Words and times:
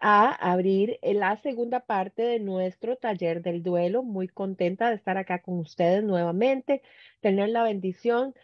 a 0.00 0.30
abrir 0.32 0.98
la 1.02 1.36
segunda 1.38 1.80
parte 1.80 2.22
de 2.22 2.40
nuestro 2.40 2.96
taller 2.96 3.42
del 3.42 3.62
duelo. 3.62 4.02
Muy 4.02 4.28
contenta 4.28 4.88
de 4.88 4.96
estar 4.96 5.16
acá 5.16 5.42
con 5.42 5.58
ustedes 5.58 6.02
nuevamente, 6.04 6.82
tener 7.20 7.48
la 7.50 7.62
bendición 7.62 8.34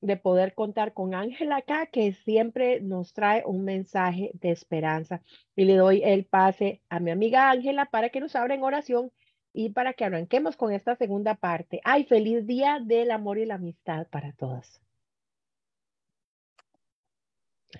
de 0.00 0.16
poder 0.16 0.54
contar 0.54 0.94
con 0.94 1.14
Ángela 1.14 1.56
acá, 1.58 1.86
que 1.86 2.12
siempre 2.12 2.80
nos 2.80 3.12
trae 3.12 3.42
un 3.44 3.64
mensaje 3.64 4.30
de 4.34 4.50
esperanza. 4.50 5.22
Y 5.56 5.64
le 5.64 5.76
doy 5.76 6.02
el 6.04 6.24
pase 6.24 6.80
a 6.88 7.00
mi 7.00 7.10
amiga 7.10 7.50
Ángela 7.50 7.86
para 7.86 8.08
que 8.08 8.20
nos 8.20 8.34
abra 8.34 8.54
en 8.54 8.62
oración 8.62 9.12
y 9.52 9.70
para 9.70 9.92
que 9.94 10.04
arranquemos 10.04 10.56
con 10.56 10.72
esta 10.72 10.96
segunda 10.96 11.34
parte. 11.34 11.80
Ay, 11.84 12.04
feliz 12.04 12.46
día 12.46 12.80
del 12.82 13.10
amor 13.10 13.38
y 13.38 13.46
la 13.46 13.56
amistad 13.56 14.06
para 14.08 14.32
todos. 14.32 14.80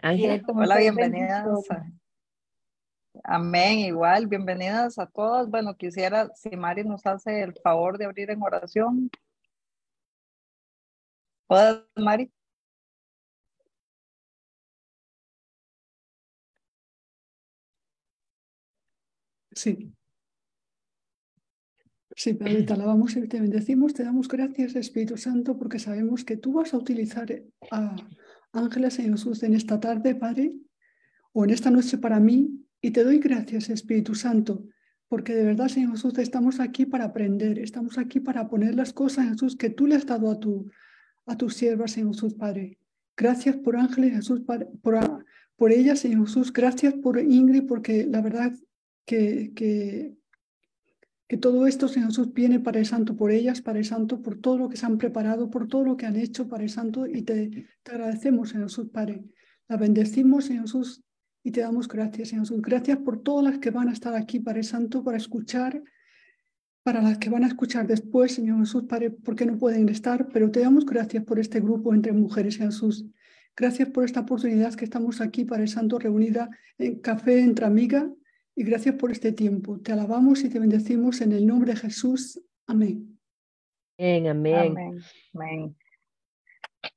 Ángela. 0.02 0.40
Hola, 0.46 0.78
bienvenidas. 0.78 1.46
Amén, 3.24 3.80
igual, 3.80 4.26
bienvenidas 4.26 4.98
a 4.98 5.06
todas. 5.06 5.48
Bueno, 5.48 5.76
quisiera, 5.76 6.30
si 6.34 6.50
Mari 6.56 6.84
nos 6.84 7.04
hace 7.06 7.42
el 7.42 7.54
favor 7.62 7.98
de 7.98 8.04
abrir 8.06 8.30
en 8.30 8.42
oración. 8.42 9.10
Hola, 11.48 11.84
Mari? 11.96 12.30
Sí. 19.52 19.92
Sí, 22.16 22.34
Padre, 22.34 22.66
alabamos 22.68 23.16
y 23.16 23.26
te 23.28 23.40
bendecimos, 23.40 23.94
te 23.94 24.04
damos 24.04 24.28
gracias, 24.28 24.74
Espíritu 24.76 25.16
Santo, 25.16 25.56
porque 25.56 25.78
sabemos 25.78 26.24
que 26.24 26.36
tú 26.36 26.52
vas 26.52 26.74
a 26.74 26.76
utilizar 26.76 27.28
a 27.70 27.96
Ángeles 28.52 28.98
y 28.98 29.04
Jesús 29.04 29.42
en 29.42 29.54
esta 29.54 29.80
tarde, 29.80 30.14
Padre, 30.14 30.52
o 31.32 31.44
en 31.44 31.50
esta 31.50 31.70
noche 31.70 31.98
para 31.98 32.20
mí, 32.20 32.66
y 32.80 32.90
te 32.92 33.04
doy 33.04 33.18
gracias, 33.18 33.68
Espíritu 33.68 34.14
Santo, 34.14 34.64
porque 35.08 35.34
de 35.34 35.44
verdad, 35.44 35.68
Señor 35.68 35.92
Jesús, 35.92 36.16
estamos 36.18 36.60
aquí 36.60 36.86
para 36.86 37.06
aprender, 37.06 37.58
estamos 37.58 37.98
aquí 37.98 38.20
para 38.20 38.48
poner 38.48 38.74
las 38.74 38.92
cosas, 38.92 39.28
Jesús, 39.28 39.56
que 39.56 39.70
tú 39.70 39.86
le 39.86 39.96
has 39.96 40.06
dado 40.06 40.30
a 40.30 40.38
tu, 40.38 40.70
a 41.26 41.36
tus 41.36 41.54
siervas, 41.54 41.92
Señor 41.92 42.14
Jesús, 42.14 42.34
Padre. 42.34 42.78
Gracias 43.16 43.56
por 43.56 43.76
Ángeles, 43.76 44.14
Jesús, 44.14 44.40
por, 44.40 45.24
por 45.56 45.72
ella, 45.72 45.96
Señor 45.96 46.26
Jesús. 46.26 46.52
Gracias 46.52 46.94
por 46.94 47.20
Ingrid, 47.20 47.66
porque 47.66 48.06
la 48.06 48.22
verdad 48.22 48.52
que, 49.04 49.52
que, 49.54 50.14
que 51.28 51.36
todo 51.36 51.66
esto, 51.66 51.88
Señor 51.88 52.10
Jesús, 52.10 52.32
viene 52.32 52.60
para 52.60 52.78
el 52.78 52.86
Santo, 52.86 53.16
por 53.16 53.30
ellas, 53.30 53.60
para 53.60 53.78
el 53.78 53.84
Santo, 53.84 54.22
por 54.22 54.38
todo 54.38 54.58
lo 54.58 54.68
que 54.68 54.76
se 54.76 54.86
han 54.86 54.96
preparado, 54.96 55.50
por 55.50 55.68
todo 55.68 55.84
lo 55.84 55.96
que 55.96 56.06
han 56.06 56.16
hecho 56.16 56.48
para 56.48 56.62
el 56.62 56.70
Santo, 56.70 57.06
y 57.06 57.22
te, 57.22 57.68
te 57.82 57.90
agradecemos, 57.90 58.50
Señor 58.50 58.68
Jesús, 58.68 58.88
Padre. 58.90 59.24
La 59.68 59.76
bendecimos, 59.76 60.46
Señor 60.46 60.62
Jesús, 60.62 61.02
y 61.42 61.50
te 61.50 61.60
damos 61.60 61.88
gracias, 61.88 62.28
Señor 62.28 62.46
Jesús. 62.46 62.62
Gracias 62.62 62.98
por 62.98 63.22
todas 63.22 63.44
las 63.44 63.58
que 63.58 63.70
van 63.70 63.88
a 63.88 63.92
estar 63.92 64.14
aquí 64.14 64.40
para 64.40 64.58
el 64.58 64.64
Santo, 64.64 65.02
para 65.02 65.16
escuchar 65.16 65.82
para 66.82 67.02
las 67.02 67.18
que 67.18 67.30
van 67.30 67.44
a 67.44 67.48
escuchar 67.48 67.86
después, 67.86 68.34
Señor 68.34 68.58
Jesús, 68.60 68.84
Padre, 68.84 69.10
porque 69.10 69.44
no 69.44 69.58
pueden 69.58 69.88
estar, 69.88 70.28
pero 70.32 70.50
te 70.50 70.60
damos 70.60 70.86
gracias 70.86 71.24
por 71.24 71.38
este 71.38 71.60
grupo 71.60 71.94
entre 71.94 72.12
mujeres, 72.12 72.56
Jesús. 72.56 73.06
Gracias 73.56 73.90
por 73.90 74.04
esta 74.04 74.20
oportunidad 74.20 74.74
que 74.74 74.84
estamos 74.84 75.20
aquí 75.20 75.44
para 75.44 75.62
el 75.62 75.68
Santo 75.68 75.98
reunida 75.98 76.48
en 76.78 77.00
café 77.00 77.40
entre 77.40 77.66
amigas 77.66 78.06
y 78.56 78.64
gracias 78.64 78.94
por 78.94 79.12
este 79.12 79.32
tiempo. 79.32 79.78
Te 79.80 79.92
alabamos 79.92 80.42
y 80.44 80.48
te 80.48 80.58
bendecimos 80.58 81.20
en 81.20 81.32
el 81.32 81.46
nombre 81.46 81.72
de 81.72 81.80
Jesús. 81.80 82.40
Amén. 82.66 83.18
Amén, 83.98 84.28
amén. 84.28 84.74
amén. 85.34 85.76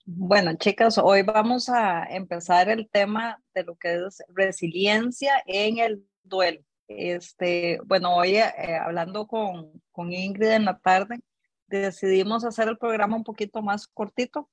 Bueno, 0.05 0.53
chicas, 0.55 0.97
hoy 0.97 1.23
vamos 1.23 1.69
a 1.69 2.05
empezar 2.05 2.69
el 2.69 2.89
tema 2.89 3.41
de 3.53 3.63
lo 3.63 3.75
que 3.75 4.05
es 4.05 4.23
resiliencia 4.29 5.41
en 5.45 5.77
el 5.77 6.05
duelo. 6.23 6.61
Este, 6.87 7.79
bueno, 7.85 8.15
hoy 8.15 8.35
eh, 8.35 8.77
hablando 8.81 9.27
con, 9.27 9.81
con 9.91 10.11
Ingrid 10.11 10.51
en 10.51 10.65
la 10.65 10.77
tarde, 10.79 11.19
decidimos 11.67 12.45
hacer 12.45 12.67
el 12.67 12.77
programa 12.77 13.15
un 13.15 13.23
poquito 13.23 13.61
más 13.61 13.87
cortito 13.87 14.49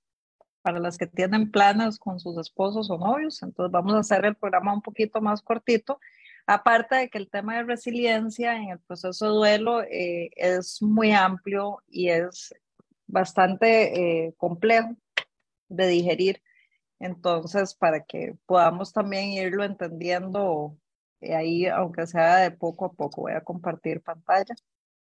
para 0.63 0.79
las 0.79 0.99
que 0.99 1.07
tienen 1.07 1.51
planes 1.51 1.99
con 1.99 2.21
sus 2.21 2.37
esposos 2.39 2.91
o 2.91 2.99
novios. 2.99 3.43
Entonces 3.43 3.73
vamos 3.73 3.95
a 3.95 4.01
hacer 4.01 4.25
el 4.25 4.37
programa 4.37 4.75
un 4.75 4.83
poquito 4.83 5.21
más 5.21 5.43
cortito. 5.43 5.99
Aparte 6.47 6.97
de 6.97 7.11
que 7.11 7.19
el 7.19 7.31
tema 7.31 7.57
de 7.57 7.65
resiliencia 7.65 8.57
en 8.57 8.71
el 8.71 8.81
proceso 8.81 9.27
de 9.27 9.31
duelo 9.33 9.83
eh, 9.83 10.31
es 10.37 10.83
muy 10.83 11.13
amplio 11.13 11.83
y 11.89 12.09
es 12.09 12.55
bastante 13.07 14.27
eh, 14.27 14.35
complejo 14.37 14.97
de 15.71 15.87
digerir. 15.87 16.43
Entonces, 16.99 17.75
para 17.75 18.05
que 18.05 18.35
podamos 18.45 18.93
también 18.93 19.31
irlo 19.31 19.65
entendiendo 19.65 20.77
eh, 21.21 21.35
ahí, 21.35 21.67
aunque 21.67 22.07
sea 22.07 22.37
de 22.37 22.51
poco 22.51 22.85
a 22.85 22.93
poco, 22.93 23.23
voy 23.23 23.33
a 23.33 23.43
compartir 23.43 24.03
pantalla. 24.03 24.55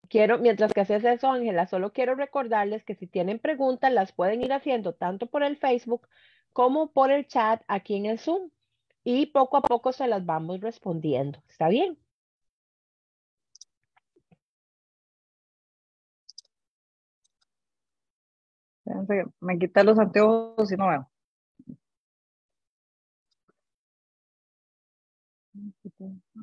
Quiero, 0.08 0.38
mientras 0.38 0.72
que 0.72 0.80
haces 0.80 1.04
eso, 1.04 1.30
Ángela, 1.30 1.66
solo 1.66 1.92
quiero 1.92 2.14
recordarles 2.14 2.84
que 2.84 2.94
si 2.94 3.06
tienen 3.06 3.38
preguntas, 3.38 3.92
las 3.92 4.12
pueden 4.12 4.42
ir 4.42 4.52
haciendo 4.52 4.94
tanto 4.94 5.26
por 5.26 5.42
el 5.42 5.56
Facebook 5.56 6.08
como 6.52 6.92
por 6.92 7.10
el 7.10 7.26
chat 7.26 7.62
aquí 7.68 7.96
en 7.96 8.06
el 8.06 8.18
Zoom. 8.18 8.50
Y 9.02 9.26
poco 9.26 9.58
a 9.58 9.62
poco 9.62 9.92
se 9.92 10.06
las 10.08 10.24
vamos 10.24 10.60
respondiendo. 10.60 11.42
¿Está 11.48 11.68
bien? 11.68 11.98
Me 19.40 19.58
quité 19.58 19.82
los 19.84 19.98
anteojos 19.98 20.70
y 20.72 20.76
no 20.76 20.88
veo. 20.88 21.10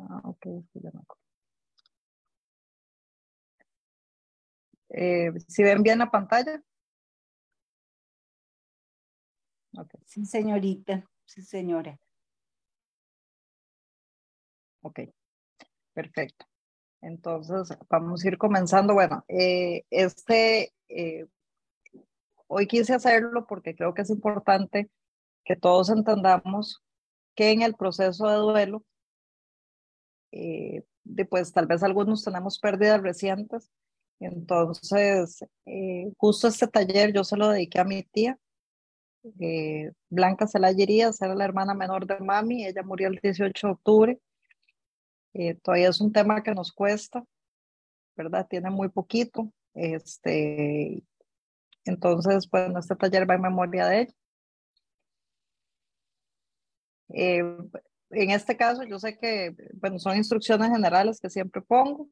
Ah, 0.09 0.21
ok, 0.23 0.45
eh, 4.89 5.31
¿Si 5.47 5.63
ven 5.63 5.83
bien 5.83 5.99
la 5.99 6.11
pantalla? 6.11 6.61
Sí, 10.05 10.25
señorita. 10.25 11.05
Sí, 11.25 11.41
señora. 11.41 11.97
Ok, 14.81 14.99
perfecto. 15.93 16.45
Entonces, 17.01 17.77
vamos 17.89 18.23
a 18.23 18.27
ir 18.27 18.37
comenzando. 18.37 18.93
Bueno, 18.93 19.25
eh, 19.27 19.85
este, 19.89 20.73
eh, 20.89 21.27
hoy 22.51 22.67
quise 22.67 22.93
hacerlo 22.93 23.45
porque 23.47 23.75
creo 23.75 23.93
que 23.93 24.01
es 24.01 24.09
importante 24.09 24.89
que 25.45 25.55
todos 25.55 25.89
entendamos 25.89 26.83
que 27.35 27.51
en 27.51 27.61
el 27.61 27.75
proceso 27.75 28.27
de 28.27 28.35
duelo 28.35 28.83
eh, 30.33 30.83
pues 31.29 31.51
tal 31.53 31.67
vez 31.67 31.81
algunos 31.83 32.23
tenemos 32.23 32.59
pérdidas 32.59 33.01
recientes. 33.01 33.71
Entonces, 34.19 35.43
eh, 35.65 36.11
justo 36.17 36.47
este 36.47 36.67
taller 36.67 37.13
yo 37.13 37.23
se 37.23 37.37
lo 37.37 37.49
dediqué 37.49 37.79
a 37.79 37.85
mi 37.85 38.03
tía, 38.03 38.37
eh, 39.39 39.91
Blanca 40.09 40.47
Celayerías, 40.47 41.21
era 41.21 41.35
la 41.35 41.45
hermana 41.45 41.73
menor 41.73 42.05
de 42.05 42.19
mami, 42.19 42.65
ella 42.65 42.83
murió 42.83 43.07
el 43.07 43.19
18 43.21 43.67
de 43.67 43.73
octubre. 43.73 44.19
Eh, 45.33 45.55
todavía 45.55 45.89
es 45.89 46.01
un 46.01 46.11
tema 46.11 46.43
que 46.43 46.53
nos 46.53 46.71
cuesta, 46.71 47.23
¿verdad? 48.15 48.47
Tiene 48.49 48.69
muy 48.69 48.89
poquito. 48.89 49.51
Este, 49.73 51.03
entonces, 51.85 52.49
bueno, 52.49 52.79
este 52.79 52.95
taller 52.95 53.29
va 53.29 53.35
en 53.35 53.41
memoria 53.41 53.85
de 53.87 54.01
ella. 54.01 54.13
Eh, 57.13 57.43
en 58.11 58.31
este 58.31 58.57
caso 58.57 58.83
yo 58.83 58.99
sé 58.99 59.17
que, 59.17 59.55
bueno, 59.73 59.99
son 59.99 60.17
instrucciones 60.17 60.69
generales 60.69 61.19
que 61.19 61.29
siempre 61.29 61.61
pongo. 61.61 62.09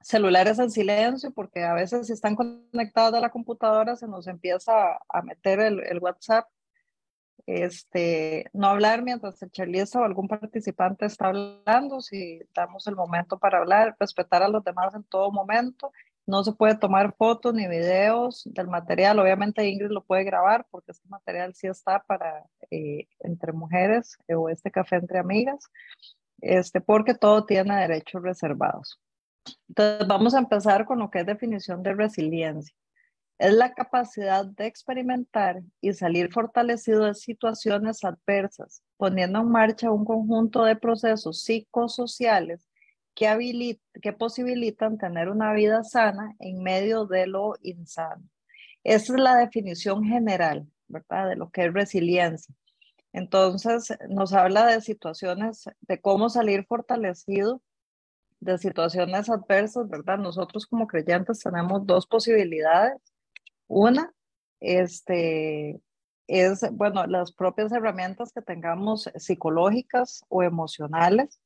Celulares 0.00 0.58
en 0.58 0.70
silencio, 0.70 1.32
porque 1.32 1.64
a 1.64 1.74
veces 1.74 2.06
si 2.06 2.12
están 2.12 2.36
conectados 2.36 3.14
a 3.14 3.20
la 3.20 3.30
computadora 3.30 3.96
se 3.96 4.06
nos 4.06 4.26
empieza 4.26 4.72
a 5.08 5.22
meter 5.22 5.60
el, 5.60 5.80
el 5.80 5.98
WhatsApp. 5.98 6.46
Este, 7.46 8.50
no 8.52 8.68
hablar 8.68 9.02
mientras 9.02 9.40
el 9.42 9.50
charlista 9.50 10.00
o 10.00 10.04
algún 10.04 10.28
participante 10.28 11.06
está 11.06 11.28
hablando, 11.28 12.00
si 12.02 12.40
damos 12.54 12.86
el 12.86 12.94
momento 12.94 13.38
para 13.38 13.58
hablar, 13.58 13.96
respetar 13.98 14.42
a 14.42 14.48
los 14.48 14.62
demás 14.64 14.94
en 14.94 15.02
todo 15.04 15.32
momento 15.32 15.90
no 16.28 16.44
se 16.44 16.52
puede 16.52 16.76
tomar 16.76 17.14
fotos 17.16 17.54
ni 17.54 17.66
videos 17.66 18.42
del 18.44 18.68
material. 18.68 19.18
Obviamente 19.18 19.66
Ingrid 19.66 19.88
lo 19.88 20.04
puede 20.04 20.24
grabar 20.24 20.66
porque 20.70 20.92
este 20.92 21.08
material 21.08 21.54
sí 21.54 21.68
está 21.68 22.04
para 22.06 22.44
eh, 22.70 23.08
entre 23.20 23.52
mujeres 23.52 24.18
eh, 24.28 24.34
o 24.34 24.50
este 24.50 24.70
café 24.70 24.96
entre 24.96 25.18
amigas, 25.18 25.70
este, 26.42 26.82
porque 26.82 27.14
todo 27.14 27.46
tiene 27.46 27.80
derechos 27.80 28.22
reservados. 28.22 29.00
Entonces 29.68 30.06
vamos 30.06 30.34
a 30.34 30.40
empezar 30.40 30.84
con 30.84 30.98
lo 30.98 31.10
que 31.10 31.20
es 31.20 31.26
definición 31.26 31.82
de 31.82 31.94
resiliencia. 31.94 32.76
Es 33.38 33.54
la 33.54 33.72
capacidad 33.72 34.44
de 34.44 34.66
experimentar 34.66 35.62
y 35.80 35.94
salir 35.94 36.30
fortalecido 36.30 37.06
de 37.06 37.14
situaciones 37.14 38.04
adversas, 38.04 38.82
poniendo 38.98 39.40
en 39.40 39.48
marcha 39.48 39.90
un 39.90 40.04
conjunto 40.04 40.64
de 40.64 40.76
procesos 40.76 41.42
psicosociales 41.42 42.67
que, 43.18 43.80
que 44.00 44.12
posibilitan 44.12 44.96
tener 44.96 45.28
una 45.28 45.52
vida 45.52 45.82
sana 45.82 46.36
en 46.38 46.62
medio 46.62 47.04
de 47.04 47.26
lo 47.26 47.56
insano. 47.62 48.22
Esa 48.84 49.14
es 49.14 49.20
la 49.20 49.34
definición 49.34 50.04
general, 50.04 50.68
¿verdad? 50.86 51.28
De 51.28 51.34
lo 51.34 51.50
que 51.50 51.64
es 51.64 51.72
resiliencia. 51.72 52.54
Entonces, 53.12 53.92
nos 54.08 54.32
habla 54.32 54.66
de 54.66 54.80
situaciones, 54.80 55.64
de 55.80 56.00
cómo 56.00 56.28
salir 56.28 56.64
fortalecido 56.64 57.60
de 58.38 58.56
situaciones 58.56 59.28
adversas, 59.28 59.88
¿verdad? 59.88 60.18
Nosotros 60.18 60.68
como 60.68 60.86
creyentes 60.86 61.40
tenemos 61.40 61.84
dos 61.86 62.06
posibilidades. 62.06 62.98
Una, 63.66 64.12
este, 64.60 65.80
es, 66.28 66.60
bueno, 66.70 67.04
las 67.08 67.32
propias 67.32 67.72
herramientas 67.72 68.32
que 68.32 68.42
tengamos 68.42 69.10
psicológicas 69.16 70.24
o 70.28 70.44
emocionales 70.44 71.40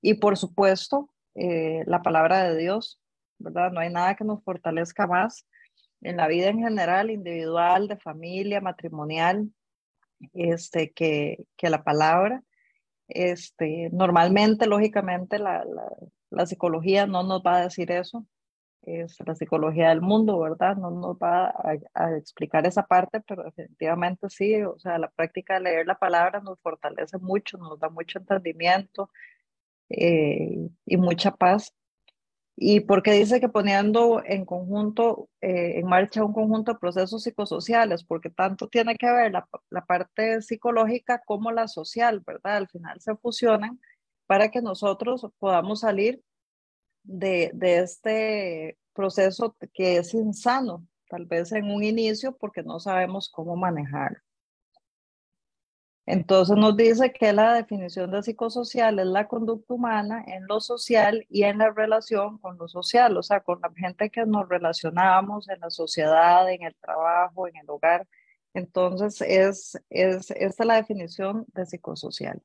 y 0.00 0.14
por 0.14 0.38
supuesto 0.38 1.10
eh, 1.38 1.84
la 1.86 2.02
palabra 2.02 2.44
de 2.44 2.56
Dios, 2.58 3.00
¿verdad? 3.38 3.72
No 3.72 3.80
hay 3.80 3.90
nada 3.90 4.16
que 4.16 4.24
nos 4.24 4.42
fortalezca 4.42 5.06
más 5.06 5.46
en 6.00 6.16
la 6.16 6.28
vida 6.28 6.48
en 6.48 6.60
general, 6.60 7.10
individual, 7.10 7.88
de 7.88 7.96
familia, 7.96 8.60
matrimonial, 8.60 9.50
este, 10.34 10.92
que, 10.92 11.44
que 11.56 11.70
la 11.70 11.82
palabra. 11.84 12.42
Este, 13.08 13.90
normalmente, 13.92 14.66
lógicamente, 14.66 15.38
la, 15.38 15.64
la, 15.64 15.88
la 16.30 16.46
psicología 16.46 17.06
no 17.06 17.22
nos 17.22 17.42
va 17.42 17.56
a 17.56 17.62
decir 17.62 17.90
eso, 17.90 18.26
es 18.82 19.16
la 19.26 19.34
psicología 19.34 19.90
del 19.90 20.00
mundo, 20.00 20.38
¿verdad? 20.38 20.76
No 20.76 20.90
nos 20.90 21.16
va 21.16 21.52
a, 21.94 22.16
explicar 22.16 22.66
esa 22.66 22.86
parte, 22.86 23.20
pero 23.20 23.44
definitivamente 23.44 24.28
sí, 24.30 24.62
o 24.62 24.78
sea, 24.78 24.98
la 24.98 25.10
práctica 25.10 25.54
de 25.54 25.60
leer 25.60 25.86
la 25.86 25.98
palabra 25.98 26.40
nos 26.40 26.60
fortalece 26.60 27.18
mucho, 27.18 27.58
nos 27.58 27.78
da 27.78 27.88
mucho 27.88 28.18
entendimiento 28.18 29.10
eh, 29.90 30.68
y 30.86 30.96
mucha 30.96 31.32
paz. 31.32 31.74
Y 32.56 32.80
porque 32.80 33.12
dice 33.12 33.40
que 33.40 33.48
poniendo 33.48 34.20
en 34.24 34.44
conjunto, 34.44 35.28
eh, 35.40 35.78
en 35.78 35.86
marcha 35.86 36.24
un 36.24 36.32
conjunto 36.32 36.72
de 36.72 36.78
procesos 36.80 37.22
psicosociales, 37.22 38.02
porque 38.04 38.30
tanto 38.30 38.68
tiene 38.68 38.96
que 38.96 39.10
ver 39.10 39.32
la, 39.32 39.48
la 39.70 39.84
parte 39.86 40.42
psicológica 40.42 41.22
como 41.24 41.52
la 41.52 41.68
social, 41.68 42.20
¿verdad? 42.26 42.56
Al 42.56 42.68
final 42.68 43.00
se 43.00 43.14
fusionan 43.16 43.80
para 44.26 44.50
que 44.50 44.60
nosotros 44.60 45.26
podamos 45.38 45.80
salir 45.80 46.22
de, 47.04 47.50
de 47.54 47.78
este 47.78 48.78
proceso 48.92 49.56
que 49.72 49.98
es 49.98 50.12
insano, 50.14 50.86
tal 51.08 51.26
vez 51.26 51.52
en 51.52 51.70
un 51.70 51.84
inicio 51.84 52.36
porque 52.36 52.62
no 52.62 52.80
sabemos 52.80 53.30
cómo 53.30 53.56
manejar. 53.56 54.22
Entonces 56.10 56.56
nos 56.56 56.74
dice 56.74 57.12
que 57.12 57.34
la 57.34 57.52
definición 57.52 58.10
de 58.10 58.22
psicosocial 58.22 58.98
es 58.98 59.06
la 59.06 59.28
conducta 59.28 59.74
humana 59.74 60.24
en 60.26 60.46
lo 60.46 60.58
social 60.58 61.26
y 61.28 61.42
en 61.42 61.58
la 61.58 61.70
relación 61.70 62.38
con 62.38 62.56
lo 62.56 62.66
social, 62.66 63.14
o 63.18 63.22
sea, 63.22 63.40
con 63.40 63.60
la 63.60 63.70
gente 63.76 64.08
que 64.08 64.24
nos 64.24 64.48
relacionamos 64.48 65.50
en 65.50 65.60
la 65.60 65.68
sociedad, 65.68 66.50
en 66.50 66.62
el 66.62 66.74
trabajo, 66.76 67.46
en 67.46 67.56
el 67.56 67.68
hogar. 67.68 68.08
Entonces 68.54 69.20
es, 69.20 69.78
es 69.90 70.30
esta 70.30 70.64
es 70.64 70.66
la 70.66 70.76
definición 70.76 71.44
de 71.48 71.66
psicosocial. 71.66 72.40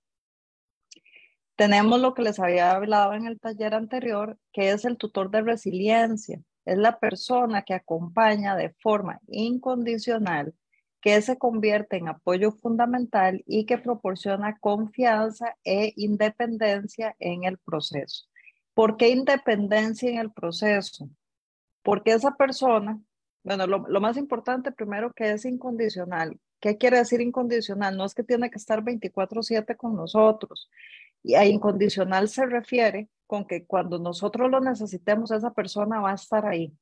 Tenemos 1.56 2.02
lo 2.02 2.14
que 2.14 2.24
les 2.24 2.42
había 2.42 2.74
hablado 2.74 3.14
en 3.14 3.28
el 3.28 3.40
taller 3.40 3.76
anterior, 3.76 4.38
que 4.52 4.72
es 4.72 4.84
el 4.84 4.98
tutor 4.98 5.32
de 5.32 5.42
resiliencia. 5.42 6.42
Es 6.66 6.78
la 6.78 7.00
persona 7.00 7.62
que 7.62 7.76
acompaña 7.76 8.58
de 8.58 8.74
forma 8.82 9.22
incondicional, 9.28 10.54
que 11.04 11.22
se 11.22 11.38
convierte 11.38 11.98
en 11.98 12.08
apoyo 12.08 12.54
fundamental 12.54 13.44
y 13.46 13.66
que 13.66 13.78
proporciona 13.78 14.58
confianza 14.58 15.58
e 15.66 15.92
independencia 15.98 17.14
en 17.20 17.44
el 17.44 17.58
proceso. 17.58 18.24
¿Por 18.74 18.96
qué 18.96 19.10
independencia 19.10 20.10
en 20.10 20.18
el 20.18 20.32
proceso? 20.32 21.10
Porque 21.82 22.14
esa 22.14 22.38
persona, 22.38 23.02
bueno, 23.44 23.68
lo, 23.68 24.00
más 24.00 24.16
importante 24.16 24.72
primero 24.72 25.12
que 25.12 25.34
es 25.34 25.44
incondicional. 25.44 26.40
¿Qué 26.62 26.78
quiere 26.78 27.00
decir 27.00 27.20
incondicional? 27.20 27.98
No 27.98 28.06
es 28.06 28.16
que 28.16 28.24
tiene 28.24 28.50
que 28.50 28.58
estar 28.58 28.82
24/7 28.82 29.76
con 29.76 29.98
nosotros. 29.98 30.70
Y 31.22 31.36
a 31.36 31.46
incondicional 31.46 32.30
se 32.30 32.46
refiere 32.46 33.10
con 33.28 33.46
que 33.46 33.66
cuando 33.66 34.00
nosotros 34.00 34.50
lo 34.50 34.62
necesitemos, 34.62 35.32
esa 35.32 35.52
persona 35.54 36.00
va 36.00 36.12
a 36.12 36.16
estar 36.16 36.46
ahí. 36.46 36.74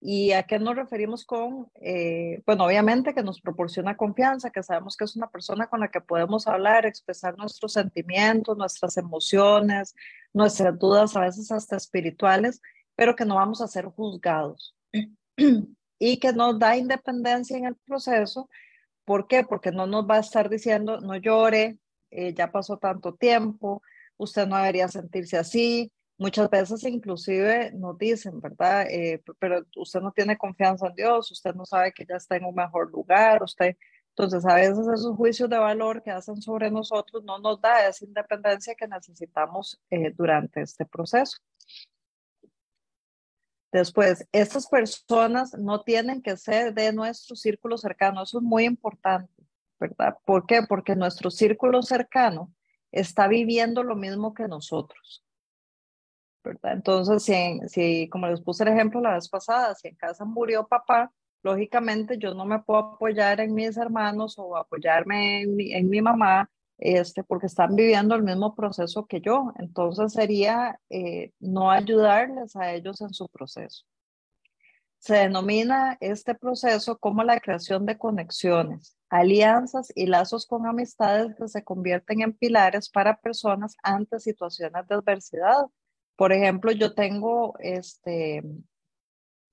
¿Y 0.00 0.30
a 0.32 0.44
qué 0.44 0.60
nos 0.60 0.76
referimos 0.76 1.24
con, 1.24 1.70
eh, 1.74 2.42
bueno, 2.46 2.64
obviamente 2.66 3.14
que 3.14 3.22
nos 3.22 3.40
proporciona 3.40 3.96
confianza, 3.96 4.50
que 4.50 4.62
sabemos 4.62 4.96
que 4.96 5.04
es 5.04 5.16
una 5.16 5.28
persona 5.28 5.66
con 5.66 5.80
la 5.80 5.90
que 5.90 6.00
podemos 6.00 6.46
hablar, 6.46 6.86
expresar 6.86 7.36
nuestros 7.36 7.72
sentimientos, 7.72 8.56
nuestras 8.56 8.96
emociones, 8.96 9.96
nuestras 10.32 10.78
dudas, 10.78 11.16
a 11.16 11.20
veces 11.20 11.50
hasta 11.50 11.76
espirituales, 11.76 12.60
pero 12.94 13.16
que 13.16 13.24
no 13.24 13.36
vamos 13.36 13.60
a 13.60 13.66
ser 13.66 13.86
juzgados. 13.86 14.76
y 15.98 16.18
que 16.18 16.32
nos 16.32 16.58
da 16.58 16.76
independencia 16.76 17.56
en 17.56 17.66
el 17.66 17.76
proceso. 17.76 18.48
¿Por 19.04 19.26
qué? 19.26 19.44
Porque 19.44 19.72
no 19.72 19.86
nos 19.86 20.08
va 20.08 20.16
a 20.16 20.20
estar 20.20 20.48
diciendo, 20.48 21.00
no 21.00 21.16
llore, 21.16 21.78
eh, 22.10 22.34
ya 22.34 22.52
pasó 22.52 22.78
tanto 22.78 23.14
tiempo, 23.14 23.82
usted 24.16 24.46
no 24.46 24.56
debería 24.56 24.88
sentirse 24.88 25.38
así. 25.38 25.92
Muchas 26.18 26.50
veces 26.50 26.82
inclusive 26.84 27.70
nos 27.72 27.96
dicen, 27.96 28.40
¿verdad? 28.40 28.86
Eh, 28.90 29.22
pero 29.38 29.64
usted 29.76 30.00
no 30.00 30.12
tiene 30.12 30.36
confianza 30.36 30.88
en 30.88 30.94
Dios, 30.94 31.30
usted 31.30 31.54
no 31.54 31.64
sabe 31.64 31.92
que 31.92 32.04
ya 32.04 32.16
está 32.16 32.36
en 32.36 32.44
un 32.44 32.54
mejor 32.54 32.90
lugar, 32.90 33.42
usted... 33.42 33.76
Entonces, 34.16 34.44
a 34.46 34.56
veces 34.56 34.78
esos 34.92 35.14
juicios 35.16 35.48
de 35.48 35.58
valor 35.58 36.02
que 36.02 36.10
hacen 36.10 36.42
sobre 36.42 36.72
nosotros 36.72 37.22
no 37.22 37.38
nos 37.38 37.60
da 37.60 37.86
esa 37.86 38.04
independencia 38.04 38.74
que 38.74 38.88
necesitamos 38.88 39.80
eh, 39.90 40.10
durante 40.10 40.60
este 40.60 40.84
proceso. 40.84 41.38
Después, 43.70 44.26
estas 44.32 44.66
personas 44.66 45.54
no 45.56 45.82
tienen 45.82 46.20
que 46.20 46.36
ser 46.36 46.74
de 46.74 46.92
nuestro 46.92 47.36
círculo 47.36 47.78
cercano, 47.78 48.24
eso 48.24 48.38
es 48.38 48.44
muy 48.44 48.64
importante. 48.64 49.32
¿verdad? 49.78 50.16
¿Por 50.24 50.46
qué? 50.46 50.62
Porque 50.68 50.96
nuestro 50.96 51.30
círculo 51.30 51.82
cercano 51.82 52.52
está 52.90 53.28
viviendo 53.28 53.82
lo 53.82 53.96
mismo 53.96 54.34
que 54.34 54.48
nosotros, 54.48 55.24
Entonces, 56.62 57.22
si, 57.22 57.60
si, 57.68 58.08
como 58.08 58.28
les 58.28 58.40
puse 58.40 58.64
el 58.64 58.70
ejemplo 58.70 59.00
la 59.00 59.14
vez 59.14 59.28
pasada, 59.28 59.74
si 59.74 59.88
en 59.88 59.96
casa 59.96 60.24
murió 60.24 60.66
papá, 60.66 61.12
lógicamente 61.42 62.18
yo 62.18 62.34
no 62.34 62.44
me 62.44 62.60
puedo 62.60 62.80
apoyar 62.80 63.40
en 63.40 63.54
mis 63.54 63.76
hermanos 63.76 64.38
o 64.38 64.56
apoyarme 64.56 65.42
en 65.42 65.56
mi, 65.56 65.72
en 65.72 65.88
mi 65.88 66.00
mamá, 66.02 66.50
este, 66.78 67.24
porque 67.24 67.46
están 67.46 67.74
viviendo 67.74 68.14
el 68.14 68.22
mismo 68.22 68.54
proceso 68.54 69.06
que 69.06 69.20
yo. 69.20 69.52
Entonces 69.58 70.12
sería 70.12 70.80
eh, 70.90 71.32
no 71.40 71.70
ayudarles 71.70 72.56
a 72.56 72.72
ellos 72.72 73.00
en 73.00 73.12
su 73.12 73.28
proceso. 73.28 73.84
Se 74.98 75.14
denomina 75.14 75.96
este 76.00 76.34
proceso 76.34 76.98
como 76.98 77.22
la 77.22 77.38
creación 77.38 77.86
de 77.86 77.96
conexiones, 77.96 78.96
alianzas 79.08 79.92
y 79.94 80.06
lazos 80.06 80.44
con 80.44 80.66
amistades 80.66 81.36
que 81.36 81.46
se 81.46 81.62
convierten 81.62 82.20
en 82.22 82.32
pilares 82.32 82.90
para 82.90 83.20
personas 83.20 83.76
ante 83.82 84.18
situaciones 84.18 84.86
de 84.88 84.94
adversidad. 84.96 85.66
Por 86.18 86.32
ejemplo, 86.32 86.72
yo 86.72 86.94
tengo 86.94 87.54
este, 87.60 88.42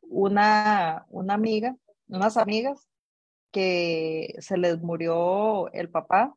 una, 0.02 1.06
una 1.10 1.36
amiga, 1.36 1.76
unas 2.08 2.38
amigas 2.38 2.90
que 3.52 4.34
se 4.40 4.58
les 4.58 4.82
murió 4.82 5.72
el 5.74 5.92
papá, 5.92 6.36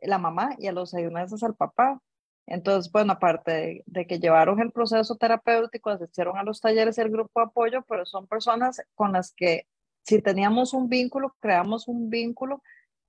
la 0.00 0.18
mamá 0.18 0.54
y 0.60 0.68
a 0.68 0.72
los 0.72 0.90
seis 0.90 1.10
meses 1.10 1.42
el 1.42 1.54
papá. 1.54 2.00
Entonces, 2.46 2.92
bueno, 2.92 3.14
aparte 3.14 3.82
de, 3.84 4.06
que 4.06 4.20
llevaron 4.20 4.60
el 4.60 4.70
proceso 4.70 5.16
terapéutico, 5.16 5.90
asistieron 5.90 6.38
a 6.38 6.44
los 6.44 6.60
talleres 6.60 6.96
y 6.96 7.00
el 7.00 7.10
grupo 7.10 7.40
de 7.40 7.46
apoyo, 7.46 7.84
pero 7.88 8.06
son 8.06 8.28
personas 8.28 8.80
con 8.94 9.12
las 9.12 9.34
que 9.34 9.66
si 10.04 10.22
teníamos 10.22 10.72
un 10.72 10.88
vínculo, 10.88 11.34
creamos 11.40 11.88
un 11.88 12.10
vínculo, 12.10 12.62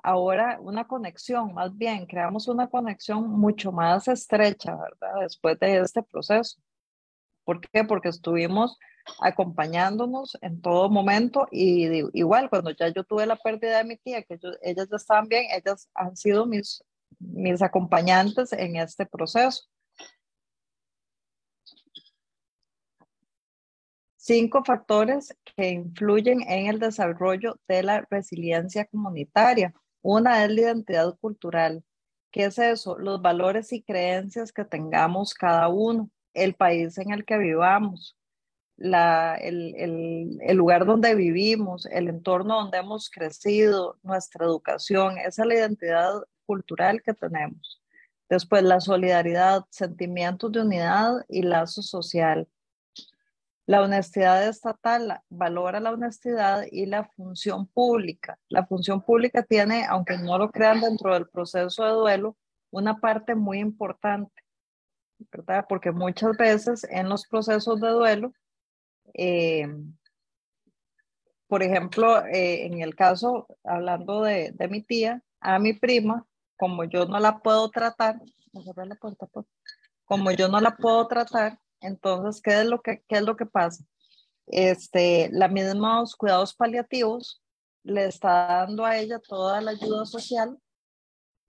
ahora 0.03 0.59
una 0.61 0.87
conexión, 0.87 1.53
más 1.53 1.77
bien, 1.77 2.05
creamos 2.05 2.47
una 2.47 2.69
conexión 2.69 3.29
mucho 3.29 3.71
más 3.71 4.07
estrecha, 4.07 4.75
¿verdad? 4.75 5.21
Después 5.21 5.59
de 5.59 5.79
este 5.79 6.03
proceso. 6.03 6.59
¿Por 7.43 7.61
qué? 7.61 7.83
Porque 7.83 8.09
estuvimos 8.09 8.77
acompañándonos 9.21 10.37
en 10.41 10.61
todo 10.61 10.89
momento 10.89 11.47
y 11.51 11.87
igual 12.13 12.49
cuando 12.49 12.71
ya 12.71 12.89
yo 12.89 13.03
tuve 13.03 13.25
la 13.25 13.37
pérdida 13.37 13.79
de 13.79 13.85
mi 13.85 13.97
tía, 13.97 14.21
que 14.23 14.37
ellas 14.61 14.87
ya 14.89 14.97
estaban 14.97 15.27
bien, 15.27 15.45
ellas 15.51 15.89
han 15.95 16.15
sido 16.15 16.45
mis 16.45 16.83
mis 17.19 17.61
acompañantes 17.61 18.53
en 18.53 18.77
este 18.77 19.05
proceso. 19.05 19.63
Cinco 24.15 24.63
factores 24.63 25.35
que 25.43 25.69
influyen 25.69 26.41
en 26.41 26.67
el 26.67 26.79
desarrollo 26.79 27.59
de 27.67 27.83
la 27.83 28.05
resiliencia 28.09 28.85
comunitaria. 28.85 29.73
Una 30.01 30.43
es 30.43 30.51
la 30.51 30.61
identidad 30.61 31.17
cultural. 31.19 31.83
¿Qué 32.31 32.45
es 32.45 32.59
eso? 32.59 32.97
Los 32.97 33.21
valores 33.21 33.73
y 33.73 33.81
creencias 33.81 34.51
que 34.51 34.65
tengamos 34.65 35.33
cada 35.33 35.67
uno, 35.69 36.09
el 36.33 36.53
país 36.53 36.97
en 36.97 37.11
el 37.11 37.25
que 37.25 37.37
vivamos, 37.37 38.15
la, 38.77 39.35
el, 39.35 39.75
el, 39.75 40.39
el, 40.41 40.57
lugar 40.57 40.85
donde 40.85 41.15
vivimos, 41.15 41.85
el 41.87 42.07
entorno 42.07 42.61
donde 42.61 42.77
hemos 42.77 43.09
crecido, 43.09 43.99
nuestra 44.03 44.45
educación, 44.45 45.17
esa 45.17 45.41
es 45.41 45.47
la 45.47 45.55
identidad 45.55 46.13
cultural 46.45 47.01
que 47.01 47.13
tenemos. 47.13 47.81
Después, 48.29 48.63
la 48.63 48.79
solidaridad, 48.79 49.65
sentimientos 49.69 50.51
de 50.51 50.61
unidad 50.61 51.25
y 51.27 51.41
lazo 51.41 51.81
social. 51.81 52.47
La 53.69 53.83
honestidad 53.83 54.47
estatal 54.47 55.21
valora 55.29 55.79
la 55.79 55.91
honestidad 55.91 56.63
y 56.71 56.87
la 56.87 57.03
función 57.03 57.67
pública. 57.67 58.39
La 58.47 58.65
función 58.65 58.99
pública 59.03 59.43
tiene, 59.43 59.85
aunque 59.85 60.17
no 60.17 60.39
lo 60.39 60.49
crean 60.49 60.81
dentro 60.81 61.13
del 61.13 61.29
proceso 61.29 61.85
de 61.85 61.91
duelo, 61.91 62.35
una 62.71 62.99
parte 62.99 63.35
muy 63.35 63.59
importante, 63.59 64.41
¿verdad? 65.31 65.67
Porque 65.69 65.91
muchas 65.91 66.35
veces 66.35 66.83
en 66.89 67.09
los 67.09 67.27
procesos 67.27 67.79
de 67.79 67.89
duelo, 67.89 68.33
eh, 69.13 69.67
por 71.45 71.61
ejemplo, 71.61 72.25
eh, 72.25 72.65
en 72.65 72.81
el 72.81 72.95
caso, 72.95 73.45
hablando 73.63 74.23
de, 74.23 74.51
de, 74.51 74.67
mi 74.67 74.81
tía, 74.81 75.21
a 75.41 75.59
mi 75.59 75.73
prima, 75.73 76.25
como 76.57 76.85
yo 76.85 77.05
no 77.05 77.19
la 77.19 77.37
puedo 77.37 77.69
tratar, 77.69 78.19
como 80.05 80.31
yo 80.31 80.47
no 80.47 80.59
la 80.59 80.75
puedo 80.75 81.07
tratar, 81.07 81.59
entonces, 81.81 82.41
¿qué 82.41 82.61
es 82.61 82.65
lo 82.65 82.81
que, 82.81 83.03
qué 83.07 83.17
es 83.17 83.21
lo 83.23 83.35
que 83.35 83.45
pasa? 83.45 83.83
Este, 84.47 85.29
la 85.31 85.47
mismos 85.47 86.15
cuidados 86.15 86.53
paliativos 86.55 87.41
le 87.83 88.05
está 88.05 88.47
dando 88.47 88.85
a 88.85 88.97
ella 88.97 89.19
toda 89.19 89.61
la 89.61 89.71
ayuda 89.71 90.05
social 90.05 90.57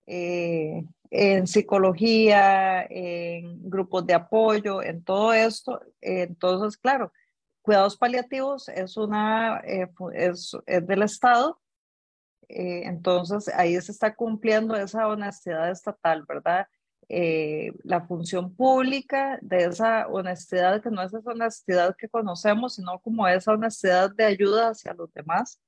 eh, 0.07 0.83
en 1.09 1.47
psicología, 1.47 2.85
en 2.89 3.69
grupos 3.69 4.05
de 4.05 4.13
apoyo, 4.13 4.81
en 4.81 5.03
todo 5.03 5.33
esto. 5.33 5.81
Entonces, 5.99 6.77
claro, 6.77 7.11
cuidados 7.61 7.97
paliativos 7.97 8.69
es 8.69 8.97
una 8.97 9.59
eh, 9.65 9.89
es, 10.13 10.55
es, 10.65 10.87
del 10.87 11.03
Estado. 11.03 11.59
Eh, 12.47 12.83
entonces 12.85 13.47
ahí 13.49 13.79
se 13.81 13.91
está 13.91 14.15
cumpliendo 14.15 14.75
esa 14.75 15.07
honestidad 15.07 15.69
estatal, 15.71 16.25
¿verdad? 16.27 16.67
Eh, 17.13 17.73
la 17.83 17.99
función 18.07 18.55
pública, 18.55 19.37
de 19.41 19.65
esa 19.65 20.07
honestidad 20.07 20.81
que 20.81 20.89
no 20.89 21.01
es 21.01 21.13
esa 21.13 21.31
honestidad 21.31 21.93
que 21.97 22.07
conocemos, 22.07 22.75
sino 22.75 22.99
como 22.99 23.27
esa 23.27 23.51
honestidad 23.51 24.15
de 24.15 24.23
ayuda 24.23 24.69
hacia 24.69 24.93
los 24.93 25.11
demás. 25.13 25.59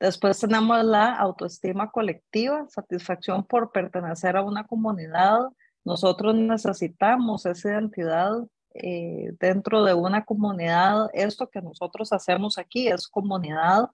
Después 0.00 0.40
tenemos 0.40 0.84
la 0.84 1.14
autoestima 1.14 1.92
colectiva, 1.92 2.66
satisfacción 2.68 3.44
por 3.46 3.70
pertenecer 3.70 4.36
a 4.36 4.42
una 4.42 4.66
comunidad. 4.66 5.42
Nosotros 5.84 6.34
necesitamos 6.34 7.46
esa 7.46 7.68
identidad 7.70 8.32
eh, 8.74 9.30
dentro 9.38 9.84
de 9.84 9.94
una 9.94 10.24
comunidad. 10.24 11.08
Esto 11.12 11.50
que 11.50 11.62
nosotros 11.62 12.12
hacemos 12.12 12.58
aquí 12.58 12.88
es 12.88 13.06
comunidad, 13.06 13.90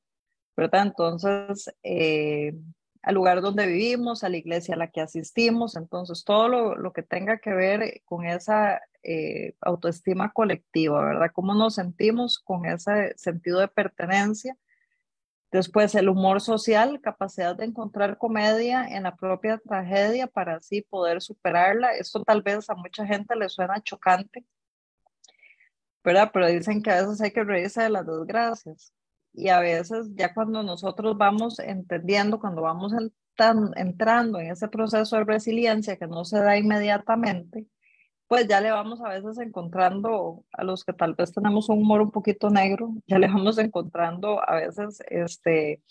¿verdad? 0.57 0.87
Entonces, 0.87 1.71
eh, 1.83 2.55
al 3.03 3.15
lugar 3.15 3.41
donde 3.41 3.67
vivimos, 3.67 4.25
a 4.25 4.29
la 4.29 4.37
iglesia 4.37 4.75
a 4.75 4.79
la 4.79 4.91
que 4.91 5.01
asistimos, 5.01 5.77
entonces 5.77 6.25
todo 6.25 6.49
lo, 6.49 6.93
que 6.93 7.03
tenga 7.03 7.39
que 7.39 7.53
ver 7.53 8.03
con 8.05 8.27
esa 8.27 8.81
eh, 9.03 9.55
autoestima 9.61 10.33
colectiva, 10.33 11.05
¿verdad? 11.05 11.31
¿Cómo 11.33 11.55
nos 11.55 11.77
sentimos 11.77 12.39
con 12.39 12.67
ese 12.67 13.15
sentido 13.17 13.61
de 13.61 13.69
pertenencia? 13.69 14.57
Después 15.51 15.95
el 15.95 16.09
humor 16.09 16.41
social, 16.43 17.01
capacidad 17.01 17.57
de 17.57 17.65
encontrar 17.65 18.19
comedia 18.19 18.87
en 18.87 19.05
la 19.05 19.17
propia 19.17 19.59
tragedia 19.59 20.27
para 20.27 20.57
así 20.57 20.83
poder 20.83 21.23
superarla. 21.23 21.95
Esto 21.95 22.23
tal 22.23 22.43
vez 22.43 22.69
a 22.69 22.75
mucha 22.75 23.07
gente 23.07 23.35
le 23.35 23.49
suena 23.49 23.83
chocante, 23.83 24.45
¿verdad? 26.05 26.31
Pero 26.33 26.47
dicen 26.49 26.83
que 26.83 26.91
a 26.91 27.01
veces 27.03 27.21
hay 27.23 27.31
que 27.31 27.45
reírse 27.45 27.83
de 27.83 27.91
las 27.91 28.07
desgracias 28.07 28.93
y 29.33 29.49
a 29.49 29.61
veces 29.61 30.09
ya 30.15 30.35
cuando 30.35 30.63
nosotros 30.63 31.17
vamos 31.17 31.59
entendiendo, 31.59 32.41
cuando 32.41 32.63
vamos 32.63 32.93
entrando 33.77 34.41
en 34.41 34.51
ese 34.51 34.69
proceso 34.69 35.17
de 35.17 35.25
resiliencia 35.25 35.97
que 35.97 36.07
no 36.07 36.25
se 36.25 36.41
da 36.41 36.57
inmediatamente, 36.57 37.67
pues 38.27 38.47
ya 38.47 38.61
le 38.61 38.71
vamos 38.71 39.01
a 39.01 39.09
veces 39.09 39.39
encontrando 39.39 40.45
a 40.53 40.65
los 40.65 40.85
que 40.85 40.93
tal 40.93 41.15
vez 41.15 41.33
tenemos 41.33 41.69
un 41.69 41.79
humor 41.79 42.03
un 42.03 42.11
poquito 42.11 42.51
negro, 42.51 42.95
ya 43.07 43.19
le 43.19 43.29
vamos 43.29 43.59
encontrando 43.59 44.47
a 44.47 44.57
veces 44.57 45.01
este 45.09 45.83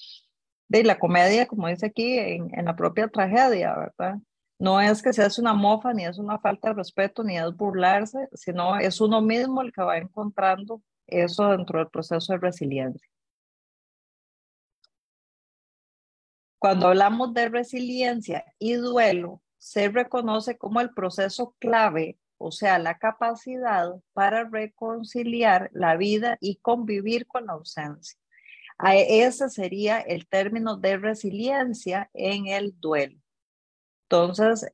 de 0.70 0.84
la 0.84 1.00
comedia, 1.00 1.48
como 1.48 1.68
dice 1.68 1.86
aquí, 1.86 2.20
en, 2.20 2.50
en 2.54 2.66
la 2.66 2.76
propia 2.76 3.08
tragedia, 3.08 3.74
¿verdad? 3.74 4.18
No 4.60 4.82
es 4.82 5.02
que 5.02 5.14
se 5.14 5.24
hace 5.24 5.40
una 5.40 5.54
mofa, 5.54 5.94
ni 5.94 6.06
es 6.06 6.18
una 6.18 6.40
falta 6.40 6.70
de 6.70 6.76
respeto, 6.76 7.24
ni 7.24 7.38
es 7.38 7.56
burlarse, 7.56 8.28
sino 8.34 8.78
es 8.78 9.00
uno 9.00 9.22
mismo 9.22 9.62
el 9.62 9.72
que 9.72 9.84
va 9.84 9.98
encontrando 9.98 10.82
eso 11.06 11.50
dentro 11.50 11.80
del 11.80 11.90
proceso 11.90 12.34
de 12.34 12.40
resiliencia. 12.40 13.08
Cuando 16.60 16.88
hablamos 16.88 17.34
de 17.34 17.50
resiliencia 17.50 18.46
y 18.58 18.74
duelo, 18.74 19.42
se 19.58 19.90
reconoce 19.90 20.58
como 20.58 20.82
el 20.82 20.92
proceso 20.94 21.56
clave, 21.60 22.18
o 22.38 22.52
sea, 22.52 22.80
la 22.80 22.98
capacidad 22.98 23.96
para 24.14 24.44
reconciliar 24.44 25.70
la 25.74 25.98
vida 25.98 26.38
y 26.40 26.58
convivir 26.58 27.28
con 27.28 27.48
la 27.48 27.54
ausencia. 27.54 28.20
Ese 28.80 29.50
sería 29.50 30.00
el 30.00 30.28
término 30.28 30.78
de 30.78 30.98
resiliencia 30.98 32.10
en 32.14 32.48
el 32.48 32.80
duelo. 32.80 33.20
Entonces, 34.04 34.72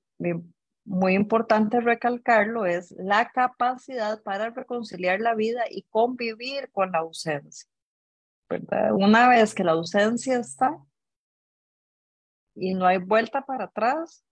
muy 0.85 1.13
importante 1.13 1.79
recalcarlo, 1.79 2.65
es 2.65 2.91
la 2.91 3.29
capacidad 3.31 4.21
para 4.21 4.49
reconciliar 4.49 5.21
la 5.21 5.35
vida 5.35 5.63
y 5.69 5.83
convivir 5.83 6.69
con 6.71 6.91
la 6.91 6.99
ausencia. 6.99 7.69
Una 8.91 9.29
vez 9.29 9.55
que 9.55 9.63
la 9.63 9.71
ausencia 9.71 10.37
está, 10.37 10.77
y 12.55 12.73
no 12.73 12.85
hay 12.85 12.97
vuelta 12.97 13.41
para 13.41 13.65
atrás, 13.65 14.23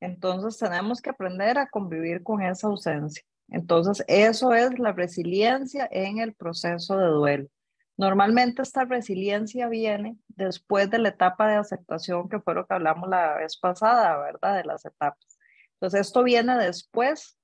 entonces 0.00 0.58
tenemos 0.58 1.00
que 1.00 1.10
aprender 1.10 1.58
a 1.58 1.68
convivir 1.68 2.22
con 2.22 2.42
esa 2.42 2.66
ausencia. 2.66 3.22
Entonces, 3.48 4.04
eso 4.08 4.54
es 4.54 4.78
la 4.78 4.92
resiliencia 4.92 5.88
en 5.90 6.18
el 6.18 6.34
proceso 6.34 6.96
de 6.98 7.06
duelo. 7.06 7.48
Normalmente 7.96 8.62
esta 8.62 8.84
resiliencia 8.84 9.68
viene 9.68 10.16
después 10.28 10.90
de 10.90 10.98
la 10.98 11.10
etapa 11.10 11.48
de 11.48 11.56
aceptación, 11.56 12.28
que 12.28 12.40
fue 12.40 12.54
lo 12.54 12.66
que 12.66 12.74
hablamos 12.74 13.08
la 13.08 13.36
vez 13.36 13.56
pasada, 13.56 14.18
¿verdad? 14.18 14.56
De 14.56 14.64
las 14.64 14.84
etapas. 14.84 15.38
Entonces, 15.74 16.00
esto 16.00 16.24
viene 16.24 16.56
después 16.56 17.38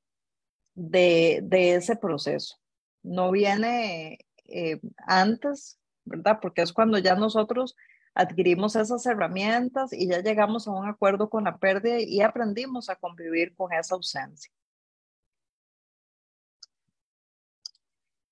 de, 0.75 1.40
de 1.45 1.75
ese 1.75 1.97
proceso. 1.97 2.57
No 3.02 3.30
viene 3.30 4.19
eh, 4.47 4.80
antes, 5.07 5.78
¿verdad? 6.04 6.38
Porque 6.42 6.62
es 6.62 6.73
cuando 6.73 6.99
ya 6.99 7.14
nosotros 7.14 7.76
adquirimos 8.14 8.76
esas 8.76 9.05
herramientas 9.07 9.93
y 9.93 10.09
ya 10.09 10.21
llegamos 10.21 10.67
a 10.67 10.73
un 10.73 10.88
acuerdo 10.88 11.31
con 11.31 11.45
la 11.45 11.59
pérdida 11.59 12.00
y 12.00 12.21
aprendimos 12.21 12.88
a 12.90 12.97
convivir 12.97 13.55
con 13.55 13.73
esa 13.73 13.95
ausencia. 13.95 14.50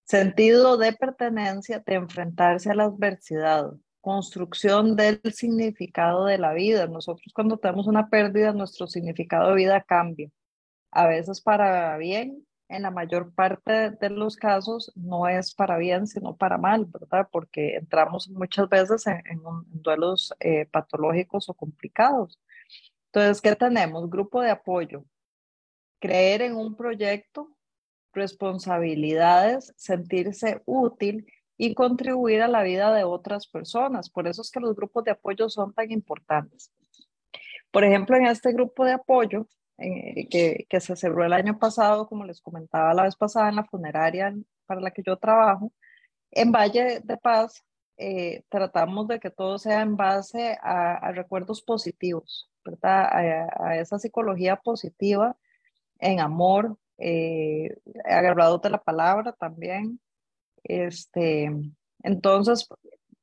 Sentido 0.04 0.78
de 0.78 0.94
pertenencia, 0.94 1.82
de 1.86 1.94
enfrentarse 1.94 2.70
a 2.70 2.74
la 2.74 2.84
adversidad, 2.84 3.72
construcción 4.00 4.96
del 4.96 5.20
significado 5.34 6.24
de 6.24 6.38
la 6.38 6.54
vida. 6.54 6.86
Nosotros 6.86 7.30
cuando 7.34 7.58
tenemos 7.58 7.86
una 7.86 8.08
pérdida, 8.08 8.54
nuestro 8.54 8.86
significado 8.86 9.50
de 9.50 9.56
vida 9.56 9.82
cambia. 9.82 10.30
A 10.90 11.06
veces 11.06 11.42
para 11.42 11.98
bien, 11.98 12.47
en 12.68 12.82
la 12.82 12.90
mayor 12.90 13.32
parte 13.34 13.90
de 13.90 14.10
los 14.10 14.36
casos 14.36 14.92
no 14.94 15.26
es 15.26 15.54
para 15.54 15.78
bien, 15.78 16.06
sino 16.06 16.36
para 16.36 16.58
mal, 16.58 16.84
¿verdad? 16.86 17.28
Porque 17.32 17.76
entramos 17.76 18.28
muchas 18.28 18.68
veces 18.68 19.06
en, 19.06 19.40
duelos 19.66 20.34
eh, 20.40 20.66
patológicos 20.66 21.48
o 21.48 21.54
complicados. 21.54 22.38
Entonces, 23.06 23.40
¿qué 23.40 23.56
tenemos? 23.56 24.08
Grupo 24.10 24.42
de 24.42 24.50
apoyo, 24.50 25.04
creer 25.98 26.42
en 26.42 26.56
un 26.56 26.76
proyecto, 26.76 27.50
responsabilidades, 28.12 29.72
sentirse 29.76 30.62
útil 30.66 31.26
y 31.56 31.74
contribuir 31.74 32.42
a 32.42 32.48
la 32.48 32.62
vida 32.62 32.92
de 32.92 33.04
otras 33.04 33.46
personas. 33.46 34.10
Por 34.10 34.28
eso 34.28 34.42
es 34.42 34.50
que 34.50 34.60
los 34.60 34.76
grupos 34.76 35.04
de 35.04 35.12
apoyo 35.12 35.48
son 35.48 35.72
tan 35.72 35.90
importantes. 35.90 36.70
Por 37.70 37.84
ejemplo, 37.84 38.16
en 38.16 38.26
este 38.26 38.52
grupo 38.52 38.84
de 38.84 38.92
apoyo, 38.92 39.46
eh, 39.78 40.28
que, 40.28 40.66
que, 40.68 40.80
se 40.80 40.96
cerró 40.96 41.24
el 41.24 41.32
año 41.32 41.58
pasado, 41.58 42.08
como 42.08 42.24
les 42.24 42.40
comentaba 42.40 42.94
la 42.94 43.04
vez 43.04 43.16
pasada, 43.16 43.48
en 43.48 43.56
la 43.56 43.64
funeraria 43.64 44.34
para 44.66 44.80
la 44.80 44.90
que 44.90 45.02
yo 45.04 45.16
trabajo. 45.16 45.72
En 46.30 46.52
Valle 46.52 47.00
de 47.00 47.16
Paz 47.16 47.64
eh, 47.96 48.44
tratamos 48.48 49.08
de 49.08 49.18
que 49.20 49.30
todo 49.30 49.58
sea 49.58 49.82
en 49.82 49.96
base 49.96 50.56
a, 50.62 51.12
recuerdos 51.12 51.62
positivos, 51.62 52.48
¿verdad? 52.64 53.08
A, 53.60 53.76
esa 53.76 53.98
psicología 53.98 54.56
positiva, 54.56 55.36
en 55.98 56.20
amor, 56.20 56.78
eh, 56.98 57.76
agarrado 58.04 58.58
de 58.58 58.70
la 58.70 58.82
palabra 58.82 59.32
también. 59.32 60.00
Este, 60.62 61.50
entonces, 62.04 62.68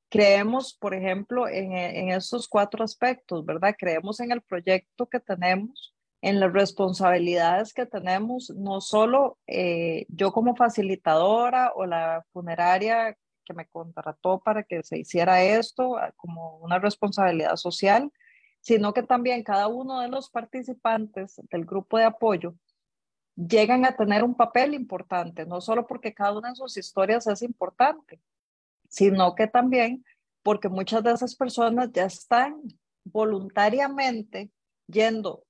creemos, 0.09 0.73
por 0.73 0.93
ejemplo, 0.93 1.47
en, 1.47 1.71
en 1.73 2.09
estos 2.09 2.47
cuatro 2.49 2.83
aspectos, 2.83 3.45
¿verdad? 3.45 3.75
Creemos 3.77 4.19
en 4.19 4.31
el 4.33 4.41
proyecto 4.41 5.07
que 5.07 5.21
tenemos, 5.21 5.94
en 6.25 6.39
las 6.39 6.51
responsabilidades 6.51 7.71
que 7.71 7.85
tenemos, 7.85 8.49
no 8.49 8.81
solo 8.81 9.37
eh, 9.45 10.07
yo 10.09 10.31
como 10.31 10.55
facilitadora 10.55 11.71
o 11.75 11.85
la 11.85 12.25
funeraria 12.33 13.15
que 13.45 13.53
me 13.53 13.67
contrató 13.67 14.39
para 14.39 14.63
que 14.63 14.81
se 14.81 14.97
hiciera 14.97 15.43
esto 15.43 15.97
ah, 15.97 16.11
como 16.15 16.57
una 16.57 16.79
responsabilidad 16.79 17.57
social, 17.57 18.11
sino 18.59 18.91
que 18.91 19.03
también 19.03 19.43
cada 19.43 19.67
uno 19.67 19.99
de 19.99 20.07
los 20.07 20.31
participantes 20.31 21.39
del 21.51 21.63
grupo 21.63 21.99
de 21.99 22.05
apoyo 22.05 22.55
llegan 23.35 23.85
a 23.85 23.95
tener 23.95 24.23
un 24.23 24.33
papel 24.33 24.73
importante, 24.73 25.45
no 25.45 25.61
solo 25.61 25.85
porque 25.85 26.15
cada 26.15 26.35
una 26.35 26.49
de 26.49 26.55
sus 26.55 26.75
historias 26.75 27.27
es 27.27 27.43
importante, 27.43 28.19
sino 28.89 29.35
que 29.35 29.45
también 29.45 30.03
porque 30.41 30.69
muchas 30.69 31.03
de 31.03 31.11
esas 31.11 31.35
personas 31.35 31.91
ya 31.91 32.05
están 32.05 32.63
voluntariamente 33.03 34.49
yendo 34.87 35.44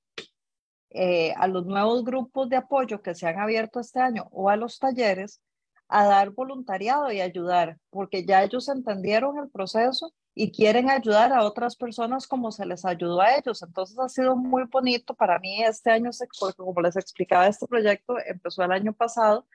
eh, 0.97 1.33
a 1.35 1.47
los 1.47 1.65
nuevos 1.65 2.05
grupos 2.05 2.47
de 2.47 2.55
apoyo 2.55 3.01
que 3.01 3.15
se 3.15 3.27
han 3.27 3.37
abierto 3.37 3.81
este 3.81 3.99
año 3.99 4.29
o 4.31 4.49
a 4.49 4.55
los 4.55 4.79
talleres 4.79 5.41
a 5.89 6.05
dar 6.05 6.31
voluntariado 6.31 7.11
y 7.11 7.19
ayudar, 7.19 7.77
porque 7.89 8.25
ya 8.25 8.41
ellos 8.43 8.69
entendieron 8.69 9.37
el 9.37 9.49
proceso 9.49 10.13
y 10.33 10.53
quieren 10.53 10.89
ayudar 10.89 11.33
a 11.33 11.43
otras 11.43 11.75
personas 11.75 12.27
como 12.27 12.49
se 12.53 12.65
les 12.65 12.85
ayudó 12.85 13.19
a 13.19 13.35
ellos. 13.35 13.61
Entonces 13.61 13.99
ha 13.99 14.07
sido 14.07 14.37
muy 14.37 14.63
bonito 14.71 15.13
para 15.13 15.37
mí 15.39 15.61
este 15.63 15.91
año, 15.91 16.11
como 16.55 16.79
les 16.79 16.95
explicaba, 16.95 17.47
este 17.47 17.67
proyecto 17.67 18.15
empezó 18.25 18.63
el 18.63 18.71
año 18.71 18.93
pasado. 18.93 19.45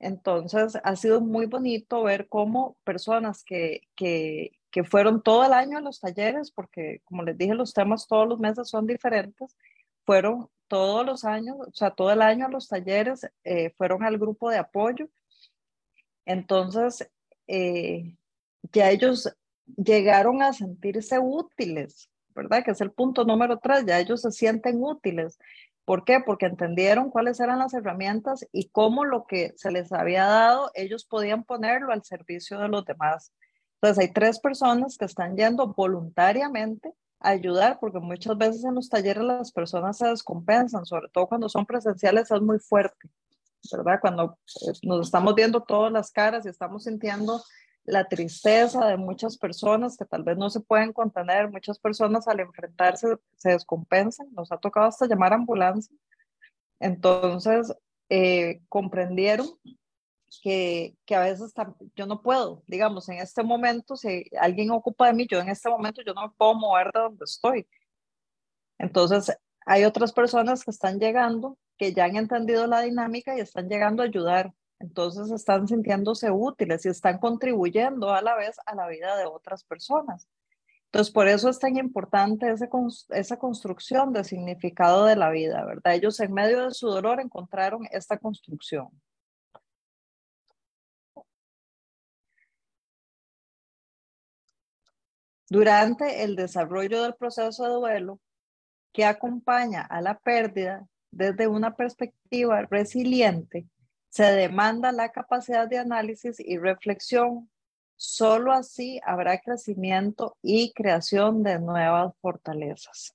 Entonces 0.00 0.76
ha 0.82 0.96
sido 0.96 1.20
muy 1.20 1.46
bonito 1.46 2.02
ver 2.02 2.28
cómo 2.28 2.76
personas 2.82 3.44
que, 3.44 3.82
que, 3.94 4.58
que 4.72 4.82
fueron 4.82 5.22
todo 5.22 5.44
el 5.44 5.52
año 5.52 5.78
a 5.78 5.80
los 5.80 6.00
talleres, 6.00 6.50
porque 6.50 7.00
como 7.04 7.22
les 7.22 7.38
dije, 7.38 7.54
los 7.54 7.72
temas 7.72 8.08
todos 8.08 8.28
los 8.28 8.40
meses 8.40 8.68
son 8.68 8.88
diferentes, 8.88 9.56
fueron 10.04 10.48
todos 10.74 11.06
los 11.06 11.24
años, 11.24 11.56
o 11.60 11.72
sea, 11.72 11.92
todo 11.92 12.10
el 12.10 12.20
año 12.20 12.48
los 12.48 12.66
talleres, 12.66 13.30
eh, 13.44 13.70
fueron 13.78 14.02
al 14.02 14.18
grupo 14.18 14.50
de 14.50 14.58
apoyo. 14.58 15.08
Entonces, 16.24 17.08
eh, 17.46 18.16
ya 18.72 18.90
ellos 18.90 19.32
llegaron 19.76 20.42
a 20.42 20.52
sentirse 20.52 21.20
útiles, 21.20 22.10
¿verdad? 22.34 22.64
Que 22.64 22.72
es 22.72 22.80
el 22.80 22.90
punto 22.90 23.24
número 23.24 23.60
tres, 23.60 23.86
ya 23.86 24.00
ellos 24.00 24.22
se 24.22 24.32
sienten 24.32 24.82
útiles. 24.82 25.38
¿Por 25.84 26.04
qué? 26.04 26.18
Porque 26.18 26.46
entendieron 26.46 27.08
cuáles 27.08 27.38
eran 27.38 27.60
las 27.60 27.72
herramientas 27.72 28.44
y 28.50 28.68
cómo 28.70 29.04
lo 29.04 29.26
que 29.26 29.52
se 29.56 29.70
les 29.70 29.92
había 29.92 30.24
dado, 30.24 30.72
ellos 30.74 31.04
podían 31.04 31.44
ponerlo 31.44 31.92
al 31.92 32.02
servicio 32.02 32.58
de 32.58 32.66
los 32.66 32.84
demás. 32.84 33.32
Entonces, 33.76 34.02
hay 34.02 34.12
tres 34.12 34.40
personas 34.40 34.98
que 34.98 35.04
están 35.04 35.36
yendo 35.36 35.68
voluntariamente 35.72 36.92
ayudar, 37.24 37.78
porque 37.80 37.98
muchas 37.98 38.36
veces 38.36 38.64
en 38.64 38.74
los 38.74 38.88
talleres 38.88 39.24
las 39.24 39.50
personas 39.50 39.98
se 39.98 40.06
descompensan, 40.06 40.84
sobre 40.84 41.08
todo 41.08 41.26
cuando 41.26 41.48
son 41.48 41.66
presenciales, 41.66 42.30
es 42.30 42.40
muy 42.40 42.58
fuerte, 42.58 43.08
¿verdad? 43.72 43.98
Cuando 44.00 44.38
eh, 44.66 44.72
nos 44.82 45.06
estamos 45.06 45.34
viendo 45.34 45.62
todas 45.62 45.90
las 45.90 46.10
caras 46.10 46.44
y 46.44 46.50
estamos 46.50 46.84
sintiendo 46.84 47.42
la 47.84 48.04
tristeza 48.04 48.86
de 48.86 48.96
muchas 48.96 49.36
personas 49.36 49.96
que 49.96 50.04
tal 50.04 50.22
vez 50.22 50.36
no 50.36 50.48
se 50.50 50.60
pueden 50.60 50.92
contener, 50.92 51.50
muchas 51.50 51.78
personas 51.78 52.28
al 52.28 52.40
enfrentarse 52.40 53.16
se 53.36 53.50
descompensan, 53.50 54.28
nos 54.32 54.52
ha 54.52 54.58
tocado 54.58 54.86
hasta 54.86 55.06
llamar 55.06 55.32
ambulancia. 55.32 55.94
Entonces, 56.80 57.74
eh, 58.08 58.60
comprendieron 58.68 59.48
que, 60.42 60.96
que, 61.06 61.14
a 61.14 61.20
veces 61.20 61.52
yo 61.94 62.06
no 62.06 62.22
puedo, 62.22 62.62
digamos, 62.66 63.08
en 63.08 63.18
este 63.18 63.42
momento, 63.42 63.96
si 63.96 64.24
alguien 64.40 64.70
ocupa 64.70 65.06
de 65.06 65.14
mí, 65.14 65.26
yo 65.28 65.40
en 65.40 65.48
este 65.48 65.68
momento 65.68 66.02
yo 66.02 66.14
no 66.14 66.28
me 66.28 66.34
puedo 66.36 66.54
mover 66.54 66.90
de 66.92 67.00
donde 67.00 67.24
estoy. 67.24 67.66
Entonces, 68.78 69.36
hay 69.66 69.84
otras 69.84 70.12
personas 70.12 70.64
que 70.64 70.70
están 70.70 70.98
llegando, 70.98 71.58
que 71.78 71.92
ya 71.92 72.04
han 72.04 72.16
entendido 72.16 72.66
la 72.66 72.80
dinámica 72.80 73.36
y 73.36 73.40
están 73.40 73.68
llegando 73.68 74.02
a 74.02 74.06
ayudar. 74.06 74.52
Entonces 74.78 75.30
están 75.30 75.66
sintiéndose 75.66 76.30
útiles 76.30 76.84
y 76.84 76.88
están 76.90 77.18
contribuyendo 77.18 78.12
a 78.12 78.20
la 78.22 78.34
vez 78.36 78.56
a 78.66 78.74
la 78.74 78.88
vida 78.88 79.16
de 79.16 79.24
otras 79.26 79.64
personas. 79.64 80.28
Entonces, 80.86 81.12
por 81.12 81.26
eso 81.26 81.48
es 81.48 81.58
tan 81.58 81.76
importante 81.76 82.48
ese, 82.50 82.68
esa 83.10 83.36
construcción 83.36 84.12
de 84.12 84.22
significado 84.22 85.06
de 85.06 85.16
la 85.16 85.30
vida, 85.30 85.64
¿verdad? 85.64 85.94
Ellos 85.94 86.20
en 86.20 86.32
medio 86.32 86.66
de 86.66 86.70
su 86.72 86.88
dolor 86.88 87.20
encontraron 87.20 87.88
esta 87.90 88.16
construcción. 88.18 88.88
Durante 95.54 96.24
el 96.24 96.34
desarrollo 96.34 97.04
del 97.04 97.14
proceso 97.14 97.62
de 97.62 97.74
duelo 97.74 98.20
que 98.92 99.04
acompaña 99.04 99.82
a 99.82 100.00
la 100.00 100.18
pérdida 100.18 100.84
desde 101.12 101.46
una 101.46 101.76
perspectiva 101.76 102.62
resiliente, 102.62 103.64
se 104.08 104.24
demanda 104.32 104.90
la 104.90 105.12
capacidad 105.12 105.68
de 105.68 105.78
análisis 105.78 106.40
y 106.40 106.58
reflexión. 106.58 107.48
Solo 107.94 108.50
así 108.50 109.00
habrá 109.06 109.38
crecimiento 109.38 110.36
y 110.42 110.72
creación 110.72 111.44
de 111.44 111.60
nuevas 111.60 112.12
fortalezas. 112.20 113.14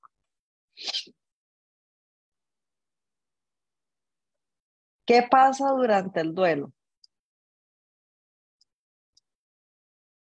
¿Qué 5.05 5.27
pasa 5.29 5.71
durante 5.71 6.21
el 6.21 6.33
duelo? 6.33 6.71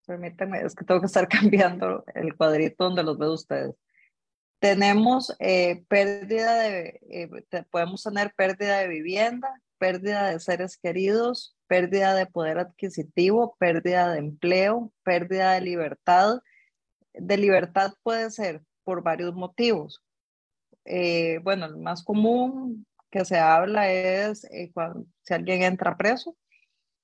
Permítanme, 0.07 0.61
es 0.61 0.73
que 0.73 0.85
tengo 0.85 1.01
que 1.01 1.05
estar 1.05 1.27
cambiando 1.29 2.03
el 2.15 2.35
cuadrito 2.35 2.85
donde 2.85 3.03
los 3.03 3.17
veo 3.19 3.33
ustedes. 3.33 3.75
Tenemos 4.59 5.35
eh, 5.39 5.83
pérdida 5.87 6.55
de, 6.61 6.99
eh, 7.11 7.29
podemos 7.69 8.01
tener 8.01 8.33
pérdida 8.35 8.79
de 8.79 8.87
vivienda, 8.87 9.61
pérdida 9.77 10.31
de 10.31 10.39
seres 10.39 10.77
queridos, 10.77 11.55
pérdida 11.67 12.15
de 12.15 12.25
poder 12.25 12.57
adquisitivo, 12.57 13.55
pérdida 13.59 14.11
de 14.11 14.19
empleo, 14.19 14.91
pérdida 15.03 15.53
de 15.53 15.61
libertad. 15.61 16.39
De 17.13 17.37
libertad 17.37 17.93
puede 18.01 18.31
ser 18.31 18.63
por 18.83 19.03
varios 19.03 19.35
motivos. 19.35 20.01
Eh, 20.85 21.39
bueno, 21.43 21.65
el 21.65 21.77
más 21.77 22.03
común 22.03 22.87
que 23.11 23.25
se 23.25 23.37
habla 23.37 23.91
es 23.91 24.45
eh, 24.45 24.71
cuando, 24.73 25.05
si 25.21 25.33
alguien 25.33 25.63
entra 25.63 25.97
preso. 25.97 26.37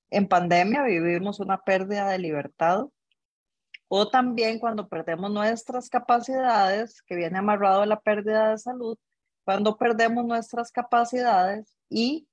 En 0.09 0.27
pandemia 0.27 0.83
vivimos 0.83 1.39
una 1.39 1.59
pérdida 1.63 2.09
de 2.09 2.19
libertad. 2.19 2.85
O 3.95 4.07
también 4.07 4.57
cuando 4.57 4.87
perdemos 4.87 5.29
nuestras 5.29 5.87
capacidades, 5.87 7.03
que 7.03 7.15
viene 7.15 7.37
amarrado 7.37 7.83
a 7.83 7.85
la 7.85 7.99
pérdida 7.99 8.49
de 8.49 8.57
salud, 8.57 8.97
cuando 9.45 9.77
perdemos 9.77 10.25
nuestras 10.25 10.71
capacidades 10.71 11.77
y 11.89 12.27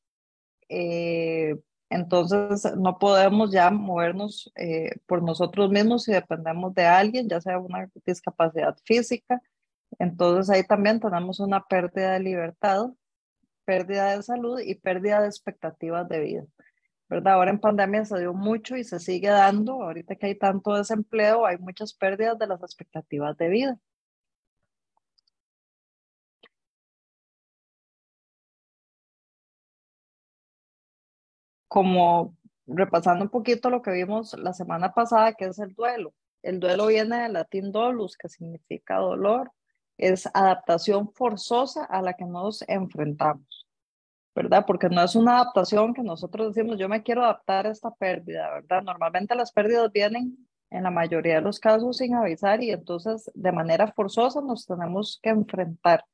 eh, 0.71 1.61
entonces 1.91 2.65
no 2.79 2.99
podemos 2.99 3.53
ya 3.53 3.71
movernos 3.71 4.51
eh, 4.57 4.93
por 5.05 5.23
nosotros 5.23 5.69
mismos 5.71 6.05
si 6.05 6.13
dependemos 6.13 6.73
de 6.75 6.87
alguien, 6.87 7.29
ya 7.29 7.43
sea 7.43 7.59
una 7.59 7.91
discapacidad 8.07 8.75
física. 8.87 9.43
Entonces 9.99 10.49
ahí 10.49 10.65
también 10.67 10.99
tenemos 10.99 11.41
una 11.41 11.67
pérdida 11.67 12.15
de 12.15 12.21
libertad, 12.21 12.87
pérdida 13.67 14.17
de 14.17 14.23
salud 14.23 14.61
y 14.61 14.77
pérdida 14.77 15.21
de 15.21 15.27
expectativas 15.27 16.09
de 16.09 16.21
vida. 16.21 16.45
¿Verdad? 17.11 17.35
Ahora 17.35 17.51
en 17.51 17.61
pandemia 17.61 18.05
se 18.05 18.19
dio 18.21 18.33
mucho 18.35 18.77
y 18.77 18.85
se 18.85 19.01
sigue 19.01 19.29
dando. 19.29 19.83
Ahorita 19.83 20.17
que 20.17 20.27
hay 20.27 20.37
tanto 20.39 20.75
desempleo, 20.75 21.47
hay 21.47 21.59
muchas 21.59 21.93
pérdidas 21.95 22.39
de 22.39 22.47
las 22.47 22.63
expectativas 22.63 23.37
de 23.37 23.49
vida. 23.49 23.81
como 31.71 32.37
repasando 32.67 33.25
un 33.25 33.31
poquito 33.31 33.71
lo 33.71 33.81
que 33.83 33.93
vimos 33.93 34.35
la 34.39 34.53
semana 34.53 34.93
pasada, 34.93 35.35
que 35.35 35.47
es 35.47 35.59
el 35.61 35.73
duelo. 35.75 36.13
El 36.43 36.59
duelo 36.61 36.87
viene 36.89 37.23
del 37.23 37.35
latín 37.35 37.71
dolus, 37.73 38.17
que 38.17 38.29
significa 38.29 38.97
dolor. 38.97 39.53
Es 39.97 40.29
adaptación 40.35 41.13
forzosa 41.13 41.85
a 41.85 42.03
la 42.03 42.15
que 42.15 42.25
nos 42.25 42.63
enfrentamos, 42.69 43.69
¿verdad? 44.35 44.65
Porque 44.67 44.89
no 44.89 45.03
es 45.03 45.15
una 45.17 45.37
adaptación 45.37 45.95
que 45.95 46.03
nosotros 46.03 46.55
decimos, 46.55 46.79
yo 46.79 46.89
me 46.89 47.03
quiero 47.03 47.25
adaptar 47.25 47.67
a 47.67 47.71
esta 47.71 47.91
pérdida, 47.91 48.51
¿verdad? 48.51 48.83
Normalmente 48.83 49.35
las 49.35 49.53
pérdidas 49.53 49.91
vienen 49.93 50.49
en 50.71 50.83
la 50.85 50.91
mayoría 50.91 51.37
de 51.37 51.41
los 51.41 51.59
casos 51.59 51.97
sin 51.99 52.15
avisar 52.15 52.63
y 52.63 52.71
entonces 52.71 53.31
de 53.35 53.53
manera 53.53 53.93
forzosa 53.93 54.41
nos 54.41 54.67
tenemos 54.67 55.19
que 55.23 55.31
enfrentar. 55.31 56.05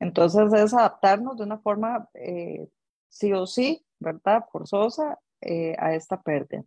Entonces 0.00 0.52
es 0.52 0.74
adaptarnos 0.74 1.36
de 1.36 1.44
una 1.44 1.58
forma 1.58 2.08
eh, 2.14 2.66
sí 3.08 3.32
o 3.32 3.46
sí 3.46 3.84
¿verdad? 4.00 4.44
Forzosa 4.50 5.18
eh, 5.40 5.76
a 5.78 5.94
esta 5.94 6.20
pérdida. 6.20 6.64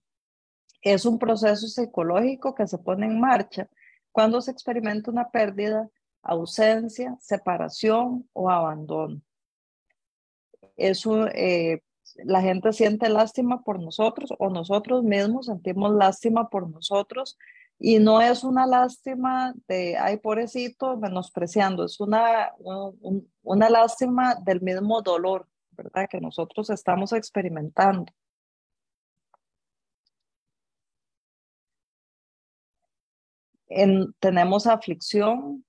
Es 0.82 1.06
un 1.06 1.20
proceso 1.20 1.68
psicológico 1.68 2.56
que 2.56 2.68
se 2.68 2.78
pone 2.78 3.08
en 3.08 3.20
marcha 3.20 3.68
cuando 4.12 4.40
se 4.42 4.52
experimenta 4.52 5.12
una 5.12 5.30
pérdida, 5.30 5.90
ausencia, 6.22 7.18
separación 7.20 8.30
o 8.34 8.50
abandono. 8.50 9.22
Eso, 10.76 11.28
eh, 11.28 11.82
la 12.26 12.42
gente 12.42 12.74
siente 12.74 13.10
lástima 13.10 13.64
por 13.64 13.80
nosotros 13.82 14.34
o 14.38 14.50
nosotros 14.50 15.04
mismos 15.04 15.48
sentimos 15.48 15.94
lástima 15.94 16.50
por 16.50 16.70
nosotros 16.70 17.38
y 17.80 18.00
no 18.00 18.22
es 18.22 18.44
una 18.44 18.66
lástima 18.66 19.54
de, 19.68 19.98
ay, 19.98 20.18
pobrecito, 20.18 20.98
menospreciando, 20.98 21.86
es 21.86 22.00
una, 22.00 22.54
una 23.42 23.70
lástima 23.70 24.36
del 24.36 24.62
mismo 24.62 25.02
dolor, 25.02 25.48
¿verdad? 25.72 26.08
Que 26.10 26.22
nosotros 26.22 26.70
estamos 26.70 27.14
experimentando. 27.14 28.14
tenemos 34.20 34.68
aflicción, 34.68 35.66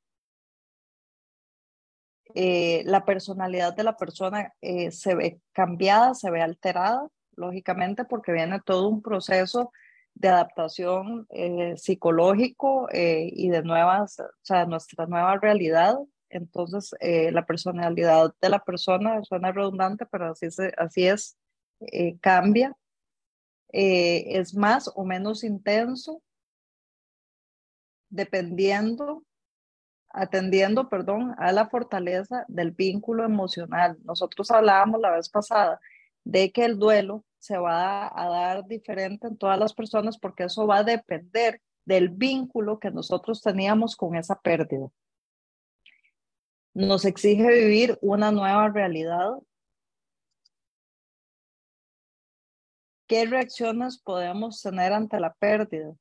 eh, 2.36 2.82
la 2.84 3.04
personalidad 3.04 3.76
de 3.76 3.84
la 3.84 3.96
persona 3.96 4.52
eh, 4.60 4.90
se 4.90 5.14
ve 5.14 5.40
cambiada, 5.52 6.14
se 6.14 6.30
ve 6.32 6.42
alterada, 6.42 7.08
lógicamente, 7.36 8.04
porque 8.04 8.32
viene 8.32 8.60
todo 8.60 8.88
un 8.88 9.02
proceso 9.02 9.70
de 10.14 10.28
adaptación 10.28 11.26
eh, 11.30 11.74
psicológico 11.76 12.88
y 12.92 13.48
de 13.48 13.62
nuevas, 13.62 14.20
o 14.20 14.24
sea, 14.42 14.66
nuestra 14.66 15.06
nueva 15.06 15.38
realidad. 15.38 15.96
Entonces, 16.28 16.94
la 17.00 17.46
personalidad 17.46 18.34
de 18.40 18.48
la 18.48 18.60
persona 18.60 19.22
suena 19.22 19.52
redundante, 19.52 20.06
pero 20.06 20.32
así, 20.32 20.48
así 20.76 21.06
es, 21.06 21.36
cambia. 22.20 22.76
es 23.68 24.54
más 24.54 24.90
o 24.94 25.04
menos 25.04 25.44
intenso, 25.44 26.22
dependiendo 28.08 29.24
atendiendo, 30.14 30.88
perdón, 30.88 31.34
a 31.38 31.52
la 31.52 31.68
fortaleza 31.68 32.44
del 32.48 32.70
vínculo 32.70 33.24
emocional. 33.24 33.98
Nosotros 34.04 34.50
hablábamos 34.50 35.00
la 35.00 35.10
vez 35.10 35.28
pasada 35.28 35.80
de 36.24 36.52
que 36.52 36.64
el 36.64 36.78
duelo 36.78 37.24
se 37.38 37.58
va 37.58 38.06
a 38.06 38.28
dar 38.28 38.66
diferente 38.66 39.26
en 39.26 39.36
todas 39.36 39.58
las 39.58 39.74
personas 39.74 40.16
porque 40.18 40.44
eso 40.44 40.66
va 40.66 40.78
a 40.78 40.84
depender 40.84 41.60
del 41.84 42.08
vínculo 42.08 42.78
que 42.78 42.90
nosotros 42.90 43.42
teníamos 43.42 43.96
con 43.96 44.14
esa 44.16 44.40
pérdida. 44.40 44.88
Nos 46.72 47.04
exige 47.04 47.46
vivir 47.46 47.98
una 48.00 48.32
nueva 48.32 48.68
realidad. 48.68 49.32
¿Qué 53.06 53.26
reacciones 53.26 53.98
podemos 53.98 54.62
tener 54.62 54.92
ante 54.92 55.20
la 55.20 55.34
pérdida? 55.34 55.94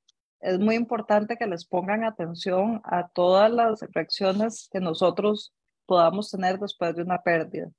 Es 0.43 0.59
muy 0.59 0.75
importante 0.75 1.37
que 1.37 1.47
les 1.47 1.65
pongan 1.65 2.03
atención 2.03 2.81
a 2.83 3.07
todas 3.07 3.49
las 3.49 3.79
reacciones 3.93 4.67
que 4.71 4.81
nosotros 4.81 5.53
podamos 5.85 6.29
tener 6.29 6.59
después 6.59 6.95
de 6.95 7.03
una 7.03 7.23
pérdida. 7.23 7.71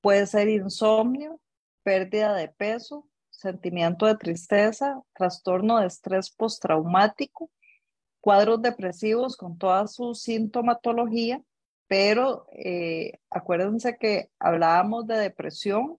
Puede 0.00 0.26
ser 0.26 0.48
insomnio, 0.48 1.40
pérdida 1.82 2.34
de 2.34 2.48
peso, 2.48 3.06
sentimiento 3.28 4.06
de 4.06 4.16
tristeza, 4.16 5.02
trastorno 5.12 5.78
de 5.78 5.88
estrés 5.88 6.30
postraumático, 6.30 7.50
cuadros 8.20 8.62
depresivos 8.62 9.36
con 9.36 9.58
toda 9.58 9.86
su 9.86 10.14
sintomatología, 10.14 11.42
pero 11.86 12.46
eh, 12.52 13.12
acuérdense 13.28 13.98
que 13.98 14.30
hablábamos 14.38 15.06
de 15.06 15.18
depresión 15.18 15.98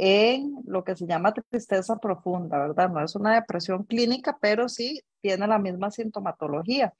en 0.00 0.54
lo 0.64 0.84
que 0.84 0.94
se 0.96 1.06
llama 1.06 1.34
tristeza 1.34 1.96
profunda, 1.98 2.58
¿verdad? 2.58 2.88
No 2.88 3.04
es 3.04 3.16
una 3.16 3.34
depresión 3.34 3.82
clínica, 3.84 4.38
pero 4.40 4.68
sí 4.68 5.02
tiene 5.20 5.46
la 5.48 5.58
misma 5.58 5.90
sintomatología 5.90 6.94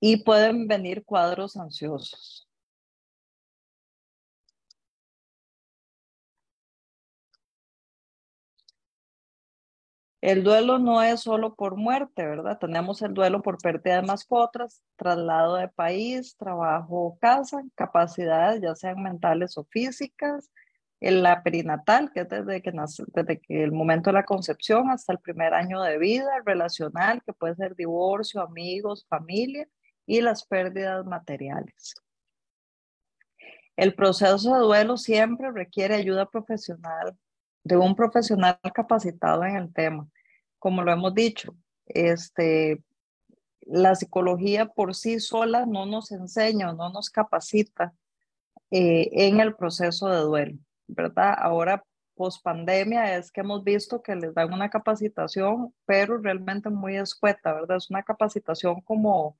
y 0.00 0.24
pueden 0.24 0.66
venir 0.66 1.04
cuadros 1.04 1.56
ansiosos. 1.58 2.48
El 10.22 10.42
duelo 10.44 10.78
no 10.78 11.02
es 11.02 11.20
solo 11.20 11.54
por 11.54 11.76
muerte, 11.76 12.26
¿verdad? 12.26 12.58
Tenemos 12.58 13.02
el 13.02 13.12
duelo 13.14 13.42
por 13.42 13.58
pérdida 13.58 13.96
de 14.00 14.06
mascotas, 14.06 14.82
traslado 14.96 15.56
de 15.56 15.68
país, 15.68 16.36
trabajo 16.36 16.96
o 17.06 17.18
casa, 17.18 17.62
capacidades 17.74 18.60
ya 18.62 18.74
sean 18.74 19.02
mentales 19.02 19.56
o 19.58 19.64
físicas, 19.64 20.50
la 21.00 21.42
perinatal, 21.42 22.12
que 22.12 22.20
es 22.20 22.28
desde 22.28 22.60
que, 22.60 22.72
nace, 22.72 23.04
desde 23.14 23.40
que 23.40 23.64
el 23.64 23.72
momento 23.72 24.10
de 24.10 24.14
la 24.14 24.24
concepción 24.24 24.90
hasta 24.90 25.12
el 25.12 25.18
primer 25.18 25.54
año 25.54 25.80
de 25.82 25.98
vida, 25.98 26.30
relacional, 26.44 27.22
que 27.24 27.32
puede 27.32 27.54
ser 27.56 27.74
divorcio, 27.74 28.42
amigos, 28.42 29.06
familia, 29.08 29.66
y 30.06 30.20
las 30.20 30.44
pérdidas 30.44 31.06
materiales. 31.06 31.94
El 33.76 33.94
proceso 33.94 34.54
de 34.54 34.60
duelo 34.60 34.96
siempre 34.98 35.50
requiere 35.52 35.94
ayuda 35.94 36.28
profesional, 36.28 37.16
de 37.64 37.76
un 37.76 37.94
profesional 37.94 38.58
capacitado 38.74 39.44
en 39.44 39.56
el 39.56 39.72
tema. 39.72 40.06
Como 40.58 40.82
lo 40.82 40.92
hemos 40.92 41.14
dicho, 41.14 41.56
este, 41.86 42.82
la 43.60 43.94
psicología 43.94 44.66
por 44.66 44.94
sí 44.94 45.20
sola 45.20 45.64
no 45.64 45.86
nos 45.86 46.12
enseña, 46.12 46.72
no 46.72 46.90
nos 46.90 47.08
capacita 47.08 47.94
eh, 48.70 49.08
en 49.12 49.40
el 49.40 49.54
proceso 49.54 50.08
de 50.08 50.18
duelo. 50.18 50.58
¿Verdad? 50.94 51.34
Ahora, 51.38 51.84
post 52.14 52.42
pandemia, 52.42 53.16
es 53.16 53.32
que 53.32 53.40
hemos 53.40 53.64
visto 53.64 54.02
que 54.02 54.14
les 54.14 54.34
dan 54.34 54.52
una 54.52 54.68
capacitación, 54.68 55.74
pero 55.86 56.18
realmente 56.18 56.68
muy 56.68 56.96
escueta, 56.96 57.54
¿verdad? 57.54 57.78
Es 57.78 57.90
una 57.90 58.02
capacitación 58.02 58.80
como 58.82 59.38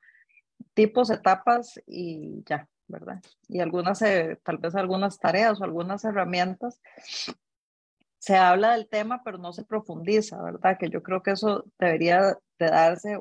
tipos, 0.74 1.10
etapas 1.10 1.80
y 1.86 2.42
ya, 2.46 2.68
¿verdad? 2.88 3.20
Y 3.48 3.60
algunas, 3.60 4.00
eh, 4.02 4.38
tal 4.42 4.58
vez 4.58 4.74
algunas 4.74 5.18
tareas 5.18 5.60
o 5.60 5.64
algunas 5.64 6.04
herramientas. 6.04 6.80
Se 8.18 8.36
habla 8.36 8.72
del 8.72 8.88
tema, 8.88 9.22
pero 9.24 9.38
no 9.38 9.52
se 9.52 9.64
profundiza, 9.64 10.42
¿verdad? 10.42 10.76
Que 10.78 10.88
yo 10.90 11.02
creo 11.02 11.22
que 11.22 11.32
eso 11.32 11.64
debería 11.78 12.38
de 12.58 12.66
darse 12.66 13.18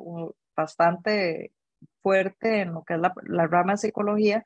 bastante 0.56 1.54
fuerte 2.02 2.62
en 2.62 2.74
lo 2.74 2.84
que 2.84 2.96
es 2.96 3.00
la, 3.00 3.14
la 3.24 3.48
rama 3.48 3.74
de 3.74 3.78
psicología, 3.78 4.44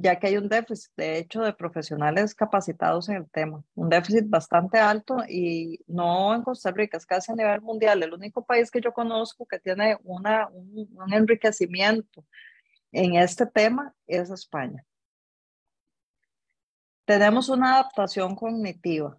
ya 0.00 0.18
que 0.18 0.28
hay 0.28 0.36
un 0.36 0.48
déficit, 0.48 0.90
de 0.96 1.18
hecho, 1.18 1.42
de 1.42 1.52
profesionales 1.52 2.34
capacitados 2.34 3.08
en 3.08 3.16
el 3.16 3.30
tema, 3.30 3.62
un 3.74 3.88
déficit 3.88 4.28
bastante 4.28 4.78
alto 4.78 5.18
y 5.28 5.80
no 5.86 6.34
en 6.34 6.42
Costa 6.42 6.70
Rica, 6.70 6.96
es 6.96 7.06
casi 7.06 7.32
a 7.32 7.34
nivel 7.34 7.60
mundial. 7.60 8.02
El 8.02 8.14
único 8.14 8.44
país 8.44 8.70
que 8.70 8.80
yo 8.80 8.92
conozco 8.92 9.46
que 9.46 9.58
tiene 9.58 9.98
una, 10.04 10.48
un, 10.48 10.88
un 10.92 11.12
enriquecimiento 11.12 12.24
en 12.92 13.16
este 13.16 13.46
tema 13.46 13.94
es 14.06 14.30
España. 14.30 14.84
Tenemos 17.04 17.48
una 17.48 17.74
adaptación 17.74 18.36
cognitiva, 18.36 19.18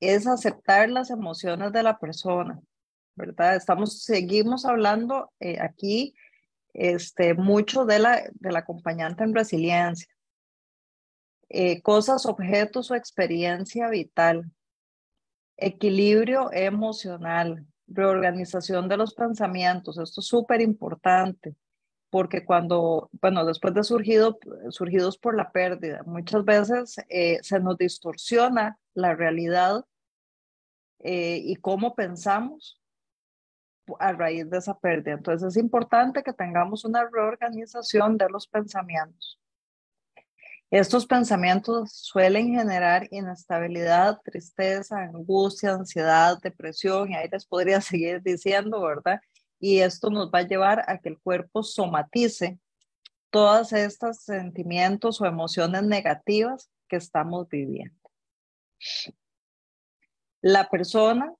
es 0.00 0.26
aceptar 0.26 0.90
las 0.90 1.10
emociones 1.10 1.72
de 1.72 1.82
la 1.82 1.98
persona, 1.98 2.60
¿verdad? 3.14 3.56
Estamos, 3.56 4.02
seguimos 4.02 4.64
hablando 4.64 5.32
eh, 5.40 5.58
aquí 5.60 6.14
este, 6.72 7.34
mucho 7.34 7.84
de 7.84 7.98
la, 7.98 8.22
del 8.34 8.56
acompañante 8.56 9.24
en 9.24 9.34
resiliencia. 9.34 10.12
Eh, 11.48 11.82
cosas, 11.82 12.26
objetos 12.26 12.90
o 12.90 12.94
experiencia 12.94 13.88
vital. 13.88 14.50
Equilibrio 15.56 16.50
emocional, 16.52 17.66
reorganización 17.86 18.88
de 18.88 18.96
los 18.96 19.14
pensamientos. 19.14 19.98
Esto 19.98 20.20
es 20.20 20.26
súper 20.26 20.60
importante 20.60 21.54
porque 22.10 22.44
cuando, 22.44 23.08
bueno, 23.12 23.44
después 23.46 23.72
de 23.72 23.84
surgido, 23.84 24.38
surgidos 24.70 25.16
por 25.16 25.36
la 25.36 25.52
pérdida, 25.52 26.02
muchas 26.04 26.44
veces 26.44 26.96
eh, 27.08 27.38
se 27.42 27.60
nos 27.60 27.78
distorsiona 27.78 28.78
la 28.94 29.14
realidad 29.14 29.84
eh, 30.98 31.40
y 31.42 31.56
cómo 31.56 31.94
pensamos 31.94 32.79
a 33.98 34.12
raíz 34.12 34.48
de 34.48 34.58
esa 34.58 34.78
pérdida. 34.78 35.14
Entonces 35.14 35.48
es 35.48 35.62
importante 35.62 36.22
que 36.22 36.32
tengamos 36.32 36.84
una 36.84 37.08
reorganización 37.08 38.16
de 38.16 38.28
los 38.28 38.46
pensamientos. 38.46 39.40
Estos 40.70 41.04
pensamientos 41.04 41.92
suelen 41.92 42.54
generar 42.54 43.08
inestabilidad, 43.10 44.20
tristeza, 44.22 44.98
angustia, 44.98 45.72
ansiedad, 45.72 46.40
depresión, 46.40 47.10
y 47.10 47.16
ahí 47.16 47.28
les 47.28 47.44
podría 47.44 47.80
seguir 47.80 48.22
diciendo, 48.22 48.80
¿verdad? 48.80 49.20
Y 49.58 49.80
esto 49.80 50.10
nos 50.10 50.30
va 50.30 50.40
a 50.40 50.46
llevar 50.46 50.84
a 50.86 50.98
que 50.98 51.08
el 51.08 51.18
cuerpo 51.18 51.64
somatice 51.64 52.60
todos 53.30 53.72
estos 53.72 54.22
sentimientos 54.22 55.20
o 55.20 55.26
emociones 55.26 55.82
negativas 55.82 56.70
que 56.88 56.96
estamos 56.96 57.48
viviendo. 57.48 57.98
La 60.40 60.68
persona 60.68 61.34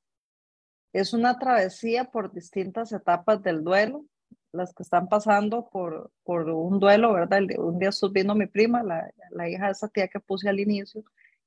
es 0.93 1.13
una 1.13 1.39
travesía 1.39 2.05
por 2.05 2.33
distintas 2.33 2.93
etapas 2.93 3.43
del 3.43 3.63
duelo, 3.63 4.05
las 4.53 4.75
que 4.75 4.83
están 4.83 5.09
pasando 5.09 5.69
por, 5.69 6.11
por 6.25 6.49
un 6.49 6.81
duelo, 6.81 7.13
¿verdad? 7.13 7.41
Un 7.59 7.79
día 7.79 7.91
vino 8.13 8.35
mi 8.35 8.47
prima, 8.47 8.83
la, 8.83 9.13
la, 9.31 9.49
hija 9.49 9.67
de 9.67 9.73
esa 9.73 9.89
tía 9.89 10.09
que 10.09 10.21
puse 10.21 10.49
al 10.49 10.59
inicio, 10.59 11.05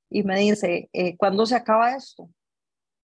y 0.08 0.22
me 0.22 0.38
dice, 0.38 0.88
eh, 0.92 1.16
¿cuándo 1.16 1.44
se 1.44 1.56
acaba 1.56 1.94
esto? 1.94 2.30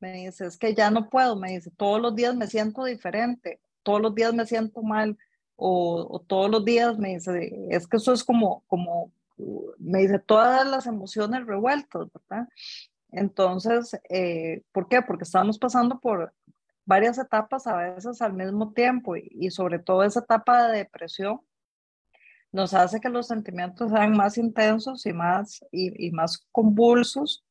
Me 0.00 0.12
dice, 0.24 0.46
es 0.46 0.57
que 0.57 0.74
ya 0.74 0.90
no 0.90 1.11
puedo, 1.11 1.37
me 1.37 1.53
dice, 1.53 1.70
todos 1.76 2.00
los 2.00 2.14
días 2.14 2.35
me 2.35 2.46
siento 2.46 2.85
diferente, 2.85 3.61
todos 3.83 4.00
los 4.00 4.14
días 4.14 4.33
me 4.33 4.46
siento 4.46 4.83
mal, 4.83 5.18
o, 5.57 6.07
o 6.11 6.20
todos 6.20 6.50
los 6.50 6.64
días 6.64 6.98
me 6.98 7.14
dice, 7.14 7.53
es 7.68 7.87
que 7.87 7.98
eso 7.98 8.14
es 8.14 8.24
como, 8.24 8.64
como, 8.66 9.12
me 9.79 10.00
dice, 10.00 10.18
todas 10.18 10.66
las 10.66 10.87
emociones 10.87 11.46
revueltas, 11.46 12.09
¿verdad? 12.12 12.48
Entonces, 13.12 13.99
eh, 14.09 14.62
¿por 14.73 14.88
qué? 14.88 15.03
Porque 15.03 15.25
estamos 15.25 15.59
pasando 15.59 16.01
por 16.01 16.33
varias 16.85 17.18
etapas 17.18 17.66
a 17.66 17.77
veces 17.77 18.20
al 18.23 18.33
mismo 18.33 18.73
tiempo 18.73 19.16
y, 19.16 19.51
sobre 19.51 19.79
todo 19.79 20.03
esa 20.03 20.20
etapa 20.20 20.68
de 20.68 20.79
depresión 20.79 21.40
nos 22.53 22.75
hace 22.75 23.01
que 23.01 23.09
los 23.09 23.29
sentimientos 23.29 23.92
sean 23.92 24.12
más 24.16 24.37
intensos 24.37 25.07
y 25.07 25.12
más, 25.12 25.64
y, 25.70 26.11
más 26.11 26.49
convulsos 26.51 27.44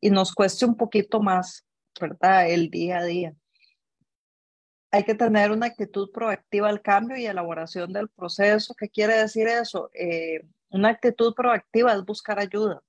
y 0.00 0.08
nos 0.10 0.32
cueste 0.32 0.64
un 0.64 0.76
poquito 0.76 1.20
más, 1.20 1.66
¿verdad? 2.00 2.48
El 2.48 2.70
día 2.70 2.98
a 3.00 3.04
día. 3.04 3.34
Hay 4.90 5.04
que 5.04 5.14
tener 5.14 5.50
una 5.50 5.66
actitud 5.66 6.10
proactiva 6.10 6.70
al 6.70 6.80
cambio 6.80 7.18
y 7.18 7.26
elaboración 7.26 7.92
del 7.92 8.08
proceso. 8.08 8.74
¿Qué 8.74 8.88
quiere 8.88 9.18
decir 9.18 9.46
eso? 9.46 9.90
Eh, 9.92 10.40
Una 10.70 10.88
actitud 10.88 11.34
proactiva 11.34 11.92
es 11.92 12.02
buscar 12.04 12.38
ayuda, 12.38 12.82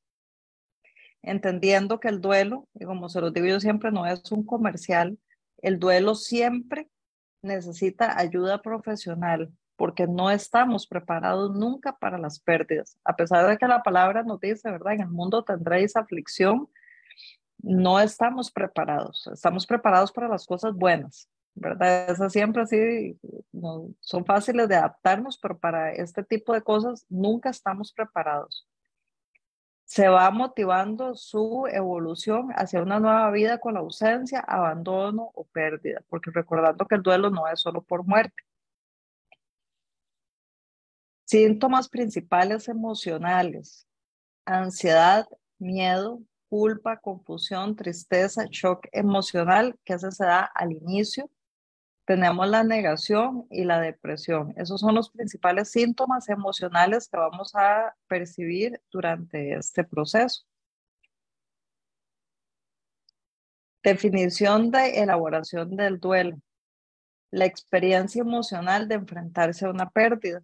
entendiendo 1.23 1.99
que 1.99 2.07
el 2.07 2.21
duelo, 2.21 2.67
como 2.85 3.09
se 3.09 3.21
lo 3.21 3.31
digo 3.31 3.47
yo 3.47 3.59
siempre, 3.59 3.91
no 3.91 4.05
es 4.05 4.31
un 4.31 4.45
comercial, 4.45 5.17
el 5.61 5.79
duelo 5.79 6.15
siempre 6.15 6.89
necesita 7.41 8.19
ayuda 8.19 8.61
profesional 8.61 9.51
porque 9.75 10.05
no 10.05 10.29
estamos 10.29 10.85
preparados 10.85 11.55
nunca 11.55 11.97
para 11.97 12.19
las 12.19 12.39
pérdidas. 12.39 12.99
A 13.03 13.15
pesar 13.15 13.47
de 13.47 13.57
que 13.57 13.67
la 13.67 13.81
palabra 13.81 14.21
nos 14.21 14.39
dice, 14.39 14.69
¿verdad? 14.69 14.93
En 14.93 15.01
el 15.01 15.09
mundo 15.09 15.43
tendréis 15.43 15.95
aflicción, 15.95 16.69
no 17.57 17.99
estamos 17.99 18.51
preparados. 18.51 19.27
Estamos 19.33 19.65
preparados 19.65 20.11
para 20.11 20.27
las 20.27 20.45
cosas 20.45 20.75
buenas, 20.75 21.27
¿verdad? 21.55 22.11
Esas 22.11 22.31
siempre 22.31 22.61
así 22.61 23.19
son 24.01 24.25
fáciles 24.25 24.67
de 24.69 24.75
adaptarnos, 24.75 25.39
pero 25.39 25.57
para 25.57 25.91
este 25.93 26.23
tipo 26.23 26.53
de 26.53 26.61
cosas 26.61 27.05
nunca 27.09 27.49
estamos 27.49 27.91
preparados. 27.91 28.67
Se 29.91 30.07
va 30.07 30.31
motivando 30.31 31.15
su 31.15 31.67
evolución 31.67 32.51
hacia 32.55 32.81
una 32.81 32.97
nueva 33.01 33.29
vida 33.29 33.59
con 33.59 33.73
la 33.73 33.81
ausencia, 33.81 34.39
abandono 34.39 35.31
o 35.33 35.43
pérdida, 35.43 36.01
porque 36.07 36.31
recordando 36.33 36.85
que 36.85 36.95
el 36.95 37.01
duelo 37.01 37.29
no 37.29 37.45
es 37.49 37.59
solo 37.59 37.81
por 37.81 38.07
muerte. 38.07 38.41
Síntomas 41.25 41.89
principales 41.89 42.69
emocionales, 42.69 43.85
ansiedad, 44.45 45.27
miedo, 45.59 46.21
culpa, 46.47 46.95
confusión, 46.95 47.75
tristeza, 47.75 48.45
shock 48.49 48.87
emocional, 48.93 49.77
que 49.83 49.99
se 49.99 50.07
da 50.23 50.49
al 50.55 50.71
inicio. 50.71 51.29
Tenemos 52.11 52.45
la 52.49 52.65
negación 52.65 53.47
y 53.49 53.63
la 53.63 53.79
depresión. 53.79 54.53
Esos 54.57 54.81
son 54.81 54.95
los 54.95 55.09
principales 55.11 55.71
síntomas 55.71 56.27
emocionales 56.27 57.07
que 57.07 57.15
vamos 57.15 57.55
a 57.55 57.95
percibir 58.05 58.81
durante 58.91 59.53
este 59.53 59.85
proceso. 59.85 60.43
Definición 63.81 64.71
de 64.71 65.01
elaboración 65.01 65.77
del 65.77 66.01
duelo. 66.01 66.37
La 67.31 67.45
experiencia 67.45 68.19
emocional 68.23 68.89
de 68.89 68.95
enfrentarse 68.95 69.65
a 69.65 69.69
una 69.69 69.89
pérdida. 69.89 70.43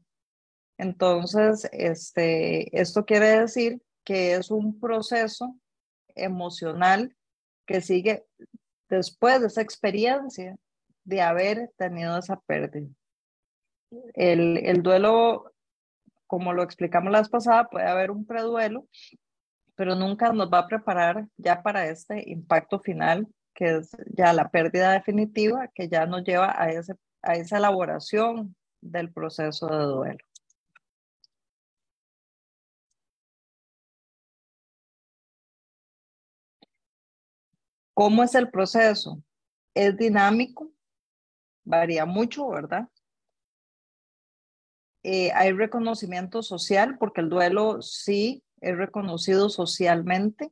Entonces, 0.77 1.67
este, 1.73 2.79
esto 2.79 3.03
quiere 3.03 3.41
decir 3.41 3.81
que 4.05 4.35
es 4.35 4.51
un 4.51 4.79
proceso 4.79 5.59
emocional 6.15 7.13
que 7.65 7.81
sigue 7.81 8.25
después 8.87 9.41
de 9.41 9.47
esa 9.47 9.61
experiencia 9.61 10.57
de 11.07 11.21
haber 11.21 11.71
tenido 11.77 12.17
esa 12.17 12.37
pérdida. 12.41 12.89
El, 14.13 14.57
el 14.57 14.83
duelo, 14.83 15.53
como 16.27 16.51
lo 16.51 16.63
explicamos 16.63 17.11
la 17.13 17.19
vez 17.19 17.29
pasada, 17.29 17.69
puede 17.69 17.87
haber 17.87 18.11
un 18.11 18.25
preduelo, 18.25 18.85
pero 19.75 19.95
nunca 19.95 20.33
nos 20.33 20.51
va 20.51 20.59
a 20.59 20.67
preparar 20.67 21.25
ya 21.37 21.63
para 21.63 21.87
este 21.87 22.29
impacto 22.29 22.81
final, 22.81 23.25
que 23.55 23.77
es 23.77 23.91
ya 24.07 24.33
la 24.33 24.49
pérdida 24.49 24.91
definitiva, 24.91 25.69
que 25.73 25.87
ya 25.87 26.05
nos 26.05 26.25
lleva 26.25 26.53
a, 26.61 26.71
ese, 26.71 26.95
a 27.21 27.35
esa 27.35 27.57
elaboración 27.57 28.53
del 28.81 29.09
proceso 29.13 29.67
de 29.67 29.85
duelo. 29.85 30.25
¿Cómo 37.93 38.23
es 38.23 38.35
el 38.35 38.51
proceso? 38.51 39.23
Es 39.73 39.95
dinámico, 39.95 40.71
varía 41.67 42.05
mucho, 42.05 42.49
¿verdad? 42.49 42.87
Eh, 45.03 45.31
hay 45.33 45.51
reconocimiento 45.51 46.41
social 46.41 46.97
porque 46.97 47.21
el 47.21 47.29
duelo 47.29 47.81
sí 47.81 48.43
es 48.61 48.75
reconocido 48.75 49.49
socialmente. 49.49 50.51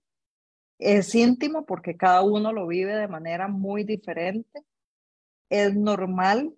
Es 0.77 1.15
íntimo 1.15 1.65
porque 1.65 1.95
cada 1.97 2.21
uno 2.21 2.51
lo 2.51 2.67
vive 2.67 2.95
de 2.95 3.07
manera 3.07 3.47
muy 3.47 3.83
diferente. 3.83 4.63
Es 5.49 5.75
normal, 5.75 6.53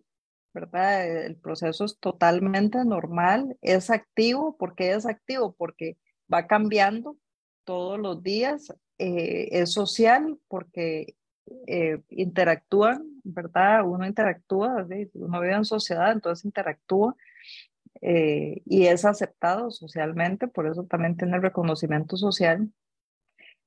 ¿verdad? 0.54 1.26
El 1.26 1.38
proceso 1.38 1.86
es 1.86 2.00
totalmente 2.00 2.84
normal. 2.84 3.58
Es 3.62 3.90
activo. 3.90 4.58
¿Por 4.58 4.76
qué 4.76 4.94
es 4.94 5.06
activo? 5.06 5.56
Porque 5.56 5.98
va 6.32 6.48
cambiando 6.48 7.18
todos 7.64 8.00
los 8.00 8.24
días 8.24 8.74
eh, 8.98 9.50
es 9.52 9.72
social 9.74 10.40
porque 10.48 11.17
eh, 11.68 12.02
interactúan, 12.10 13.06
¿verdad? 13.24 13.86
Uno 13.86 14.06
interactúa, 14.06 14.86
uno 15.14 15.42
vive 15.42 15.54
en 15.54 15.66
sociedad, 15.66 16.12
entonces 16.12 16.46
interactúa 16.46 17.16
eh, 18.02 18.62
y 18.66 18.86
es 18.88 19.06
aceptado 19.06 19.72
socialmente, 19.72 20.48
por 20.48 20.68
eso 20.68 20.84
también 20.86 21.18
tiene 21.18 21.40
reconocimiento 21.40 22.18
social. 22.18 22.72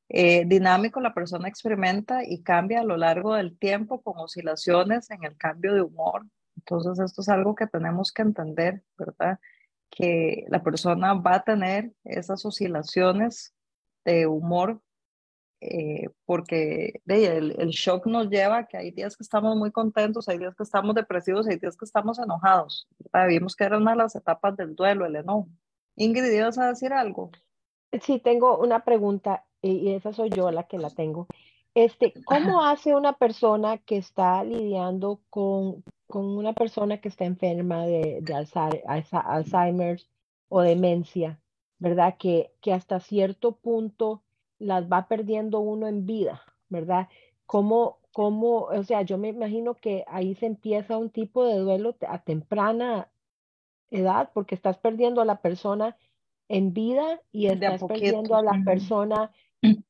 dinámico, 0.08 1.00
la 1.00 1.14
persona 1.14 1.48
experimenta 1.48 2.24
y 2.24 2.42
cambia 2.42 2.80
a 2.80 2.84
lo 2.84 2.96
largo 2.96 3.34
del 3.34 3.56
tiempo 3.58 4.02
con 4.02 4.18
oscilaciones 4.18 5.10
en 5.10 5.24
el 5.24 5.36
cambio 5.36 5.74
de 5.74 5.82
humor. 5.82 6.26
Entonces, 6.56 6.98
esto 6.98 7.22
es 7.22 7.28
algo 7.28 7.54
que 7.54 7.66
tenemos 7.66 8.12
que 8.12 8.22
entender, 8.22 8.82
¿verdad? 8.98 9.38
Que 9.90 10.44
la 10.48 10.62
persona 10.62 11.14
va 11.14 11.36
a 11.36 11.44
tener 11.44 11.92
esas 12.04 12.44
oscilaciones 12.44 13.54
de 14.04 14.26
humor 14.26 14.82
eh, 15.60 16.08
porque 16.24 17.00
el, 17.06 17.54
el, 17.58 17.68
shock 17.68 18.06
nos 18.06 18.30
lleva 18.30 18.58
a 18.58 18.66
que 18.66 18.78
hay 18.78 18.90
días 18.92 19.16
que 19.16 19.22
estamos 19.22 19.56
muy 19.56 19.70
contentos, 19.70 20.28
hay 20.28 20.38
días 20.38 20.54
que 20.54 20.62
estamos 20.62 20.94
depresivos, 20.94 21.46
hay 21.46 21.56
días 21.56 21.76
que 21.76 21.84
estamos 21.84 22.18
enojados. 22.18 22.88
Vimos 23.28 23.54
que 23.54 23.64
era 23.64 23.76
una 23.76 23.90
de 23.90 23.98
las 23.98 24.16
etapas 24.16 24.56
del 24.56 24.74
duelo, 24.74 25.04
el 25.04 25.16
enojo. 25.16 25.48
Ingrid, 25.96 26.32
¿ibas 26.32 26.58
a 26.58 26.68
decir 26.68 26.92
algo? 26.92 27.30
Sí, 28.00 28.20
tengo 28.20 28.58
una 28.58 28.84
pregunta 28.84 29.44
y 29.60 29.90
esa 29.92 30.12
soy 30.12 30.30
yo 30.30 30.50
la 30.50 30.62
que 30.62 30.78
la 30.78 30.88
tengo. 30.88 31.26
Este, 31.74 32.14
¿Cómo 32.24 32.64
hace 32.64 32.94
una 32.96 33.12
persona 33.12 33.78
que 33.78 33.96
está 33.96 34.42
lidiando 34.42 35.20
con, 35.30 35.84
con 36.06 36.26
una 36.26 36.52
persona 36.52 37.00
que 37.00 37.08
está 37.08 37.24
enferma 37.24 37.86
de, 37.86 38.20
de 38.22 38.46
Alzheimer 39.24 40.00
o 40.48 40.62
demencia, 40.62 41.40
verdad? 41.78 42.16
Que, 42.18 42.52
que 42.60 42.72
hasta 42.72 42.98
cierto 42.98 43.56
punto 43.56 44.22
las 44.60 44.86
va 44.88 45.08
perdiendo 45.08 45.58
uno 45.58 45.88
en 45.88 46.06
vida, 46.06 46.42
¿verdad? 46.68 47.08
¿Cómo, 47.46 47.98
cómo, 48.12 48.66
o 48.66 48.84
sea, 48.84 49.02
yo 49.02 49.18
me 49.18 49.28
imagino 49.28 49.74
que 49.74 50.04
ahí 50.06 50.36
se 50.36 50.46
empieza 50.46 50.98
un 50.98 51.10
tipo 51.10 51.44
de 51.44 51.58
duelo 51.58 51.96
a 52.06 52.22
temprana 52.22 53.10
edad, 53.90 54.30
porque 54.32 54.54
estás 54.54 54.78
perdiendo 54.78 55.20
a 55.20 55.24
la 55.24 55.40
persona 55.40 55.96
en 56.48 56.72
vida 56.72 57.20
y 57.32 57.46
estás 57.46 57.82
perdiendo 57.82 58.36
a 58.36 58.42
la 58.42 58.62
persona 58.64 59.32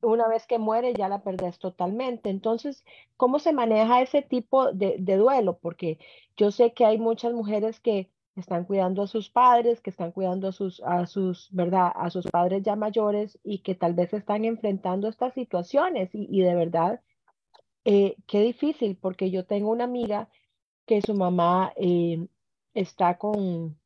una 0.01 0.27
vez 0.27 0.47
que 0.47 0.57
muere, 0.57 0.93
ya 0.93 1.07
la 1.07 1.21
perdés 1.21 1.59
totalmente. 1.59 2.29
Entonces, 2.29 2.83
¿cómo 3.17 3.39
se 3.39 3.53
maneja 3.53 4.01
ese 4.01 4.21
tipo 4.21 4.71
de, 4.71 4.95
de 4.99 5.17
duelo? 5.17 5.59
Porque 5.59 5.99
yo 6.37 6.51
sé 6.51 6.73
que 6.73 6.85
hay 6.85 6.97
muchas 6.97 7.33
mujeres 7.33 7.79
que 7.79 8.09
están 8.35 8.65
cuidando 8.65 9.03
a 9.03 9.07
sus 9.07 9.29
padres, 9.29 9.81
que 9.81 9.89
están 9.89 10.11
cuidando 10.11 10.47
a 10.47 10.51
sus, 10.51 10.81
a 10.81 11.05
sus, 11.05 11.49
¿verdad? 11.51 11.91
A 11.95 12.09
sus 12.09 12.25
padres 12.27 12.63
ya 12.63 12.75
mayores 12.75 13.39
y 13.43 13.59
que 13.59 13.75
tal 13.75 13.93
vez 13.93 14.13
están 14.13 14.45
enfrentando 14.45 15.07
estas 15.09 15.33
situaciones 15.33 16.09
y, 16.13 16.41
de 16.41 16.55
verdad, 16.55 17.01
eh, 17.85 18.15
qué 18.27 18.41
difícil, 18.41 18.97
porque 18.97 19.31
yo 19.31 19.45
tengo 19.45 19.71
una 19.71 19.85
amiga 19.85 20.29
que 20.85 21.01
su 21.01 21.13
mamá 21.13 21.73
eh, 21.75 22.27
está 22.73 23.17
con, 23.17 23.77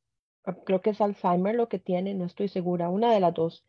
creo 0.65 0.81
que 0.81 0.91
es 0.91 1.01
Alzheimer 1.01 1.55
lo 1.55 1.69
que 1.69 1.79
tiene, 1.79 2.13
no 2.13 2.25
estoy 2.25 2.47
segura, 2.47 2.89
una 2.89 3.13
de 3.13 3.19
las 3.19 3.33
dos, 3.33 3.65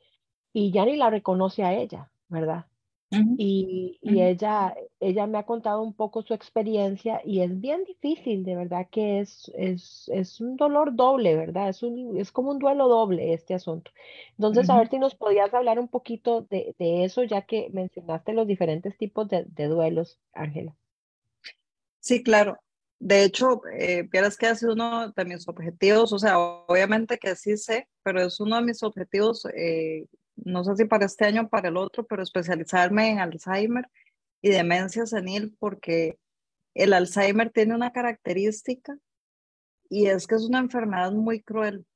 y 0.52 0.72
ya 0.72 0.84
ni 0.84 0.96
la 0.96 1.10
reconoce 1.10 1.64
a 1.64 1.74
ella, 1.74 2.10
¿verdad? 2.28 2.66
Y, 3.10 3.98
ella, 4.02 4.74
ella 4.98 5.26
me 5.26 5.38
ha 5.38 5.44
contado 5.44 5.82
un 5.82 5.94
poco 5.94 6.22
su 6.22 6.34
experiencia 6.34 7.20
y 7.24 7.40
es 7.40 7.60
bien 7.60 7.84
difícil, 7.84 8.44
de 8.44 8.56
verdad 8.56 8.88
que 8.90 9.20
es, 9.20 9.50
es, 9.54 10.10
es 10.12 10.40
un 10.40 10.56
dolor 10.56 10.94
doble, 10.94 11.36
¿verdad? 11.36 11.68
Es, 11.68 11.82
un, 11.82 12.16
es 12.16 12.32
como 12.32 12.50
un 12.50 12.58
duelo 12.58 12.88
doble 12.88 13.32
este 13.32 13.54
asunto. 13.54 13.92
Entonces, 14.32 14.68
a 14.68 14.78
ver 14.78 14.88
si 14.88 14.98
nos 14.98 15.14
podías 15.14 15.54
hablar 15.54 15.78
un 15.78 15.88
poquito 15.88 16.42
de, 16.50 16.74
de 16.78 17.04
eso, 17.04 17.22
ya 17.22 17.42
que 17.42 17.68
mencionaste 17.72 18.32
los 18.32 18.46
diferentes 18.46 18.96
tipos 18.98 19.28
de, 19.28 19.44
de 19.44 19.66
duelos, 19.66 20.18
Ángela. 20.32 20.74
Sí, 22.00 22.22
claro. 22.22 22.58
De 22.98 23.24
hecho, 23.24 23.60
eh, 23.78 24.08
vieras 24.10 24.36
que 24.36 24.46
ha 24.46 24.54
sido 24.54 24.72
uno 24.72 25.10
de 25.10 25.24
mis 25.26 25.46
objetivos, 25.48 26.12
o 26.12 26.18
sea, 26.18 26.38
obviamente 26.38 27.18
que 27.18 27.36
sí 27.36 27.56
sé, 27.56 27.88
pero 28.02 28.22
es 28.22 28.40
uno 28.40 28.56
de 28.56 28.62
mis 28.62 28.82
objetivos 28.82 29.46
eh, 29.54 30.06
no 30.36 30.64
sé 30.64 30.76
si 30.76 30.84
para 30.84 31.06
este 31.06 31.24
año 31.24 31.42
o 31.42 31.48
para 31.48 31.68
el 31.68 31.76
otro, 31.76 32.06
pero 32.06 32.22
especializarme 32.22 33.10
en 33.10 33.18
Alzheimer 33.20 33.88
y 34.42 34.50
demencia 34.50 35.06
senil 35.06 35.56
porque 35.58 36.18
el 36.74 36.92
Alzheimer 36.92 37.50
tiene 37.50 37.74
una 37.74 37.92
característica 37.92 38.98
y 39.88 40.06
es 40.06 40.26
que 40.26 40.34
es 40.34 40.42
una 40.42 40.58
enfermedad 40.58 41.12
muy 41.12 41.42
cruel, 41.42 41.86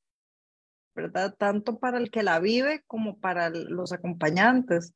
¿verdad? 0.94 1.34
Tanto 1.36 1.78
para 1.78 1.98
el 1.98 2.10
que 2.10 2.22
la 2.22 2.38
vive 2.40 2.82
como 2.86 3.18
para 3.18 3.50
los 3.50 3.92
acompañantes, 3.92 4.94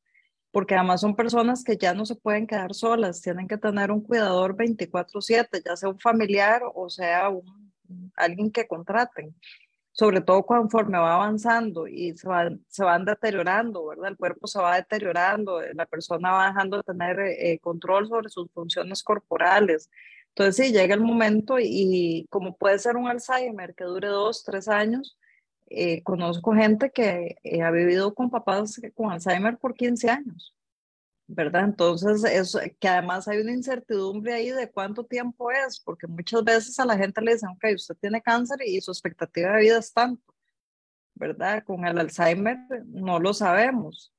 porque 0.51 0.75
además 0.75 1.01
son 1.01 1.15
personas 1.15 1.63
que 1.63 1.77
ya 1.77 1.93
no 1.93 2.05
se 2.05 2.15
pueden 2.15 2.47
quedar 2.47 2.73
solas, 2.73 3.21
tienen 3.21 3.47
que 3.47 3.57
tener 3.57 3.91
un 3.91 4.01
cuidador 4.01 4.55
24/7, 4.55 5.61
ya 5.63 5.75
sea 5.75 5.89
un 5.89 5.99
familiar 5.99 6.61
o 6.73 6.89
sea 6.89 7.29
alguien 8.15 8.51
que 8.51 8.67
contraten. 8.67 9.35
Sobre 9.95 10.19
todo 10.21 10.45
conforme 10.45 10.97
va 10.97 11.15
avanzando 11.15 11.87
y 11.87 12.17
se 12.17 12.27
van, 12.27 12.65
se 12.67 12.83
van 12.83 13.05
deteriorando, 13.05 13.85
¿verdad? 13.87 14.09
El 14.09 14.17
cuerpo 14.17 14.45
se 14.45 14.59
va 14.59 14.75
deteriorando, 14.75 15.61
eh, 15.61 15.71
la 15.73 15.85
persona 15.85 16.31
va 16.31 16.47
dejando 16.47 16.77
de 16.77 16.83
tener 16.83 17.17
eh, 17.21 17.59
control 17.61 18.07
sobre 18.09 18.29
sus 18.29 18.51
funciones 18.51 19.01
corporales. 19.03 19.89
Entonces, 20.29 20.57
sí, 20.57 20.73
llega 20.73 20.95
el 20.95 21.01
momento 21.01 21.57
y, 21.61 22.27
como 22.29 22.57
puede 22.57 22.77
ser 22.79 22.97
un 22.97 23.07
Alzheimer 23.07 23.73
que 23.73 23.85
dure 23.85 24.09
dos, 24.09 24.43
tres 24.43 24.67
años, 24.67 25.17
eh, 25.69 26.03
conozco 26.03 26.53
gente 26.53 26.91
que 26.91 27.37
ha 27.63 27.71
vivido 27.71 28.13
con 28.13 28.29
papás 28.29 28.81
con 28.95 29.11
Alzheimer 29.11 29.57
por 29.57 29.75
15 29.75 30.09
años. 30.09 30.54
¿Verdad? 31.27 31.63
Entonces, 31.65 32.23
eso, 32.23 32.59
que 32.79 32.87
además 32.87 33.27
hay 33.27 33.39
una 33.39 33.53
incertidumbre 33.53 34.33
ahí 34.33 34.51
de 34.51 34.71
cuánto 34.71 35.05
tiempo 35.05 35.51
es, 35.51 35.79
porque 35.79 36.07
muchas 36.07 36.43
veces 36.43 36.79
a 36.79 36.85
la 36.85 36.97
gente 36.97 37.21
le 37.21 37.33
dicen, 37.33 37.49
ok, 37.49 37.65
usted 37.75 37.95
tiene 37.95 38.21
cáncer 38.21 38.59
y 38.65 38.79
su 38.81 38.91
expectativa 38.91 39.51
de 39.53 39.61
vida 39.61 39.77
es 39.79 39.93
tanto, 39.93 40.33
¿verdad? 41.15 41.63
Con 41.63 41.85
el 41.85 41.97
Alzheimer 41.97 42.57
no 42.87 43.19
lo 43.19 43.33
sabemos. 43.33 44.13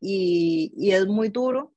Y, 0.00 0.72
y 0.76 0.92
es 0.92 1.06
muy 1.06 1.28
duro 1.28 1.74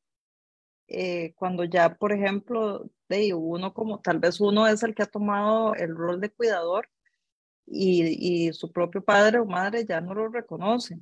eh, 0.88 1.34
cuando 1.36 1.64
ya, 1.64 1.96
por 1.96 2.12
ejemplo, 2.14 2.90
de 3.10 3.34
uno 3.34 3.74
como, 3.74 4.00
tal 4.02 4.20
vez 4.20 4.40
uno 4.40 4.68
es 4.68 4.84
el 4.84 4.96
que 4.96 5.04
ha 5.04 5.08
tomado 5.08 5.76
el 5.76 5.96
rol 5.96 6.22
de 6.22 6.32
cuidador 6.32 6.90
y, 7.66 8.48
y 8.48 8.54
su 8.54 8.72
propio 8.72 9.04
padre 9.04 9.40
o 9.40 9.46
madre 9.46 9.86
ya 9.86 10.02
no 10.02 10.14
lo 10.14 10.30
reconoce. 10.30 11.00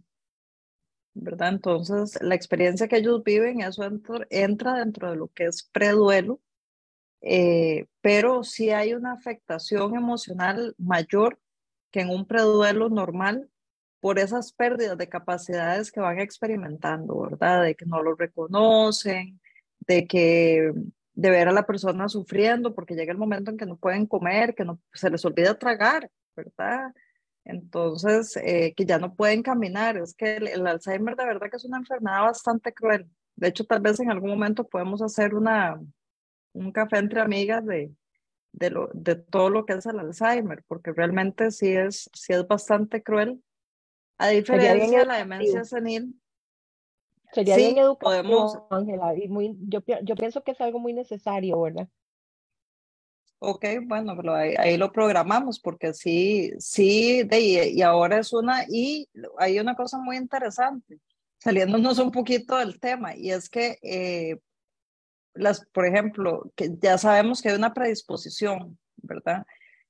¿Verdad? 1.14 1.50
Entonces, 1.50 2.18
la 2.22 2.36
experiencia 2.36 2.88
que 2.88 2.98
ellos 2.98 3.24
viven, 3.24 3.62
eso 3.62 3.84
entra, 4.30 4.74
dentro 4.76 5.12
de 5.12 5.16
lo 5.18 5.28
que 5.30 5.46
es 5.46 5.64
preduelo, 5.72 6.42
eh, 7.22 7.88
pero 8.02 8.44
sí 8.44 8.72
hay 8.72 8.94
una 8.94 9.14
afectación 9.14 9.96
emocional 9.96 10.76
mayor 10.78 11.40
que 11.92 12.02
en 12.02 12.10
un 12.10 12.26
preduelo 12.26 12.90
normal 12.90 13.50
por 14.00 14.20
esas 14.20 14.52
pérdidas 14.52 14.98
de 14.98 15.08
capacidades 15.08 15.92
que 15.92 16.02
van 16.02 16.20
experimentando, 16.20 17.22
¿verdad? 17.22 17.64
De 17.64 17.76
que 17.76 17.86
no 17.86 18.04
lo 18.04 18.16
reconocen, 18.16 19.40
de 19.80 20.08
que 20.08 20.74
de 21.14 21.30
ver 21.30 21.48
a 21.48 21.52
la 21.52 21.66
persona 21.66 22.10
sufriendo 22.10 22.74
porque 22.74 22.96
llega 22.96 23.12
el 23.12 23.18
momento 23.18 23.52
en 23.52 23.58
que 23.58 23.66
no 23.66 23.78
pueden 23.78 24.08
comer, 24.08 24.56
que 24.56 24.66
no 24.66 24.82
se 24.94 25.10
les 25.10 25.24
olvida 25.26 25.58
tragar, 25.58 26.10
¿verdad? 26.36 26.92
Entonces, 27.46 28.38
eh, 28.38 28.74
que 28.76 28.86
ya 28.86 29.00
no 29.00 29.16
pueden 29.16 29.44
caminar. 29.44 29.98
Es 29.98 30.14
que 30.14 30.38
el, 30.38 30.66
Alzheimer 30.66 31.16
de 31.16 31.26
verdad 31.26 31.50
que 31.50 31.58
es 31.58 31.66
una 31.66 31.78
enfermedad 31.78 32.22
bastante 32.22 32.74
cruel. 32.74 33.10
De 33.36 33.50
hecho, 33.50 33.66
tal 33.66 33.82
vez 33.82 34.00
en 34.00 34.12
algún 34.12 34.30
momento 34.30 34.68
podemos 34.68 35.02
hacer 35.02 35.36
una, 35.36 35.82
un 36.54 36.72
café 36.72 36.98
entre 36.98 37.20
amigas 37.20 37.66
de, 37.66 37.92
de, 38.54 38.70
lo, 38.70 38.90
de 38.94 39.16
todo 39.16 39.50
lo 39.50 39.66
que 39.66 39.74
es 39.74 39.86
el 39.86 40.00
Alzheimer, 40.00 40.64
porque 40.68 40.92
realmente 40.92 41.52
sí 41.52 41.70
es, 41.70 42.10
sí 42.14 42.34
es 42.34 42.48
bastante 42.48 43.04
cruel. 43.04 43.44
A 44.18 44.30
diferencia 44.30 45.00
de 45.00 45.06
la 45.06 45.18
demencia 45.18 45.64
senil. 45.64 46.20
Sería 47.34 47.58
bien 47.58 47.80
educativo, 47.80 48.68
Ángela, 48.70 49.16
y 49.18 49.28
muy, 49.28 49.58
yo, 49.68 49.80
yo 50.04 50.16
pienso 50.16 50.44
que 50.44 50.52
es 50.52 50.62
algo 50.62 50.80
muy 50.80 50.94
necesario, 50.94 51.60
¿verdad? 51.60 51.90
Ok, 53.46 53.66
bueno, 53.88 54.16
pero 54.16 54.36
ahí, 54.36 54.78
lo 54.78 54.94
programamos 54.94 55.60
porque 55.60 55.94
sí, 55.94 56.54
sí, 56.60 57.24
de, 57.24 57.72
y 57.72 57.82
ahora 57.82 58.20
es 58.20 58.32
una, 58.32 58.64
y 58.70 59.10
hay 59.38 59.60
una 59.60 59.76
cosa 59.76 59.98
muy 59.98 60.16
interesante, 60.16 61.02
saliéndonos 61.40 62.00
un 62.00 62.10
poquito 62.10 62.56
del 62.56 62.80
tema, 62.80 63.18
y 63.18 63.32
es 63.32 63.50
que, 63.50 63.80
eh, 63.82 64.40
las, 65.34 65.66
por 65.74 65.86
ejemplo, 65.86 66.54
que 66.56 66.70
ya 66.82 66.98
sabemos 66.98 67.42
que 67.42 67.50
hay 67.50 67.56
una 67.56 67.74
predisposición, 67.74 68.80
¿verdad? 68.96 69.46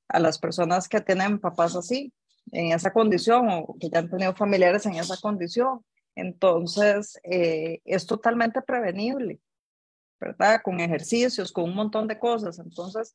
A 0.07 0.19
las 0.19 0.39
personas 0.39 0.89
que 0.89 1.01
tienen 1.01 1.39
papás 1.39 1.75
así, 1.75 2.11
en 2.51 2.71
esa 2.71 2.91
condición, 2.91 3.49
o 3.51 3.75
que 3.79 3.89
ya 3.91 3.99
han 3.99 4.09
tenido 4.09 4.33
familiares 4.33 4.87
en 4.87 4.95
esa 4.95 5.17
condición. 5.21 5.85
Entonces, 6.15 7.19
eh, 7.21 7.81
es 7.85 8.07
totalmente 8.07 8.63
prevenible. 8.63 9.39
¿Verdad? 10.23 10.61
Con 10.63 10.79
ejercicios, 10.79 11.51
con 11.51 11.65
un 11.65 11.75
montón 11.75 12.07
de 12.07 12.17
cosas. 12.17 12.59
Entonces, 12.59 13.13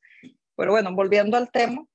pero 0.55 0.71
bueno, 0.71 0.93
volviendo 0.93 1.37
al 1.37 1.49
tema, 1.51 1.85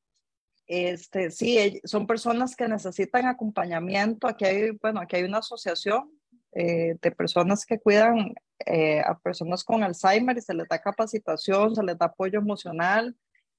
este, 0.66 1.30
sí, 1.30 1.80
son 1.84 2.06
personas 2.06 2.56
que 2.56 2.68
necesitan 2.68 3.26
acompañamiento. 3.26 4.26
Aquí 4.26 4.44
hay, 4.44 4.70
bueno, 4.70 5.00
aquí 5.00 5.16
hay 5.16 5.24
una 5.24 5.38
asociación 5.38 6.10
eh, 6.52 6.96
de 7.00 7.10
personas 7.10 7.64
que 7.66 7.78
cuidan 7.78 8.34
eh, 8.66 9.00
a 9.00 9.18
personas 9.18 9.62
con 9.64 9.82
Alzheimer 9.82 10.36
y 10.36 10.40
se 10.40 10.54
les 10.54 10.68
da 10.68 10.80
capacitación, 10.80 11.74
se 11.74 11.82
les 11.82 11.98
da 11.98 12.06
apoyo 12.06 12.38
emocional. 12.38 13.16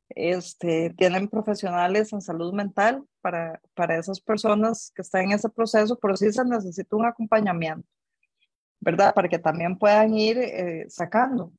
Este, 0.09 0.91
tienen 0.97 1.27
profesionales 1.27 2.13
en 2.13 2.21
salud 2.21 2.53
mental 2.53 3.03
para, 3.21 3.59
para 3.73 3.97
esas 3.97 4.21
personas 4.21 4.91
que 4.95 5.01
están 5.01 5.25
en 5.25 5.31
ese 5.33 5.49
proceso, 5.49 5.97
pero 5.99 6.15
sí 6.15 6.31
se 6.31 6.45
necesita 6.45 6.95
un 6.95 7.05
acompañamiento. 7.05 7.87
¿Verdad? 8.85 9.15
Para 9.15 9.27
que 9.27 9.39
también 9.39 9.77
puedan 9.79 10.13
ir 10.13 10.37
eh, 10.37 10.85
sacando 10.89 11.51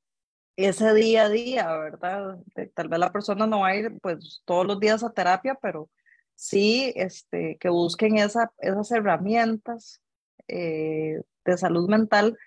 ese 0.55 0.95
día 0.95 1.25
a 1.25 1.29
día, 1.29 1.77
¿verdad? 1.77 2.39
Tal 2.73 2.89
vez 2.89 2.99
la 3.01 3.12
persona 3.12 3.47
no 3.47 3.61
va 3.61 3.69
a 3.69 3.77
ir 3.77 3.99
pues 4.01 4.43
todos 4.45 4.65
los 4.65 4.79
días 4.79 5.03
a 5.03 5.12
terapia, 5.12 5.59
pero 5.61 5.91
sí 6.37 6.93
este, 6.95 7.59
que 7.59 7.69
busquen 7.69 8.19
esa, 8.19 8.53
esas 8.59 8.93
herramientas 8.93 10.01
eh, 10.47 11.21
de 11.45 11.59
salud 11.59 11.89
mental 11.89 12.39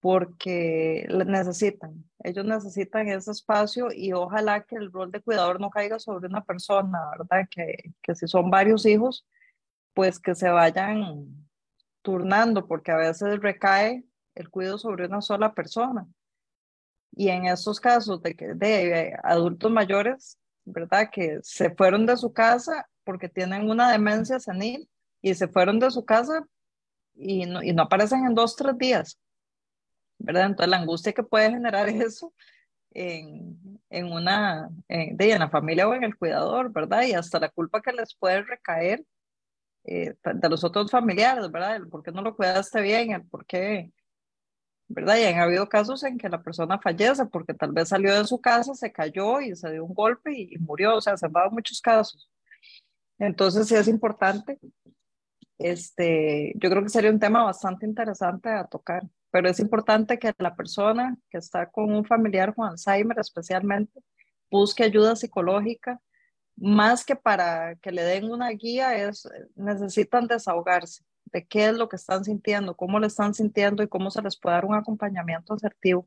porque 0.00 1.08
necesitan, 1.08 2.04
ellos 2.22 2.44
necesitan 2.44 3.08
ese 3.08 3.30
espacio 3.30 3.88
y 3.90 4.12
ojalá 4.12 4.64
que 4.64 4.76
el 4.76 4.92
rol 4.92 5.10
de 5.10 5.22
cuidador 5.22 5.60
no 5.60 5.70
caiga 5.70 5.98
sobre 5.98 6.28
una 6.28 6.44
persona, 6.44 6.98
¿verdad? 7.18 7.48
Que, 7.50 7.94
que 8.02 8.14
si 8.14 8.28
son 8.28 8.50
varios 8.50 8.84
hijos, 8.84 9.26
pues 9.94 10.20
que 10.20 10.34
se 10.34 10.50
vayan 10.50 11.26
turnando 12.02 12.68
porque 12.68 12.92
a 12.92 12.96
veces 12.98 13.40
recae 13.40 14.04
el 14.36 14.50
cuidado 14.50 14.78
sobre 14.78 15.06
una 15.06 15.20
sola 15.20 15.52
persona. 15.52 16.06
Y 17.12 17.30
en 17.30 17.46
esos 17.46 17.80
casos 17.80 18.22
de, 18.22 18.34
de 18.54 19.16
adultos 19.24 19.70
mayores, 19.70 20.38
¿verdad? 20.64 21.08
Que 21.10 21.40
se 21.42 21.74
fueron 21.74 22.06
de 22.06 22.16
su 22.16 22.32
casa 22.32 22.88
porque 23.04 23.28
tienen 23.28 23.68
una 23.70 23.90
demencia 23.90 24.38
senil 24.38 24.88
y 25.22 25.34
se 25.34 25.48
fueron 25.48 25.78
de 25.78 25.90
su 25.90 26.04
casa 26.04 26.46
y 27.14 27.46
no, 27.46 27.62
y 27.62 27.72
no 27.72 27.84
aparecen 27.84 28.26
en 28.26 28.34
dos, 28.34 28.54
tres 28.56 28.76
días, 28.76 29.18
¿verdad? 30.18 30.46
Entonces 30.46 30.68
la 30.68 30.78
angustia 30.78 31.12
que 31.12 31.22
puede 31.22 31.50
generar 31.50 31.88
eso 31.88 32.32
en, 32.90 33.80
en 33.90 34.12
una, 34.12 34.68
de, 34.88 35.16
en 35.18 35.50
familia 35.50 35.88
o 35.88 35.94
en 35.94 36.04
el 36.04 36.16
cuidador, 36.16 36.72
¿verdad? 36.72 37.02
Y 37.02 37.14
hasta 37.14 37.40
la 37.40 37.48
culpa 37.48 37.80
que 37.80 37.92
les 37.92 38.14
puede 38.14 38.42
recaer 38.42 39.04
eh, 39.84 40.14
de 40.22 40.48
los 40.48 40.64
otros 40.64 40.90
familiares, 40.90 41.50
¿verdad? 41.50 41.76
El 41.76 41.88
por 41.88 42.02
qué 42.02 42.10
no 42.10 42.22
lo 42.22 42.34
cuidaste 42.34 42.80
bien, 42.80 43.12
el 43.12 43.24
por 43.24 43.46
qué 43.46 43.92
¿verdad? 44.88 45.16
Y 45.18 45.24
han 45.24 45.40
habido 45.40 45.68
casos 45.68 46.02
en 46.04 46.18
que 46.18 46.28
la 46.28 46.42
persona 46.42 46.78
fallece 46.78 47.26
porque 47.26 47.54
tal 47.54 47.72
vez 47.72 47.88
salió 47.88 48.14
de 48.16 48.24
su 48.26 48.40
casa, 48.40 48.74
se 48.74 48.92
cayó 48.92 49.40
y 49.40 49.54
se 49.56 49.72
dio 49.72 49.84
un 49.84 49.94
golpe 49.94 50.32
y, 50.32 50.58
murió, 50.58 50.96
o 50.96 51.00
sea, 51.00 51.16
se 51.16 51.26
han 51.26 51.32
dado 51.32 51.50
muchos 51.50 51.80
casos. 51.80 52.30
Entonces 53.18 53.68
sí 53.68 53.74
es 53.74 53.88
importante, 53.88 54.58
este, 55.58 56.52
yo 56.56 56.68
creo 56.70 56.82
que 56.82 56.90
sería 56.90 57.10
un 57.10 57.18
tema 57.18 57.44
bastante 57.44 57.86
interesante 57.86 58.50
a 58.50 58.66
tocar, 58.66 59.02
pero 59.30 59.48
es 59.48 59.58
importante 59.58 60.18
que 60.18 60.32
la 60.38 60.54
persona 60.54 61.16
que 61.30 61.38
está 61.38 61.70
con 61.70 61.92
un 61.94 62.04
familiar 62.04 62.54
con 62.54 62.68
Alzheimer 62.68 63.18
especialmente 63.18 64.00
busque 64.50 64.84
ayuda 64.84 65.16
psicológica, 65.16 66.00
más 66.56 67.04
que 67.04 67.16
para 67.16 67.76
que 67.76 67.90
le 67.92 68.02
den 68.02 68.30
una 68.30 68.50
guía, 68.50 68.94
es, 68.96 69.28
necesitan 69.56 70.26
desahogarse 70.26 71.04
de 71.26 71.46
qué 71.46 71.68
es 71.68 71.76
lo 71.76 71.88
que 71.88 71.96
están 71.96 72.24
sintiendo, 72.24 72.76
cómo 72.76 72.98
lo 72.98 73.06
están 73.06 73.34
sintiendo 73.34 73.82
y 73.82 73.88
cómo 73.88 74.10
se 74.10 74.22
les 74.22 74.36
puede 74.36 74.56
dar 74.56 74.64
un 74.64 74.74
acompañamiento 74.74 75.54
asertivo 75.54 76.06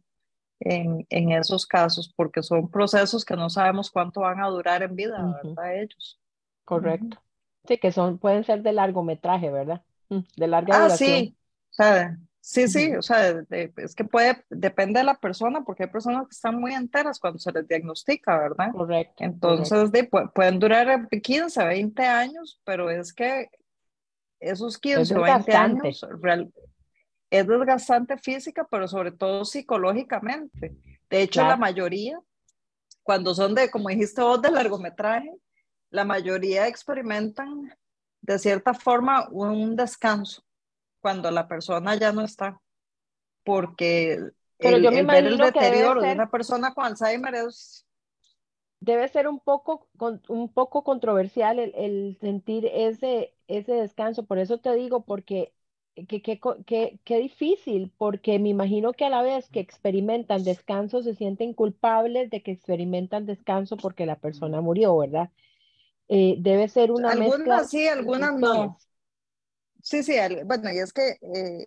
en, 0.60 1.06
en 1.10 1.32
esos 1.32 1.66
casos, 1.66 2.14
porque 2.16 2.44
son 2.44 2.70
procesos 2.70 3.24
que 3.24 3.36
no 3.36 3.50
sabemos 3.50 3.92
cuánto 3.92 4.22
van 4.22 4.42
a 4.42 4.48
durar 4.48 4.84
en 4.84 4.96
vida, 4.96 5.40
¿verdad? 5.44 5.76
Ellos. 5.76 6.20
Correcto. 6.66 7.22
Sí, 7.66 7.78
que 7.78 7.92
son, 7.92 8.18
pueden 8.18 8.44
ser 8.44 8.62
de 8.62 8.74
largometraje, 8.74 9.50
¿verdad? 9.50 9.82
Mm, 10.10 10.20
de 10.36 10.48
larga 10.48 10.76
ah, 10.76 10.84
duración. 10.84 11.10
sí, 11.10 11.36
o 11.70 11.74
sea, 11.74 12.18
sí, 12.40 12.68
sí, 12.68 12.96
o 12.96 13.02
sea, 13.02 13.44
es 13.50 13.96
que 13.96 14.04
puede, 14.06 14.44
depende 14.50 15.00
de 15.00 15.06
la 15.06 15.16
persona, 15.16 15.64
porque 15.64 15.84
hay 15.84 15.90
personas 15.90 16.28
que 16.28 16.34
están 16.34 16.60
muy 16.60 16.74
enteras 16.74 17.20
cuando 17.20 17.40
se 17.40 17.52
les 17.52 17.68
diagnostica, 17.68 18.38
¿verdad? 18.38 18.72
Correcto. 18.72 19.24
Entonces, 19.24 19.92
De, 19.92 20.10
pueden 20.34 20.60
durar 20.60 21.08
15, 21.10 21.63
20 21.63 22.04
años, 22.04 22.60
pero 22.65 22.90
es 22.90 23.13
que 23.13 23.50
esos 24.40 24.77
15 24.77 25.17
o 25.17 25.21
20 25.21 25.54
años 25.54 26.06
es 27.29 27.48
desgastante 27.48 28.17
física, 28.17 28.67
pero 28.69 28.87
sobre 28.87 29.12
todo 29.12 29.46
psicológicamente. 29.46 30.75
De 31.10 31.21
hecho, 31.21 31.44
la 31.44 31.58
mayoría, 31.58 32.19
cuando 33.04 33.35
son 33.35 33.54
de, 33.54 33.69
como 33.69 33.90
dijiste 33.90 34.21
vos, 34.21 34.42
de 34.42 34.52
largometraje, 34.52 35.31
la 35.92 36.06
mayoría 36.06 36.67
experimentan 36.67 37.71
de 38.21 38.40
cierta 38.40 38.73
forma 38.73 39.27
un 39.29 39.75
descanso 39.75 40.44
cuando 41.00 41.31
la 41.31 41.48
persona 41.48 41.96
ya 41.96 42.12
no 42.12 42.21
está. 42.21 42.60
Porque 43.44 44.19
el, 44.60 45.06
ver 45.06 45.25
el 45.25 45.37
deterioro 45.37 46.02
de 46.02 46.12
una 46.12 46.29
persona 46.29 46.73
con 46.73 46.85
Alzheimer 46.85 47.33
es 47.35 47.85
debe 48.80 49.08
ser 49.08 49.27
un 49.27 49.40
poco, 49.40 49.88
un 50.30 50.50
poco 50.50 50.84
controversial 50.84 51.60
el, 51.60 52.17
sentir 52.19 52.65
ese, 52.65 53.34
ese 53.48 53.73
descanso. 53.73 54.25
Por 54.25 54.40
eso 54.40 54.60
te 54.60 54.73
digo, 54.75 55.02
porque 55.02 55.54
qué 56.08 57.17
difícil, 57.17 57.92
porque 57.98 58.40
me 58.40 58.50
imagino 58.50 58.94
que 58.94 59.06
a 59.06 59.10
la 59.10 59.21
vez 59.21 59.50
que 59.50 59.60
experimentan 59.60 60.44
descanso 60.44 61.04
se 61.04 61.15
sienten 61.15 61.54
culpables 61.54 62.30
de 62.30 62.42
que 62.42 62.52
experimentan 62.52 63.25
descanso 63.25 63.75
porque 63.75 64.06
la 64.06 64.15
persona 64.15 64.62
murió, 64.62 64.98
¿verdad? 64.98 65.30
Eh, 66.08 66.38
debe 66.40 66.67
ser 66.69 66.92
una 66.92 67.12
algunas 67.12 67.38
mezcla. 67.40 67.63
sí, 67.65 67.88
algunas 67.88 68.36
no. 68.36 68.77
Sí, 69.82 70.04
sí, 70.04 70.13
bueno, 70.46 70.71
y 70.71 70.80
es 70.80 70.92
que 70.92 71.17
eh, 71.21 71.65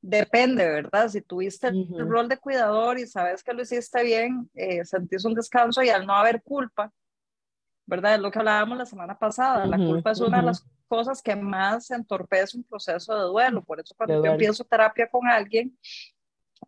depende, 0.00 0.64
¿verdad? 0.68 1.08
Si 1.08 1.20
tuviste 1.22 1.68
el 1.68 2.08
rol 2.08 2.28
de 2.28 2.38
cuidador 2.38 2.98
y 2.98 3.06
sabes 3.06 3.42
que 3.42 3.52
lo 3.52 3.62
hiciste 3.62 4.02
bien, 4.02 4.50
eh, 4.54 4.84
sentís 4.84 5.24
un 5.24 5.34
descanso 5.34 5.82
y 5.82 5.88
al 5.88 6.06
no 6.06 6.14
haber 6.14 6.42
culpa, 6.42 6.92
¿verdad? 7.86 8.14
Es 8.14 8.20
lo 8.20 8.30
que 8.30 8.38
hablábamos 8.38 8.78
la 8.78 8.86
semana 8.86 9.18
pasada. 9.18 9.66
la 9.66 9.78
culpa 9.78 10.10
es 10.10 10.20
una 10.20 10.38
de 10.38 10.46
las 10.46 10.66
cosas 10.88 11.22
que 11.22 11.36
más 11.36 11.90
entorpece 11.90 12.56
un 12.56 12.64
proceso 12.64 13.14
de 13.14 13.22
duelo. 13.22 13.62
Por 13.62 13.80
eso 13.80 13.94
cuando 13.96 14.24
yo 14.24 14.32
empiezo 14.32 14.64
terapia 14.64 15.08
con 15.08 15.26
alguien, 15.26 15.76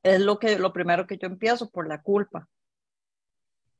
es 0.02 0.20
lo, 0.20 0.38
que, 0.38 0.58
lo 0.58 0.72
primero 0.72 1.06
que 1.06 1.18
yo 1.18 1.26
empiezo 1.26 1.70
por 1.70 1.88
la 1.88 2.02
culpa. 2.02 2.48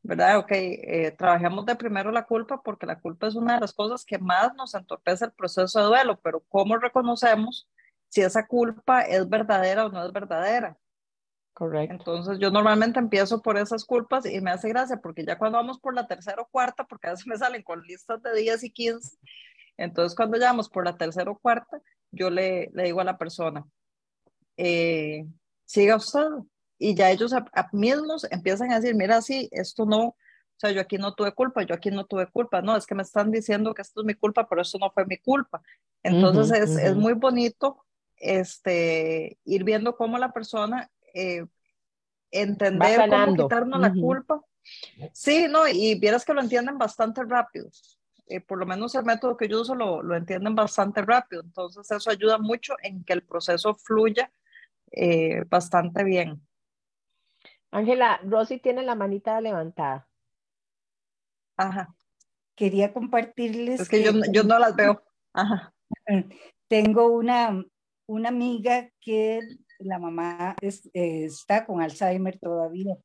¿Verdad? 0.03 0.39
Ok, 0.39 0.53
eh, 0.53 1.15
trabajemos 1.19 1.67
de 1.67 1.75
primero 1.75 2.11
la 2.11 2.25
culpa 2.25 2.63
porque 2.63 2.87
la 2.87 2.99
culpa 2.99 3.27
es 3.27 3.35
una 3.35 3.55
de 3.55 3.61
las 3.61 3.73
cosas 3.73 4.05
que 4.05 4.19
más 4.19 4.55
nos 4.55 4.75
entorpece 4.75 5.27
el 5.27 5.33
proceso 5.33 5.81
de 5.81 5.87
duelo, 5.87 6.19
pero 6.21 6.41
¿cómo 6.49 6.77
reconocemos 6.77 7.69
si 8.09 8.23
esa 8.23 8.47
culpa 8.47 9.03
es 9.03 9.29
verdadera 9.29 9.87
o 9.87 9.91
no 9.91 10.05
es 10.05 10.13
verdadera? 10.13 10.77
Correcto. 11.53 11.95
Entonces 11.95 12.39
yo 12.39 12.51
normalmente 12.51 13.01
empiezo 13.01 13.43
por 13.43 13.59
esas 13.59 13.85
culpas 13.85 14.25
y 14.27 14.41
me 14.41 14.51
hace 14.51 14.69
gracia 14.69 14.99
porque 15.03 15.25
ya 15.25 15.39
cuando 15.39 15.59
vamos 15.59 15.81
por 15.81 15.95
la 15.95 16.07
tercera 16.07 16.43
o 16.43 16.49
cuarta, 16.49 16.85
porque 16.85 17.09
a 17.09 17.11
veces 17.11 17.27
me 17.27 17.37
salen 17.37 17.63
con 17.63 17.83
listas 17.83 18.23
de 18.23 18.33
10 18.35 18.65
y 18.65 18.71
15, 18.71 19.19
entonces 19.77 20.17
cuando 20.17 20.39
ya 20.39 20.47
vamos 20.47 20.69
por 20.69 20.85
la 20.85 20.97
tercera 20.97 21.31
o 21.31 21.39
cuarta, 21.39 21.81
yo 22.13 22.31
le, 22.31 22.71
le 22.73 22.85
digo 22.85 23.01
a 23.01 23.05
la 23.05 23.19
persona, 23.19 23.67
eh, 24.57 25.27
siga 25.65 25.97
usted. 25.97 26.27
Y 26.81 26.95
ya 26.95 27.11
ellos 27.11 27.35
mismos 27.73 28.25
empiezan 28.31 28.71
a 28.71 28.79
decir, 28.79 28.95
mira, 28.95 29.21
sí, 29.21 29.49
esto 29.51 29.85
no, 29.85 30.01
o 30.59 30.61
sea, 30.61 30.71
yo 30.71 30.81
aquí 30.81 30.97
no 30.97 31.15
tuve 31.15 31.33
culpa, 31.33 31.63
yo 31.63 31.75
aquí 31.75 31.91
no 31.91 32.07
tuve 32.07 32.29
culpa, 32.29 32.63
no, 32.63 32.77
es 32.77 32.87
que 32.87 32.95
me 32.95 33.03
están 33.03 33.33
diciendo 33.33 33.75
que 33.75 33.83
esto 33.83 34.01
es 34.01 34.07
mi 34.07 34.15
culpa, 34.15 34.49
pero 34.49 34.63
esto 34.63 34.79
no 34.79 34.91
fue 34.91 35.05
mi 35.07 35.19
culpa. 35.19 35.61
Entonces 36.05 36.57
es, 36.57 36.77
es, 36.77 36.95
muy 36.95 37.15
bonito 37.15 37.85
este, 38.21 39.39
ir 39.45 39.65
viendo 39.65 39.97
cómo 39.97 40.19
la 40.19 40.33
persona 40.33 40.91
eh, 41.15 41.45
entender 42.31 43.09
cómo 43.09 43.37
quitarnos 43.37 43.81
la 43.81 43.93
culpa. 43.93 44.43
Sí, 45.13 45.47
no, 45.49 45.67
y 45.67 45.99
vieras 45.99 46.25
que 46.25 46.35
lo 46.35 46.41
entienden 46.41 46.79
bastante 46.79 47.23
rápido. 47.25 47.71
Eh, 48.27 48.41
por 48.41 48.59
lo 48.59 48.67
menos 48.67 48.95
el 48.95 49.05
método 49.05 49.37
que 49.37 49.49
yo 49.49 49.63
uso 49.63 49.75
lo, 49.75 50.03
lo, 50.03 50.15
entienden 50.15 50.55
bastante 50.55 51.01
rápido. 51.01 51.43
Entonces 51.43 51.91
eso 51.91 52.11
ayuda 52.11 52.39
mucho 52.39 52.75
en 52.83 53.03
que 53.05 53.15
el 53.15 53.23
proceso 53.23 53.75
fluya 53.75 54.31
eh, 54.91 55.45
bastante 55.49 56.05
bien. 56.05 56.47
Ángela, 57.71 58.21
Rosy 58.25 58.59
tiene 58.59 58.83
la 58.83 58.95
manita 58.95 59.41
levantada. 59.41 60.09
Ajá. 61.57 61.95
Quería 62.55 62.93
compartirles. 62.93 63.81
Es 63.81 63.89
que, 63.89 64.03
yo, 64.03 64.13
yo, 64.33 64.43
no 64.43 64.59
las 64.59 64.75
veo. 64.77 65.03
Ajá. 65.33 65.73
Tengo 66.69 67.09
una, 67.09 67.65
una 68.09 68.31
amiga 68.31 68.91
que 69.01 69.41
la 69.79 69.99
mamá 69.99 70.57
está 70.61 71.67
con 71.67 71.81
Alzheimer 71.81 72.39
todavía, 72.39 72.97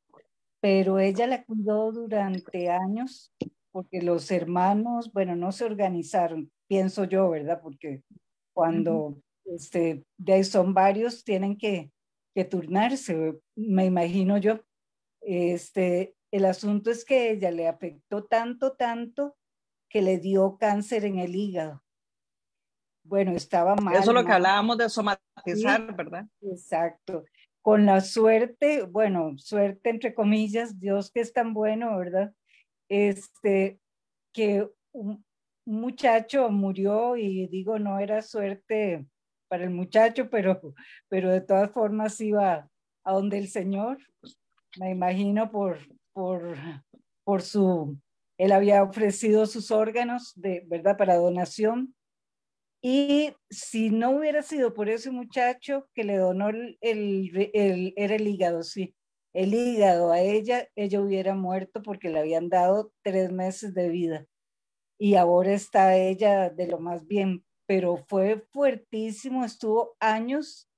pero 0.59 0.97
ella 0.97 1.27
la 1.27 1.43
cuidó 1.43 1.91
durante 1.91 2.69
años 2.69 3.31
porque 3.71 4.01
los 4.01 4.31
hermanos, 4.31 5.11
bueno, 5.11 5.35
no 5.35 5.51
se 5.51 5.65
organizaron, 5.65 6.51
pienso 6.67 7.03
yo, 7.05 7.29
¿verdad? 7.31 7.59
Porque 7.61 8.03
cuando 8.53 9.17
este, 9.45 10.05
de 10.17 10.43
son 10.43 10.73
varios, 10.73 11.23
tienen 11.23 11.57
que, 11.57 11.91
que 12.33 12.45
turnarse, 12.45 13.35
me 13.55 13.85
imagino 13.85 14.37
yo. 14.37 14.61
Este, 15.21 16.15
el 16.31 16.45
asunto 16.45 16.91
es 16.91 17.03
que 17.03 17.31
ella 17.31 17.51
le 17.51 17.67
afectó 17.67 18.25
tanto, 18.25 18.73
tanto, 18.73 19.35
que 19.89 20.01
le 20.01 20.17
dio 20.19 20.57
cáncer 20.57 21.05
en 21.05 21.19
el 21.19 21.35
hígado. 21.35 21.82
Bueno, 23.03 23.31
estaba 23.31 23.75
mal. 23.75 23.95
Eso 23.95 24.11
es 24.11 24.15
lo 24.15 24.25
que 24.25 24.31
hablábamos 24.31 24.77
de 24.77 24.89
somatizar, 24.89 25.95
¿verdad? 25.95 26.25
Exacto. 26.41 27.25
Con 27.61 27.85
la 27.85 28.01
suerte, 28.01 28.83
bueno, 28.83 29.37
suerte 29.37 29.89
entre 29.89 30.13
comillas, 30.13 30.79
Dios 30.79 31.11
que 31.11 31.21
es 31.21 31.33
tan 31.33 31.53
bueno, 31.53 31.97
¿verdad? 31.97 32.33
Este, 32.89 33.79
que 34.33 34.67
un 34.91 35.23
muchacho 35.65 36.49
murió 36.49 37.15
y 37.15 37.47
digo, 37.47 37.79
no 37.79 37.99
era 37.99 38.21
suerte 38.21 39.05
para 39.47 39.63
el 39.63 39.69
muchacho, 39.69 40.29
pero, 40.29 40.59
pero 41.09 41.31
de 41.31 41.41
todas 41.41 41.71
formas 41.71 42.19
iba 42.19 42.67
a 43.03 43.13
donde 43.13 43.37
el 43.37 43.47
Señor, 43.47 43.97
me 44.79 44.89
imagino 44.89 45.51
por, 45.51 45.77
por, 46.13 46.55
por 47.23 47.41
su, 47.41 47.97
él 48.37 48.51
había 48.51 48.83
ofrecido 48.83 49.45
sus 49.45 49.71
órganos, 49.71 50.33
de 50.35 50.63
verdad, 50.67 50.97
para 50.97 51.15
donación 51.15 51.93
y 52.85 53.33
si 53.49 53.91
no 53.91 54.11
hubiera 54.11 54.41
sido 54.41 54.73
por 54.73 54.89
ese 54.89 55.09
muchacho 55.09 55.87
que 55.95 56.03
le 56.03 56.17
donó 56.17 56.49
el, 56.49 56.77
el, 56.81 57.93
era 57.95 58.15
el 58.15 58.27
hígado, 58.27 58.61
sí, 58.61 58.93
el 59.33 59.53
hígado 59.53 60.11
a 60.11 60.19
ella, 60.19 60.67
ella 60.75 60.99
hubiera 60.99 61.33
muerto 61.33 61.81
porque 61.81 62.09
le 62.09 62.19
habían 62.19 62.49
dado 62.49 62.91
tres 63.01 63.31
meses 63.31 63.73
de 63.73 63.87
vida. 63.87 64.25
Y 64.99 65.15
ahora 65.15 65.53
está 65.53 65.95
ella 65.95 66.49
de 66.49 66.67
lo 66.67 66.79
más 66.79 67.07
bien, 67.07 67.45
pero 67.67 67.97
fue 68.09 68.43
fuertísimo, 68.51 69.45
estuvo 69.45 69.95
años 70.01 70.69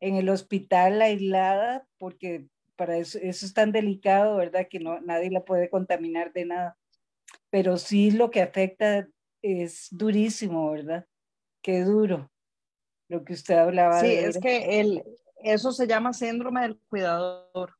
en 0.00 0.16
el 0.16 0.28
hospital 0.28 1.00
aislada 1.00 1.88
porque 1.98 2.46
para 2.76 2.98
eso, 2.98 3.18
eso 3.22 3.46
es 3.46 3.54
tan 3.54 3.72
delicado, 3.72 4.36
¿verdad? 4.36 4.68
Que 4.68 4.80
no, 4.80 5.00
nadie 5.00 5.30
la 5.30 5.44
puede 5.44 5.70
contaminar 5.70 6.34
de 6.34 6.44
nada. 6.44 6.78
Pero 7.50 7.78
sí 7.78 8.10
lo 8.10 8.30
que 8.30 8.42
afecta 8.42 9.08
es 9.42 9.88
durísimo, 9.90 10.70
¿verdad? 10.70 11.06
Qué 11.64 11.82
duro 11.82 12.30
lo 13.08 13.24
que 13.24 13.32
usted 13.32 13.56
hablaba. 13.56 14.00
Sí, 14.00 14.12
es 14.12 14.38
que 14.38 14.80
el, 14.80 15.02
eso 15.42 15.72
se 15.72 15.86
llama 15.86 16.12
síndrome 16.12 16.60
del 16.60 16.78
cuidador. 16.90 17.74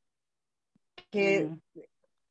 Que, 1.10 1.50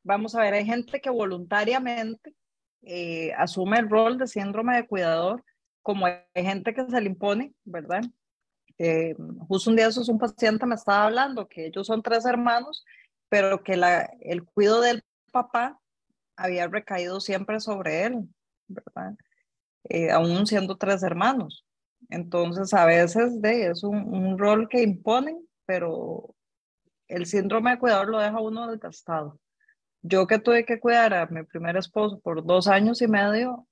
vamos 0.02 0.34
a 0.34 0.40
ver, 0.40 0.54
hay 0.54 0.66
gente 0.66 1.00
que 1.00 1.10
voluntariamente 1.10 2.34
eh, 2.82 3.32
asume 3.34 3.78
el 3.78 3.88
rol 3.88 4.18
de 4.18 4.26
síndrome 4.26 4.74
de 4.74 4.86
cuidador, 4.88 5.44
como 5.80 6.06
hay 6.06 6.24
gente 6.34 6.74
que 6.74 6.84
se 6.86 7.00
le 7.00 7.06
impone, 7.06 7.54
¿verdad? 7.64 8.02
Eh, 8.78 9.14
justo 9.46 9.70
un 9.70 9.76
día 9.76 9.86
eso 9.86 10.02
es 10.02 10.08
un 10.08 10.18
paciente 10.18 10.66
me 10.66 10.74
estaba 10.74 11.04
hablando 11.04 11.48
que 11.48 11.66
ellos 11.66 11.86
son 11.86 12.02
tres 12.02 12.26
hermanos, 12.26 12.84
pero 13.28 13.62
que 13.62 13.76
la, 13.76 14.10
el 14.20 14.42
cuidado 14.42 14.80
del 14.80 15.04
papá 15.30 15.80
había 16.34 16.66
recaído 16.66 17.20
siempre 17.20 17.60
sobre 17.60 18.06
él, 18.06 18.28
¿verdad? 18.66 19.14
Eh, 19.88 20.10
aún 20.10 20.46
siendo 20.46 20.76
tres 20.76 21.02
hermanos. 21.02 21.64
Entonces, 22.10 22.72
a 22.74 22.86
veces 22.86 23.40
de, 23.40 23.68
es 23.70 23.82
un, 23.84 24.38
rol 24.38 24.68
que 24.68 24.82
imponen, 24.82 25.46
pero 25.66 26.34
el 27.08 27.26
síndrome 27.26 27.72
de 27.72 27.78
cuidador 27.78 28.08
lo 28.08 28.18
deja 28.18 28.40
uno 28.40 28.70
desgastado. 28.70 29.40
Yo 30.02 30.26
que 30.26 30.38
tuve 30.38 30.64
que 30.64 30.80
cuidar 30.80 31.14
a 31.14 31.26
mi 31.26 31.44
primer 31.44 31.76
esposo 31.76 32.20
por 32.20 32.44
dos 32.44 32.68
años 32.68 33.00
y 33.02 33.08
medio, 33.08 33.66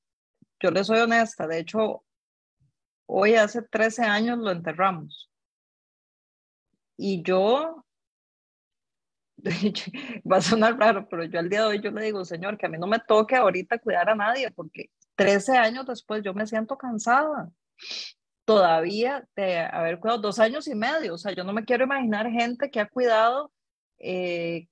yo 0.60 0.70
le 0.70 0.84
soy 0.84 1.00
honesta, 1.00 1.46
de 1.46 1.58
hecho, 1.58 2.04
hoy 3.06 3.34
hace 3.34 3.62
13 3.62 4.04
años 4.04 4.38
lo 4.38 4.50
enterramos. 4.50 5.30
Y 6.96 7.22
yo, 7.22 7.84
va 10.30 10.36
a 10.36 10.42
sonar 10.42 10.78
raro, 10.78 11.08
pero 11.08 11.24
yo 11.24 11.38
al 11.38 11.48
día 11.48 11.62
de 11.62 11.66
hoy 11.66 11.80
yo 11.82 11.90
le 11.90 12.04
digo, 12.04 12.24
Señor, 12.24 12.56
que 12.56 12.66
a 12.66 12.68
mí 12.68 12.78
no 12.78 12.86
me 12.86 13.00
toque 13.00 13.36
ahorita 13.36 13.78
cuidar 13.78 14.08
a 14.08 14.14
nadie, 14.14 14.50
porque 14.52 14.90
13 15.16 15.56
años 15.56 15.86
después 15.86 16.22
yo 16.22 16.34
me 16.34 16.46
siento 16.46 16.76
cansada 16.76 17.50
todavía 18.44 19.26
de 19.36 19.60
haber 19.60 19.98
cuidado 19.98 20.20
dos 20.20 20.38
años 20.38 20.66
y 20.66 20.74
medio. 20.74 21.14
O 21.14 21.18
sea, 21.18 21.32
yo 21.32 21.44
no 21.44 21.52
me 21.52 21.64
quiero 21.64 21.84
imaginar 21.84 22.30
gente 22.30 22.70
que 22.70 22.80
ha 22.80 22.88
cuidado 22.88 23.52
15 23.98 24.70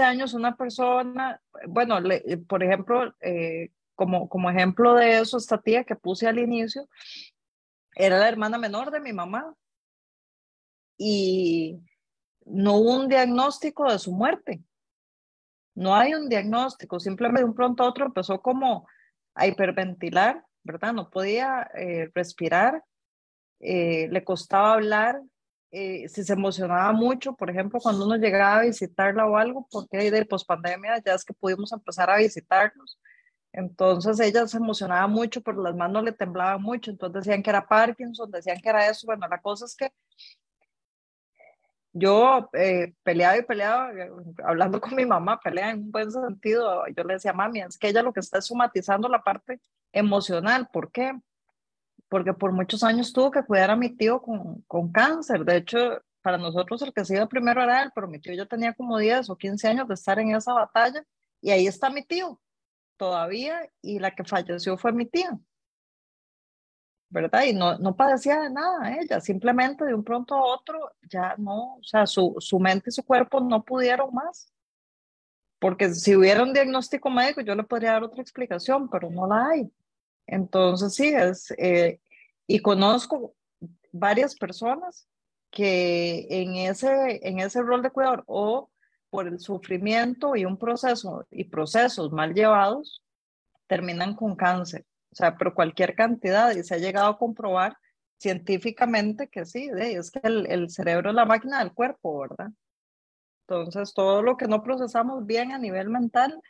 eh, 0.00 0.04
años 0.04 0.34
una 0.34 0.56
persona. 0.56 1.40
Bueno, 1.66 1.98
eh, 2.10 2.38
por 2.38 2.62
ejemplo, 2.62 3.14
eh, 3.20 3.70
como, 3.94 4.28
como 4.28 4.50
ejemplo 4.50 4.94
de 4.94 5.20
eso, 5.20 5.36
esta 5.36 5.60
tía 5.60 5.84
que 5.84 5.96
puse 5.96 6.26
al 6.26 6.38
inicio, 6.38 6.88
era 7.94 8.18
la 8.18 8.28
hermana 8.28 8.58
menor 8.58 8.90
de 8.90 9.00
mi 9.00 9.12
mamá. 9.12 9.54
Y 10.98 11.80
no 12.44 12.74
hubo 12.76 12.96
un 12.96 13.08
diagnóstico 13.08 13.90
de 13.90 13.98
su 13.98 14.12
muerte. 14.12 14.62
No 15.74 15.96
hay 15.96 16.14
un 16.14 16.28
diagnóstico, 16.28 17.00
simplemente 17.00 17.40
de 17.40 17.46
un 17.46 17.54
pronto 17.54 17.82
a 17.82 17.88
otro 17.88 18.04
empezó 18.04 18.42
como 18.42 18.86
a 19.34 19.46
hiperventilar, 19.46 20.44
¿verdad? 20.62 20.92
No 20.92 21.10
podía 21.10 21.70
eh, 21.74 22.10
respirar, 22.14 22.84
eh, 23.60 24.08
le 24.10 24.24
costaba 24.24 24.74
hablar 24.74 25.22
eh, 25.74 26.06
si 26.08 26.22
se 26.22 26.34
emocionaba 26.34 26.92
mucho, 26.92 27.34
por 27.34 27.48
ejemplo, 27.48 27.80
cuando 27.80 28.04
uno 28.04 28.16
llegaba 28.16 28.58
a 28.60 28.62
visitarla 28.64 29.26
o 29.26 29.36
algo, 29.38 29.66
porque 29.70 30.10
de 30.10 30.26
pospandemia 30.26 31.02
ya 31.04 31.14
es 31.14 31.24
que 31.24 31.32
pudimos 31.32 31.72
empezar 31.72 32.10
a 32.10 32.18
visitarlos. 32.18 33.00
Entonces 33.52 34.20
ella 34.20 34.46
se 34.46 34.58
emocionaba 34.58 35.06
mucho, 35.06 35.42
pero 35.42 35.62
las 35.62 35.74
manos 35.74 36.04
le 36.04 36.12
temblaban 36.12 36.60
mucho. 36.62 36.90
Entonces 36.90 37.24
decían 37.24 37.42
que 37.42 37.50
era 37.50 37.66
Parkinson, 37.66 38.30
decían 38.30 38.60
que 38.60 38.68
era 38.68 38.88
eso. 38.88 39.06
Bueno, 39.06 39.26
la 39.28 39.40
cosa 39.40 39.64
es 39.66 39.76
que 39.76 39.90
yo 41.92 42.48
eh, 42.54 42.94
peleaba 43.02 43.36
y 43.36 43.42
peleaba, 43.42 43.92
eh, 43.92 44.10
hablando 44.44 44.80
con 44.80 44.94
mi 44.94 45.04
mamá, 45.04 45.38
pelea 45.40 45.70
en 45.70 45.80
un 45.80 45.90
buen 45.92 46.10
sentido. 46.10 46.84
Yo 46.96 47.04
le 47.04 47.14
decía, 47.14 47.32
mami, 47.32 47.60
es 47.60 47.78
que 47.78 47.88
ella 47.88 48.02
lo 48.02 48.12
que 48.12 48.20
está 48.20 48.38
es 48.38 48.46
somatizando 48.46 49.08
la 49.08 49.22
parte 49.22 49.60
emocional. 49.92 50.68
¿Por 50.72 50.90
qué? 50.90 51.12
Porque 52.08 52.32
por 52.32 52.52
muchos 52.52 52.82
años 52.82 53.12
tuvo 53.12 53.30
que 53.30 53.42
cuidar 53.42 53.70
a 53.70 53.76
mi 53.76 53.90
tío 53.90 54.22
con, 54.22 54.62
con 54.62 54.90
cáncer. 54.90 55.44
De 55.44 55.56
hecho, 55.56 55.78
para 56.22 56.38
nosotros 56.38 56.80
el 56.82 56.92
que 56.92 57.04
se 57.04 57.16
iba 57.16 57.26
primero 57.26 57.62
era 57.62 57.82
él, 57.82 57.90
pero 57.94 58.08
mi 58.08 58.18
tío 58.18 58.32
ya 58.34 58.46
tenía 58.46 58.72
como 58.72 58.98
10 58.98 59.28
o 59.30 59.36
15 59.36 59.68
años 59.68 59.88
de 59.88 59.94
estar 59.94 60.18
en 60.18 60.34
esa 60.34 60.54
batalla 60.54 61.04
y 61.40 61.50
ahí 61.50 61.66
está 61.66 61.90
mi 61.90 62.02
tío 62.04 62.40
todavía 62.96 63.68
y 63.82 63.98
la 63.98 64.14
que 64.14 64.24
falleció 64.24 64.78
fue 64.78 64.92
mi 64.92 65.06
tía. 65.06 65.38
¿Verdad? 67.12 67.44
Y 67.44 67.52
no, 67.52 67.78
no 67.78 67.94
padecía 67.94 68.40
de 68.40 68.50
nada 68.50 68.96
ella, 68.98 69.20
simplemente 69.20 69.84
de 69.84 69.94
un 69.94 70.02
pronto 70.02 70.34
a 70.34 70.44
otro 70.44 70.92
ya 71.10 71.34
no, 71.36 71.76
o 71.76 71.82
sea, 71.82 72.06
su, 72.06 72.34
su 72.38 72.58
mente 72.58 72.88
y 72.88 72.92
su 72.92 73.04
cuerpo 73.04 73.38
no 73.40 73.62
pudieron 73.62 74.12
más. 74.14 74.50
Porque 75.58 75.94
si 75.94 76.16
hubiera 76.16 76.42
un 76.42 76.54
diagnóstico 76.54 77.10
médico, 77.10 77.42
yo 77.42 77.54
le 77.54 77.64
podría 77.64 77.92
dar 77.92 78.04
otra 78.04 78.22
explicación, 78.22 78.88
pero 78.88 79.10
no 79.10 79.26
la 79.26 79.48
hay. 79.48 79.70
Entonces, 80.26 80.94
sí, 80.94 81.08
es, 81.08 81.52
eh, 81.58 82.00
y 82.46 82.60
conozco 82.60 83.34
varias 83.92 84.34
personas 84.34 85.06
que 85.50 86.26
en 86.30 86.54
ese, 86.54 87.20
en 87.28 87.40
ese 87.40 87.62
rol 87.62 87.82
de 87.82 87.90
cuidador 87.90 88.24
o 88.26 88.70
por 89.10 89.28
el 89.28 89.38
sufrimiento 89.38 90.34
y 90.34 90.46
un 90.46 90.56
proceso 90.56 91.26
y 91.30 91.44
procesos 91.44 92.10
mal 92.10 92.32
llevados, 92.32 93.02
terminan 93.66 94.16
con 94.16 94.34
cáncer 94.34 94.86
o 95.12 95.14
sea, 95.14 95.36
pero 95.36 95.54
cualquier 95.54 95.94
cantidad, 95.94 96.54
y 96.54 96.64
se 96.64 96.74
ha 96.74 96.78
llegado 96.78 97.08
a 97.08 97.18
comprobar 97.18 97.76
científicamente 98.18 99.28
que 99.28 99.44
sí, 99.44 99.70
es 99.76 100.10
que 100.10 100.20
el, 100.22 100.46
el 100.50 100.70
cerebro 100.70 101.10
es 101.10 101.16
la 101.16 101.26
máquina 101.26 101.58
del 101.58 101.72
cuerpo, 101.72 102.20
¿verdad? 102.20 102.50
Entonces, 103.46 103.92
todo 103.94 104.22
lo 104.22 104.36
que 104.36 104.48
no 104.48 104.62
procesamos 104.62 105.26
bien 105.26 105.52
a 105.52 105.58
nivel 105.58 105.90
mental, 105.90 106.40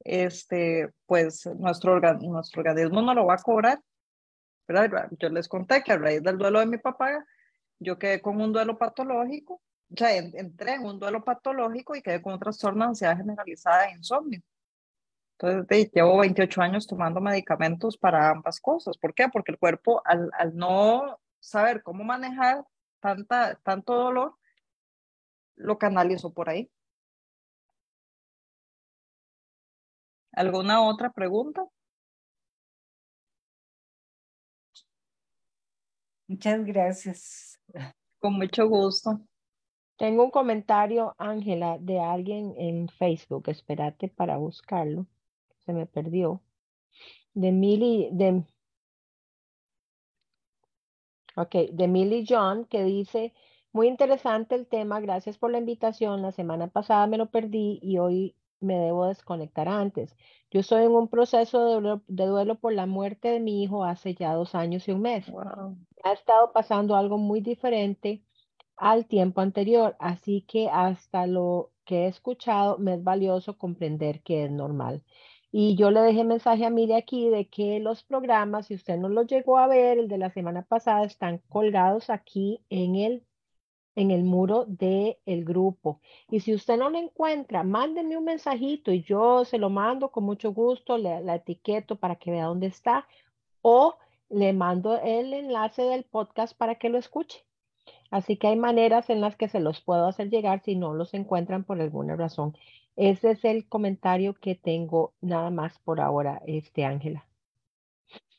este, 0.00 0.90
pues 1.06 1.46
nuestro, 1.46 1.98
nuestro 2.00 2.62
organismo 2.62 3.02
no 3.02 3.14
lo 3.14 3.26
va 3.26 3.34
a 3.34 3.38
cobrar. 3.38 3.80
¿verdad? 4.66 5.08
Yo 5.18 5.28
les 5.28 5.48
conté 5.48 5.82
que 5.82 5.92
a 5.92 5.98
raíz 5.98 6.22
del 6.22 6.38
duelo 6.38 6.60
de 6.60 6.66
mi 6.66 6.78
papá, 6.78 7.24
yo 7.78 7.98
quedé 7.98 8.20
con 8.20 8.40
un 8.40 8.52
duelo 8.52 8.78
patológico, 8.78 9.54
o 9.90 9.96
sea, 9.96 10.16
entré 10.16 10.74
en 10.74 10.84
un 10.84 10.98
duelo 10.98 11.22
patológico 11.22 11.94
y 11.94 12.02
quedé 12.02 12.22
con 12.22 12.34
un 12.34 12.38
trastorno 12.38 12.84
de 12.84 12.88
ansiedad 12.90 13.16
generalizada 13.16 13.86
e 13.86 13.96
insomnio. 13.96 14.40
Entonces, 15.38 15.90
llevo 15.92 16.18
28 16.18 16.62
años 16.62 16.86
tomando 16.86 17.20
medicamentos 17.20 17.96
para 17.98 18.30
ambas 18.30 18.60
cosas. 18.60 18.96
¿Por 18.98 19.14
qué? 19.14 19.28
Porque 19.28 19.52
el 19.52 19.58
cuerpo, 19.58 20.00
al, 20.04 20.30
al 20.38 20.56
no 20.56 21.18
saber 21.40 21.82
cómo 21.82 22.04
manejar 22.04 22.64
tanta, 23.00 23.56
tanto 23.62 23.94
dolor, 23.94 24.36
lo 25.56 25.78
canalizó 25.78 26.32
por 26.32 26.48
ahí. 26.48 26.70
¿Alguna 30.32 30.82
otra 30.82 31.10
pregunta? 31.12 31.64
Muchas 36.28 36.64
gracias. 36.64 37.60
Con 38.18 38.34
mucho 38.34 38.68
gusto. 38.68 39.20
Tengo 39.96 40.24
un 40.24 40.30
comentario, 40.30 41.14
Ángela, 41.18 41.76
de 41.78 42.00
alguien 42.00 42.54
en 42.56 42.88
Facebook. 42.88 43.48
Espérate 43.48 44.08
para 44.08 44.36
buscarlo 44.38 45.06
se 45.66 45.72
me 45.72 45.86
perdió, 45.86 46.42
de 47.34 47.52
Millie, 47.52 48.10
de, 48.12 48.44
okay, 51.36 51.70
de 51.72 51.88
Millie 51.88 52.24
John, 52.28 52.64
que 52.66 52.84
dice, 52.84 53.32
muy 53.72 53.88
interesante 53.88 54.54
el 54.54 54.66
tema, 54.66 55.00
gracias 55.00 55.38
por 55.38 55.50
la 55.50 55.58
invitación, 55.58 56.22
la 56.22 56.32
semana 56.32 56.68
pasada 56.68 57.06
me 57.06 57.18
lo 57.18 57.30
perdí 57.30 57.78
y 57.82 57.98
hoy 57.98 58.36
me 58.60 58.78
debo 58.78 59.06
desconectar 59.06 59.68
antes. 59.68 60.16
Yo 60.50 60.60
estoy 60.60 60.84
en 60.84 60.92
un 60.92 61.08
proceso 61.08 61.64
de 61.64 61.72
duelo, 61.74 62.02
de 62.06 62.26
duelo 62.26 62.54
por 62.58 62.72
la 62.72 62.86
muerte 62.86 63.28
de 63.28 63.40
mi 63.40 63.62
hijo 63.62 63.84
hace 63.84 64.14
ya 64.14 64.32
dos 64.34 64.54
años 64.54 64.86
y 64.88 64.92
un 64.92 65.02
mes. 65.02 65.26
Ha 66.04 66.12
estado 66.12 66.52
pasando 66.52 66.96
algo 66.96 67.18
muy 67.18 67.40
diferente 67.40 68.22
al 68.76 69.06
tiempo 69.06 69.40
anterior, 69.40 69.96
así 69.98 70.42
que 70.42 70.68
hasta 70.70 71.26
lo 71.26 71.72
que 71.84 72.04
he 72.04 72.06
escuchado 72.08 72.78
me 72.78 72.94
es 72.94 73.04
valioso 73.04 73.58
comprender 73.58 74.22
que 74.22 74.44
es 74.44 74.50
normal. 74.50 75.02
Y 75.56 75.76
yo 75.76 75.92
le 75.92 76.00
dejé 76.00 76.24
mensaje 76.24 76.64
a 76.66 76.70
Mire 76.70 76.96
aquí 76.96 77.28
de 77.28 77.46
que 77.46 77.78
los 77.78 78.02
programas, 78.02 78.66
si 78.66 78.74
usted 78.74 78.96
no 78.98 79.08
los 79.08 79.28
llegó 79.28 79.56
a 79.56 79.68
ver, 79.68 80.00
el 80.00 80.08
de 80.08 80.18
la 80.18 80.30
semana 80.30 80.62
pasada, 80.62 81.04
están 81.04 81.38
colgados 81.48 82.10
aquí 82.10 82.64
en 82.70 82.96
el, 82.96 83.24
en 83.94 84.10
el 84.10 84.24
muro 84.24 84.64
del 84.66 85.16
el 85.26 85.44
grupo. 85.44 86.00
Y 86.28 86.40
si 86.40 86.54
usted 86.54 86.76
no 86.76 86.90
lo 86.90 86.98
encuentra, 86.98 87.62
mándeme 87.62 88.16
un 88.16 88.24
mensajito 88.24 88.90
y 88.90 89.04
yo 89.04 89.44
se 89.44 89.58
lo 89.58 89.70
mando 89.70 90.10
con 90.10 90.24
mucho 90.24 90.52
gusto, 90.52 90.98
le, 90.98 91.20
la 91.20 91.36
etiqueto 91.36 91.94
para 92.00 92.16
que 92.16 92.32
vea 92.32 92.46
dónde 92.46 92.66
está 92.66 93.06
o 93.62 93.96
le 94.30 94.52
mando 94.54 95.00
el 95.00 95.32
enlace 95.32 95.82
del 95.82 96.02
podcast 96.02 96.58
para 96.58 96.74
que 96.74 96.88
lo 96.88 96.98
escuche. 96.98 97.44
Así 98.10 98.36
que 98.36 98.48
hay 98.48 98.56
maneras 98.56 99.08
en 99.08 99.20
las 99.20 99.36
que 99.36 99.48
se 99.48 99.60
los 99.60 99.80
puedo 99.80 100.08
hacer 100.08 100.30
llegar 100.30 100.62
si 100.64 100.74
no 100.74 100.94
los 100.94 101.14
encuentran 101.14 101.62
por 101.62 101.80
alguna 101.80 102.16
razón. 102.16 102.56
Ese 102.96 103.32
es 103.32 103.44
el 103.44 103.68
comentario 103.68 104.34
que 104.34 104.54
tengo 104.54 105.14
nada 105.20 105.50
más 105.50 105.78
por 105.80 106.00
ahora, 106.00 106.40
este 106.46 106.84
Ángela. 106.84 107.26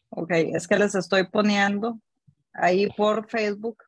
Ok, 0.10 0.32
es 0.32 0.68
que 0.68 0.78
les 0.78 0.96
estoy 0.96 1.28
poniendo 1.28 2.00
ahí 2.54 2.88
por 2.88 3.28
Facebook, 3.28 3.84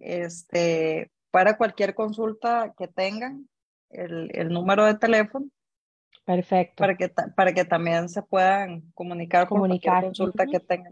este, 0.00 1.10
para 1.30 1.56
cualquier 1.56 1.94
consulta 1.94 2.74
que 2.76 2.88
tengan, 2.88 3.48
el, 3.90 4.30
el 4.34 4.48
número 4.48 4.84
de 4.84 4.94
teléfono. 4.94 5.46
Perfecto. 6.24 6.74
Para 6.78 6.96
que, 6.96 7.08
para 7.08 7.54
que 7.54 7.64
también 7.64 8.08
se 8.08 8.20
puedan 8.22 8.80
comunicar, 8.92 9.46
con 9.46 9.60
cualquier 9.60 10.00
consulta 10.00 10.46
que 10.46 10.58
tengan. 10.58 10.90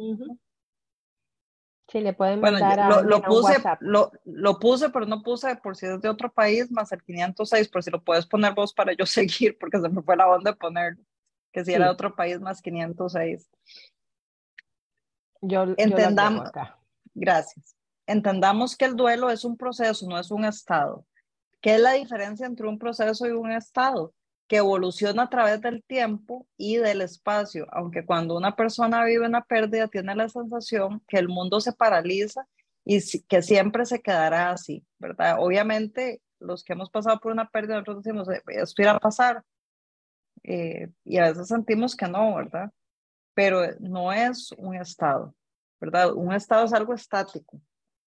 Sí, 1.89 2.01
le 2.01 2.15
pueden 2.15 2.41
mandar 2.41 2.81
a 2.81 3.03
lo, 3.03 3.23
puse, 3.23 3.63
Lo, 3.81 4.11
lo, 4.25 4.59
puse, 4.59 4.89
pero 4.89 5.05
no 5.05 5.23
puse 5.23 5.55
por 5.57 5.77
si 5.77 5.87
es 5.87 6.01
de 6.01 6.09
otro 6.09 6.33
país, 6.33 6.71
más 6.71 6.91
el 6.93 7.03
506, 7.03 7.69
por 7.69 7.83
si 7.83 7.91
lo 7.91 8.03
puedes 8.03 8.27
poner 8.27 8.55
vos 8.55 8.73
para 8.73 8.95
yo 8.95 9.05
seguir, 9.07 9.59
porque 9.59 9.79
se 9.79 9.89
me 9.89 10.03
fue 10.03 10.17
la 10.17 10.29
onda 10.29 10.53
de 10.53 10.57
ponerlo, 10.57 11.05
que 11.53 11.65
si 11.65 11.73
era 11.73 11.87
de 11.87 11.93
otro 11.93 12.15
país, 12.15 12.41
más 12.41 12.63
506. 12.63 13.51
Yo, 15.43 15.67
Entendamos, 15.77 16.51
gracias. 17.13 17.77
Entendamos 18.07 18.77
que 18.77 18.87
el 18.87 18.97
duelo 18.97 19.31
es 19.31 19.45
un 19.45 19.57
proceso, 19.57 20.07
no 20.09 20.19
es 20.19 20.31
un 20.31 20.45
estado. 20.45 21.07
¿Qué 21.61 21.75
es 21.75 21.81
la 21.81 21.93
diferencia 21.93 22.47
entre 22.47 22.67
un 22.67 22.79
proceso 22.79 23.27
y 23.27 23.33
un 23.33 23.53
estado? 23.53 24.15
Que 24.47 24.57
evoluciona 24.57 25.25
a 25.25 25.31
través 25.31 25.61
del 25.61 25.83
tiempo 25.83 26.47
y 26.57 26.77
del 26.77 27.01
espacio, 27.01 27.67
aunque 27.71 28.05
cuando 28.05 28.37
una 28.37 28.57
persona 28.57 29.05
vive 29.05 29.27
una 29.27 29.43
pérdida 29.43 29.89
tiene 29.89 30.15
la 30.15 30.29
sensación 30.29 31.03
que 31.09 31.19
el 31.19 31.29
mundo 31.29 31.61
se 31.61 31.73
paraliza 31.73 32.47
y 32.85 33.01
que 33.23 33.43
siempre 33.43 33.87
se 33.87 34.03
quedará 34.03 34.51
así, 34.51 34.85
¿verdad? 34.99 35.37
Obviamente 35.39 36.21
los 36.41 36.63
que 36.63 36.75
hemos 36.75 36.91
pasado 36.91 37.19
por 37.21 37.33
una 37.33 37.49
pérdida, 37.49 37.77
nosotros 37.77 38.03
decimos, 38.03 38.29
eh, 38.29 38.43
esto 38.49 38.83
irá 38.83 38.93
a 38.93 39.01
pasar, 39.01 39.43
eh, 40.43 40.91
y 41.05 41.17
a 41.17 41.25
veces 41.25 41.49
sentimos 41.49 41.97
que 41.97 42.07
no, 42.07 42.35
¿verdad? 42.35 42.71
Pero 43.33 43.63
no 43.81 44.13
es 44.13 44.53
un 44.53 44.77
estado, 44.77 45.35
¿verdad? 45.81 46.13
Un 46.13 46.35
estado 46.35 46.67
es 46.67 46.73
algo 46.75 46.93
estático, 46.93 47.61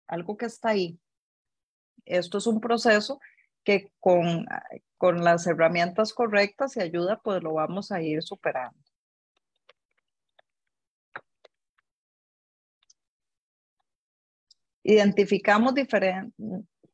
algo 0.07 0.38
que 0.38 0.45
está 0.45 0.69
ahí. 0.69 0.99
Esto 2.05 2.38
es 2.38 2.45
un 2.45 2.61
proceso 2.61 3.19
que 3.68 3.91
con, 3.99 4.45
con 4.95 5.26
las 5.26 5.45
herramientas 5.45 6.13
correctas 6.13 6.78
y 6.78 6.80
ayuda, 6.80 7.20
pues 7.22 7.43
lo 7.43 7.51
vamos 7.51 7.91
a 7.91 8.01
ir 8.01 8.24
superando. 8.24 8.80
Identificamos, 14.84 15.74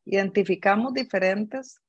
identificamos 0.03 0.95
diferentes 0.95 1.79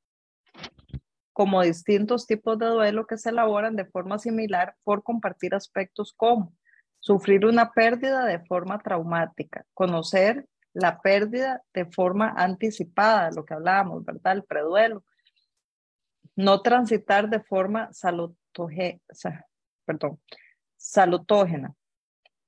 como 1.33 1.63
distintos 1.63 2.27
tipos 2.27 2.59
de 2.59 2.67
duelo 2.67 3.07
que 3.07 3.17
se 3.17 3.31
elaboran 3.31 3.77
de 3.77 3.87
forma 3.87 4.19
similar 4.19 4.77
por 4.85 5.03
compartir 5.03 5.55
aspectos 5.55 6.13
como 6.15 6.53
sufrir 7.01 7.47
una 7.47 7.73
pérdida 7.73 8.27
de 8.27 8.41
forma 8.41 8.79
traumática, 8.81 9.65
conocer 9.73 10.47
la 10.75 11.01
pérdida 11.01 11.63
de 11.73 11.87
forma 11.87 12.35
anticipada, 12.37 13.31
lo 13.31 13.45
que 13.45 13.55
hablábamos, 13.55 14.05
¿verdad? 14.05 14.35
El 14.35 14.45
preduelo. 14.45 15.05
No 16.37 16.61
transitar 16.63 17.31
de 17.31 17.41
forma 17.41 17.91
salutógena. 17.93 19.47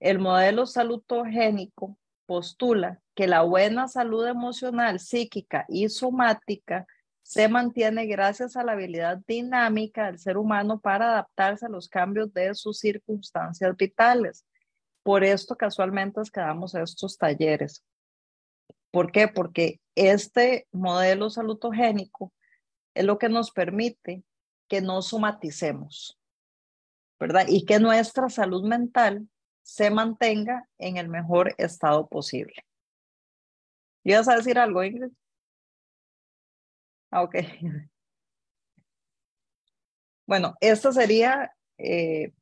El 0.01 0.19
modelo 0.19 0.67
salutogénico 0.67 1.97
postula 2.27 3.01
que 3.15 3.29
la 3.29 3.43
buena 3.43 3.89
salud 3.89 4.27
emocional, 4.27 4.99
psíquica 4.99 5.65
y 5.69 5.89
somática 5.89 6.87
se 7.23 7.49
mantiene 7.49 8.07
gracias 8.07 8.57
a 8.57 8.65
la 8.65 8.73
habilidad 8.73 9.19
dinámica 9.27 10.07
del 10.07 10.19
ser 10.19 10.37
humano 10.37 10.81
para 10.81 11.11
adaptarse 11.11 11.67
a 11.67 11.69
los 11.69 11.89
cambios 11.89 12.33
de 12.35 12.55
sus 12.55 12.79
circunstancias 12.79 13.77
vitales. 13.77 14.45
Por 15.03 15.25
esto 15.25 15.57
casualmente 15.57 16.21
es 16.21 16.31
que 16.31 16.41
damos 16.41 16.75
estos 16.75 17.17
talleres. 17.17 17.85
¿Por 18.97 19.13
qué? 19.13 19.29
Porque 19.29 19.79
este 19.95 20.67
modelo 20.73 21.29
salutogénico 21.29 22.33
es 22.95 23.05
lo 23.05 23.19
que 23.19 23.29
nos 23.29 23.51
permite 23.51 24.25
que 24.69 24.81
no 24.81 25.03
somaticemos, 25.03 26.19
¿verdad? 27.21 27.45
Y 27.47 27.67
que 27.67 27.79
nuestra 27.79 28.31
salud 28.31 28.65
mental 28.65 29.29
se 29.61 29.91
mantenga 29.91 30.67
en 30.79 30.97
el 30.97 31.11
mejor 31.11 31.55
estado 31.59 32.09
posible. 32.09 32.65
¿Ibas 34.03 34.29
a 34.29 34.37
decir 34.37 34.59
algo, 34.59 34.83
Ingrid? 34.83 35.13
Ah, 37.11 37.23
ok. 37.23 37.35
Bueno, 40.27 40.55
esto 40.63 40.91
sería 40.91 41.55
eh, 41.77 42.33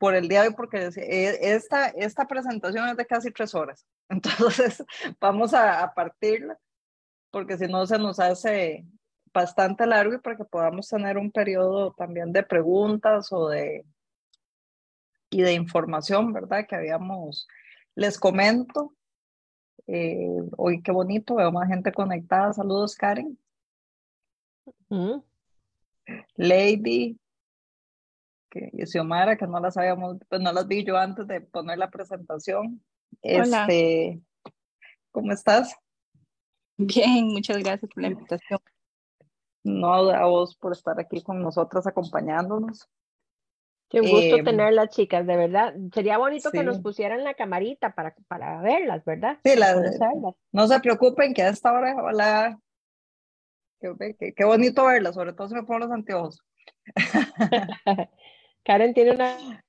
por 0.00 0.14
el 0.14 0.28
día 0.28 0.40
de 0.40 0.48
hoy, 0.48 0.54
porque 0.54 0.78
eh, 0.96 1.38
esta, 1.54 1.88
esta 1.88 2.26
presentación 2.26 2.88
es 2.88 2.96
de 2.96 3.04
casi 3.04 3.30
tres 3.30 3.54
horas. 3.54 3.86
Entonces, 4.08 4.82
vamos 5.20 5.52
a, 5.52 5.82
a 5.82 5.92
partirla, 5.92 6.58
porque 7.30 7.58
si 7.58 7.66
no 7.66 7.86
se 7.86 7.98
nos 7.98 8.18
hace 8.18 8.86
bastante 9.32 9.86
largo 9.86 10.14
y 10.14 10.18
para 10.18 10.36
que 10.36 10.44
podamos 10.44 10.88
tener 10.88 11.18
un 11.18 11.30
periodo 11.30 11.92
también 11.92 12.32
de 12.32 12.42
preguntas 12.42 13.30
o 13.30 13.48
de 13.50 13.84
y 15.28 15.42
de 15.42 15.52
información, 15.52 16.32
¿verdad? 16.32 16.66
Que 16.66 16.76
habíamos, 16.76 17.46
les 17.94 18.18
comento, 18.18 18.94
eh, 19.86 20.40
hoy 20.56 20.82
qué 20.82 20.92
bonito, 20.92 21.36
veo 21.36 21.52
más 21.52 21.68
gente 21.68 21.92
conectada. 21.92 22.54
Saludos, 22.54 22.96
Karen. 22.96 23.38
Lady, 26.36 27.20
que, 28.50 28.70
y 28.72 28.84
Xiomara, 28.86 29.36
que 29.36 29.46
no 29.46 29.60
las 29.60 29.76
habíamos, 29.76 30.18
pues 30.28 30.40
no 30.40 30.52
las 30.52 30.66
vi 30.66 30.84
yo 30.84 30.96
antes 30.98 31.26
de 31.26 31.40
poner 31.40 31.78
la 31.78 31.90
presentación. 31.90 32.82
Hola. 33.22 33.66
Este, 33.66 34.20
¿Cómo 35.12 35.32
estás? 35.32 35.74
Bien, 36.76 37.26
muchas 37.28 37.58
gracias 37.58 37.90
por 37.92 38.02
la 38.02 38.08
invitación. 38.08 38.58
No, 39.62 39.92
a 40.10 40.24
vos 40.26 40.56
por 40.56 40.72
estar 40.72 40.98
aquí 40.98 41.22
con 41.22 41.42
nosotras 41.42 41.86
acompañándonos. 41.86 42.88
Qué 43.90 44.00
gusto 44.00 44.36
Em, 44.36 44.44
tenerlas, 44.44 44.88
chicas, 44.90 45.26
de 45.26 45.36
verdad. 45.36 45.74
Sería 45.92 46.16
bonito 46.16 46.50
que 46.52 46.62
nos 46.62 46.76
sí. 46.76 46.82
pusieran 46.82 47.24
la 47.24 47.34
camarita 47.34 47.92
para, 47.94 48.14
para 48.28 48.60
verlas, 48.62 49.04
¿verdad? 49.04 49.38
Sí, 49.44 49.56
la- 49.56 49.74
Conocerlas. 49.74 50.34
no 50.52 50.66
se 50.68 50.80
preocupen 50.80 51.34
que 51.34 51.42
a 51.42 51.48
esta 51.48 51.72
hora, 51.72 51.96
hola, 52.02 52.58
qué, 53.80 54.14
qué- 54.18 54.32
qué 54.32 54.44
bonito 54.44 54.86
verla, 54.86 55.12
sobre 55.12 55.32
todo 55.32 55.48
si 55.48 55.54
me 55.54 55.64
pongo 55.64 55.80
los 55.80 55.90
anteojos. 55.90 56.40
Karen 58.64 58.94
tiene 58.94 59.12
una... 59.12 59.64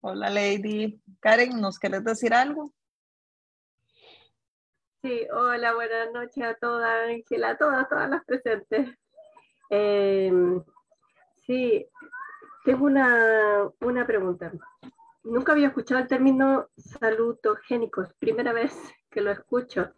Hola, 0.00 0.30
Lady. 0.30 1.00
Karen, 1.20 1.60
¿nos 1.60 1.78
querés 1.78 2.04
decir 2.04 2.32
algo? 2.32 2.72
Sí, 5.02 5.26
hola, 5.32 5.74
buenas 5.74 6.12
noches 6.12 6.44
a 6.44 6.54
todas, 6.54 7.08
Ángela, 7.08 7.50
a 7.50 7.56
todas, 7.56 7.88
todas 7.88 8.10
las 8.10 8.24
presentes. 8.24 8.96
Em, 9.70 10.62
sí, 11.46 11.86
tengo 12.64 12.86
una, 12.86 13.70
una 13.80 14.06
pregunta. 14.06 14.52
Nunca 15.24 15.52
había 15.52 15.68
escuchado 15.68 16.00
el 16.00 16.08
término 16.08 16.68
salutogénicos, 16.76 18.14
primera 18.14 18.52
vez 18.52 18.72
que 19.10 19.20
lo 19.20 19.30
escucho. 19.30 19.92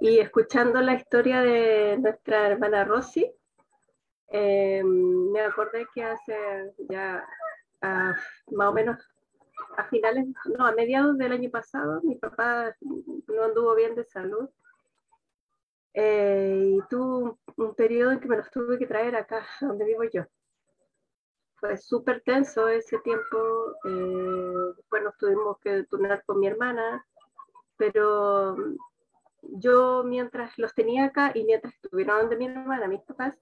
Y 0.00 0.18
escuchando 0.18 0.80
la 0.80 0.94
historia 0.94 1.40
de 1.40 1.98
nuestra 1.98 2.48
hermana 2.48 2.84
Rosy, 2.84 3.30
em, 4.30 5.30
me 5.32 5.40
acordé 5.40 5.86
que 5.94 6.02
hace 6.04 6.34
ya 6.90 7.24
ah, 7.82 8.14
más 8.52 8.68
o 8.68 8.72
menos 8.72 8.98
a 9.76 9.84
finales, 9.88 10.26
no, 10.58 10.66
a 10.66 10.72
mediados 10.74 11.18
del 11.18 11.32
año 11.32 11.50
pasado, 11.50 12.00
mi 12.02 12.16
papá 12.16 12.74
no 12.80 13.44
anduvo 13.44 13.74
bien 13.74 13.94
de 13.94 14.04
salud. 14.04 14.48
eh, 15.94 16.76
y 16.76 16.80
tuvo 16.88 17.18
un, 17.18 17.38
un 17.66 17.74
periodo 17.74 18.12
en 18.12 18.20
que 18.20 18.28
me 18.28 18.36
los 18.36 18.50
tuve 18.50 18.78
que 18.78 18.86
traer 18.86 19.16
acá, 19.16 19.46
donde 19.60 19.84
vivo 19.84 20.04
yo. 20.04 20.24
Fue 21.56 21.76
súper 21.76 22.22
tenso 22.22 22.68
ese 22.68 22.98
tiempo. 23.00 23.36
eh, 23.84 25.00
nos 25.02 25.16
tuvimos 25.18 25.58
que 25.60 25.84
turnar 25.84 26.22
con 26.24 26.38
mi 26.40 26.46
hermana, 26.46 27.04
pero 27.76 28.56
yo 29.42 30.04
mientras 30.04 30.58
los 30.58 30.74
tenía 30.74 31.06
acá 31.06 31.32
y 31.34 31.44
mientras 31.44 31.74
estuvieron 31.74 32.20
donde 32.22 32.36
mi 32.36 32.46
hermana, 32.46 32.88
mis 32.88 33.02
papás, 33.02 33.34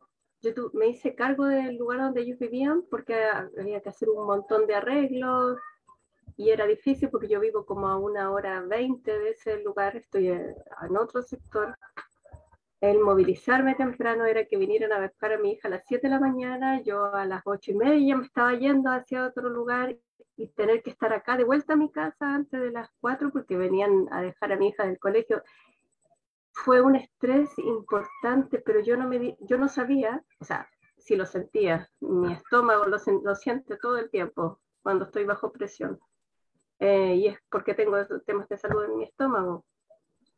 yo 0.42 0.54
tu- 0.54 0.70
me 0.74 0.88
hice 0.88 1.14
cargo 1.14 1.44
del 1.46 1.76
lugar 1.76 2.00
donde 2.00 2.22
ellos 2.22 2.38
vivían 2.38 2.82
porque 2.90 3.14
había 3.58 3.80
que 3.80 3.88
hacer 3.88 4.08
un 4.08 4.26
montón 4.26 4.66
de 4.66 4.74
arreglos, 4.74 5.58
y 6.36 6.50
era 6.50 6.66
difícil 6.66 7.08
porque 7.08 7.28
yo 7.28 7.40
vivo 7.40 7.64
como 7.64 7.88
a 7.88 7.96
una 7.98 8.30
hora 8.30 8.60
veinte 8.60 9.18
de 9.18 9.30
ese 9.30 9.62
lugar, 9.62 9.96
estoy 9.96 10.28
en 10.28 10.54
otro 10.98 11.22
sector. 11.22 11.74
El 12.80 13.00
movilizarme 13.00 13.74
temprano 13.74 14.26
era 14.26 14.44
que 14.44 14.58
vinieran 14.58 14.92
a 14.92 15.00
buscar 15.00 15.32
a 15.32 15.38
mi 15.38 15.52
hija 15.52 15.68
a 15.68 15.70
las 15.70 15.84
7 15.86 16.08
de 16.08 16.14
la 16.14 16.20
mañana, 16.20 16.82
yo 16.82 17.06
a 17.06 17.24
las 17.24 17.40
ocho 17.46 17.70
y 17.70 17.74
media 17.74 18.16
me 18.16 18.26
estaba 18.26 18.52
yendo 18.52 18.90
hacia 18.90 19.26
otro 19.26 19.48
lugar 19.48 19.96
y 20.36 20.48
tener 20.48 20.82
que 20.82 20.90
estar 20.90 21.10
acá 21.14 21.38
de 21.38 21.44
vuelta 21.44 21.72
a 21.72 21.76
mi 21.76 21.90
casa 21.90 22.34
antes 22.34 22.60
de 22.60 22.70
las 22.70 22.90
4 23.00 23.30
porque 23.30 23.56
venían 23.56 24.06
a 24.10 24.20
dejar 24.20 24.52
a 24.52 24.56
mi 24.56 24.68
hija 24.68 24.84
del 24.86 24.98
colegio. 24.98 25.42
Fue 26.64 26.80
un 26.80 26.96
estrés 26.96 27.50
importante, 27.58 28.60
pero 28.60 28.80
yo 28.80 28.96
no, 28.96 29.06
me 29.06 29.36
yo 29.40 29.58
no 29.58 29.68
sabía, 29.68 30.24
o 30.40 30.44
sea, 30.44 30.68
si 30.96 31.14
lo 31.14 31.26
sentía, 31.26 31.88
mi 32.00 32.32
estómago 32.32 32.86
lo, 32.86 33.34
siente 33.34 33.76
todo 33.76 33.98
el 33.98 34.10
tiempo 34.10 34.60
cuando 34.82 35.04
estoy 35.04 35.24
bajo 35.24 35.52
presión 35.52 36.00
eh, 36.78 37.14
y 37.16 37.26
es 37.28 37.38
porque 37.50 37.74
tengo 37.74 37.96
temas 38.26 38.48
de 38.48 38.56
salud 38.56 38.84
en 38.84 38.96
mi 38.96 39.04
estómago. 39.04 39.64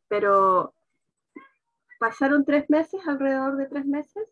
Pero 0.07 0.73
pasaron 1.99 2.45
tres 2.45 2.69
meses, 2.69 3.01
alrededor 3.07 3.55
de 3.55 3.67
tres 3.67 3.85
meses, 3.85 4.27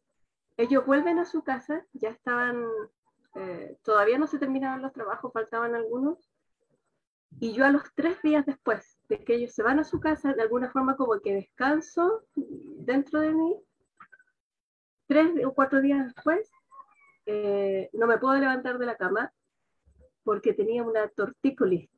ellos 0.58 0.86
vuelven 0.86 1.20
a 1.20 1.26
su 1.26 1.44
casa, 1.44 1.86
ya 1.94 2.10
estaban, 2.10 2.66
eh, 3.36 3.78
todavía 3.84 4.18
no 4.18 4.28
se 4.28 4.40
terminaban 4.40 4.82
los 4.82 4.94
trabajos, 4.94 5.34
faltaban 5.34 5.74
algunos, 5.74 6.30
y 7.40 7.54
yo 7.54 7.66
a 7.66 7.72
los 7.72 7.84
tres 7.96 8.22
días 8.22 8.46
después 8.46 8.97
de 9.10 9.24
que 9.24 9.36
ellos 9.36 9.54
se 9.54 9.64
van 9.64 9.80
a 9.80 9.84
su 9.84 10.00
casa, 10.00 10.34
de 10.34 10.42
alguna 10.42 10.70
forma 10.70 10.96
como 10.98 11.20
que 11.20 11.34
descanso 11.34 12.24
dentro 12.36 13.22
de 13.22 13.34
mí, 13.34 13.56
tres 15.08 15.32
o 15.46 15.54
cuatro 15.54 15.82
días 15.82 16.06
después, 16.14 16.52
eh, 17.26 17.90
no 17.94 18.08
me 18.08 18.18
puedo 18.18 18.38
levantar 18.38 18.78
de 18.78 18.86
la 18.86 18.96
cama 18.96 19.32
porque 20.24 20.54
tenía 20.54 20.84
una 20.84 21.08
tortícolis 21.10 21.90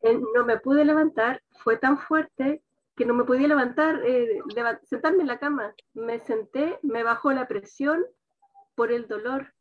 eh, 0.00 0.18
no 0.34 0.46
me 0.46 0.58
pude 0.58 0.84
levantar, 0.84 1.42
fue 1.62 1.76
tan 1.76 1.98
fuerte 1.98 2.62
que 2.96 3.04
no 3.04 3.12
me 3.12 3.24
podía 3.24 3.48
levantar, 3.48 4.00
eh, 4.04 4.40
leva- 4.54 4.80
sentarme 4.84 5.20
en 5.22 5.26
la 5.28 5.38
cama. 5.38 5.74
Me 5.94 6.20
senté, 6.20 6.78
me 6.82 7.02
bajó 7.02 7.32
la 7.32 7.46
presión 7.48 8.04
por 8.74 8.92
el 8.92 9.08
dolor. 9.08 9.52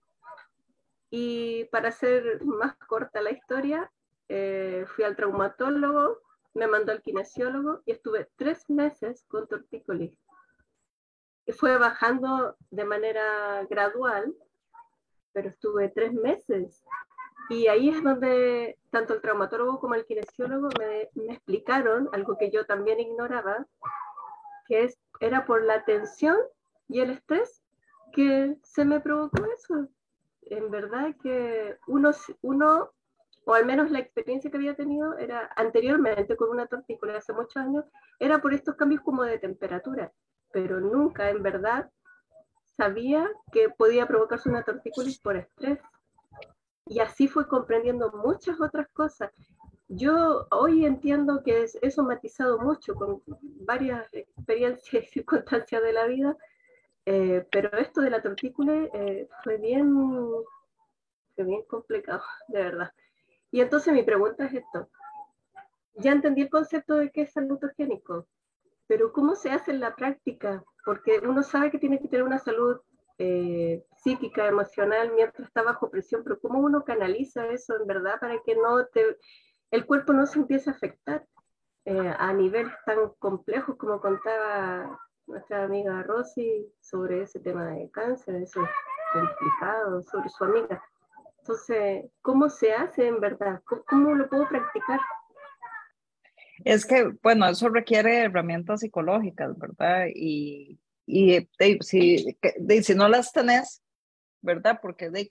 Y 1.09 1.65
para 1.71 1.89
hacer 1.89 2.41
más 2.43 2.75
corta 2.87 3.21
la 3.21 3.31
historia, 3.31 3.91
eh, 4.33 4.85
fui 4.87 5.03
al 5.03 5.17
traumatólogo, 5.17 6.19
me 6.53 6.65
mandó 6.65 6.93
al 6.93 7.01
kinesiólogo 7.01 7.81
y 7.85 7.91
estuve 7.91 8.29
tres 8.37 8.69
meses 8.69 9.25
con 9.27 9.45
tortícolis. 9.45 10.13
Y 11.45 11.51
fue 11.51 11.77
bajando 11.77 12.55
de 12.69 12.85
manera 12.85 13.65
gradual, 13.69 14.33
pero 15.33 15.49
estuve 15.49 15.89
tres 15.89 16.13
meses 16.13 16.81
y 17.49 17.67
ahí 17.67 17.89
es 17.89 18.01
donde 18.01 18.77
tanto 18.89 19.13
el 19.13 19.21
traumatólogo 19.21 19.81
como 19.81 19.95
el 19.95 20.05
kinesiólogo 20.05 20.69
me, 20.79 21.09
me 21.15 21.33
explicaron 21.33 22.07
algo 22.13 22.37
que 22.37 22.51
yo 22.51 22.65
también 22.65 23.01
ignoraba, 23.01 23.67
que 24.65 24.85
es, 24.85 24.97
era 25.19 25.45
por 25.45 25.61
la 25.65 25.83
tensión 25.83 26.37
y 26.87 27.01
el 27.01 27.09
estrés 27.09 27.61
que 28.13 28.55
se 28.63 28.85
me 28.85 29.01
provocó 29.01 29.43
eso. 29.45 29.89
En 30.43 30.71
verdad 30.71 31.13
que 31.21 31.77
uno, 31.87 32.11
uno 32.41 32.91
o 33.45 33.53
al 33.53 33.65
menos 33.65 33.91
la 33.91 33.99
experiencia 33.99 34.51
que 34.51 34.57
había 34.57 34.75
tenido 34.75 35.17
era 35.17 35.49
anteriormente 35.55 36.35
con 36.35 36.49
una 36.49 36.67
tortícolis 36.67 37.15
hace 37.17 37.33
muchos 37.33 37.57
años, 37.57 37.85
era 38.19 38.41
por 38.41 38.53
estos 38.53 38.75
cambios 38.75 39.01
como 39.01 39.23
de 39.23 39.39
temperatura, 39.39 40.11
pero 40.51 40.79
nunca 40.79 41.29
en 41.29 41.41
verdad 41.41 41.89
sabía 42.77 43.29
que 43.51 43.69
podía 43.69 44.07
provocarse 44.07 44.49
una 44.49 44.63
tortícolis 44.63 45.19
por 45.19 45.35
estrés 45.35 45.79
y 46.85 46.99
así 46.99 47.27
fue 47.27 47.47
comprendiendo 47.47 48.11
muchas 48.11 48.59
otras 48.59 48.87
cosas. 48.89 49.31
Yo 49.87 50.47
hoy 50.51 50.85
entiendo 50.85 51.43
que 51.43 51.63
es- 51.63 51.77
he 51.81 51.91
somatizado 51.91 52.59
mucho 52.59 52.95
con 52.95 53.21
varias 53.65 54.07
experiencias 54.13 55.03
y 55.03 55.07
circunstancias 55.07 55.81
de 55.81 55.93
la 55.93 56.05
vida, 56.05 56.37
eh, 57.05 57.45
pero 57.51 57.71
esto 57.77 58.01
de 58.01 58.09
la 58.09 58.21
tortícula 58.21 58.73
eh, 58.93 59.27
fue 59.43 59.57
bien, 59.57 59.93
fue 61.35 61.43
bien 61.45 61.63
complicado, 61.63 62.21
de 62.47 62.63
verdad. 62.63 62.91
Y 63.51 63.61
entonces 63.61 63.93
mi 63.93 64.03
pregunta 64.03 64.45
es 64.45 64.53
esto. 64.53 64.89
ya 65.95 66.13
entendí 66.13 66.41
el 66.41 66.49
concepto 66.49 66.95
de 66.95 67.11
qué 67.11 67.23
es 67.23 67.33
salutogénico, 67.33 68.25
pero 68.87 69.11
¿cómo 69.11 69.35
se 69.35 69.51
hace 69.51 69.71
en 69.71 69.81
la 69.81 69.95
práctica? 69.95 70.63
Porque 70.85 71.19
uno 71.19 71.43
sabe 71.43 71.69
que 71.69 71.77
tiene 71.79 71.99
que 71.99 72.07
tener 72.07 72.23
una 72.23 72.39
salud 72.39 72.79
eh, 73.17 73.83
psíquica, 73.97 74.47
emocional, 74.47 75.11
mientras 75.13 75.47
está 75.47 75.61
bajo 75.61 75.91
presión, 75.91 76.23
pero 76.23 76.39
¿cómo 76.39 76.59
uno 76.59 76.83
canaliza 76.83 77.45
eso 77.47 77.75
en 77.75 77.85
verdad 77.85 78.19
para 78.19 78.41
que 78.41 78.55
no 78.55 78.85
te, 78.87 79.17
el 79.69 79.85
cuerpo 79.85 80.13
no 80.13 80.25
se 80.25 80.39
empiece 80.39 80.69
a 80.69 80.73
afectar 80.73 81.27
eh, 81.85 82.13
a 82.17 82.33
niveles 82.33 82.73
tan 82.85 83.09
complejos 83.19 83.75
como 83.75 83.99
contaba 83.99 84.99
nuestra 85.27 85.63
amiga 85.63 86.03
Rosy 86.03 86.73
sobre 86.79 87.23
ese 87.23 87.39
tema 87.39 87.65
de 87.67 87.91
cáncer, 87.91 88.35
ese 88.35 88.59
complicado, 89.13 90.01
sobre 90.03 90.29
su 90.29 90.43
amiga? 90.43 90.83
Entonces, 91.41 92.05
¿cómo 92.21 92.49
se 92.49 92.71
hace 92.71 93.07
en 93.07 93.19
verdad? 93.19 93.61
¿Cómo, 93.87 94.13
lo 94.13 94.29
puedo 94.29 94.47
practicar? 94.47 94.99
Es 96.63 96.85
que, 96.85 97.11
bueno, 97.23 97.49
eso 97.49 97.67
requiere 97.69 98.19
herramientas 98.19 98.81
psicológicas, 98.81 99.57
¿verdad? 99.57 100.05
Y, 100.13 100.79
y 101.07 101.49
si, 101.81 102.37
si 102.83 102.95
no 102.95 103.07
las 103.09 103.33
tenés, 103.33 103.81
¿verdad? 104.41 104.79
Porque 104.81 105.09
de, 105.09 105.27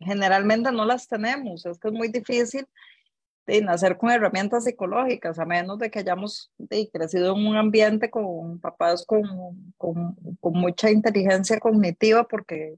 generalmente 0.00 0.72
no 0.72 0.86
las 0.86 1.06
tenemos, 1.06 1.66
es 1.66 1.78
que 1.78 1.88
es 1.88 1.94
muy 1.94 2.08
difícil 2.08 2.66
de 3.46 3.60
nacer 3.60 3.98
con 3.98 4.10
herramientas 4.10 4.64
psicológicas, 4.64 5.38
a 5.38 5.44
menos 5.44 5.78
de 5.78 5.90
que 5.90 5.98
hayamos 5.98 6.50
de, 6.56 6.88
crecido 6.90 7.36
en 7.36 7.46
un 7.46 7.56
ambiente 7.56 8.08
con 8.08 8.60
papás 8.60 9.04
con, 9.04 9.74
con, 9.76 10.14
con, 10.40 10.52
mucha 10.54 10.90
inteligencia 10.90 11.58
cognitiva, 11.58 12.24
porque 12.24 12.76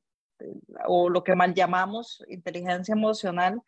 o 0.86 1.08
lo 1.08 1.24
que 1.24 1.34
mal 1.34 1.54
llamamos 1.54 2.22
inteligencia 2.28 2.92
emocional, 2.92 3.62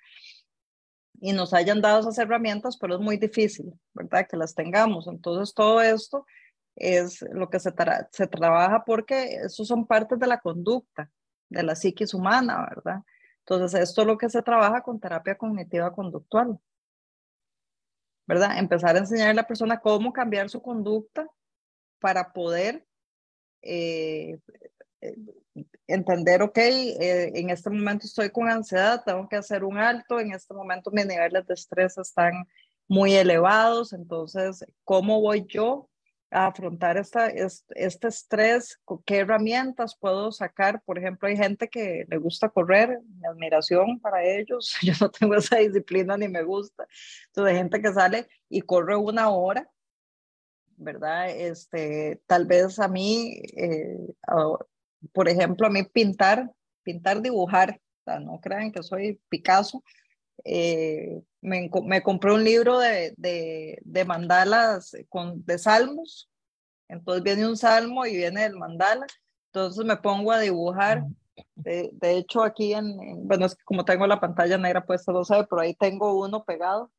y 1.21 1.33
nos 1.33 1.55
hayan 1.55 1.81
dado 1.81 2.01
esas 2.01 2.19
herramientas, 2.19 2.77
pero 2.77 2.95
es 2.95 3.01
muy 3.01 3.17
difícil, 3.17 3.73
¿verdad? 3.95 4.27
Que 4.29 4.37
las 4.37 4.55
tengamos. 4.55 5.07
Entonces, 5.07 5.55
todo 5.55 5.81
esto 5.81 6.27
es 6.75 7.23
lo 7.33 7.49
que 7.49 7.59
se, 7.59 7.73
se 8.13 8.27
trabaja 8.27 8.85
porque 8.85 9.37
eso 9.37 9.65
son 9.65 9.87
partes 9.87 10.19
de 10.19 10.27
la 10.27 10.41
conducta, 10.41 11.11
de 11.49 11.63
la 11.63 11.75
psiquis 11.75 12.13
humana, 12.13 12.67
¿verdad? 12.69 13.03
Entonces, 13.41 13.81
esto 13.81 14.03
es 14.03 14.07
lo 14.07 14.19
que 14.19 14.29
se 14.29 14.43
trabaja 14.43 14.83
con 14.83 15.01
terapia 15.01 15.39
cognitiva 15.39 15.93
conductual, 15.93 16.59
¿verdad? 18.27 18.59
Empezar 18.59 18.97
a 18.97 19.01
enseñar 19.01 19.31
a 19.31 19.35
la 19.35 19.47
persona 19.47 19.81
cómo 19.81 20.13
cambiar 20.13 20.51
su 20.51 20.61
conducta 20.61 21.27
para 21.99 22.33
poder 22.33 22.87
eh, 23.63 24.39
entender, 25.87 26.43
ok, 26.43 26.59
eh, 26.59 27.33
en 27.35 27.51
este 27.51 27.71
momento 27.71 28.07
estoy 28.07 28.31
con 28.31 28.49
ansiedad, 28.49 29.03
tengo 29.05 29.29
que 29.29 29.37
hacer 29.37 29.65
un 29.65 29.79
alto, 29.79 30.21
en 30.21 30.33
este 30.33 30.55
momento 30.55 30.91
mis 30.91 31.07
niveles 31.07 31.47
de 31.47 31.55
estrés 31.55 31.97
están 31.99 32.47
muy 32.89 33.15
elevados, 33.15 33.93
entonces, 33.93 34.65
¿cómo 34.85 35.21
voy 35.21 35.45
yo 35.49 35.89
a 36.31 36.47
afrontar 36.49 36.97
esta, 36.97 37.29
este, 37.29 38.09
estrés? 38.09 38.81
¿Qué 39.05 39.19
herramientas 39.19 39.97
puedo 39.99 40.33
sacar? 40.33 40.83
Por 40.85 40.99
ejemplo, 40.99 41.29
hay 41.29 41.37
gente 41.37 41.69
que 41.69 42.05
le 42.09 42.17
gusta 42.19 42.49
correr, 42.49 43.01
mi 43.21 43.27
admiración 43.27 44.01
para 44.01 44.25
ellos, 44.25 44.77
yo 44.83 44.93
no 45.01 45.11
tengo 45.11 45.35
esa 45.37 45.57
disciplina 45.57 46.17
ni 46.17 46.29
me 46.29 46.43
gusta, 46.43 46.87
entonces 47.29 47.53
hay 47.53 47.59
gente 47.59 47.81
que 47.81 47.93
sale 47.93 48.29
y 48.49 48.61
corre 48.63 48.97
una 48.97 49.31
hora 49.31 49.69
¿verdad? 50.79 51.31
Este, 51.31 52.21
tal 52.27 52.47
vez 52.47 52.79
a 52.79 52.89
mí, 52.89 53.41
eh, 53.57 53.99
por 55.07 55.29
ejemplo, 55.29 55.67
a 55.67 55.71
mí 55.71 55.83
pintar, 55.85 56.51
pintar, 56.83 57.23
dibujar, 57.23 57.81
no 58.21 58.41
crean 58.41 58.73
que 58.73 58.83
soy 58.83 59.21
Picasso, 59.29 59.83
eh, 60.45 61.23
me, 61.41 61.71
me, 61.85 62.03
compré 62.03 62.33
un 62.33 62.45
libro 62.45 62.79
de, 62.79 63.15
de, 63.17 63.79
de, 63.83 64.05
mandalas 64.05 64.97
con, 65.09 65.45
de 65.45 65.59
salmos, 65.59 66.31
entonces 66.89 67.23
viene 67.25 67.49
un 67.49 67.57
salmo 67.57 68.07
y 68.07 68.17
viene 68.17 68.45
el 68.45 68.57
mandala, 68.57 69.07
entonces 69.47 69.85
me 69.85 69.97
pongo 69.97 70.33
a 70.33 70.41
dibujar. 70.41 71.05
De, 71.55 71.91
de 71.93 72.17
hecho, 72.17 72.43
aquí 72.43 72.73
en, 72.73 73.27
bueno, 73.27 73.47
es 73.47 73.55
que 73.55 73.65
como 73.65 73.85
tengo 73.85 74.07
la 74.07 74.21
pantalla 74.21 74.57
negra 74.57 74.87
puesta, 74.87 75.13
no 75.13 75.25
sabe, 75.25 75.47
pero 75.49 75.61
ahí 75.61 75.75
tengo 75.75 76.19
uno 76.19 76.45
pegado, 76.45 76.91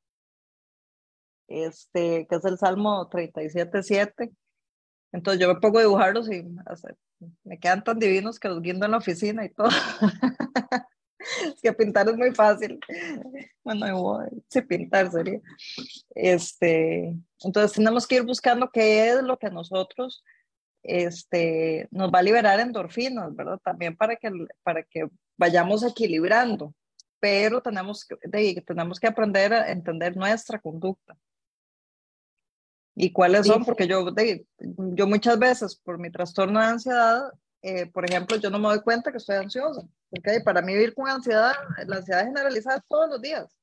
este, 1.47 2.27
que 2.27 2.35
es 2.35 2.45
el 2.45 2.57
Salmo 2.57 3.09
37.7. 3.09 4.31
Entonces 5.11 5.41
yo 5.41 5.53
me 5.53 5.59
pongo 5.59 5.79
a 5.79 5.83
dibujarlos 5.83 6.31
y 6.31 6.43
me 7.43 7.59
quedan 7.59 7.83
tan 7.83 7.99
divinos 7.99 8.39
que 8.39 8.49
los 8.49 8.61
guindo 8.61 8.85
en 8.85 8.91
la 8.91 8.97
oficina 8.97 9.45
y 9.45 9.49
todo. 9.49 9.69
es 11.19 11.61
que 11.61 11.73
pintar 11.73 12.07
es 12.09 12.17
muy 12.17 12.33
fácil. 12.33 12.79
Bueno, 13.63 14.19
sí, 14.49 14.61
pintar 14.61 15.11
sería. 15.11 15.39
Este, 16.13 17.15
entonces 17.41 17.73
tenemos 17.73 18.07
que 18.07 18.15
ir 18.15 18.23
buscando 18.23 18.69
qué 18.71 19.09
es 19.09 19.23
lo 19.23 19.37
que 19.37 19.47
a 19.47 19.51
nosotros 19.51 20.23
este, 20.83 21.87
nos 21.91 22.11
va 22.11 22.19
a 22.19 22.23
liberar 22.23 22.59
endorfinas, 22.59 23.35
¿verdad? 23.35 23.59
También 23.63 23.95
para 23.95 24.15
que, 24.15 24.31
para 24.63 24.83
que 24.83 25.07
vayamos 25.37 25.83
equilibrando, 25.83 26.73
pero 27.19 27.61
tenemos 27.61 28.05
que, 28.05 28.15
tenemos 28.61 28.99
que 28.99 29.07
aprender 29.07 29.53
a 29.53 29.71
entender 29.71 30.15
nuestra 30.15 30.59
conducta. 30.59 31.17
¿Y 32.99 33.11
cuáles 33.11 33.45
son? 33.45 33.63
Porque 33.63 33.87
yo, 33.87 34.07
yo 34.59 35.05
muchas 35.05 35.37
veces 35.37 35.75
por 35.75 35.99
mi 35.99 36.09
trastorno 36.09 36.59
de 36.59 36.65
ansiedad, 36.65 37.31
eh, 37.61 37.85
por 37.85 38.03
ejemplo, 38.09 38.37
yo 38.37 38.49
no 38.49 38.57
me 38.57 38.69
doy 38.69 38.81
cuenta 38.81 39.11
que 39.11 39.19
estoy 39.19 39.35
ansiosa. 39.35 39.83
Porque 40.09 40.41
para 40.43 40.63
mí 40.63 40.73
vivir 40.73 40.95
con 40.95 41.07
ansiedad, 41.07 41.53
la 41.85 41.97
ansiedad 41.97 42.25
generalizada 42.25 42.83
todos 42.87 43.07
los 43.07 43.21
días. 43.21 43.55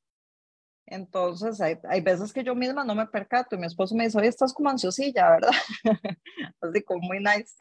Entonces, 0.86 1.60
hay, 1.60 1.78
hay, 1.88 2.00
veces 2.00 2.32
que 2.32 2.44
yo 2.44 2.54
misma 2.54 2.84
no 2.84 2.94
me 2.94 3.08
percato 3.08 3.56
y 3.56 3.58
mi 3.58 3.66
esposo 3.66 3.96
me 3.96 4.04
dice, 4.04 4.18
oye, 4.18 4.28
estás 4.28 4.52
como 4.52 4.70
ansiosilla, 4.70 5.28
¿verdad? 5.30 5.50
Así 6.60 6.82
como 6.84 7.00
muy 7.00 7.18
nice, 7.18 7.56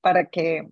para 0.00 0.24
que 0.24 0.68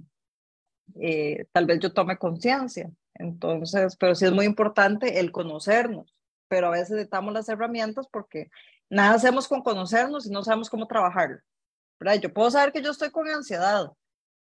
eh, 0.99 1.44
tal 1.53 1.66
vez 1.66 1.78
yo 1.80 1.92
tome 1.92 2.16
conciencia. 2.16 2.90
Entonces, 3.12 3.96
pero 3.96 4.14
sí 4.14 4.24
es 4.24 4.32
muy 4.32 4.46
importante 4.46 5.20
el 5.20 5.30
conocernos, 5.30 6.16
pero 6.49 6.68
a 6.68 6.70
veces 6.70 6.92
necesitamos 6.92 7.34
las 7.34 7.51
herramientas 7.51 8.07
porque 8.11 8.49
nada 8.91 9.14
hacemos 9.14 9.49
con 9.49 9.62
conocernos 9.62 10.26
y 10.26 10.30
no 10.30 10.43
sabemos 10.43 10.70
cómo 10.70 10.86
trabajarlo. 10.86 11.39
¿verdad? 11.99 12.20
Yo 12.20 12.32
puedo 12.32 12.51
saber 12.51 12.72
que 12.72 12.82
yo 12.82 12.91
estoy 12.91 13.11
con 13.11 13.28
ansiedad, 13.28 13.91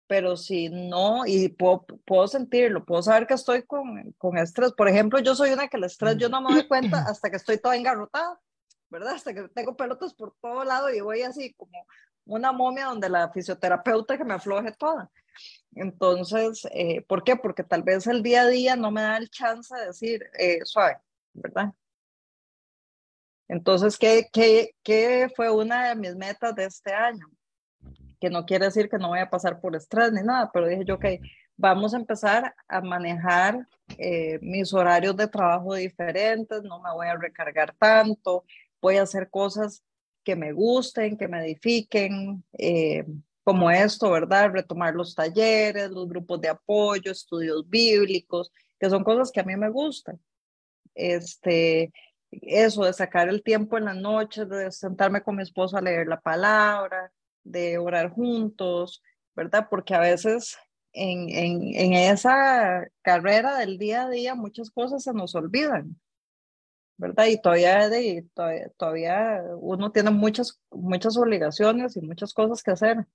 pero 0.07 0.37
si 0.37 0.69
no, 0.69 1.27
y 1.27 1.49
puedo, 1.49 1.87
puedo 2.05 2.27
sentirlo, 2.29 2.85
puedo 2.85 3.03
saber 3.03 3.27
que 3.27 3.35
estoy 3.35 3.63
con, 3.63 4.13
con 4.19 4.37
estrés. 4.39 4.73
Por 4.73 4.89
ejemplo, 4.89 5.19
yo 5.21 5.35
soy 5.35 5.51
una 5.51 5.69
que 5.69 5.77
el 5.77 5.85
estrés 5.85 6.17
yo 6.19 6.29
no 6.29 6.41
me 6.41 6.53
doy 6.53 6.67
cuenta 6.67 6.99
hasta 7.09 7.31
que 7.31 7.37
estoy 7.37 7.59
toda 7.59 7.77
engarrotada, 7.77 8.39
¿verdad? 8.91 9.15
Hasta 9.15 9.33
que 9.33 9.49
tengo 9.49 9.77
pelotas 9.77 10.15
por 10.15 10.35
todo 10.41 10.65
lado 10.65 10.91
y 10.91 11.01
voy 11.01 11.23
así 11.23 11.55
como 11.55 11.87
una 12.27 12.53
momia 12.53 12.87
donde 12.87 13.09
la 13.09 13.31
fisioterapeuta 13.31 14.17
que 14.19 14.25
me 14.25 14.35
afloje 14.35 14.73
toda. 14.73 15.11
Entonces, 15.75 16.67
eh, 16.73 17.03
¿por 17.03 17.25
qué? 17.25 17.37
Porque 17.37 17.65
tal 17.65 17.83
vez 17.83 18.07
el 18.07 18.23
día 18.23 18.43
a 18.43 18.47
día 18.47 18.77
no 18.77 18.91
me 18.91 19.03
da 19.03 19.17
el 19.17 19.29
chance 19.31 19.75
de 19.75 19.87
decir, 19.87 20.25
eh, 20.39 20.61
suave, 20.65 20.99
¿verdad? 21.33 21.73
Entonces, 23.49 23.99
¿qué, 23.99 24.29
qué, 24.33 24.75
¿qué 24.83 25.29
fue 25.35 25.51
una 25.51 25.89
de 25.89 25.97
mis 25.97 26.17
metas 26.17 26.55
de 26.55 26.65
este 26.65 26.93
año? 26.93 27.27
Que 28.21 28.31
no 28.31 28.47
quiere 28.47 28.67
decir 28.67 28.89
que 28.89 28.99
no 28.99 29.09
voy 29.09 29.19
a 29.19 29.31
pasar 29.31 29.61
por 29.61 29.77
estrés 29.77 30.13
ni 30.13 30.23
nada, 30.23 30.51
pero 30.53 30.67
dije 30.67 30.85
yo, 30.85 30.95
ok, 30.95 31.05
vamos 31.57 31.95
a 31.95 31.99
empezar 31.99 32.55
a 32.69 32.81
manejar 32.81 33.67
eh, 33.99 34.39
mis 34.41 34.73
horarios 34.73 35.17
de 35.17 35.29
trabajo 35.29 35.75
diferentes, 35.75 36.63
no 36.63 36.81
me 36.81 36.93
voy 36.93 37.07
a 37.07 37.17
recargar 37.17 37.75
tanto, 37.79 38.45
voy 38.81 38.97
a 38.97 39.03
hacer 39.03 39.29
cosas 39.31 39.85
que 40.25 40.37
me 40.37 40.53
gusten, 40.53 41.17
que 41.17 41.29
me 41.29 41.45
edifiquen, 41.45 42.43
eh, 42.55 43.05
como 43.45 43.71
esto, 43.71 44.11
¿verdad? 44.11 44.51
Retomar 44.51 44.95
los 44.95 45.15
talleres, 45.15 45.91
los 45.91 46.09
grupos 46.09 46.41
de 46.41 46.49
apoyo, 46.49 47.13
estudios 47.13 47.69
bíblicos, 47.69 48.51
que 48.81 48.89
son 48.89 49.05
cosas 49.05 49.31
que 49.31 49.41
a 49.41 49.45
mí 49.45 49.55
me 49.55 49.69
gustan. 49.69 50.19
Este, 50.95 51.93
eso 52.43 52.85
de 52.85 52.93
sacar 52.93 53.29
el 53.29 53.43
tiempo 53.43 53.79
en 53.79 53.87
la 53.87 53.95
noche, 53.95 54.47
de 54.47 54.71
sentarme 54.71 55.23
con 55.23 55.37
mi 55.37 55.43
esposo 55.43 55.77
a 55.77 55.81
leer 55.81 56.07
la 56.07 56.21
palabra, 56.21 57.13
de 57.43 57.79
orar 57.79 58.11
juntos, 58.11 59.03
¿verdad? 59.35 59.69
Porque 59.71 59.95
a 59.95 60.01
veces 60.01 60.57
en, 60.93 61.29
en, 61.29 61.75
en 61.75 61.93
esa 61.93 62.87
carrera 63.03 63.59
del 63.59 63.79
día 63.79 64.05
a 64.05 64.11
día 64.11 64.35
muchas 64.35 64.71
cosas 64.71 65.03
se 65.03 65.13
nos 65.13 65.35
olvidan, 65.35 66.01
¿verdad? 66.97 67.27
Y 67.27 67.41
todavía, 67.41 67.89
de, 67.89 68.27
todavía, 68.35 68.69
todavía, 68.77 69.43
uno 69.59 69.93
tiene 69.93 70.11
muchas, 70.11 70.61
muchas 70.71 71.17
obligaciones 71.17 71.97
y 71.97 72.01
muchas 72.01 72.33
cosas 72.33 72.63
que 72.63 72.71
hacer, 72.71 73.07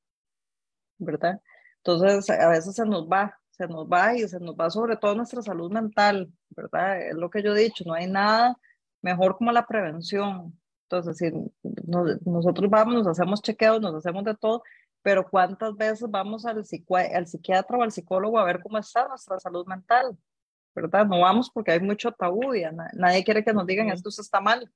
¿verdad? 0.97 1.41
Entonces 1.77 2.29
a 2.29 2.49
veces 2.49 2.75
se 2.75 2.85
nos 2.85 3.07
va, 3.07 3.39
se 3.51 3.67
nos 3.67 3.87
va 3.87 4.15
y 4.15 4.27
se 4.27 4.39
nos 4.39 4.55
va 4.55 4.69
sobre 4.69 4.97
todo 4.97 5.15
nuestra 5.15 5.41
salud 5.41 5.71
mental, 5.71 6.31
¿verdad? 6.49 7.01
Es 7.01 7.15
lo 7.15 7.29
que 7.29 7.41
yo 7.41 7.55
he 7.55 7.59
dicho, 7.59 7.83
no 7.85 7.93
hay 7.93 8.07
nada 8.07 8.57
mejor 9.01 9.37
como 9.37 9.51
la 9.51 9.65
prevención. 9.65 10.57
Entonces, 10.83 11.17
si 11.17 11.31
nosotros 12.25 12.69
vamos, 12.69 12.95
nos 12.95 13.07
hacemos 13.07 13.41
chequeos, 13.41 13.79
nos 13.79 13.95
hacemos 13.95 14.23
de 14.23 14.35
todo, 14.35 14.63
pero 15.01 15.27
¿cuántas 15.29 15.75
veces 15.75 16.09
vamos 16.09 16.45
al, 16.45 16.63
al 17.13 17.27
psiquiatra 17.27 17.77
o 17.77 17.83
al 17.83 17.91
psicólogo 17.91 18.39
a 18.39 18.45
ver 18.45 18.61
cómo 18.61 18.77
está 18.77 19.07
nuestra 19.07 19.39
salud 19.39 19.65
mental? 19.67 20.17
¿Verdad? 20.75 21.05
No 21.05 21.19
vamos 21.21 21.49
porque 21.49 21.71
hay 21.71 21.79
mucho 21.79 22.11
tabú 22.11 22.53
y 22.53 22.63
nadie 22.93 23.23
quiere 23.23 23.43
que 23.43 23.53
nos 23.53 23.65
digan 23.65 23.89
esto 23.89 24.09
está 24.09 24.39
mal. 24.39 24.71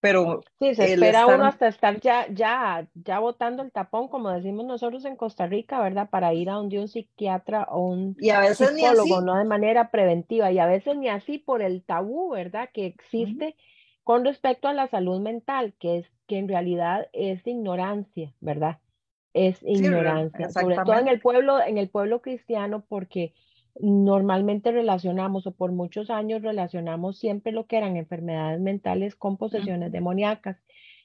Pero 0.00 0.40
Sí, 0.58 0.74
se 0.74 0.92
espera 0.92 1.20
estar- 1.20 1.34
uno 1.36 1.44
hasta 1.46 1.68
estar 1.68 2.00
ya, 2.00 2.26
ya, 2.30 2.86
ya 2.94 3.18
botando 3.18 3.62
el 3.62 3.70
tapón, 3.70 4.08
como 4.08 4.30
decimos 4.30 4.64
nosotros 4.64 5.04
en 5.04 5.16
Costa 5.16 5.46
Rica, 5.46 5.80
¿verdad? 5.80 6.08
Para 6.10 6.32
ir 6.34 6.50
a 6.50 6.54
donde 6.54 6.78
un 6.78 6.88
psiquiatra 6.88 7.64
o 7.70 7.80
un 7.80 8.16
y 8.18 8.30
a 8.30 8.40
veces 8.40 8.72
ni 8.72 8.80
psicólogo, 8.80 9.16
así. 9.16 9.24
no 9.24 9.36
de 9.36 9.44
manera 9.44 9.90
preventiva, 9.90 10.50
y 10.50 10.58
a 10.58 10.66
veces 10.66 10.96
ni 10.96 11.08
así 11.08 11.38
por 11.38 11.62
el 11.62 11.82
tabú, 11.82 12.30
¿verdad? 12.30 12.70
Que 12.72 12.86
existe 12.86 13.56
con 14.04 14.24
respecto 14.24 14.68
a 14.68 14.72
la 14.72 14.88
salud 14.88 15.20
mental, 15.20 15.74
que 15.78 15.98
es 15.98 16.06
que 16.26 16.38
en 16.38 16.48
realidad 16.48 17.08
es 17.12 17.46
ignorancia, 17.46 18.32
¿verdad? 18.40 18.78
Es 19.34 19.62
ignorancia, 19.62 20.48
sobre 20.50 20.76
todo 20.76 20.98
en 20.98 21.08
el 21.08 21.20
pueblo, 21.20 21.62
en 21.62 21.78
el 21.78 21.88
pueblo 21.88 22.20
cristiano, 22.20 22.84
porque 22.88 23.32
normalmente 23.82 24.72
relacionamos 24.72 25.46
o 25.46 25.52
por 25.52 25.72
muchos 25.72 26.10
años 26.10 26.42
relacionamos 26.42 27.18
siempre 27.18 27.52
lo 27.52 27.66
que 27.66 27.76
eran 27.76 27.96
enfermedades 27.96 28.60
mentales 28.60 29.14
con 29.16 29.36
posesiones 29.36 29.92
demoníacas. 29.92 30.58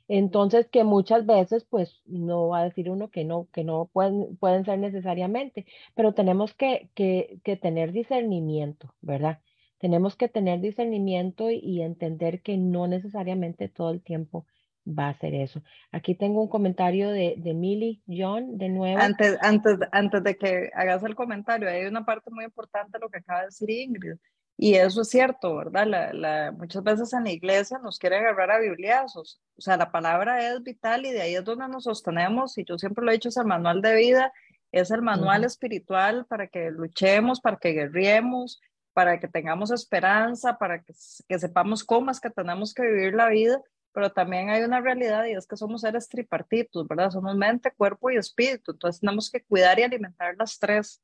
Entonces, 0.08 0.68
que 0.68 0.84
muchas 0.84 1.26
veces, 1.26 1.66
pues, 1.66 2.02
no 2.06 2.50
va 2.50 2.60
a 2.60 2.64
decir 2.66 2.90
uno 2.92 3.10
que 3.10 3.24
no, 3.26 3.48
que 3.52 3.64
no 3.64 3.90
pueden, 3.92 4.38
pueden 4.38 4.66
ser 4.66 4.80
necesariamente, 4.80 5.66
pero 5.96 6.14
tenemos 6.14 6.54
que, 6.54 6.90
que, 6.96 7.40
que 7.44 7.58
tener 7.58 7.92
discernimiento, 7.92 8.94
¿verdad? 9.02 9.40
Tenemos 9.80 10.16
que 10.16 10.30
tener 10.30 10.62
discernimiento 10.62 11.50
y, 11.50 11.58
y 11.58 11.82
entender 11.82 12.42
que 12.42 12.58
no 12.58 12.88
necesariamente 12.88 13.68
todo 13.70 13.90
el 13.92 14.02
tiempo 14.02 14.46
va 14.86 15.10
a 15.10 15.18
ser 15.20 15.34
eso. 15.34 15.62
Aquí 15.92 16.16
tengo 16.16 16.42
un 16.42 16.50
comentario 16.50 17.10
de, 17.10 17.36
de 17.38 17.54
Millie 17.54 18.02
John, 18.08 18.58
de 18.58 18.70
nuevo. 18.70 19.00
Antes, 19.00 19.38
antes, 19.42 19.80
antes 19.92 20.24
de 20.24 20.38
que 20.38 20.72
hagas 20.74 21.04
el 21.04 21.16
comentario, 21.16 21.70
hay 21.70 21.86
una 21.86 22.06
parte 22.06 22.30
muy 22.32 22.46
importante 22.46 22.98
de 22.98 23.00
lo 23.00 23.10
que 23.10 23.20
acaba 23.20 23.42
de 23.42 23.46
decir 23.48 23.70
Ingrid. 23.70 24.18
Y 24.58 24.76
eso 24.76 25.02
es 25.02 25.10
cierto, 25.10 25.56
¿verdad? 25.58 25.86
La, 25.86 26.14
la, 26.14 26.52
muchas 26.52 26.82
veces 26.82 27.12
en 27.14 27.26
la 27.26 27.32
iglesia 27.32 27.78
nos 27.80 28.00
quieren 28.00 28.22
agarrar 28.22 28.52
a 28.52 28.60
bibliazos. 28.60 29.42
O 29.58 29.62
sea, 29.62 29.76
la 29.76 29.92
palabra 29.92 30.50
es 30.50 30.64
vital 30.64 31.06
y 31.06 31.12
de 31.12 31.22
ahí 31.22 31.36
es 31.36 31.44
donde 31.44 31.68
nos 31.68 31.84
sostenemos. 31.84 32.58
Y 32.58 32.64
yo 32.64 32.78
siempre 32.78 33.04
lo 33.04 33.12
he 33.12 33.16
dicho, 33.16 33.30
es 33.30 33.38
el 33.38 33.46
manual 33.46 33.82
de 33.82 33.96
vida, 33.96 34.32
es 34.72 34.92
el 34.92 35.02
manual 35.02 35.44
espiritual 35.44 36.26
para 36.26 36.48
que 36.48 36.72
luchemos, 36.72 37.42
para 37.42 37.58
que 37.58 37.74
guerriemos, 37.74 38.62
para 38.94 39.20
que 39.20 39.28
tengamos 39.28 39.72
esperanza, 39.72 40.58
para 40.58 40.82
que, 40.82 40.94
que 41.28 41.40
sepamos 41.40 41.84
cómo 41.84 42.12
es 42.12 42.22
que 42.22 42.30
tenemos 42.30 42.74
que 42.74 42.84
vivir 42.84 43.14
la 43.14 43.28
vida. 43.28 43.62
Pero 43.96 44.12
también 44.12 44.50
hay 44.50 44.62
una 44.64 44.82
realidad 44.82 45.24
y 45.26 45.32
es 45.32 45.48
que 45.48 45.56
somos 45.56 45.80
seres 45.82 46.10
tripartitos, 46.10 46.86
¿verdad? 46.86 47.10
Somos 47.12 47.34
mente, 47.38 47.72
cuerpo 47.72 48.12
y 48.12 48.18
espíritu. 48.18 48.74
Entonces 48.74 49.00
tenemos 49.00 49.32
que 49.32 49.42
cuidar 49.42 49.80
y 49.80 49.84
alimentar 49.84 50.36
las 50.38 50.60
tres. 50.60 51.02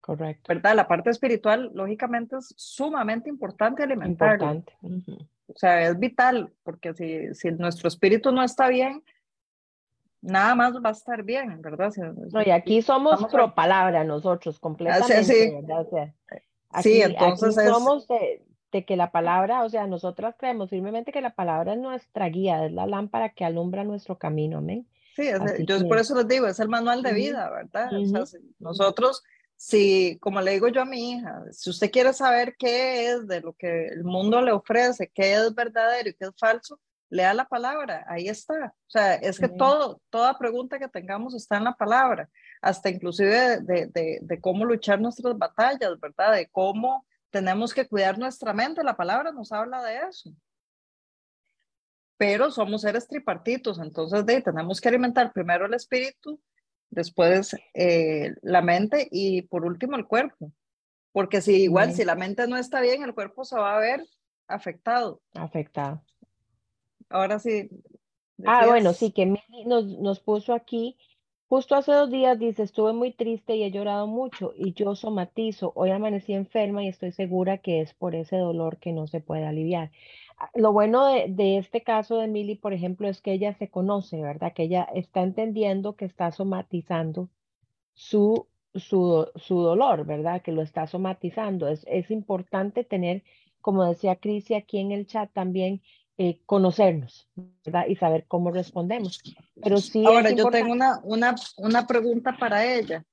Correcto. 0.00 0.44
¿verdad? 0.48 0.74
La 0.74 0.88
parte 0.88 1.10
espiritual, 1.10 1.70
lógicamente, 1.74 2.36
es 2.38 2.54
sumamente 2.56 3.28
importante 3.28 3.82
alimentarla. 3.82 4.54
Importante. 4.54 4.72
Ujú. 4.80 5.18
O 5.48 5.54
sea, 5.54 5.82
es 5.86 5.98
vital, 5.98 6.50
porque 6.62 6.94
si, 6.94 7.34
si 7.34 7.50
nuestro 7.52 7.88
espíritu 7.88 8.32
no 8.32 8.42
está 8.42 8.68
bien, 8.68 9.02
nada 10.22 10.54
más 10.54 10.74
va 10.76 10.88
a 10.88 10.92
estar 10.92 11.22
bien, 11.22 11.60
¿verdad? 11.60 11.90
Si- 11.90 12.00
No, 12.00 12.42
y 12.42 12.50
aquí 12.50 12.80
somos 12.80 13.22
a- 13.22 13.28
pro 13.28 13.54
palabra 13.54 14.02
nosotros, 14.04 14.58
completamente, 14.58 15.24
sí. 15.24 15.50
¿verdad? 15.54 15.80
O 15.86 15.90
sea, 15.90 16.14
Sí, 16.82 17.02
aquí, 17.02 17.12
entonces 17.14 17.58
aquí 17.58 17.66
es- 17.68 17.72
somos 17.74 18.08
de, 18.08 18.42
de 18.72 18.84
que 18.84 18.96
la 18.96 19.10
palabra, 19.10 19.64
o 19.64 19.68
sea, 19.68 19.86
nosotras 19.86 20.34
creemos 20.38 20.70
firmemente 20.70 21.12
que 21.12 21.20
la 21.20 21.34
palabra 21.34 21.72
es 21.72 21.78
nuestra 21.78 22.28
guía, 22.28 22.66
es 22.66 22.72
la 22.72 22.86
lámpara 22.86 23.30
que 23.30 23.44
alumbra 23.44 23.84
nuestro 23.84 24.18
camino, 24.18 24.58
amén. 24.58 24.86
Sí, 25.16 25.26
es- 25.28 25.66
yo 25.66 25.78
que- 25.78 25.84
por 25.84 25.98
eso 25.98 26.14
les 26.14 26.28
digo, 26.28 26.46
es 26.46 26.60
el 26.60 26.68
manual 26.68 27.02
de 27.02 27.12
vida, 27.12 27.50
¿verdad? 27.50 27.92
O 27.96 28.06
sea, 28.06 28.26
si 28.26 28.38
nosotros, 28.58 29.22
si, 29.56 30.18
como 30.20 30.40
le 30.40 30.52
digo 30.52 30.68
yo 30.68 30.82
a 30.82 30.84
mi 30.84 31.12
hija, 31.12 31.42
si 31.50 31.70
usted 31.70 31.90
quiere 31.90 32.12
saber 32.12 32.54
qué 32.56 33.10
es 33.10 33.26
de 33.26 33.40
lo 33.40 33.54
que 33.54 33.86
el 33.88 34.04
mundo 34.04 34.40
le 34.42 34.52
ofrece, 34.52 35.10
qué 35.12 35.34
es 35.34 35.54
verdadero 35.54 36.10
y 36.10 36.14
qué 36.14 36.26
es 36.26 36.32
falso, 36.38 36.78
lea 37.10 37.32
la 37.32 37.46
palabra, 37.46 38.04
ahí 38.06 38.28
está. 38.28 38.74
O 38.86 38.90
sea, 38.90 39.14
es 39.14 39.38
que 39.38 39.46
Amén. 39.46 39.56
todo, 39.56 40.00
toda 40.10 40.38
pregunta 40.38 40.78
que 40.78 40.88
tengamos 40.88 41.34
está 41.34 41.56
en 41.56 41.64
la 41.64 41.72
palabra, 41.74 42.28
hasta 42.60 42.90
inclusive 42.90 43.60
de, 43.62 43.86
de, 43.86 44.18
de 44.20 44.40
cómo 44.40 44.66
luchar 44.66 45.00
nuestras 45.00 45.36
batallas, 45.38 45.98
¿verdad? 45.98 46.34
De 46.34 46.48
cómo 46.48 47.06
tenemos 47.30 47.74
que 47.74 47.86
cuidar 47.86 48.18
nuestra 48.18 48.52
mente, 48.52 48.82
la 48.82 48.96
palabra 48.96 49.32
nos 49.32 49.52
habla 49.52 49.82
de 49.82 49.98
eso 50.08 50.32
pero 52.18 52.50
somos 52.50 52.82
seres 52.82 53.06
tripartitos, 53.08 53.78
entonces 53.78 54.26
de, 54.26 54.42
tenemos 54.42 54.80
que 54.80 54.88
alimentar 54.88 55.32
primero 55.32 55.64
el 55.66 55.74
espíritu, 55.74 56.40
después 56.90 57.54
eh, 57.74 58.34
la 58.42 58.60
mente 58.60 59.08
y 59.10 59.42
por 59.42 59.64
último 59.64 59.96
el 59.96 60.06
cuerpo. 60.06 60.52
Porque 61.12 61.40
si 61.40 61.62
igual, 61.62 61.88
Ujú. 61.88 61.96
si 61.98 62.04
la 62.04 62.16
mente 62.16 62.46
no 62.48 62.56
está 62.56 62.80
bien, 62.80 63.02
el 63.04 63.14
cuerpo 63.14 63.44
se 63.44 63.56
va 63.56 63.76
a 63.76 63.78
ver 63.78 64.04
afectado. 64.48 65.22
Afectado. 65.34 66.02
Ahora 67.08 67.38
sí. 67.38 67.70
Ah, 68.44 68.66
bueno, 68.66 68.90
decías- 68.90 68.98
sí, 68.98 69.12
que 69.12 69.26
nos, 69.64 69.84
nos 69.84 70.20
puso 70.20 70.54
aquí, 70.54 70.98
justo 71.48 71.74
hace 71.74 71.92
dos 71.92 72.10
días, 72.10 72.38
dice, 72.38 72.62
estuve 72.62 72.92
muy 72.92 73.12
triste 73.12 73.56
y 73.56 73.62
he 73.64 73.70
llorado 73.70 74.06
mucho 74.06 74.52
y 74.56 74.72
yo 74.74 74.94
somatizo, 74.94 75.72
hoy 75.76 75.90
amanecí 75.90 76.32
enferma 76.34 76.84
y 76.84 76.88
estoy 76.88 77.12
segura 77.12 77.58
que 77.58 77.80
es 77.80 77.94
por 77.94 78.14
ese 78.14 78.36
dolor 78.36 78.78
que 78.78 78.92
no 78.92 79.06
se 79.06 79.20
puede 79.20 79.44
aliviar. 79.46 79.90
Ah, 80.38 80.50
Lo 80.54 80.72
bueno 80.72 81.06
de, 81.06 81.26
de 81.28 81.58
este 81.58 81.82
caso 81.82 82.18
de 82.18 82.28
Mili, 82.28 82.56
por 82.56 82.72
ejemplo, 82.74 83.08
es 83.08 83.20
que 83.22 83.32
ella 83.32 83.54
se 83.54 83.70
conoce, 83.70 84.20
¿verdad? 84.22 84.52
Que 84.54 84.64
ella 84.64 84.84
está 84.94 85.22
entendiendo 85.22 85.96
que 85.96 86.04
está 86.04 86.30
somatizando 86.32 87.30
su, 87.94 88.48
su, 88.74 89.28
su 89.36 89.60
dolor, 89.62 90.04
¿verdad? 90.06 90.42
Que 90.42 90.52
lo 90.52 90.62
está 90.62 90.86
somatizando. 90.86 91.68
Es, 91.68 91.84
es 91.88 92.10
importante 92.10 92.84
tener, 92.84 93.24
como 93.60 93.84
decía 93.84 94.16
Crisi 94.16 94.54
aquí 94.54 94.78
en 94.78 94.92
el 94.92 95.06
chat 95.06 95.32
también, 95.32 95.82
eh, 96.18 96.40
conocernos, 96.46 97.30
¿verdad? 97.64 97.86
Y 97.88 97.94
saber 97.96 98.26
cómo 98.26 98.50
respondemos. 98.50 99.20
Pero 99.62 99.78
sí 99.78 100.04
Ahora, 100.04 100.30
yo 100.32 100.50
tengo 100.50 100.72
una, 100.72 100.98
una, 101.04 101.34
una 101.58 101.86
pregunta 101.86 102.36
para 102.38 102.64
ella. 102.64 103.04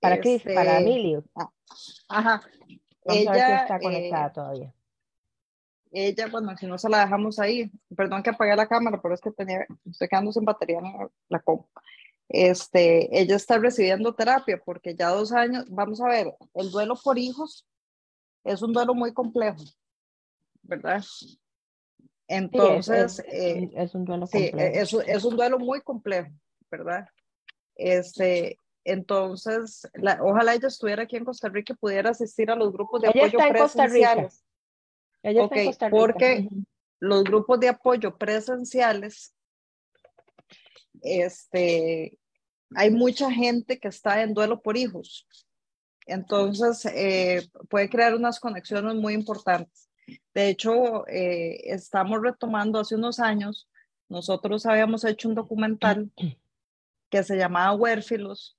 para 0.00 0.20
Cris, 0.20 0.42
para 0.42 0.78
Este, 0.78 0.82
Emilio. 0.82 1.24
Ajá. 2.08 2.42
Vamos 3.04 3.26
a 3.26 3.32
ver 3.32 3.40
si 3.40 3.46
Ella, 3.46 3.62
está 3.62 3.76
eh, 3.76 3.80
conectada 3.82 4.32
todavía. 4.32 4.74
ella, 5.90 6.26
bueno, 6.28 6.56
si 6.56 6.66
no 6.66 6.78
se 6.78 6.88
la 6.88 7.00
dejamos 7.00 7.38
ahí, 7.38 7.70
perdón 7.96 8.22
que 8.22 8.30
apagué 8.30 8.54
la 8.56 8.66
cámara, 8.68 9.00
pero 9.02 9.14
es 9.14 9.20
que 9.20 9.30
tenía, 9.30 9.66
estoy 9.90 10.08
quedando 10.08 10.32
sin 10.32 10.44
batería 10.44 10.78
en 10.78 10.84
la, 10.84 11.10
la 11.28 11.38
compu. 11.40 11.68
Este, 12.28 13.20
ella 13.20 13.36
está 13.36 13.58
recibiendo 13.58 14.14
terapia 14.14 14.60
porque 14.64 14.94
ya 14.94 15.08
dos 15.10 15.32
años, 15.32 15.66
vamos 15.68 16.00
a 16.00 16.08
ver, 16.08 16.34
el 16.54 16.70
duelo 16.70 16.94
por 17.02 17.18
hijos 17.18 17.66
es 18.44 18.62
un 18.62 18.72
duelo 18.72 18.94
muy 18.94 19.12
complejo, 19.12 19.62
¿verdad? 20.62 21.02
Sí, 22.26 22.34
es, 22.34 22.42
Entonces, 22.42 23.18
es, 23.20 23.24
eh, 23.32 23.54
un- 23.72 23.78
es 23.78 23.94
un 23.94 24.04
duelo 24.06 24.26
Sí, 24.26 24.50
complejo. 24.50 24.74
es, 24.74 24.92
un- 24.94 25.02
es 25.06 25.24
un 25.24 25.36
duelo 25.36 25.58
muy 25.58 25.80
complejo, 25.82 26.30
¿verdad? 26.70 27.06
Este, 27.76 28.58
entonces, 28.84 29.88
la- 29.94 30.18
ojalá 30.22 30.54
ella 30.54 30.68
estuviera 30.68 31.02
aquí 31.02 31.16
en 31.16 31.24
Costa 31.24 31.48
Rica 31.48 31.74
y 31.74 31.76
pudiera 31.76 32.10
asistir 32.10 32.50
a 32.50 32.56
los 32.56 32.72
grupos 32.72 33.02
de 33.02 33.08
Ella 33.08 33.20
apoyo 33.26 33.38
está 33.38 33.48
en 33.48 33.54
Costa 33.62 33.86
Rica. 33.86 33.92
presenciales. 34.14 34.44
Ella 35.22 35.42
está 35.44 35.56
en 35.56 35.66
Costa 35.66 35.86
Rica. 35.88 35.96
porque-. 35.98 36.48
Los 37.00 37.24
grupos 37.24 37.60
de 37.60 37.68
apoyo 37.68 38.16
presenciales, 38.16 39.34
este, 41.02 42.18
hay 42.74 42.90
mucha 42.90 43.30
gente 43.30 43.78
que 43.78 43.88
está 43.88 44.22
en 44.22 44.32
duelo 44.32 44.62
por 44.62 44.76
hijos. 44.76 45.26
Entonces, 46.06 46.84
eh, 46.86 47.46
puede 47.68 47.88
crear 47.90 48.14
unas 48.14 48.40
conexiones 48.40 48.94
muy 48.94 49.12
importantes. 49.14 49.90
De 50.34 50.48
hecho, 50.48 51.06
eh, 51.08 51.60
estamos 51.64 52.20
retomando 52.20 52.80
hace 52.80 52.94
unos 52.94 53.20
años, 53.20 53.68
nosotros 54.08 54.66
habíamos 54.66 55.04
hecho 55.04 55.28
un 55.28 55.34
documental 55.34 56.10
que 57.10 57.22
se 57.22 57.36
llamaba 57.36 57.74
Huérfilos. 57.74 58.56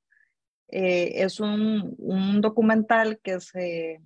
Eh, 0.68 1.24
es 1.24 1.39
un, 1.39 1.96
un 2.00 2.41
documental 2.41 3.20
que 3.22 3.39
se, 3.39 4.02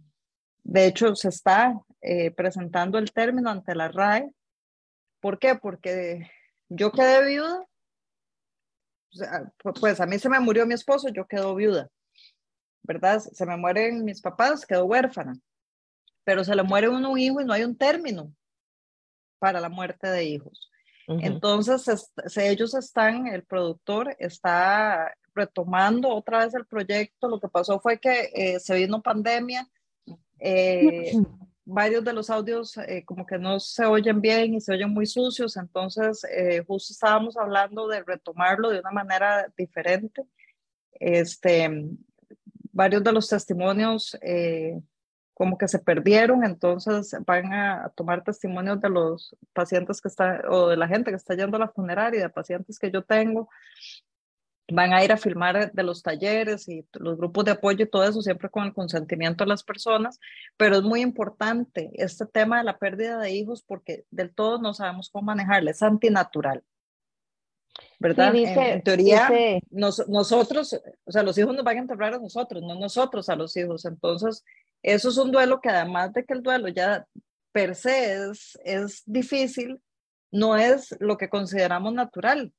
de 0.64 0.86
hecho, 0.86 1.16
se 1.16 1.30
está 1.30 1.80
eh, 2.02 2.32
presentando 2.32 2.98
el 2.98 3.12
término 3.12 3.50
ante 3.50 3.76
la 3.76 3.88
RAE. 3.88 4.32
¿Por 5.20 5.40
qué? 5.40 5.56
Porque 5.56 6.30
yo 6.68 6.92
quedé 6.92 7.26
viuda. 7.26 7.66
Pues 9.80 10.00
a 10.00 10.06
mí 10.06 10.20
se 10.20 10.30
me 10.30 10.40
murió 10.40 10.68
mi 10.68 10.76
esposo, 10.76 11.10
yo 11.10 11.26
quedo 11.26 11.56
viuda. 11.56 11.90
¿Verdad? 12.84 13.20
Se 13.20 13.46
me 13.46 13.58
mueren 13.58 14.06
mis 14.06 14.22
papás, 14.22 14.66
quedo 14.66 14.86
huérfana. 14.86 15.34
Pero 16.30 16.44
se 16.44 16.56
le 16.56 16.62
muere 16.62 16.88
uno 16.88 17.10
un 17.10 17.18
hijo 17.18 17.42
y 17.42 17.46
no 17.46 17.54
hay 17.54 17.64
un 17.64 17.76
término 17.76 18.32
para 19.40 19.60
la 19.60 19.68
muerte 19.68 20.08
de 20.08 20.26
hijos. 20.26 20.70
Ujú. 21.08 21.22
Entonces, 21.24 21.88
es- 21.88 22.12
se- 22.28 22.52
ellos 22.52 22.76
están, 22.76 23.26
el 23.26 23.44
productor 23.46 24.16
está 24.20 25.12
retomando 25.34 26.10
otra 26.10 26.46
vez 26.46 26.54
el 26.54 26.68
proyecto. 26.68 27.28
Lo 27.28 27.40
que 27.40 27.48
pasó 27.48 27.80
fue 27.80 28.00
que 28.00 28.30
eh, 28.32 28.60
se 28.60 28.76
vino 28.76 29.02
pandemia, 29.02 29.68
eh, 30.38 31.14
varios 31.66 32.04
de 32.04 32.14
los 32.14 32.30
audios 32.30 32.78
eh, 32.78 33.04
como 33.06 33.26
que 33.26 33.40
no 33.40 33.60
se 33.60 33.86
oyen 33.88 34.22
bien 34.22 34.54
y 34.54 34.62
se 34.62 34.74
oyen 34.74 34.92
muy 34.92 35.08
sucios, 35.08 35.58
entonces 35.58 36.24
eh, 36.26 36.64
justo 36.68 36.94
estábamos 36.94 37.38
hablando 37.38 37.88
de 37.88 38.04
retomarlo 38.04 38.70
de 38.70 38.82
una 38.82 38.92
manera 38.92 39.52
diferente. 39.58 40.22
Este, 40.92 41.72
varios 42.72 43.04
de 43.04 43.12
los 43.14 43.28
testimonios 43.28 44.16
eh, 44.22 44.80
como 45.40 45.58
que 45.58 45.70
se 45.70 45.80
perdieron, 45.80 46.44
entonces 46.44 47.16
van 47.26 47.54
a 47.54 47.94
tomar 47.96 48.26
testimonios 48.26 48.82
de 48.82 48.90
los 48.90 49.34
pacientes 49.54 50.02
que 50.02 50.10
están, 50.10 50.42
o 50.50 50.68
de 50.68 50.76
la 50.76 50.86
gente 50.86 51.12
que 51.12 51.16
está 51.16 51.34
yendo 51.34 51.56
a 51.56 51.62
la 51.62 51.70
funeraria, 51.70 52.20
de 52.20 52.30
pacientes 52.30 52.78
que 52.78 52.92
yo 52.92 53.04
tengo, 53.04 53.48
van 54.70 54.92
a 54.92 55.02
ir 55.02 55.14
a 55.14 55.18
filmar 55.18 55.72
de 55.72 55.84
los 55.84 56.04
talleres 56.04 56.68
y 56.68 56.86
los 56.92 57.16
grupos 57.16 57.46
de 57.46 57.52
apoyo 57.52 57.86
y 57.86 57.90
todo 57.90 58.04
eso, 58.04 58.22
siempre 58.22 58.50
con 58.50 58.66
el 58.66 58.74
consentimiento 58.74 59.46
de 59.46 59.48
las 59.48 59.64
personas, 59.64 60.20
pero 60.58 60.76
es 60.76 60.84
muy 60.84 61.00
importante 61.00 61.90
este 61.94 62.26
tema 62.26 62.58
de 62.58 62.66
la 62.66 62.78
pérdida 62.78 63.18
de 63.18 63.32
hijos 63.32 63.64
porque 63.66 64.04
del 64.12 64.36
todo 64.36 64.60
no 64.60 64.74
sabemos 64.74 65.10
cómo 65.10 65.28
manejarla, 65.28 65.72
es 65.72 65.82
antinatural. 65.82 66.66
¿Verdad? 67.98 68.36
en, 68.36 68.84
teoría, 68.84 69.30
nosotros, 69.70 70.78
o 71.06 71.12
sea, 71.14 71.24
los 71.24 71.38
hijos 71.38 71.56
nos 71.56 71.64
van 71.64 71.78
a 71.78 71.80
enterrar 71.80 72.14
a 72.14 72.20
nosotros, 72.20 72.62
no 72.62 72.76
nosotros 72.76 73.30
a 73.30 73.38
los 73.38 73.56
hijos. 73.56 73.86
Entonces, 73.86 74.44
eso 74.82 75.10
es 75.10 75.18
un 75.18 75.32
duelo 75.32 75.60
que 75.62 75.70
además 75.70 76.14
de 76.14 76.26
que 76.26 76.34
el 76.34 76.44
duelo 76.44 76.68
ya 76.68 77.06
per 77.52 77.76
se 77.76 78.30
es, 78.30 78.58
es 78.64 79.04
difícil, 79.06 79.82
no 80.32 80.56
es 80.56 80.96
lo 81.00 81.18
que 81.18 81.30
consideramos 81.30 81.94
natural. 81.94 82.54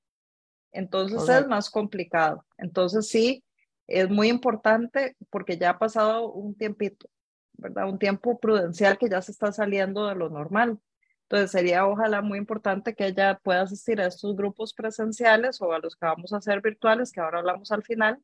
Entonces 0.73 1.29
es 1.29 1.47
más 1.47 1.71
complicado. 1.71 2.45
Entonces 2.59 3.09
sí, 3.09 3.45
es 3.87 4.09
muy 4.09 4.29
importante 4.29 5.17
porque 5.31 5.59
ya 5.59 5.71
ha 5.71 5.79
pasado 5.79 6.33
un 6.33 6.55
tiempito, 6.55 7.09
¿verdad? 7.55 7.89
Un 7.89 7.99
tiempo 7.99 8.39
prudencial 8.39 8.99
que 8.99 9.09
ya 9.09 9.21
se 9.23 9.33
está 9.33 9.53
saliendo 9.53 10.07
de 10.07 10.15
lo 10.15 10.29
normal. 10.29 10.79
Entonces 11.23 11.53
sería 11.53 11.87
ojalá 11.87 12.23
muy 12.23 12.39
importante 12.39 12.95
que 12.95 13.07
ella 13.07 13.39
pueda 13.43 13.63
asistir 13.63 14.01
a 14.01 14.07
estos 14.07 14.35
grupos 14.37 14.75
presenciales 14.75 15.61
o 15.61 15.73
a 15.73 15.79
los 15.79 15.95
que 15.95 16.07
vamos 16.07 16.33
a 16.33 16.39
hacer 16.39 16.61
virtuales, 16.61 17.13
que 17.13 17.21
ahora 17.21 17.39
hablamos 17.39 17.71
al 17.71 17.85
final, 17.85 18.21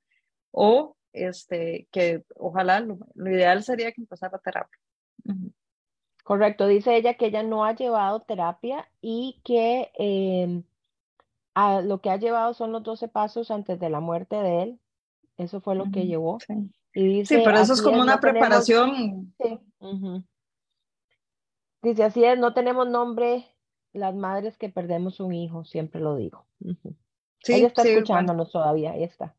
o 0.51 0.97
este, 1.13 1.89
que 1.91 2.25
ojalá 2.37 2.81
lo, 2.81 2.99
ideal 3.17 3.63
sería 3.63 3.93
que 3.93 4.01
empezara 4.01 4.39
terapia. 4.39 4.79
Correcto, 6.25 6.67
dice 6.67 6.97
ella 6.97 7.15
que 7.15 7.27
ella 7.27 7.43
no 7.43 7.65
ha 7.65 7.75
llevado 7.75 8.21
terapia 8.21 8.89
y 9.01 9.41
que 9.45 9.91
em, 9.95 10.65
lo 11.85 12.01
que 12.01 12.11
ha 12.11 12.17
llevado 12.17 12.53
son 12.55 12.73
los 12.73 12.83
12 12.83 13.09
pasos 13.09 13.51
antes 13.51 13.79
de 13.79 13.91
la 13.91 14.01
muerte 14.01 14.37
de 14.37 14.63
él. 14.63 14.81
Eso 15.37 15.61
fue 15.61 15.75
lo 15.75 15.91
que 15.93 16.07
llevó. 16.07 16.39
Sí. 16.41 16.71
Y 16.95 17.07
dice, 17.07 17.37
sí, 17.37 17.43
pero 17.45 17.59
eso 17.59 17.75
es 17.75 17.83
como 17.83 18.01
una 18.01 18.21
preparación. 18.21 19.35
Sí. 19.39 19.61
Dice, 21.83 22.05
así 22.05 22.25
es, 22.25 22.39
no 22.39 22.55
tenemos 22.55 22.89
nombre 22.89 23.45
las 23.93 24.15
madres 24.15 24.57
que 24.57 24.69
perdemos 24.69 25.21
un 25.21 25.35
hijo, 25.35 25.65
siempre 25.65 26.01
lo 26.01 26.17
digo. 26.17 26.47
Sí, 27.47 27.55
Ella 27.55 27.69
está 27.69 27.83
escuchándonos 27.83 28.51
todavía, 28.51 28.91
ahí 28.91 29.05
está. 29.05 29.33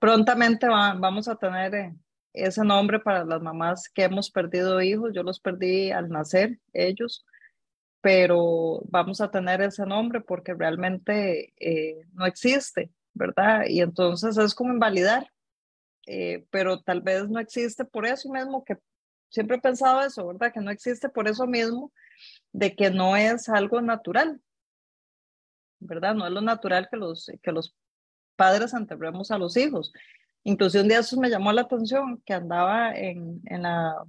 prontamente 0.00 0.66
vamos 0.66 1.28
a 1.28 1.36
tener 1.36 1.74
eh, 1.74 1.94
ese 2.32 2.64
nombre 2.64 2.98
para 2.98 3.24
las 3.24 3.40
mamás 3.40 3.88
que 3.88 4.02
hemos 4.02 4.30
perdido 4.30 4.82
hijos. 4.82 5.12
Yo 5.14 5.22
los 5.22 5.38
perdí 5.38 5.92
al 5.92 6.08
nacer, 6.08 6.58
ellos 6.72 7.24
pero 8.06 8.82
vamos 8.84 9.20
a 9.20 9.32
tener 9.32 9.60
ese 9.60 9.84
nombre 9.84 10.20
porque 10.20 10.54
realmente 10.54 11.52
eh, 11.58 12.02
no 12.12 12.24
existe, 12.24 12.92
¿verdad? 13.14 13.64
Y 13.66 13.80
entonces 13.80 14.36
es 14.38 14.54
como 14.54 14.72
invalidar, 14.72 15.32
eh, 16.06 16.46
pero 16.50 16.80
tal 16.80 17.00
vez 17.00 17.28
no 17.28 17.40
existe 17.40 17.84
por 17.84 18.06
eso 18.06 18.30
mismo, 18.30 18.64
que 18.64 18.78
siempre 19.28 19.56
he 19.56 19.60
pensado 19.60 20.02
eso, 20.02 20.24
¿verdad? 20.24 20.52
Que 20.52 20.60
no 20.60 20.70
existe 20.70 21.08
por 21.08 21.26
eso 21.26 21.48
mismo, 21.48 21.92
de 22.52 22.76
que 22.76 22.90
no 22.90 23.16
es 23.16 23.48
algo 23.48 23.80
natural, 23.80 24.40
¿verdad? 25.80 26.14
No 26.14 26.26
es 26.26 26.32
lo 26.32 26.40
natural 26.40 26.88
que 26.90 26.96
los, 26.96 27.30
que 27.42 27.52
los 27.52 27.74
padres 28.36 28.74
enterremos 28.74 29.30
a 29.30 29.38
los 29.38 29.56
hijos. 29.56 29.92
Incluso 30.44 30.80
un 30.80 30.88
día 30.88 31.00
eso 31.00 31.20
me 31.20 31.30
llamó 31.30 31.52
la 31.52 31.62
atención, 31.62 32.22
que 32.24 32.34
andaba 32.34 32.94
en, 32.96 33.40
en 33.46 33.62
la 33.62 34.04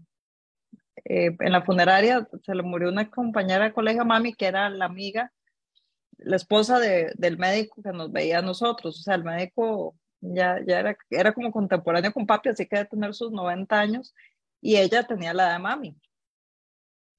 eh, 1.06 1.36
en 1.40 1.52
la 1.52 1.64
funeraria 1.64 2.28
se 2.44 2.56
le 2.56 2.64
murió 2.64 2.90
una 2.90 3.10
compañera 3.10 3.66
de 3.66 3.74
colegio 3.74 4.04
mami 4.04 4.34
que 4.34 4.48
era 4.48 4.70
la 4.70 4.86
amiga, 4.86 5.32
la 6.18 6.36
esposa 6.36 6.80
de, 6.80 7.14
del 7.16 7.38
médico 7.38 7.82
que 7.82 7.92
nos 7.92 8.12
veía 8.12 8.40
a 8.40 8.42
nosotros. 8.42 9.00
O 9.00 9.04
sea, 9.04 9.16
el 9.16 9.24
médico 9.24 9.96
ya, 10.20 10.60
ya 10.66 10.80
era, 10.80 10.98
era 11.10 11.34
como 11.34 11.52
contemporáneo 11.52 12.12
con 12.12 12.26
papi, 12.26 12.50
así 12.50 12.66
que 12.66 12.78
debe 12.78 12.90
tener 12.90 13.14
sus 13.14 13.32
90 13.32 13.80
años. 13.80 14.14
Y 14.60 14.78
ella 14.78 15.04
tenía 15.04 15.34
la 15.34 15.44
edad 15.44 15.54
de 15.54 15.60
mami, 15.60 15.96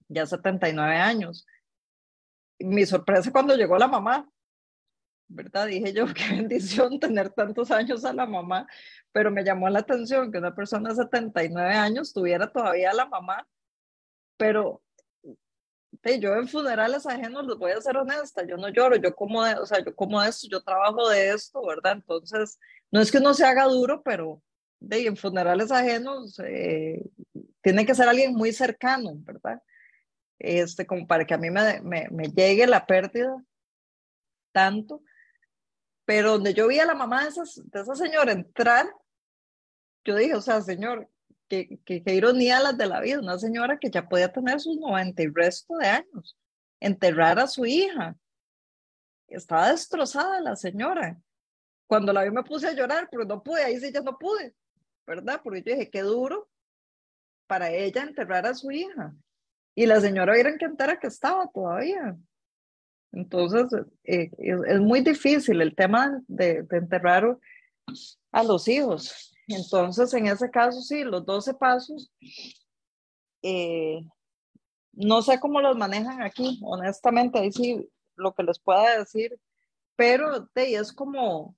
ya 0.09 0.26
79 0.26 0.96
años. 0.96 1.46
Mi 2.59 2.84
sorpresa 2.84 3.30
cuando 3.32 3.57
llegó 3.57 3.78
la 3.78 3.88
mamá, 3.88 4.28
¿verdad? 5.29 5.66
Dije 5.66 5.93
yo, 5.93 6.07
qué 6.14 6.37
bendición 6.37 6.99
tener 6.99 7.31
tantos 7.31 7.70
años 7.70 8.05
a 8.05 8.12
la 8.12 8.26
mamá, 8.26 8.66
pero 9.12 9.31
me 9.31 9.45
llamó 9.45 9.68
la 9.68 9.81
atención 9.81 10.33
que 10.33 10.39
una 10.39 10.55
persona 10.55 10.91
de 10.91 10.97
79 10.97 11.74
años 11.74 12.12
tuviera 12.12 12.51
todavía 12.51 12.91
a 12.91 12.95
la 12.95 13.07
mamá 13.07 13.47
pero 14.39 14.83
yo 16.20 16.35
en 16.37 16.49
funerales 16.49 17.05
ajenos 17.07 17.47
les 17.47 17.59
voy 17.59 17.72
a 17.72 17.81
ser 17.81 17.97
honesta, 17.99 18.47
yo 18.47 18.57
no 18.57 18.68
lloro, 18.68 18.97
yo 18.97 19.14
como 19.14 19.45
de, 19.45 19.55
o 19.57 19.66
sea, 19.66 19.85
yo 19.85 19.95
como 19.95 20.22
de 20.22 20.31
esto, 20.31 20.47
yo 20.51 20.62
trabajo 20.62 21.09
de 21.11 21.31
esto, 21.31 21.61
¿verdad? 21.66 21.93
Entonces, 21.93 22.59
no 22.91 23.01
es 23.01 23.11
que 23.11 23.18
uno 23.18 23.35
se 23.35 23.45
haga 23.45 23.64
duro, 23.64 24.03
pero 24.03 24.41
de, 24.81 25.07
en 25.07 25.16
funerales 25.16 25.70
ajenos 25.70 26.41
eh, 26.45 27.05
tiene 27.61 27.85
que 27.85 27.95
ser 27.95 28.09
alguien 28.09 28.33
muy 28.33 28.53
cercano, 28.53 29.11
¿verdad? 29.16 29.61
Este, 30.39 30.87
como 30.87 31.07
para 31.07 31.26
que 31.26 31.35
a 31.35 31.39
mí 31.39 31.51
me, 31.51 31.81
me, 31.83 32.09
me 32.11 32.29
llegue 32.29 32.66
la 32.66 32.87
pérdida 32.87 33.45
tanto, 34.53 35.03
pero 36.09 36.30
donde 36.32 36.54
yo 36.54 36.66
vi 36.68 36.78
a 36.80 36.86
la 36.86 36.94
mamá 36.94 37.24
de, 37.24 37.28
esas, 37.28 37.61
de 37.62 37.80
esa 37.80 37.94
señora 37.94 38.32
entrar, 38.32 38.86
yo 40.06 40.16
dije, 40.16 40.34
o 40.34 40.40
sea, 40.40 40.62
señor, 40.62 41.06
qué, 41.48 41.78
ironía 42.06 42.61
las 42.61 42.78
de 42.78 42.86
la 42.86 42.98
vida, 43.00 43.20
una 43.20 43.38
señora 43.38 43.78
que 43.78 43.90
ya 43.90 44.09
podía 44.09 44.32
tener 44.32 44.59
sus 44.59 44.78
90 44.78 45.22
y 45.22 45.26
resto 45.26 45.76
de 45.76 45.86
años, 45.86 46.38
enterrar 46.80 47.38
a 47.38 47.46
su 47.46 47.66
hija. 47.66 48.16
Estaba 49.26 49.70
destrozada 49.70 50.40
la 50.40 50.56
señora. 50.56 51.20
Cuando 51.86 52.11
la 52.14 52.24
vi 52.24 52.30
me 52.30 52.42
puse 52.42 52.68
a 52.68 52.72
llorar, 52.72 53.06
pero 53.11 53.26
no 53.26 53.42
pude, 53.42 53.62
ahí 53.62 53.78
sí 53.78 53.92
ya 53.92 54.00
no 54.00 54.16
pude, 54.16 54.54
¿verdad? 55.06 55.42
Porque 55.44 55.62
yo 55.62 55.74
dije, 55.74 55.90
qué 55.90 56.00
duro 56.00 56.48
para 57.46 57.70
ella 57.70 58.00
enterrar 58.00 58.46
a 58.46 58.54
su 58.54 58.70
hija. 58.70 59.14
Y 59.74 59.84
la 59.84 60.00
señora 60.00 60.38
era 60.38 60.56
que 60.56 60.64
entera 60.64 60.98
que 60.98 61.09
estaba 61.09 61.46
todavía. 61.48 62.16
Entonces, 63.12 63.66
eh, 64.04 64.30
es, 64.38 64.80
muy 64.80 65.00
difícil 65.00 65.61
el 65.61 65.74
tema 65.74 66.20
de, 66.28 66.66
enterrar 66.70 67.38
a 68.32 68.42
los 68.42 68.68
hijos. 68.68 69.34
Entonces, 69.46 70.12
en 70.14 70.26
ese 70.26 70.50
caso, 70.50 70.80
sí, 70.80 71.04
los 71.04 71.24
12 71.24 71.54
pasos, 71.54 72.12
eh, 73.42 74.00
no 74.92 75.22
sé 75.22 75.40
cómo 75.40 75.61
los 75.61 75.76
manejan 75.76 76.22
aquí, 76.22 76.59
honestamente, 76.62 77.38
ahí 77.38 77.52
sí 77.52 77.88
lo 78.16 78.34
que 78.34 78.42
les 78.42 78.59
pueda 78.59 78.98
decir, 78.98 79.38
pero 79.96 80.48
de, 80.54 80.74
es 80.74 80.92
como, 80.92 81.56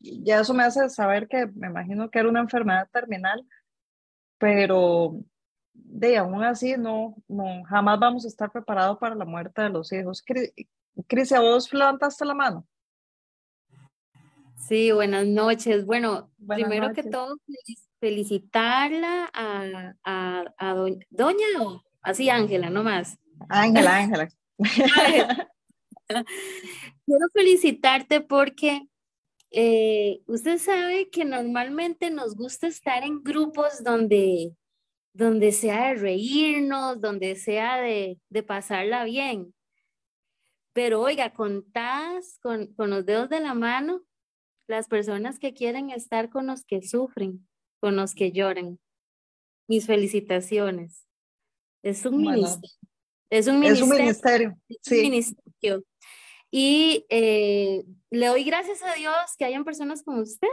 ya 0.00 0.40
eso 0.40 0.52
me 0.52 0.64
hace 0.64 0.88
saber 0.90 1.28
que 1.28 1.46
me 1.54 1.68
imagino 1.68 2.10
que 2.10 2.18
era 2.18 2.28
una 2.28 2.40
enfermedad 2.40 2.88
terminal, 2.92 3.46
pero 4.38 5.24
de 5.74 6.16
aún 6.16 6.42
así 6.42 6.76
no, 6.76 7.16
no, 7.28 7.62
jamás 7.64 7.98
vamos 7.98 8.24
a 8.24 8.28
estar 8.28 8.50
preparados 8.50 8.98
para 8.98 9.14
la 9.14 9.24
muerte 9.24 9.62
de 9.62 9.70
los 9.70 9.92
hijos. 9.92 10.22
Cris, 11.06 11.32
¿a 11.32 11.40
vos 11.40 11.72
levantaste 11.72 12.24
la 12.24 12.34
mano? 12.34 12.66
Sí, 14.56 14.92
buenas 14.92 15.26
noches. 15.26 15.84
Bueno, 15.84 16.30
primero 16.46 16.92
que 16.92 17.02
todo, 17.02 17.36
felicitarla 18.00 19.30
a, 19.32 19.94
a, 20.04 20.74
doña, 21.10 21.46
o 21.60 21.82
así 22.02 22.30
Ángela, 22.30 22.70
no 22.70 22.82
más. 22.82 23.18
Ángela, 23.48 23.96
Ángela. 23.96 24.28
Quiero 27.06 27.26
felicitarte 27.32 28.20
porque 28.20 28.88
eh, 29.50 30.20
usted 30.26 30.58
sabe 30.58 31.10
que 31.10 31.24
normalmente 31.24 32.10
nos 32.10 32.34
gusta 32.34 32.66
estar 32.66 33.02
en 33.04 33.22
grupos 33.22 33.84
donde, 33.84 34.56
donde 35.12 35.52
sea 35.52 35.88
de 35.88 35.94
reírnos, 35.94 37.00
donde 37.00 37.36
sea 37.36 37.80
de, 37.80 38.18
de 38.30 38.42
pasarla 38.42 39.04
bien. 39.04 39.54
Pero 40.72 41.00
oiga, 41.00 41.34
contadas 41.34 42.38
con, 42.42 42.72
con 42.74 42.90
los 42.90 43.04
dedos 43.04 43.28
de 43.28 43.40
la 43.40 43.54
mano, 43.54 44.02
las 44.66 44.88
personas 44.88 45.38
que 45.38 45.52
quieren 45.52 45.90
estar 45.90 46.30
con 46.30 46.46
los 46.46 46.64
que 46.64 46.82
sufren, 46.82 47.46
con 47.80 47.96
los 47.96 48.14
que 48.14 48.32
lloran. 48.32 48.78
Mis 49.68 49.86
felicitaciones. 49.86 51.06
Es 51.82 52.06
un 52.06 52.18
ministerio. 52.18 52.70
Es 53.30 53.46
un 53.48 53.60
ministerio. 53.60 54.56
Y 56.50 57.06
eh, 57.08 57.84
le 58.10 58.26
doy 58.26 58.44
gracias 58.44 58.82
a 58.82 58.94
Dios 58.94 59.14
que 59.38 59.44
hayan 59.44 59.64
personas 59.64 60.02
como 60.02 60.20
usted, 60.20 60.48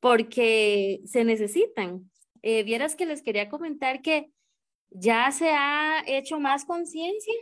porque 0.00 1.00
se 1.06 1.24
necesitan. 1.24 2.10
Eh, 2.42 2.62
vieras 2.64 2.96
que 2.96 3.06
les 3.06 3.22
quería 3.22 3.48
comentar 3.48 4.02
que 4.02 4.30
ya 4.90 5.30
se 5.32 5.50
ha 5.50 6.02
hecho 6.06 6.38
más 6.40 6.64
conciencia 6.64 7.34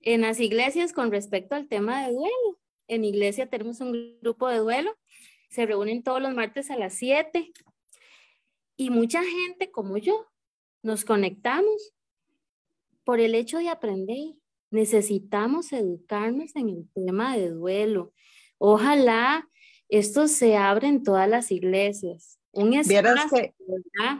en 0.00 0.22
las 0.22 0.40
iglesias 0.40 0.92
con 0.92 1.10
respecto 1.10 1.54
al 1.54 1.68
tema 1.68 2.06
de 2.06 2.14
duelo 2.14 2.58
en 2.88 3.04
iglesia 3.04 3.46
tenemos 3.46 3.80
un 3.80 4.18
grupo 4.20 4.48
de 4.48 4.58
duelo, 4.58 4.96
se 5.50 5.66
reúnen 5.66 6.02
todos 6.02 6.20
los 6.20 6.34
martes 6.34 6.70
a 6.70 6.76
las 6.76 6.94
7 6.94 7.52
y 8.76 8.90
mucha 8.90 9.22
gente 9.22 9.70
como 9.70 9.98
yo 9.98 10.26
nos 10.82 11.04
conectamos 11.04 11.94
por 13.04 13.20
el 13.20 13.34
hecho 13.34 13.58
de 13.58 13.68
aprender. 13.68 14.34
Necesitamos 14.70 15.72
educarnos 15.72 16.54
en 16.56 16.68
el 16.68 16.88
tema 16.92 17.36
de 17.36 17.50
duelo. 17.50 18.12
Ojalá 18.58 19.48
esto 19.88 20.28
se 20.28 20.56
abra 20.56 20.88
en 20.88 21.02
todas 21.02 21.28
las 21.28 21.50
iglesias. 21.50 22.37
Un 22.58 22.74
espacio 22.74 23.28
que, 23.30 23.54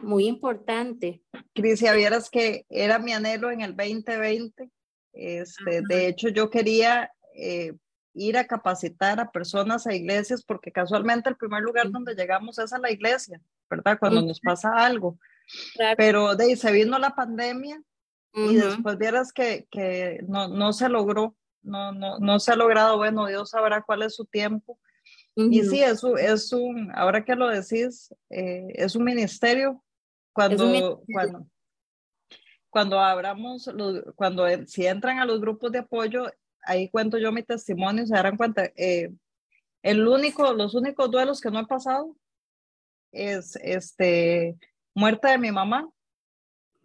muy 0.03 0.26
importante. 0.26 1.22
Crisia, 1.55 1.93
vieras 1.93 2.30
que 2.30 2.66
era 2.68 3.01
mi 3.01 3.12
anhelo 3.12 3.51
en 3.51 3.62
el 3.62 3.76
2020. 3.76 4.70
Este, 5.12 5.82
de 5.89 6.07
hecho, 6.07 6.28
yo 6.28 6.49
quería 6.49 7.11
eh, 7.34 7.74
ir 8.14 8.39
a 8.39 8.47
capacitar 8.47 9.18
a 9.18 9.32
personas 9.32 9.89
a 9.89 9.95
iglesias 9.95 10.45
porque 10.45 10.70
casualmente 10.70 11.28
el 11.28 11.36
primer 11.36 11.62
lugar 11.62 11.91
donde 11.91 12.14
llegamos 12.14 12.61
es 12.61 12.72
a 12.72 12.78
la 12.78 12.93
iglesia, 12.93 13.41
¿verdad? 13.68 13.99
Cuando 13.99 14.22
nos 14.22 14.41
pasa 14.41 14.70
algo. 14.70 15.18
Pero 15.97 16.36
de 16.36 16.45
ahí 16.45 16.57
se 16.57 16.70
vino 16.70 16.97
la 16.99 17.16
pandemia 17.16 17.82
y 18.34 18.55
después 18.55 18.99
vieras 18.99 19.32
que, 19.32 19.66
que 19.68 20.20
no, 20.28 20.47
no 20.47 20.72
se 20.72 20.89
logró, 20.89 21.34
no, 21.62 21.91
no, 21.91 22.20
no 22.20 22.39
se 22.39 22.53
ha 22.53 22.57
logrado, 22.57 22.99
bueno, 22.99 23.26
Dios 23.26 23.51
sabrá 23.51 23.82
cuál 23.82 24.03
es 24.03 24.14
su 24.14 24.26
tiempo. 24.26 24.78
Y 25.41 25.62
sí, 25.62 25.80
es, 25.80 26.03
es 26.18 26.53
un, 26.53 26.91
ahora 26.93 27.24
que 27.24 27.36
lo 27.36 27.49
decís, 27.49 28.12
eh, 28.28 28.66
es 28.74 28.97
un 28.97 29.05
ministerio. 29.05 29.84
Cuando, 30.32 31.03
cuando, 31.12 31.47
cuando 32.70 32.99
abramos, 32.99 33.70
cuando 34.16 34.45
si 34.66 34.86
entran 34.86 35.20
a 35.20 35.24
los 35.24 35.41
grupos 35.41 35.70
de 35.70 35.78
apoyo, 35.78 36.26
ahí 36.62 36.89
cuento 36.91 37.18
yo 37.18 37.30
mi 37.30 37.45
testimonio, 37.45 38.05
se 38.05 38.14
darán 38.14 38.36
cuenta, 38.36 38.64
eh, 38.76 39.12
el 39.82 40.07
único, 40.07 40.53
los 40.55 40.74
únicos 40.74 41.09
duelos 41.11 41.41
que 41.41 41.51
no 41.51 41.61
he 41.61 41.66
pasado 41.66 42.16
es 43.12 43.57
este, 43.62 44.57
muerte 44.93 45.28
de 45.28 45.39
mi 45.39 45.53
mamá, 45.53 45.89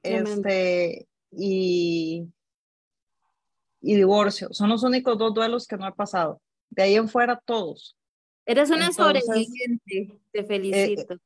este, 0.03 1.07
y, 1.31 2.27
y 3.81 3.95
divorcio. 3.95 4.49
Son 4.51 4.69
los 4.69 4.83
únicos 4.83 5.17
dos 5.17 5.33
duelos 5.33 5.65
que 5.65 5.77
no 5.77 5.87
he 5.87 5.91
pasado. 5.91 6.39
De 6.69 6.83
ahí 6.83 6.95
en 6.95 7.09
fuera, 7.09 7.41
todos. 7.43 7.97
Eres 8.45 8.69
una 8.69 8.91
sobreviviente, 8.91 10.19
te 10.31 10.39
eh, 10.39 10.43
felicito. 10.43 11.17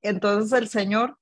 entonces 0.00 0.58
el 0.58 0.68
Señor, 0.68 1.18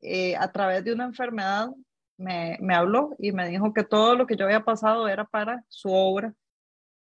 eh, 0.00 0.36
a 0.36 0.52
través 0.52 0.84
de 0.84 0.92
una 0.92 1.04
enfermedad, 1.04 1.70
me, 2.16 2.56
me, 2.60 2.74
habló 2.74 3.16
y 3.18 3.32
me 3.32 3.48
dijo 3.48 3.72
que 3.72 3.82
todo 3.82 4.14
lo 4.14 4.26
que 4.26 4.36
yo 4.36 4.44
había 4.44 4.64
pasado 4.64 5.08
era 5.08 5.24
para 5.24 5.64
su 5.68 5.90
obra, 5.90 6.34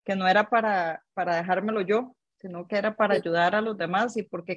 que 0.05 0.17
no 0.17 0.27
era 0.27 0.49
para, 0.49 1.05
para 1.15 1.37
dejármelo 1.37 1.81
yo, 1.83 2.17
sino 2.45 2.69
que 2.69 2.77
era 2.77 2.95
para 2.95 3.15
ayudar 3.15 3.55
a 3.55 3.63
los 3.63 3.79
demás 3.79 4.19
y 4.19 4.23
porque 4.23 4.55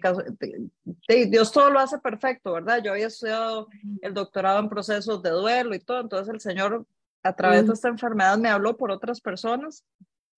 Dios 1.29 1.51
todo 1.53 1.69
lo 1.69 1.79
hace 1.79 1.97
perfecto, 1.99 2.51
¿verdad? 2.51 2.81
Yo 2.83 2.91
había 2.91 3.07
estudiado 3.07 3.69
el 4.01 4.13
doctorado 4.13 4.59
en 4.59 4.67
procesos 4.67 5.23
de 5.23 5.29
duelo 5.29 5.73
y 5.73 5.79
todo, 5.79 6.01
entonces 6.01 6.33
el 6.33 6.41
Señor 6.41 6.85
a 7.23 7.33
través 7.33 7.65
de 7.65 7.73
esta 7.73 7.87
enfermedad 7.87 8.37
me 8.37 8.49
habló 8.49 8.75
por 8.75 8.91
otras 8.91 9.21
personas, 9.21 9.85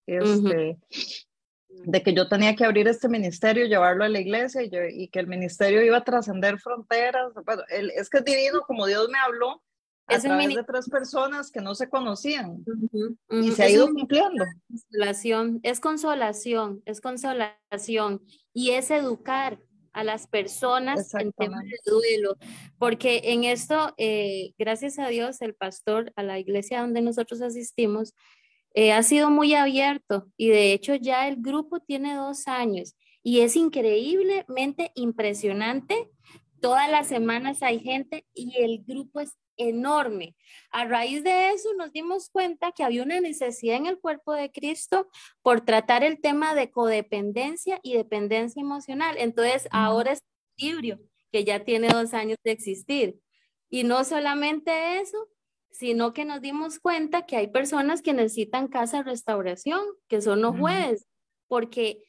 este, 0.06 0.78
de 1.70 2.04
que 2.04 2.14
yo 2.14 2.28
tenía 2.28 2.56
que 2.56 2.66
abrir 2.66 2.88
este 2.88 3.08
ministerio, 3.08 3.66
llevarlo 3.66 4.04
a 4.04 4.10
la 4.10 4.20
iglesia 4.20 4.64
y, 4.64 4.70
y 5.04 5.08
que 5.10 5.20
el 5.20 5.28
ministerio 5.28 5.84
iba 5.84 5.98
a 5.98 6.04
trascender 6.04 6.60
fronteras. 6.60 7.34
Bueno, 7.46 7.64
es 7.70 8.10
que 8.10 8.18
es 8.18 8.26
divino 8.26 8.62
como 8.68 8.86
Dios 8.86 9.08
me 9.10 9.20
habló 9.20 9.62
a 10.10 10.16
es 10.16 10.24
través 10.24 10.56
de 10.56 10.64
tres 10.64 10.90
personas 10.90 11.52
que 11.52 11.62
no 11.62 11.76
se 11.76 11.88
conocían 11.88 12.66
y 13.30 13.52
se 13.52 13.64
ha 13.64 13.70
ido 13.70 13.88
cumpliendo. 13.94 14.44
Consolación, 14.68 15.60
es 15.64 15.80
consolación, 15.80 16.82
es 16.86 17.00
consolación 17.00 18.22
y 18.54 18.72
es 18.72 18.90
educar 18.90 19.60
a 19.94 20.04
las 20.04 20.28
personas 20.28 21.14
en 21.16 21.32
temas 21.34 21.64
de 21.64 21.78
duelo, 21.86 22.38
porque 22.78 23.22
en 23.26 23.44
esto, 23.44 23.94
eh, 23.98 24.54
gracias 24.58 25.00
a 25.00 25.08
Dios, 25.08 25.42
el 25.42 25.56
pastor 25.56 26.12
a 26.16 26.24
la 26.24 26.40
iglesia 26.40 26.82
donde 26.82 27.02
nosotros 27.02 27.42
asistimos 27.42 28.14
eh, 28.82 28.94
ha 28.94 29.04
sido 29.04 29.30
muy 29.30 29.56
abierto 29.56 30.32
y 30.38 30.48
de 30.48 30.72
hecho 30.72 30.96
ya 30.96 31.28
el 31.28 31.36
grupo 31.42 31.82
tiene 31.82 32.16
dos 32.16 32.48
años 32.48 32.96
y 33.22 33.42
es 33.42 33.58
increíblemente 33.58 34.94
impresionante. 34.96 36.10
Todas 36.62 36.90
las 36.90 37.08
semanas 37.08 37.62
hay 37.62 37.82
gente 37.82 38.26
y 38.34 38.56
el 38.58 38.86
grupo 38.86 39.20
es 39.20 39.38
enorme. 39.58 40.38
A 40.72 40.86
raíz 40.86 41.26
de 41.26 41.50
eso 41.50 41.74
nos 41.74 41.92
dimos 41.92 42.30
cuenta 42.30 42.72
que 42.72 42.86
había 42.86 43.04
una 43.04 43.20
necesidad 43.20 43.76
en 43.76 43.86
el 43.86 44.00
cuerpo 44.00 44.32
de 44.32 44.50
Cristo 44.50 45.10
por 45.42 45.60
tratar 45.60 46.06
el 46.06 46.22
tema 46.22 46.56
de 46.56 46.72
codependencia 46.72 47.82
y 47.84 47.96
dependencia 47.96 48.62
emocional. 48.62 49.18
Entonces, 49.20 49.68
ahora 49.72 50.14
es 50.14 50.24
equilibrio, 50.56 51.02
que 51.34 51.44
ya 51.44 51.66
tiene 51.66 51.90
dos 51.90 52.14
años 52.14 52.38
de 52.46 52.52
existir. 52.52 53.20
Y 53.70 53.84
no 53.84 54.06
solamente 54.06 55.02
eso, 55.02 55.28
sino 55.72 56.14
que 56.14 56.26
nos 56.26 56.42
dimos 56.42 56.80
cuenta 56.80 57.26
que 57.26 57.38
hay 57.38 57.48
personas 57.48 58.02
que 58.02 58.14
necesitan 58.14 58.68
casa 58.68 58.98
de 58.98 59.04
restauración, 59.04 59.82
que 60.08 60.22
son 60.22 60.42
los 60.42 60.58
jueces, 60.58 61.08
porque 61.48 62.04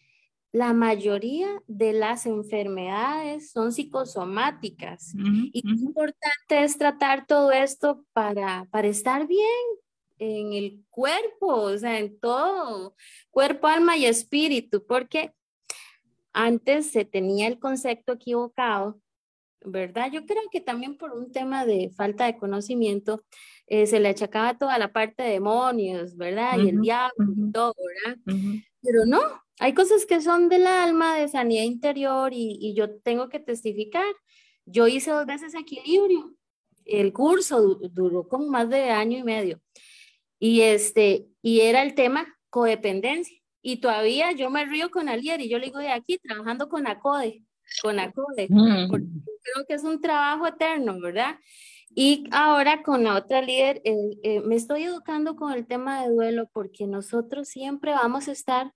la 0.53 0.73
mayoría 0.73 1.63
de 1.69 1.93
las 1.93 2.27
enfermedades 2.27 3.53
son 3.53 3.73
psicosomáticas. 3.73 5.15
Y 5.53 5.63
lo 5.65 5.75
importante 5.75 6.65
es 6.65 6.77
tratar 6.77 7.27
todo 7.27 7.53
esto 7.53 8.05
para, 8.13 8.67
para 8.71 8.89
estar 8.89 9.27
bien 9.29 9.47
en 10.19 10.53
el 10.53 10.85
cuerpo, 10.91 11.55
o 11.55 11.79
sea, 11.79 11.99
en 11.99 12.19
todo, 12.19 12.95
cuerpo, 13.31 13.69
alma 13.69 13.97
y 13.97 14.07
espíritu, 14.07 14.85
porque 14.87 15.33
antes 16.33 16.91
se 16.91 17.05
tenía 17.05 17.47
el 17.47 17.59
concepto 17.59 18.13
equivocado, 18.13 19.01
¿verdad? 19.65 20.11
Yo 20.11 20.27
creo 20.27 20.43
que 20.51 20.61
también 20.61 20.97
por 20.97 21.13
un 21.13 21.33
tema 21.33 21.67
de 21.67 21.91
falta 21.91 22.27
de 22.27 22.37
conocimiento 22.37 23.25
eh, 23.67 23.87
se 23.87 24.01
le 24.01 24.09
achacaba 24.09 24.59
toda 24.59 24.79
la 24.79 24.93
parte 24.93 25.23
de 25.23 25.31
demonios, 25.31 26.17
¿verdad? 26.17 26.59
y 26.59 26.69
el 26.69 26.81
diablo 26.81 27.33
y 27.37 27.53
todo, 27.53 27.75
¿verdad? 28.05 28.19
Pero 28.83 29.05
no, 29.07 29.21
hay 29.61 29.75
cosas 29.75 30.07
que 30.07 30.23
son 30.23 30.49
del 30.49 30.67
alma, 30.67 31.17
de 31.17 31.29
sanidad 31.29 31.65
interior 31.65 32.33
y, 32.33 32.75
yo 32.75 32.99
tengo 33.01 33.29
que 33.29 33.39
testificar. 33.41 34.07
Yo 34.65 34.89
hice 34.89 35.11
dos 35.11 35.27
veces 35.27 35.55
equilibrio. 35.55 36.35
El 36.87 37.13
curso 37.13 37.77
duró 37.93 38.27
como 38.27 38.47
más 38.49 38.71
de 38.71 38.91
año 38.91 39.19
y 39.19 39.23
medio. 39.23 39.61
Y, 40.39 40.63
este, 40.63 41.29
y 41.43 41.61
era 41.61 41.83
el 41.83 41.95
tema 41.95 42.27
codependencia. 42.49 43.39
Y 43.63 43.79
todavía 43.79 44.33
yo 44.33 44.49
me 44.49 44.65
río 44.65 44.91
con 44.91 45.11
Alier 45.11 45.41
y 45.43 45.51
yo 45.51 45.59
le 45.59 45.67
digo 45.67 45.79
de 45.79 45.91
aquí, 45.91 46.19
trabajando 46.19 46.71
con 46.71 46.87
ACODE, 46.87 47.45
con 47.83 47.99
ACODE, 47.99 48.49
porque 48.91 49.07
creo 49.43 49.67
que 49.67 49.75
es 49.75 49.85
un 49.85 50.01
trabajo 50.01 50.47
eterno, 50.47 51.01
¿verdad? 51.01 51.37
Y 51.95 52.25
ahora 52.31 52.83
con 52.83 53.05
la 53.05 53.17
otra 53.17 53.43
líder, 53.43 53.83
eh, 53.85 53.97
eh, 54.23 54.41
me 54.41 54.55
estoy 54.55 54.85
educando 54.85 55.35
con 55.35 55.53
el 55.53 55.67
tema 55.67 56.03
de 56.03 56.11
duelo 56.11 56.49
porque 56.53 56.87
nosotros 56.87 57.49
siempre 57.49 57.93
vamos 57.93 58.29
a 58.29 58.33
estar 58.33 58.73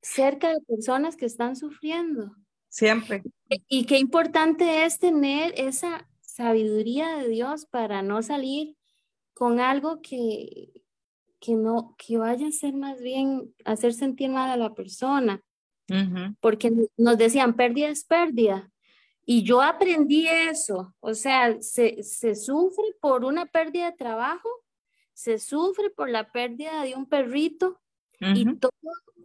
cerca 0.00 0.48
de 0.48 0.60
personas 0.62 1.16
que 1.16 1.26
están 1.26 1.56
sufriendo. 1.56 2.34
Siempre. 2.70 3.22
Y 3.68 3.84
qué 3.84 3.98
importante 3.98 4.84
es 4.84 4.98
tener 4.98 5.52
esa 5.56 6.08
sabiduría 6.20 7.18
de 7.18 7.28
Dios 7.28 7.66
para 7.66 8.00
no 8.02 8.22
salir 8.22 8.76
con 9.34 9.60
algo 9.60 10.00
que, 10.00 10.72
que 11.38 11.54
no, 11.54 11.96
que 11.98 12.16
vaya 12.16 12.46
a 12.46 12.52
ser 12.52 12.74
más 12.74 13.00
bien 13.00 13.54
hacer 13.64 13.92
sentir 13.92 14.30
mal 14.30 14.50
a 14.50 14.56
la 14.56 14.74
persona. 14.74 15.42
Porque 16.40 16.72
nos 16.96 17.18
decían, 17.18 17.54
pérdida 17.54 17.88
es 17.88 18.04
pérdida. 18.04 18.70
Y 19.24 19.42
yo 19.42 19.60
aprendí 19.60 20.26
eso. 20.26 20.94
O 21.00 21.14
sea, 21.14 21.60
se, 21.60 22.02
se 22.02 22.34
sufre 22.34 22.84
por 23.00 23.24
una 23.24 23.46
pérdida 23.46 23.90
de 23.90 23.96
trabajo, 23.96 24.48
se 25.12 25.38
sufre 25.38 25.90
por 25.90 26.08
la 26.08 26.30
pérdida 26.30 26.82
de 26.82 26.94
un 26.94 27.06
perrito, 27.06 27.80
y 28.20 28.56
todo 28.56 28.72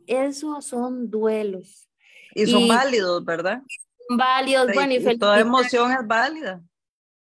eso 0.08 0.62
son 0.62 1.10
duelos. 1.10 1.90
Y 2.34 2.46
son 2.46 2.68
válidos, 2.68 3.24
¿verdad? 3.24 3.62
Válidos, 4.10 4.68
bueno, 4.74 4.94
y, 4.94 5.18
toda 5.18 5.40
emoción 5.40 5.92
es 5.92 6.06
válida. 6.06 6.62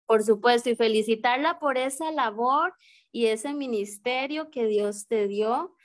Por 0.06 0.22
supuesto, 0.22 0.70
y 0.70 0.76
felicitarla 0.76 1.58
por 1.58 1.78
esa 1.78 2.10
labor 2.12 2.74
y 3.10 3.26
ese 3.26 3.52
ministerio 3.52 4.50
que 4.50 4.66
Dios 4.66 5.06
te 5.06 5.26
dio 5.26 5.75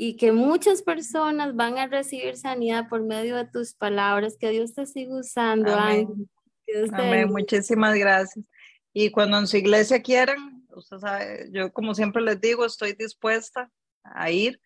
y 0.00 0.16
que 0.16 0.30
muchas 0.32 0.80
personas 0.80 1.56
van 1.56 1.76
a 1.76 1.88
recibir 1.88 2.36
sanidad 2.36 2.88
por 2.88 3.02
medio 3.02 3.36
de 3.36 3.46
tus 3.46 3.74
palabras. 3.74 4.36
Que 4.38 4.50
Dios 4.50 4.72
te 4.72 4.86
siga 4.86 5.18
usando. 5.18 5.74
Amén. 5.74 6.30
Amén. 6.92 7.28
Muchísimas 7.28 7.94
gracias. 7.96 8.46
Y 8.92 9.10
cuando 9.10 9.38
en 9.38 9.48
su 9.48 9.56
iglesia 9.56 10.00
quieran, 10.00 10.64
usted 10.74 10.98
sabe, 10.98 11.48
yo 11.52 11.72
como 11.72 11.94
siempre 11.94 12.22
les 12.22 12.40
digo, 12.40 12.64
estoy 12.64 12.92
dispuesta 12.92 13.70
a 14.04 14.30
ir 14.30 14.60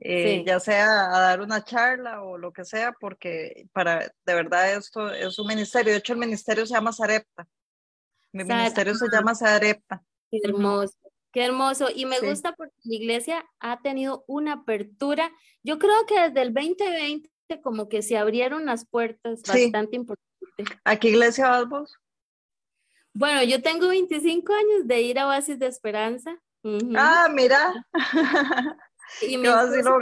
eh, 0.00 0.44
ya 0.46 0.60
sea 0.60 1.06
a 1.06 1.20
dar 1.20 1.40
una 1.40 1.64
charla 1.64 2.22
o 2.22 2.38
lo 2.38 2.52
que 2.52 2.64
sea, 2.64 2.92
porque 3.00 3.66
para, 3.72 4.00
de 4.24 4.34
verdad 4.34 4.74
esto 4.74 5.12
es 5.12 5.38
un 5.38 5.48
ministerio. 5.48 5.92
De 5.92 5.98
hecho, 5.98 6.12
el 6.12 6.20
ministerio 6.20 6.66
se 6.66 6.74
llama 6.74 6.92
Sarepta. 6.92 7.46
Mi 8.32 8.44
ministerio 8.44 8.94
se 8.94 9.06
llama 9.12 9.34
Sarepta. 9.34 10.02
Qué 10.30 10.40
hermoso, 10.44 10.96
qué 11.32 11.44
hermoso. 11.44 11.88
Y 11.94 12.06
me 12.06 12.20
gusta 12.20 12.54
porque 12.54 12.74
la 12.84 12.94
iglesia 12.94 13.44
ha 13.60 13.80
tenido 13.80 14.24
una 14.26 14.54
apertura. 14.54 15.30
Yo 15.62 15.78
creo 15.78 16.06
que 16.06 16.20
desde 16.20 16.42
el 16.42 16.54
2020 16.54 17.30
como 17.62 17.88
que 17.88 18.02
se 18.02 18.18
abrieron 18.18 18.66
las 18.66 18.86
puertas 18.86 19.42
bastante 19.42 19.96
importantes. 19.96 20.78
¿A 20.84 20.96
qué 20.96 21.08
iglesia 21.08 21.48
vas 21.48 21.68
vos? 21.68 21.96
Bueno, 23.14 23.42
yo 23.42 23.62
tengo 23.62 23.88
25 23.88 24.52
años 24.52 24.86
de 24.86 25.00
ir 25.00 25.18
a 25.18 25.26
Oasis 25.26 25.58
de 25.58 25.66
Esperanza. 25.66 26.38
Ah, 26.96 27.28
mira. 27.32 27.86
Y 29.22 29.34
esposo 29.44 29.98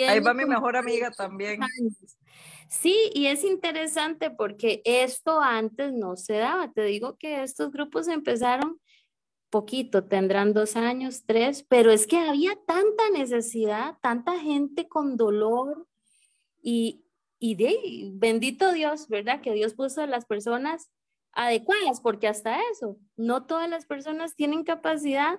Ahí 0.00 0.18
va 0.18 0.34
mi 0.34 0.44
mejor 0.44 0.76
amiga 0.76 1.12
45 1.12 1.16
también. 1.16 1.62
años. 1.62 2.16
Sí, 2.68 3.10
y 3.14 3.26
es 3.26 3.44
interesante 3.44 4.30
porque 4.30 4.82
esto 4.84 5.40
antes 5.40 5.92
no 5.92 6.16
se 6.16 6.34
daba. 6.34 6.72
Te 6.72 6.82
digo 6.82 7.16
que 7.16 7.44
estos 7.44 7.70
grupos 7.70 8.08
empezaron 8.08 8.80
poquito, 9.54 10.02
tendrán 10.02 10.52
dos 10.52 10.74
años, 10.74 11.22
tres, 11.26 11.64
pero 11.68 11.92
es 11.92 12.08
que 12.08 12.18
había 12.18 12.58
tanta 12.66 13.08
necesidad, 13.12 13.96
tanta 14.02 14.40
gente 14.40 14.88
con 14.88 15.16
dolor 15.16 15.86
y, 16.60 17.04
y 17.38 18.10
bendito 18.14 18.72
Dios, 18.72 19.06
¿verdad? 19.06 19.40
Que 19.40 19.52
Dios 19.52 19.74
puso 19.74 20.02
a 20.02 20.08
las 20.08 20.26
personas 20.26 20.90
adecuadas, 21.30 22.00
porque 22.00 22.26
hasta 22.26 22.58
eso, 22.72 22.98
no 23.14 23.46
todas 23.46 23.70
las 23.70 23.86
personas 23.86 24.34
tienen 24.34 24.64
capacidad 24.64 25.38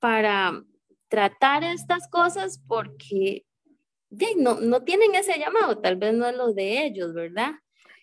para 0.00 0.64
tratar 1.06 1.62
estas 1.62 2.08
cosas 2.08 2.60
porque 2.66 3.46
no, 4.36 4.58
no 4.58 4.82
tienen 4.82 5.14
ese 5.14 5.38
llamado, 5.38 5.78
tal 5.78 5.94
vez 5.94 6.12
no 6.12 6.26
es 6.26 6.36
lo 6.36 6.52
de 6.52 6.86
ellos, 6.86 7.14
¿verdad? 7.14 7.52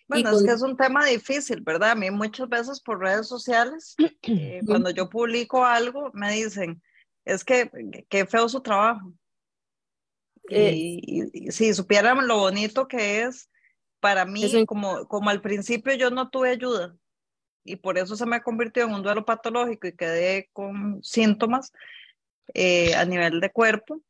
Bueno, 0.08 0.30
es 0.30 0.42
que 0.44 0.50
es 0.52 0.62
un 0.62 0.76
tema 0.76 1.06
difícil, 1.06 1.60
¿verdad? 1.62 1.92
A 1.92 1.94
mí 1.94 2.10
muchas 2.10 2.48
veces 2.48 2.80
por 2.80 3.00
redes 3.00 3.26
sociales, 3.28 3.94
eh, 4.22 4.60
cuando 4.66 4.90
yo 4.90 5.08
publico 5.08 5.64
algo, 5.64 6.10
me 6.12 6.32
dicen, 6.32 6.82
es 7.24 7.44
que 7.44 7.70
qué 8.08 8.26
feo 8.26 8.48
su 8.48 8.60
trabajo. 8.60 9.12
Eh, 10.50 10.72
Y, 10.76 11.30
y- 11.48 11.50
si 11.52 11.72
supieran 11.72 12.26
lo 12.26 12.38
bonito 12.38 12.88
que 12.88 13.22
es, 13.22 13.48
para 14.00 14.24
mí, 14.24 14.42
como, 14.66 15.06
como 15.06 15.30
al 15.30 15.40
principio 15.40 15.94
yo 15.94 16.10
no 16.10 16.28
tuve 16.30 16.50
ayuda 16.50 16.96
y 17.64 17.76
por 17.76 17.96
eso 17.96 18.16
se 18.16 18.26
me 18.26 18.42
convirtió 18.42 18.84
en 18.84 18.92
un 18.94 19.02
duelo 19.04 19.24
patológico 19.24 19.86
y 19.86 19.92
quedé 19.96 20.50
con 20.52 21.02
síntomas 21.04 21.72
eh, 22.54 22.94
a 22.96 23.04
nivel 23.04 23.40
de 23.40 23.52
cuerpo, 23.52 24.02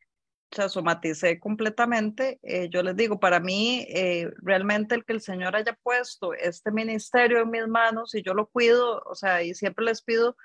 o 0.59 1.15
sea, 1.15 1.41
completamente. 1.41 2.39
eh, 2.43 2.69
yo 2.71 2.83
les 2.83 2.97
digo, 2.97 3.19
para 3.19 3.41
mí, 3.41 3.87
eh, 3.89 4.31
realmente 4.39 4.95
el 4.95 5.05
que 5.05 5.15
el 5.15 5.21
Señor 5.21 5.57
haya 5.57 5.79
puesto 5.83 6.35
este 6.35 6.71
ministerio 6.71 7.41
en 7.41 7.51
mis 7.51 7.67
manos 7.67 8.15
y 8.15 8.23
yo 8.23 8.35
lo 8.35 8.47
cuido, 8.47 9.03
o 9.07 9.15
sea, 9.15 9.43
y 9.43 9.55
siempre 9.55 9.85
les 9.85 10.03
pido 10.03 10.37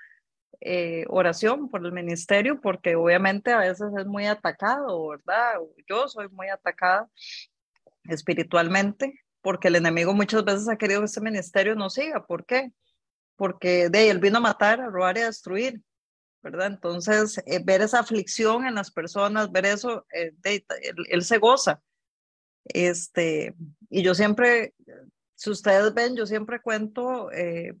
eh, 0.60 1.04
oración 1.08 1.68
por 1.68 1.84
el 1.84 1.92
ministerio, 1.92 2.60
porque 2.60 2.96
obviamente 2.96 3.52
a 3.52 3.58
veces 3.58 3.88
es 3.96 4.06
muy 4.06 4.26
atacado, 4.26 5.08
¿verdad? 5.08 5.54
Yo 5.88 6.08
soy 6.08 6.28
muy 6.30 6.48
atacada 6.48 7.08
espiritualmente, 8.04 9.20
porque 9.40 9.68
el 9.68 9.76
enemigo 9.76 10.14
muchas 10.14 10.44
veces 10.44 10.68
ha 10.68 10.76
querido 10.76 11.00
que 11.00 11.06
este 11.06 11.20
ministerio 11.20 11.74
no 11.74 11.90
siga. 11.90 12.26
¿Por 12.26 12.44
qué? 12.44 12.72
Porque 13.36 13.88
de 13.88 14.10
él 14.10 14.18
vino 14.18 14.38
a 14.38 14.40
matar, 14.40 14.80
a 14.80 14.88
robar 14.90 15.16
y 15.18 15.20
a 15.20 15.26
destruir. 15.26 15.80
Entonces, 16.54 17.42
eh, 17.46 17.60
ver 17.64 17.82
esa 17.82 18.00
aflicción 18.00 18.66
en 18.66 18.74
las 18.74 18.90
personas, 18.90 19.52
ver 19.52 19.66
eso, 19.66 20.06
eh, 20.12 20.32
de- 20.42 20.64
él, 21.10 21.24
se 21.24 21.38
goza. 21.38 21.82
Este, 22.64 23.54
y 23.90 24.02
yo 24.02 24.14
siempre, 24.14 24.74
si 25.34 25.50
ustedes 25.50 25.94
ven, 25.94 26.16
yo 26.16 26.26
siempre 26.26 26.60
cuento, 26.60 27.30
eh, 27.32 27.74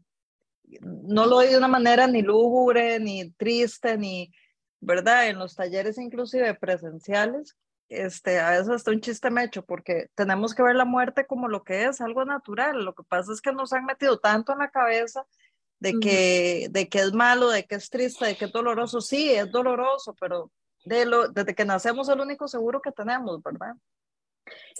no 0.80 1.26
lo 1.26 1.36
doy 1.36 1.48
de 1.48 1.58
una 1.58 1.68
manera 1.68 2.06
ni 2.06 2.22
lúgubre, 2.22 3.00
ni 3.00 3.30
triste, 3.32 3.96
ni, 3.96 4.32
¿verdad? 4.80 5.28
En 5.28 5.38
los 5.38 5.54
talleres 5.54 5.98
inclusive 5.98 6.54
presenciales, 6.54 7.56
este, 7.88 8.38
a 8.38 8.50
veces 8.50 8.68
hasta 8.68 8.90
un 8.90 9.00
chiste 9.00 9.30
me 9.30 9.44
echo, 9.44 9.64
porque 9.64 10.10
tenemos 10.14 10.54
que 10.54 10.62
ver 10.62 10.76
la 10.76 10.84
muerte 10.84 11.26
como 11.26 11.48
lo 11.48 11.64
que 11.64 11.86
es, 11.86 12.00
algo 12.00 12.24
natural. 12.24 12.84
Lo 12.84 12.94
que 12.94 13.02
pasa 13.02 13.32
es 13.32 13.40
que 13.40 13.52
nos 13.52 13.72
han 13.72 13.86
metido 13.86 14.18
tanto 14.18 14.52
en 14.52 14.58
la 14.58 14.70
cabeza 14.70 15.26
de 15.80 15.98
que, 16.00 16.68
de 16.70 16.88
que 16.88 16.98
es 17.00 17.12
malo, 17.12 17.50
de 17.50 17.64
que 17.64 17.76
es 17.76 17.88
triste, 17.90 18.26
de 18.26 18.36
que 18.36 18.46
es 18.46 18.52
doloroso. 18.52 19.00
Sí, 19.00 19.30
es 19.30 19.50
doloroso, 19.50 20.14
pero 20.18 20.50
de 20.84 21.06
lo, 21.06 21.28
desde 21.28 21.54
que 21.54 21.64
nacemos 21.64 22.08
es 22.08 22.14
el 22.14 22.20
único 22.20 22.48
seguro 22.48 22.80
que 22.80 22.92
tenemos, 22.92 23.42
¿verdad? 23.42 23.74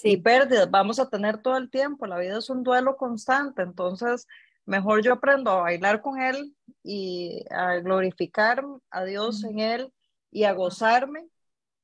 Y 0.03 0.12
sí, 0.12 0.16
pérdidas 0.16 0.70
vamos 0.70 0.99
a 0.99 1.09
tener 1.09 1.43
todo 1.43 1.57
el 1.57 1.70
tiempo, 1.70 2.07
la 2.07 2.19
vida 2.19 2.39
es 2.39 2.49
un 2.51 2.62
duelo 2.62 2.97
constante, 2.97 3.62
entonces 3.62 4.27
mejor 4.65 5.03
yo 5.03 5.15
aprendo 5.15 5.51
a 5.51 5.62
bailar 5.62 6.01
con 6.01 6.20
él 6.20 6.55
y 6.83 7.45
a 7.51 7.77
glorificar 7.77 8.65
a 8.91 9.05
Dios 9.05 9.45
en 9.45 9.59
él 9.59 9.93
y 10.31 10.45
a 10.45 10.53
gozarme 10.53 11.27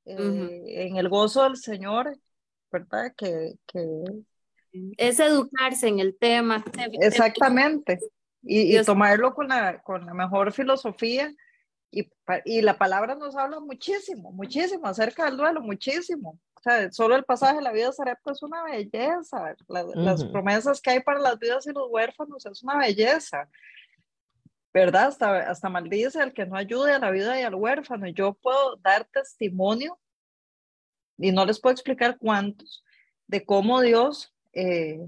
eh, 0.05 0.15
Ujú. 0.15 0.49
en 0.51 0.97
el 0.97 1.09
gozo 1.09 1.45
del 1.45 1.57
Señor, 1.57 2.19
¿verdad? 2.71 3.13
Que, 3.17 3.55
que 3.67 4.05
es 4.97 5.21
educarse 5.21 5.89
en 5.89 5.99
el 5.99 6.17
tema. 6.17 6.65
exactamente, 7.01 8.01
y, 8.45 8.77
y 8.79 8.85
tomarlo 8.85 9.35
con 9.35 9.49
la, 9.49 9.81
con 9.83 10.05
la 10.07 10.15
mejor 10.15 10.53
filosofía. 10.53 11.33
Y, 11.91 12.11
y 12.45 12.61
la 12.63 12.77
palabra 12.77 13.15
nos 13.15 13.37
habla 13.37 13.61
muchísimo, 13.61 14.33
muchísimo 14.33 14.87
acerca 14.89 15.27
del 15.27 15.37
duelo, 15.37 15.61
muchísimo. 15.61 16.41
O 16.55 16.61
sea, 16.61 16.91
solo 16.91 17.15
el 17.15 17.25
pasaje 17.25 17.57
de 17.57 17.63
la 17.63 17.73
vida 17.73 17.87
de 17.87 17.93
Sarepta 17.93 18.33
es 18.33 18.43
una 18.43 18.65
belleza. 18.65 19.55
La- 19.69 19.85
Las 19.95 20.23
Ujú. 20.23 20.33
promesas 20.33 20.81
que 20.81 20.91
hay 20.91 21.01
para 21.01 21.21
las 21.21 21.39
vidas 21.39 21.67
y 21.67 21.73
los 21.73 21.89
huérfanos 21.89 22.45
es 22.47 22.63
una 22.65 22.79
belleza. 22.79 23.49
¿Verdad? 24.73 25.07
Hasta, 25.07 25.39
hasta 25.51 25.69
maldice 25.69 26.21
al 26.21 26.33
que 26.33 26.47
no 26.47 26.57
ayude 26.57 26.93
a 26.93 26.99
la 26.99 27.13
vida 27.13 27.39
y 27.41 27.45
al 27.45 27.55
huérfano. 27.55 28.09
Yo 28.09 28.35
puedo 28.35 28.75
dar 28.77 29.05
testimonio, 29.05 29.99
y 31.17 31.31
no 31.31 31.47
les 31.47 31.61
puedo 31.61 31.75
explicar 31.75 32.19
cuántos, 32.19 32.83
de 33.29 33.45
cómo 33.47 33.81
Dios, 33.81 34.35
eh, 34.53 34.99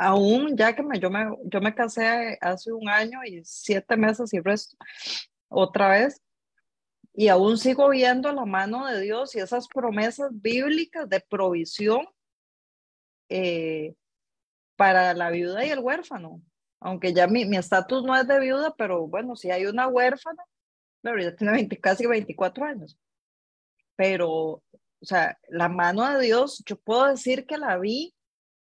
aún 0.00 0.56
ya 0.56 0.74
que 0.74 0.82
me, 0.82 0.98
yo, 0.98 1.10
me, 1.10 1.26
yo 1.44 1.60
me 1.60 1.74
casé 1.74 2.38
hace 2.40 2.72
un 2.72 2.88
año 2.88 3.20
y 3.24 3.42
siete 3.44 3.96
meses 3.98 4.32
y 4.32 4.40
resto, 4.40 4.76
otra 5.48 5.90
vez, 5.90 6.22
y 7.12 7.28
aún 7.28 7.58
sigo 7.58 7.90
viendo 7.90 8.32
la 8.32 8.46
mano 8.46 8.86
de 8.86 9.00
Dios 9.00 9.34
y 9.34 9.40
esas 9.40 9.68
promesas 9.68 10.30
bíblicas 10.32 11.08
de 11.08 11.20
provisión 11.20 12.06
eh, 13.28 13.94
para 14.76 15.12
la 15.12 15.30
viuda 15.30 15.66
y 15.66 15.70
el 15.70 15.80
huérfano. 15.80 16.40
Aunque 16.80 17.12
ya 17.12 17.26
mi 17.26 17.44
mi 17.44 17.58
estatus 17.58 18.02
no 18.02 18.16
es 18.16 18.26
de 18.26 18.40
viuda, 18.40 18.74
pero 18.78 19.06
bueno, 19.06 19.36
si 19.36 19.50
hay 19.50 19.66
una 19.66 19.86
huérfana, 19.86 20.42
claro, 21.02 21.20
ya 21.20 21.36
tiene 21.36 21.52
20, 21.52 21.78
casi 21.78 22.06
24 22.06 22.64
años. 22.64 22.98
Pero, 23.96 24.30
o 24.30 24.62
sea, 25.02 25.38
la 25.48 25.68
mano 25.68 26.10
de 26.10 26.24
Dios, 26.24 26.62
yo 26.64 26.76
puedo 26.76 27.04
decir 27.06 27.44
que 27.46 27.58
la 27.58 27.76
vi 27.76 28.14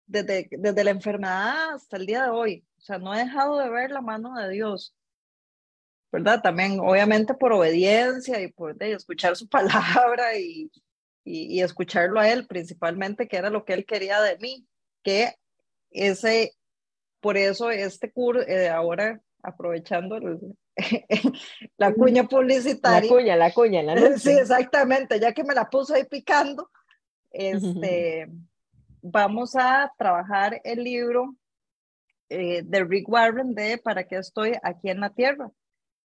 desde, 0.05 0.47
desde 0.51 0.83
la 0.83 0.91
enfermedad 0.91 1.75
hasta 1.75 1.97
el 1.97 2.05
día 2.05 2.23
de 2.23 2.29
hoy. 2.29 2.65
O 2.77 2.81
sea, 2.81 2.97
no 2.97 3.13
he 3.13 3.19
dejado 3.19 3.57
de 3.57 3.69
ver 3.69 3.91
la 3.91 4.01
mano 4.01 4.35
de 4.35 4.49
Dios. 4.49 4.95
¿verdad? 6.15 6.41
También, 6.41 6.79
obviamente, 6.79 7.33
por 7.33 7.51
obediencia 7.51 8.41
y 8.41 8.47
por 8.49 8.75
de, 8.77 8.93
escuchar 8.93 9.35
su 9.35 9.49
palabra 9.49 10.37
y, 10.37 10.71
y, 11.25 11.57
y, 11.57 11.61
escucharlo 11.61 12.19
a 12.19 12.29
él, 12.29 12.47
principalmente, 12.47 13.27
que 13.27 13.35
era 13.35 13.49
lo 13.49 13.65
que 13.65 13.73
él 13.73 13.85
quería 13.85 14.21
de 14.21 14.37
mí, 14.37 14.65
que 15.03 15.33
ese, 15.91 16.53
por 17.19 17.37
eso 17.37 17.69
este 17.69 18.11
curso, 18.11 18.47
eh, 18.47 18.69
ahora 18.69 19.19
aprovechando 19.43 20.15
el, 20.15 20.39
la 21.77 21.93
cuña 21.93 22.27
publicitaria. 22.27 23.09
La 23.09 23.15
cuña, 23.15 23.35
la 23.35 23.53
cuña, 23.53 23.83
la 23.83 23.95
noche. 23.95 24.19
Sí, 24.19 24.31
exactamente, 24.31 25.19
ya 25.19 25.33
que 25.33 25.43
me 25.43 25.53
la 25.53 25.69
puso 25.69 25.95
ahí 25.95 26.05
picando, 26.05 26.69
este, 27.31 28.29
vamos 29.05 29.55
a 29.55 29.91
trabajar 29.97 30.61
el 30.63 30.83
libro 30.83 31.35
eh, 32.29 32.63
de 32.63 32.83
Rick 32.83 33.07
Warren 33.07 33.53
de 33.53 33.77
¿Para 33.77 34.07
qué 34.07 34.17
estoy 34.17 34.53
aquí 34.63 34.89
en 34.89 34.99
la 34.99 35.11
Tierra? 35.11 35.51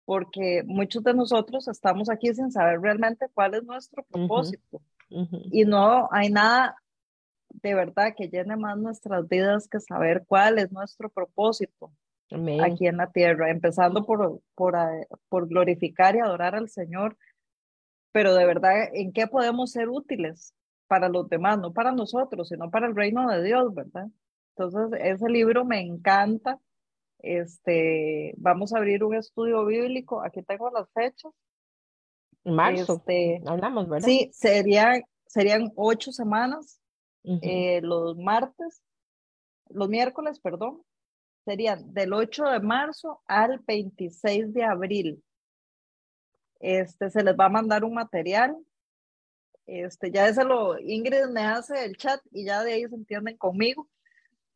porque 0.08 0.62
muchos 0.64 1.04
de 1.04 1.12
nosotros 1.12 1.68
estamos 1.68 2.08
aquí 2.08 2.32
sin 2.32 2.50
saber 2.50 2.80
realmente 2.80 3.26
cuál 3.34 3.52
es 3.52 3.62
nuestro 3.62 4.02
propósito. 4.04 4.80
Uh 5.10 5.18
-huh. 5.18 5.20
Uh 5.20 5.26
-huh. 5.26 5.48
Y 5.52 5.66
no 5.66 6.08
hay 6.10 6.30
nada 6.30 6.76
de 7.50 7.74
verdad 7.74 8.14
que 8.16 8.28
llene 8.28 8.56
más 8.56 8.78
nuestras 8.78 9.28
vidas 9.28 9.68
que 9.68 9.80
saber 9.80 10.24
cuál 10.26 10.58
es 10.58 10.72
nuestro 10.72 11.10
propósito 11.10 11.92
Amén. 12.30 12.62
aquí 12.62 12.86
en 12.86 12.96
la 12.96 13.10
tierra, 13.10 13.50
empezando 13.50 14.06
por, 14.06 14.40
por, 14.54 14.76
por 15.28 15.46
glorificar 15.46 16.16
y 16.16 16.20
adorar 16.20 16.54
al 16.54 16.70
Señor, 16.70 17.18
pero 18.10 18.34
de 18.34 18.46
verdad, 18.46 18.88
¿en 18.94 19.12
qué 19.12 19.26
podemos 19.26 19.72
ser 19.72 19.90
útiles 19.90 20.54
para 20.88 21.08
los 21.08 21.28
demás? 21.28 21.58
No 21.58 21.72
para 21.72 21.92
nosotros, 21.92 22.48
sino 22.48 22.70
para 22.70 22.88
el 22.88 22.96
reino 22.96 23.28
de 23.30 23.42
Dios, 23.42 23.72
¿verdad? 23.74 24.08
Entonces, 24.56 25.00
ese 25.00 25.28
libro 25.28 25.64
me 25.64 25.80
encanta 25.80 26.58
este, 27.20 28.34
vamos 28.36 28.72
a 28.72 28.78
abrir 28.78 29.02
un 29.04 29.14
estudio 29.14 29.64
bíblico. 29.64 30.22
Aquí 30.22 30.42
tengo 30.42 30.70
las 30.70 30.88
fechas. 30.92 31.32
Marzo. 32.44 32.94
Este, 32.94 33.42
hablamos, 33.46 33.88
¿verdad? 33.88 34.06
Sí, 34.06 34.30
sería, 34.32 35.02
serían 35.26 35.72
ocho 35.74 36.12
semanas. 36.12 36.80
Uh 37.24 37.34
-huh. 37.34 37.40
eh, 37.42 37.80
los 37.82 38.16
martes, 38.16 38.82
los 39.70 39.88
miércoles, 39.88 40.38
perdón, 40.40 40.82
serían 41.44 41.92
del 41.92 42.12
8 42.12 42.44
de 42.44 42.60
marzo 42.60 43.22
al 43.26 43.58
26 43.66 44.54
de 44.54 44.64
abril. 44.64 45.22
Este, 46.60 47.10
se 47.10 47.24
les 47.24 47.34
va 47.34 47.46
a 47.46 47.50
mandar 47.50 47.84
un 47.84 47.94
material. 47.94 48.56
Este, 49.68 50.10
ya 50.10 50.26
ese 50.26 50.44
lo, 50.44 50.78
Ingrid 50.78 51.26
me 51.26 51.42
hace 51.42 51.84
el 51.84 51.96
chat 51.96 52.20
y 52.32 52.44
ya 52.46 52.64
de 52.64 52.72
ahí 52.72 52.88
se 52.88 52.94
entienden 52.94 53.36
conmigo 53.36 53.88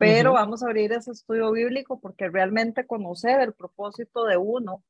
pero 0.02 0.32
vamos 0.32 0.62
a 0.62 0.66
abrir 0.66 0.92
ese 0.92 1.12
estudio 1.12 1.52
bíblico 1.52 2.00
porque 2.00 2.28
realmente 2.28 2.86
conocer 2.86 3.40
el 3.40 3.52
propósito 3.54 4.24
de 4.24 4.36
uno 4.36 4.82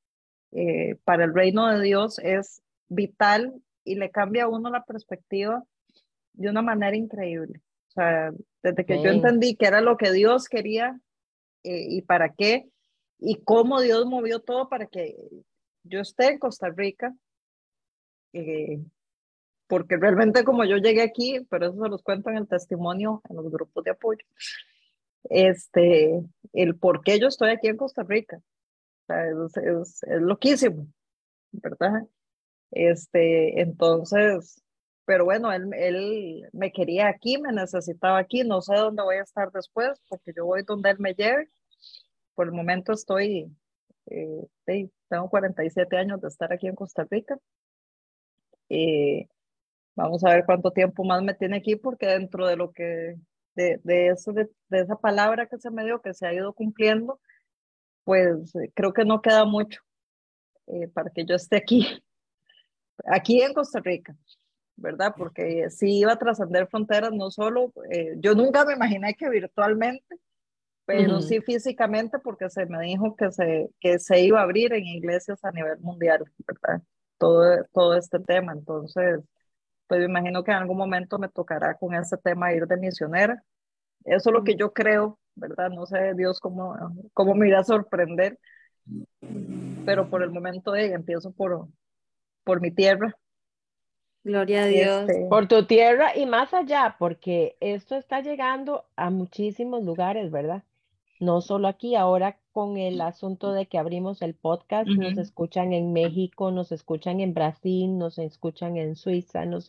eh, 0.53 0.97
para 1.05 1.25
el 1.25 1.35
reino 1.35 1.69
de 1.69 1.83
Dios 1.83 2.19
es 2.19 2.63
vital 2.89 3.53
y 3.85 3.97
le 3.97 4.11
cambia 4.11 4.45
a 4.45 4.49
uno 4.49 4.71
la 4.71 4.85
perspectiva 4.85 5.65
de 6.33 6.49
una 6.49 6.63
manera 6.63 6.97
increíble. 6.97 7.61
O 7.89 7.93
sea, 7.93 8.33
desde 8.63 8.87
que 8.87 9.03
yo 9.03 9.11
entendí 9.11 9.55
que 9.55 9.67
era 9.67 9.83
lo 9.83 9.99
que 9.99 10.13
Dios 10.13 10.49
quería 10.49 10.99
eh, 11.63 11.87
y 11.91 12.03
para 12.03 12.33
qué, 12.33 12.71
y 13.19 13.37
cómo 13.43 13.83
Dios 13.83 14.07
movió 14.07 14.41
todo 14.41 14.71
para 14.71 14.87
que 14.87 15.15
yo 15.83 16.01
esté 16.01 16.29
en 16.29 16.39
Costa 16.39 16.71
Rica, 16.71 17.15
eh, 18.33 18.81
porque 19.73 19.97
realmente 19.97 20.45
como 20.45 20.67
yo 20.67 20.77
llegué 20.77 21.01
aquí, 21.01 21.47
pero 21.49 21.69
eso 21.69 21.83
se 21.83 21.89
los 21.89 22.03
cuento 22.03 22.29
en 22.29 22.37
el 22.37 22.47
testimonio, 22.47 23.23
en 23.31 23.37
los 23.37 23.51
grupos 23.51 23.83
de 23.83 23.93
apoyo, 23.93 24.23
este, 25.31 26.23
el 26.53 26.77
por 26.77 27.03
qué 27.03 27.19
yo 27.19 27.29
estoy 27.29 27.53
aquí 27.53 27.69
en 27.69 27.79
Costa 27.79 28.03
Rica. 28.03 28.37
O 28.37 29.07
sea, 29.07 29.25
es, 29.31 30.03
es, 30.03 30.21
loquísimo, 30.21 30.89
¿verdad? 31.53 32.03
Este, 32.71 33.63
entonces, 33.63 34.63
pero 35.07 35.25
bueno, 35.25 35.51
él, 35.51 35.71
él 35.73 36.51
me 36.53 36.71
quería 36.71 37.09
aquí, 37.09 37.39
me 37.39 37.51
necesitaba 37.51 38.19
aquí, 38.19 38.45
no 38.45 38.61
sé 38.61 38.75
dónde 38.75 39.03
voy 39.03 39.17
a 39.17 39.23
estar 39.23 39.51
después, 39.53 39.99
porque 40.07 40.35
yo 40.37 40.45
voy 40.45 40.65
donde 40.65 40.91
él 40.91 40.99
me 40.99 41.15
lleve. 41.15 41.49
Por 42.35 42.45
el 42.45 42.53
momento 42.53 42.93
estoy, 42.93 43.51
eh, 44.11 44.91
tengo 45.09 45.31
47 45.31 45.97
años 45.97 46.21
de 46.21 46.29
estar 46.29 46.53
aquí 46.53 46.67
en 46.67 46.75
Costa 46.75 47.07
Rica. 47.11 47.39
Eh, 48.69 49.29
vamos 49.95 50.25
a 50.25 50.31
ver 50.31 50.45
cuánto 50.45 50.71
tiempo 50.71 51.05
más 51.05 51.23
me 51.23 51.35
tiene 51.35 51.59
aquí, 51.59 51.77
porque 51.77 52.07
dentro 52.07 52.47
de 52.47 52.57
lo 52.57 52.73
que, 52.73 53.17
de, 53.55 53.81
de, 53.85 54.09
eso, 54.09 54.33
de, 54.33 54.49
esa 54.71 54.97
palabra 54.97 55.47
que 55.47 55.59
se 55.59 55.71
me 55.71 55.85
dio, 55.85 56.01
que 56.01 56.15
se 56.15 56.27
ha 56.27 56.35
ido 56.35 56.53
cumpliendo, 56.53 57.21
pues 58.05 58.55
eh, 58.57 58.71
creo 58.75 58.93
que 58.93 59.05
no 59.05 59.23
queda 59.23 59.45
mucho 59.45 59.81
para 60.95 61.11
que 61.11 61.25
yo 61.25 61.35
esté 61.35 61.57
aquí, 61.57 61.87
aquí 63.05 63.43
en 63.43 63.53
Costa 63.53 63.81
Rica. 63.81 64.17
¿verdad? 64.77 65.15
Porque 65.17 65.71
sí 65.71 65.99
iba 66.01 66.13
a 66.13 66.19
trascender 66.19 66.67
fronteras, 66.69 67.13
no 67.13 67.31
solo, 67.31 67.73
eh, 67.91 68.15
yo 68.19 68.35
nunca 68.35 68.65
me 68.65 68.75
imaginé 68.75 69.15
que 69.15 69.29
virtualmente, 69.29 70.17
pero 70.85 71.21
sí 71.21 71.41
físicamente 71.41 72.19
porque 72.19 72.51
se 72.51 72.67
me 72.67 72.81
dijo 72.85 73.15
que 73.15 73.31
se, 73.31 73.71
que 73.81 73.99
se 73.99 74.21
iba 74.21 74.41
a 74.41 74.43
abrir 74.43 74.73
en 74.73 74.85
iglesias 74.85 75.43
a 75.45 75.53
nivel 75.53 75.79
mundial, 75.79 76.25
¿verdad? 76.47 76.83
Todo, 77.19 77.65
todo 77.73 77.97
este 77.97 78.19
tema, 78.19 78.53
entonces, 78.53 79.21
pues 79.93 80.01
me 80.01 80.07
imagino 80.07 80.43
que 80.43 80.51
en 80.51 80.57
algún 80.57 80.79
momento 80.79 81.19
me 81.19 81.29
tocará 81.29 81.77
con 81.77 81.95
ese 81.95 82.17
tema 82.17 82.55
ir 82.55 82.67
de 82.67 82.79
misionera. 82.79 83.45
Eso 84.07 84.31
es 84.31 84.33
lo 84.33 84.43
que 84.43 84.57
yo 84.57 84.73
creo, 84.73 85.19
¿verdad? 85.35 85.69
No 85.69 85.85
sé 85.85 86.15
Dios 86.15 86.41
cómo, 86.41 86.75
cómo 87.13 87.35
me 87.35 87.49
irá 87.49 87.59
a 87.59 87.65
sorprender, 87.65 88.39
pero 89.85 90.09
por 90.09 90.23
el 90.23 90.31
momento 90.31 90.75
eh, 90.75 90.95
empiezo 90.95 91.31
por, 91.33 91.69
por 92.43 92.63
mi 92.63 92.71
tierra, 92.71 93.15
Gloria 94.25 94.63
a 94.63 94.67
Dios. 94.67 95.11
Este, 95.11 95.27
por 95.29 95.47
tu 95.47 95.67
tierra 95.67 96.17
y 96.17 96.25
más 96.25 96.55
allá, 96.55 96.97
porque 96.99 97.59
esto 97.61 97.95
está 97.95 98.23
llegando 98.23 98.87
a 98.97 99.11
muchísimos 99.11 99.85
lugares, 99.85 100.31
¿verdad? 100.31 100.63
No 101.23 101.41
solo 101.41 101.69
aquí, 101.69 101.95
ahora 101.95 102.41
con 102.51 102.77
el 102.79 103.01
asunto 103.01 103.53
de 103.53 103.67
que 103.67 103.79
abrimos 103.79 104.23
el 104.23 104.35
podcast, 104.35 104.89
nos 104.89 105.17
escuchan 105.19 105.73
en 105.73 105.93
México, 105.93 106.51
nos 106.51 106.73
escuchan 106.73 107.21
en 107.21 107.33
Brasil, 107.33 107.97
nos 107.97 108.19
escuchan 108.19 108.77
en 108.77 108.97
Suiza, 108.97 109.47
nos, 109.47 109.69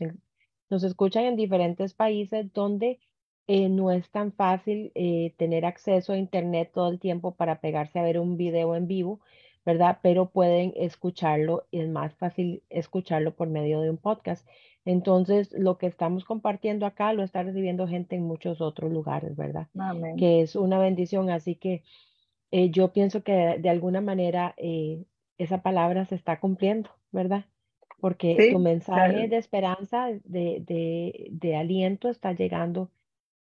nos 0.71 0.83
escuchan 0.83 1.25
en 1.25 1.35
diferentes 1.35 1.93
países 1.93 2.51
donde 2.53 2.97
eh, 3.45 3.69
no 3.69 3.91
es 3.91 4.09
tan 4.09 4.31
fácil 4.31 4.91
eh, 4.95 5.35
tener 5.37 5.63
acceso 5.63 6.13
a 6.13 6.17
Internet 6.17 6.71
todo 6.73 6.89
el 6.89 6.99
tiempo 6.99 7.35
para 7.35 7.61
pegarse 7.61 7.99
a 7.99 8.03
ver 8.03 8.17
un 8.17 8.35
video 8.35 8.75
en 8.75 8.87
vivo. 8.87 9.19
¿Verdad? 9.65 9.99
Pero 10.01 10.29
pueden 10.29 10.73
escucharlo 10.75 11.65
y 11.71 11.79
es 11.79 11.89
más 11.89 12.13
fácil 12.15 12.63
escucharlo 12.69 13.35
por 13.35 13.47
medio 13.49 13.81
de 13.81 13.89
un 13.89 13.97
podcast. 13.97 14.45
Entonces, 14.85 15.53
lo 15.53 15.77
que 15.77 15.87
estamos 15.87 16.25
compartiendo 16.25 16.85
acá 16.85 17.13
lo 17.13 17.23
está 17.23 17.43
recibiendo 17.43 17.87
gente 17.87 18.15
en 18.15 18.23
muchos 18.23 18.59
otros 18.59 18.91
lugares, 18.91 19.35
¿verdad? 19.37 19.67
Que 20.17 20.41
es 20.41 20.55
una 20.55 20.77
bendición. 20.77 21.29
Así 21.29 21.55
que 21.55 21.83
eh, 22.51 22.69
yo 22.69 22.91
pienso 22.91 23.23
que 23.23 23.57
de, 23.59 23.69
alguna 23.69 24.01
manera 24.01 24.53
eh, 24.57 25.05
esa 25.37 25.61
palabra 25.61 26.05
se 26.05 26.15
está 26.15 26.39
cumpliendo, 26.39 26.89
¿verdad? 27.11 27.45
Porque 28.01 28.49
tu 28.51 28.59
mensaje 28.59 29.29
de 29.29 29.37
esperanza, 29.37 30.07
de, 30.25 30.61
de, 30.67 31.29
de 31.31 31.55
aliento 31.55 32.09
está 32.09 32.33
llegando 32.33 32.91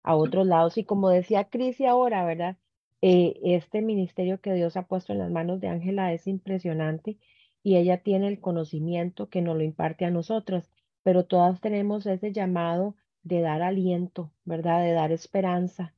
a 0.02 0.16
otros 0.16 0.44
lados. 0.44 0.76
Y 0.76 0.84
como 0.84 1.10
decía 1.10 1.44
Cris 1.44 1.80
ahora, 1.80 2.24
¿verdad? 2.24 2.56
Eh, 3.00 3.38
este 3.44 3.80
ministerio 3.82 4.40
que 4.40 4.52
Dios 4.54 4.76
ha 4.76 4.86
puesto 4.86 5.12
en 5.12 5.20
las 5.20 5.30
manos 5.30 5.60
de 5.60 5.68
Ángela 5.68 6.12
es 6.12 6.26
impresionante 6.26 7.18
y 7.62 7.76
ella 7.76 8.02
tiene 8.02 8.28
el 8.28 8.40
conocimiento 8.40 9.28
que 9.28 9.42
nos 9.42 9.56
lo 9.56 9.62
imparte 9.62 10.04
a 10.04 10.10
nosotros, 10.10 10.70
pero 11.02 11.26
todas 11.26 11.60
tenemos 11.60 12.06
ese 12.06 12.32
llamado 12.32 12.96
de 13.22 13.40
dar 13.40 13.62
aliento, 13.62 14.32
¿verdad? 14.44 14.82
De 14.82 14.92
dar 14.92 15.12
esperanza, 15.12 15.94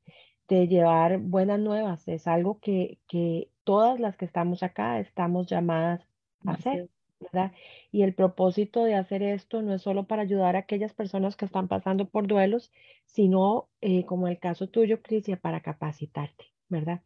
de 0.48 0.68
llevar 0.68 1.18
buenas 1.18 1.60
nuevas. 1.60 2.06
Es 2.08 2.26
algo 2.26 2.58
que, 2.60 2.98
que 3.06 3.50
todas 3.64 4.00
las 4.00 4.16
que 4.16 4.24
estamos 4.24 4.62
acá 4.62 4.98
estamos 5.00 5.46
llamadas 5.46 6.06
a 6.46 6.52
hacer. 6.52 6.90
¿verdad? 7.20 7.52
Y 7.92 8.02
el 8.02 8.14
propósito 8.14 8.84
de 8.84 8.94
hacer 8.94 9.22
esto 9.22 9.60
no 9.62 9.74
es 9.74 9.82
solo 9.82 10.06
para 10.06 10.22
ayudar 10.22 10.56
a 10.56 10.60
aquellas 10.60 10.94
personas 10.94 11.36
que 11.36 11.44
están 11.44 11.68
pasando 11.68 12.08
por 12.08 12.26
duelos, 12.26 12.72
sino, 13.04 13.68
eh, 13.82 14.06
como 14.06 14.26
el 14.26 14.38
caso 14.38 14.68
tuyo, 14.68 15.02
Crisia, 15.02 15.36
para 15.36 15.60
capacitarte. 15.60 16.46
¿Verdad? 16.70 17.00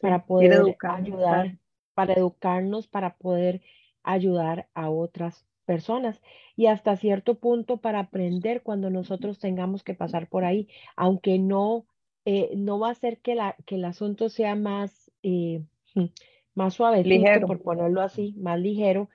para 0.00 0.24
poder 0.24 0.76
ayudar, 0.80 1.58
para 1.94 2.14
educarnos, 2.14 2.86
para 2.86 3.16
poder 3.16 3.60
ayudar 4.02 4.68
a 4.72 4.88
otras 4.88 5.44
personas 5.66 6.22
y 6.56 6.66
hasta 6.66 6.96
cierto 6.96 7.34
punto 7.34 7.76
para 7.76 7.98
aprender 8.00 8.62
cuando 8.62 8.88
nosotros 8.88 9.38
tengamos 9.38 9.82
que 9.84 9.92
pasar 9.92 10.26
por 10.26 10.46
ahí, 10.46 10.66
aunque 10.96 11.38
no, 11.38 11.84
eh, 12.24 12.50
no 12.56 12.78
va 12.78 12.90
a 12.90 12.94
ser 12.94 13.18
que, 13.18 13.34
la, 13.34 13.54
que 13.66 13.74
el 13.74 13.84
asunto 13.84 14.30
sea 14.30 14.54
más, 14.54 15.10
eh, 15.22 15.62
más 16.54 16.74
suave, 16.74 17.04
por 17.46 17.60
ponerlo 17.60 18.00
así, 18.00 18.34
más 18.38 18.58
ligero, 18.58 19.10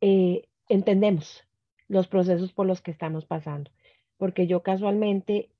eh, 0.00 0.48
entendemos 0.68 1.44
los 1.86 2.08
procesos 2.08 2.52
por 2.52 2.66
los 2.66 2.82
que 2.82 2.90
estamos 2.90 3.24
pasando. 3.24 3.70
Porque 4.18 4.46
yo 4.46 4.62
casualmente, 4.62 5.50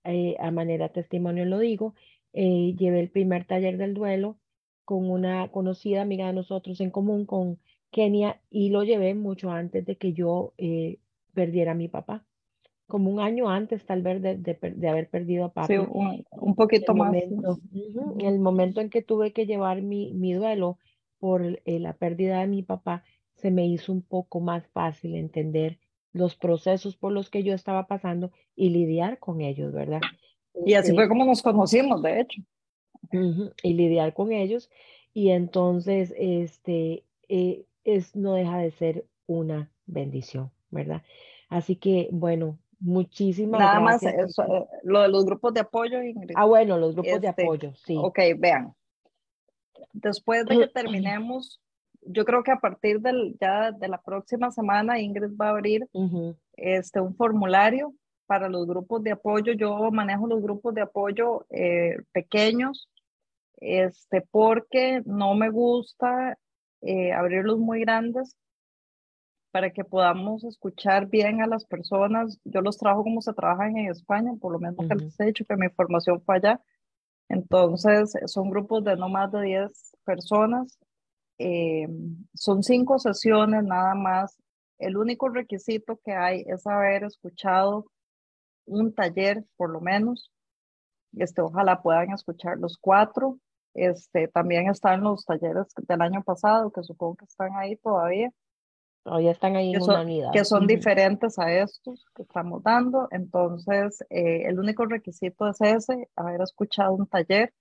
a 0.41 0.51
manera 0.51 0.89
de 0.89 0.95
testimonio 0.95 1.45
lo 1.45 1.59
digo, 1.59 1.95
eh, 2.39 2.75
llevé 2.77 3.01
el 3.01 3.09
primer 3.09 3.47
taller 3.47 3.79
del 3.79 3.95
duelo 3.95 4.37
con 4.85 5.11
una 5.11 5.49
conocida 5.49 6.03
amiga 6.03 6.27
de 6.27 6.35
nosotros 6.35 6.83
en 6.83 6.91
común, 6.91 7.25
con 7.25 7.59
Kenia, 7.91 8.43
y 8.51 8.69
lo 8.69 8.85
llevé 8.85 9.15
mucho 9.15 9.51
antes 9.51 9.87
de 9.87 9.97
que 9.97 10.13
yo 10.13 10.53
eh, 10.59 10.99
perdiera 11.33 11.73
a 11.73 11.75
mi 11.75 11.89
papá, 11.89 12.27
como 12.87 13.11
un 13.11 13.21
año 13.21 13.49
antes 13.49 13.87
tal 13.87 14.03
vez 14.03 14.21
de, 14.21 14.37
de, 14.37 14.89
haber 14.89 15.09
perdido 15.09 15.47
a 15.47 15.53
papá. 15.55 15.67
Sí, 15.67 15.77
un, 15.79 16.55
poquito 16.55 16.95
más. 16.95 17.09
Momento, 17.09 17.59
en 18.19 18.27
el 18.27 18.39
momento 18.39 18.83
en 18.83 18.91
que 18.91 19.01
tuve 19.01 19.33
que 19.33 19.47
llevar 19.47 19.81
mi, 19.81 20.13
mi 20.13 20.35
duelo 20.35 20.79
por 21.19 21.43
eh, 21.43 21.81
la 21.81 21.95
pérdida 21.95 22.41
de 22.41 22.49
mi 22.49 22.63
papá, 22.63 23.03
se 23.35 23.51
me 23.51 23.67
hizo 23.67 23.93
un 23.93 24.03
poco 24.03 24.41
más 24.41 24.67
fácil 24.69 25.15
entender 25.15 25.79
los 26.13 26.37
procesos 26.37 26.99
por 26.99 27.13
los 27.13 27.31
que 27.31 27.43
yo 27.43 27.55
estaba 27.55 27.87
pasando 27.87 28.31
y 28.55 28.69
lidiar 28.69 29.19
con 29.19 29.41
ellos, 29.41 29.73
¿verdad? 29.73 30.01
Y 30.65 30.75
así 30.75 30.95
fue 30.95 31.09
como 31.09 31.25
nos 31.25 31.43
conocimos, 31.43 32.03
de 32.03 32.21
hecho. 32.21 32.43
y 33.63 33.75
lidiar 33.75 34.15
con 34.15 34.33
ellos. 34.33 34.71
Y 35.13 35.31
entonces, 35.31 36.13
este, 36.17 37.05
eh, 37.29 37.65
es, 37.85 38.15
no 38.17 38.35
deja 38.35 38.59
de 38.59 38.71
ser 38.71 39.07
una 39.27 39.71
bendición, 39.87 40.51
¿verdad? 40.71 41.03
Así 41.49 41.77
que, 41.77 42.09
bueno, 42.13 42.59
muchísimas 42.81 43.61
Nada 43.61 43.81
más 43.81 44.03
eh, 44.03 44.17
lo 44.83 45.03
de 45.03 45.09
los 45.09 45.25
grupos 45.25 45.55
de 45.55 45.61
apoyo, 45.61 45.99
Ah, 46.35 46.45
bueno, 46.45 46.77
los 46.79 46.95
grupos 46.95 47.21
de 47.21 47.29
este, 47.29 47.43
apoyo, 47.43 47.73
sí. 47.75 47.97
Ok, 47.99 48.19
vean. 48.39 48.75
Después 49.93 50.45
de 50.45 50.59
que 50.59 50.69
terminemos, 50.69 51.61
yo 52.03 52.25
creo 52.25 52.43
que 52.43 52.53
a 52.53 52.61
partir 52.61 53.01
del, 53.01 53.37
ya 53.41 53.73
de 53.73 53.89
la 53.89 54.03
próxima 54.03 54.51
semana, 54.51 55.01
Ingrid 55.01 55.37
va 55.41 55.47
a 55.47 55.51
abrir 55.51 55.89
este, 56.57 57.01
un 57.01 57.15
formulario 57.15 57.95
para 58.27 58.49
los 58.49 58.67
grupos 58.67 59.03
de 59.03 59.13
apoyo. 59.13 59.53
Yo 59.53 59.91
manejo 59.91 60.27
los 60.27 60.43
grupos 60.43 60.75
de 60.75 60.83
apoyo 60.83 61.47
eh, 61.51 61.97
pequeños, 62.13 62.89
este, 63.59 64.23
porque 64.23 65.03
no 65.07 65.35
me 65.35 65.51
gusta 65.51 66.39
eh, 66.83 67.13
abrirlos 67.13 67.59
muy 67.59 67.81
grandes 67.81 68.37
para 69.51 69.71
que 69.71 69.85
podamos 69.85 70.45
escuchar 70.45 71.07
bien 71.07 71.41
a 71.41 71.47
las 71.47 71.65
personas. 71.65 72.39
Yo 72.45 72.61
los 72.61 72.77
trabajo 72.77 73.05
como 73.05 73.23
se 73.23 73.33
trabajan 73.33 73.77
en 73.79 73.91
España, 73.91 74.33
por 74.39 74.53
lo 74.53 74.59
menos 74.59 74.87
que 74.87 74.95
les 74.95 75.19
he 75.19 75.25
dicho 75.27 75.47
que 75.47 75.57
mi 75.57 75.71
formación 75.71 76.21
fue 76.21 76.37
allá. 76.37 76.61
Entonces, 77.29 78.13
son 78.27 78.51
grupos 78.51 78.85
de 78.85 78.97
no 78.97 79.09
más 79.09 79.33
de 79.33 79.43
10 79.43 79.97
personas. 80.05 80.79
Eh, 81.39 81.89
son 82.35 82.63
cinco 82.63 82.99
sesiones 82.99 83.65
nada 83.65 83.95
más. 83.95 84.37
El 84.79 84.97
único 84.97 85.29
requisito 85.29 85.99
que 86.05 86.13
hay 86.13 86.45
es 86.47 86.67
haber 86.67 87.05
escuchado 87.05 87.87
un 88.67 88.95
taller 88.95 89.45
por 89.57 89.71
lo 89.71 89.81
menos 89.81 90.33
Este, 91.17 91.41
ojalá 91.41 91.83
puedan 91.83 92.13
escuchar 92.13 92.59
los 92.59 92.77
cuatro. 92.79 93.39
Este, 93.75 94.29
también 94.29 94.69
están 94.69 95.03
los 95.03 95.25
talleres 95.25 95.67
del 95.77 96.01
año 96.01 96.23
pasado, 96.23 96.71
que 96.71 96.83
supongo 96.83 97.17
que 97.17 97.25
están 97.27 97.57
ahí 97.57 97.77
todavía. 97.77 98.31
Todavía 99.03 99.31
están 99.31 99.55
ahí 99.57 99.71
que 99.71 99.79
en 99.79 99.85
son, 99.85 100.01
unidad. 100.01 100.33
que 100.33 100.45
son 100.45 100.67
diferentes 100.67 101.39
a 101.39 101.53
estos 101.53 102.05
que 102.15 102.23
estamos 102.23 102.63
dando. 102.63 103.07
Entonces, 103.11 104.05
eh, 104.11 104.43
el 104.47 104.59
único 104.59 104.85
requisito 104.85 105.49
es 105.49 105.61
ese, 105.61 106.09
haber 106.17 106.41
escuchado 106.41 106.93
un 106.95 107.07
taller. 107.07 107.55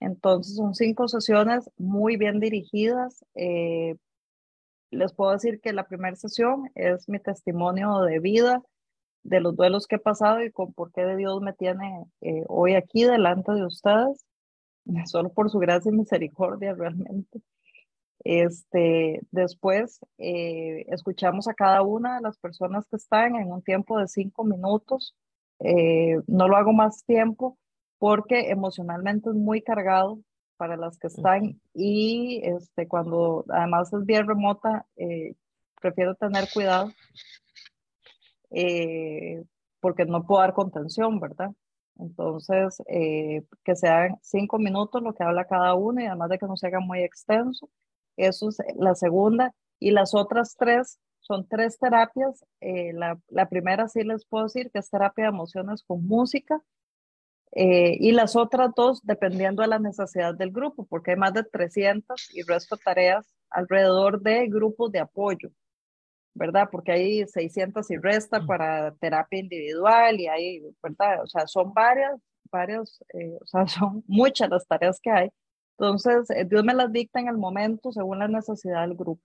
Entonces, 0.00 0.56
son 0.56 0.74
cinco 0.74 1.08
sesiones 1.08 1.68
muy 1.76 2.16
bien 2.16 2.40
dirigidas. 2.40 3.24
Eh, 3.34 3.96
les 4.90 5.12
puedo 5.12 5.32
decir 5.32 5.60
que 5.60 5.72
la 5.72 5.86
primera 5.86 6.14
sesión 6.14 6.70
es 6.74 7.08
mi 7.08 7.18
testimonio 7.18 8.00
de 8.02 8.20
vida, 8.20 8.62
de 9.24 9.40
los 9.40 9.56
duelos 9.56 9.86
que 9.86 9.96
he 9.96 9.98
pasado 9.98 10.42
y 10.42 10.52
con 10.52 10.72
por 10.72 10.92
qué 10.92 11.16
Dios 11.16 11.40
me 11.40 11.54
tiene 11.54 12.04
eh, 12.20 12.44
hoy 12.46 12.74
aquí 12.74 13.04
delante 13.04 13.52
de 13.52 13.66
ustedes, 13.66 14.24
solo 15.06 15.32
por 15.32 15.50
su 15.50 15.58
gracia 15.58 15.90
y 15.90 15.96
misericordia 15.96 16.74
realmente. 16.74 17.40
Este, 18.20 19.20
después 19.32 20.00
eh, 20.18 20.86
escuchamos 20.88 21.48
a 21.48 21.54
cada 21.54 21.82
una 21.82 22.16
de 22.16 22.22
las 22.22 22.38
personas 22.38 22.86
que 22.86 22.96
están 22.96 23.36
en 23.36 23.50
un 23.50 23.62
tiempo 23.62 23.98
de 23.98 24.08
cinco 24.08 24.44
minutos. 24.44 25.14
Eh, 25.60 26.16
no 26.26 26.48
lo 26.48 26.56
hago 26.56 26.72
más 26.72 27.04
tiempo 27.04 27.58
porque 27.98 28.50
emocionalmente 28.50 29.30
es 29.30 29.36
muy 29.36 29.62
cargado 29.62 30.20
para 30.56 30.76
las 30.76 30.98
que 30.98 31.08
están 31.08 31.60
y 31.72 32.40
este, 32.44 32.86
cuando 32.86 33.44
además 33.48 33.92
es 33.92 34.04
bien 34.04 34.26
remota, 34.26 34.86
prefiero 35.80 36.14
tener 36.14 36.48
cuidado 36.52 36.90
eh, 38.54 39.44
porque 39.80 40.06
no 40.06 40.26
puedo 40.26 40.40
dar 40.40 40.54
contención, 40.54 41.20
¿verdad? 41.20 41.50
Entonces, 41.98 42.82
eh, 42.88 43.44
que 43.64 43.76
sean 43.76 44.16
cinco 44.22 44.58
minutos 44.58 45.02
lo 45.02 45.14
que 45.14 45.24
habla 45.24 45.46
cada 45.46 45.74
uno 45.74 46.00
y 46.00 46.06
además 46.06 46.30
de 46.30 46.38
que 46.38 46.46
no 46.46 46.56
se 46.56 46.68
haga 46.68 46.80
muy 46.80 47.02
extenso. 47.02 47.68
Eso 48.16 48.48
es 48.48 48.58
la 48.76 48.94
segunda. 48.94 49.54
Y 49.78 49.90
las 49.90 50.14
otras 50.14 50.56
tres 50.56 50.98
son 51.20 51.46
tres 51.48 51.78
terapias. 51.78 52.44
Eh, 52.60 52.92
la, 52.94 53.18
la, 53.28 53.48
primera 53.48 53.88
sí 53.88 54.02
les 54.04 54.26
puedo 54.26 54.44
decir 54.44 54.70
que 54.70 54.78
es 54.80 54.90
terapia 54.90 55.24
de 55.24 55.30
emociones 55.30 55.82
con 55.84 56.06
música. 56.06 56.62
Eh, 57.52 57.96
y 58.00 58.12
las 58.12 58.34
otras 58.34 58.72
dos, 58.76 59.00
dependiendo 59.04 59.62
de 59.62 59.68
la 59.68 59.78
necesidad 59.78 60.34
del 60.34 60.50
grupo, 60.50 60.86
porque 60.86 61.12
hay 61.12 61.16
más 61.16 61.34
de 61.34 61.44
300 61.44 62.34
y 62.34 62.42
resto 62.42 62.76
tareas 62.76 63.32
alrededor 63.48 64.20
de 64.20 64.48
grupos 64.48 64.90
de 64.90 64.98
apoyo, 64.98 65.50
¿verdad? 66.34 66.68
Porque 66.70 66.92
hay 66.92 67.26
600 67.26 67.90
y 67.90 67.96
resta 67.96 68.44
para 68.44 68.94
terapia 68.96 69.38
individual 69.38 70.20
y 70.20 70.26
hay, 70.28 70.62
¿verdad? 70.82 71.22
O 71.22 71.26
sea, 71.26 71.46
son 71.46 71.72
varias, 71.72 72.20
varias, 72.50 73.02
eh, 73.14 73.38
o 73.40 73.46
sea, 73.46 73.66
son 73.68 74.04
muchas 74.06 74.50
las 74.50 74.66
tareas 74.66 75.00
que 75.00 75.10
hay. 75.10 75.30
Entonces, 75.78 76.30
eh, 76.30 76.44
Dios 76.44 76.64
me 76.64 76.74
las 76.74 76.92
dicta 76.92 77.20
en 77.20 77.28
el 77.28 77.38
momento 77.38 77.92
según 77.92 78.18
la 78.18 78.28
necesidad 78.28 78.82
del 78.82 78.96
grupo. 78.96 79.22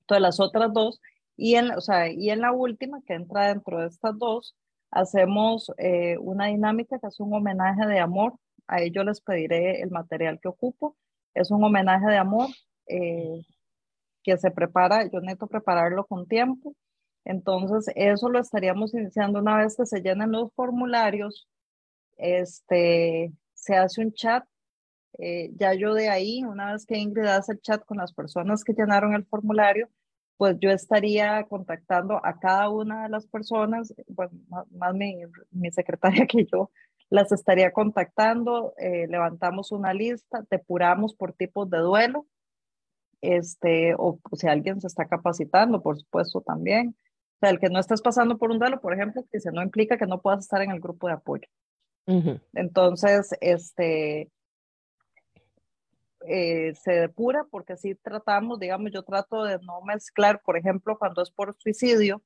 Entonces, 0.00 0.22
las 0.22 0.40
otras 0.40 0.72
dos, 0.72 1.00
y 1.36 1.56
en, 1.56 1.72
o 1.72 1.80
sea, 1.80 2.10
y 2.10 2.30
en 2.30 2.40
la 2.40 2.52
última, 2.52 3.02
que 3.06 3.14
entra 3.14 3.48
dentro 3.48 3.80
de 3.80 3.88
estas 3.88 4.18
dos, 4.18 4.56
hacemos 4.90 5.72
eh, 5.78 6.16
una 6.18 6.46
dinámica 6.46 6.98
que 6.98 7.08
es 7.08 7.20
un 7.20 7.34
homenaje 7.34 7.86
de 7.86 7.98
amor. 8.00 8.34
A 8.68 8.82
ello 8.82 9.04
les 9.04 9.20
pediré 9.20 9.82
el 9.82 9.90
material 9.90 10.40
que 10.40 10.48
ocupo. 10.48 10.96
Es 11.34 11.50
un 11.50 11.62
homenaje 11.64 12.06
de 12.06 12.16
amor 12.16 12.48
eh, 12.88 13.42
que 14.26 14.36
se 14.38 14.50
prepara, 14.50 15.04
yo 15.10 15.20
necesito 15.20 15.46
prepararlo 15.46 16.04
con 16.06 16.26
tiempo. 16.26 16.74
Entonces, 17.24 17.92
eso 17.96 18.28
lo 18.28 18.40
estaríamos 18.40 18.94
iniciando 18.94 19.38
una 19.40 19.56
vez 19.58 19.76
que 19.76 19.86
se 19.86 20.02
llenen 20.02 20.32
los 20.32 20.52
formularios. 20.54 21.48
Este, 22.18 23.32
se 23.54 23.76
hace 23.76 24.02
un 24.02 24.12
chat 24.12 24.44
eh, 25.18 25.50
ya 25.56 25.72
yo 25.74 25.94
de 25.94 26.08
ahí, 26.08 26.42
una 26.44 26.72
vez 26.72 26.84
que 26.86 26.98
Ingrid 26.98 27.26
hace 27.26 27.52
el 27.52 27.60
chat 27.60 27.84
con 27.84 27.98
las 27.98 28.12
personas 28.12 28.64
que 28.64 28.74
llenaron 28.74 29.14
el 29.14 29.24
formulario, 29.26 29.88
pues 30.36 30.56
yo 30.60 30.70
estaría 30.70 31.44
contactando 31.44 32.20
a 32.24 32.38
cada 32.38 32.68
una 32.68 33.04
de 33.04 33.08
las 33.08 33.26
personas, 33.26 33.94
más 34.70 34.94
mi, 34.94 35.16
mi, 35.50 35.70
secretaria 35.70 36.26
que 36.28 36.44
yo, 36.44 36.70
las 37.08 37.32
estaría 37.32 37.72
contactando, 37.72 38.74
eh, 38.78 39.06
levantamos 39.08 39.72
una 39.72 39.94
lista, 39.94 40.44
depuramos 40.50 41.14
por 41.14 41.32
tipos 41.32 41.70
de 41.70 41.78
duelo, 41.78 42.26
este, 43.34 43.94
o, 43.94 44.18
o 44.30 44.36
si 44.36 44.46
alguien 44.48 44.80
se 44.80 44.86
está 44.86 45.06
capacitando, 45.06 45.82
por 45.82 45.98
supuesto 45.98 46.40
también. 46.40 46.96
O 47.36 47.38
sea, 47.40 47.50
el 47.50 47.58
que 47.58 47.68
no 47.68 47.78
estés 47.78 48.00
pasando 48.00 48.38
por 48.38 48.50
un 48.50 48.58
duelo, 48.58 48.80
por 48.80 48.94
ejemplo, 48.94 49.22
dice, 49.32 49.50
no 49.52 49.62
implica 49.62 49.98
que 49.98 50.06
no 50.06 50.20
puedas 50.20 50.40
estar 50.40 50.62
en 50.62 50.70
el 50.70 50.80
grupo 50.80 51.06
de 51.06 51.14
apoyo. 51.14 51.48
Uh 52.06 52.22
-huh. 52.22 52.40
Entonces, 52.54 53.30
este, 53.40 54.30
eh, 56.26 56.74
se 56.74 56.92
depura 56.92 57.44
porque 57.50 57.74
así 57.74 57.94
tratamos, 57.94 58.58
digamos, 58.58 58.90
yo 58.92 59.02
trato 59.02 59.44
de 59.44 59.58
no 59.60 59.80
mezclar, 59.82 60.40
por 60.42 60.56
ejemplo, 60.56 60.98
cuando 60.98 61.22
es 61.22 61.30
por 61.30 61.54
suicidio, 61.54 62.22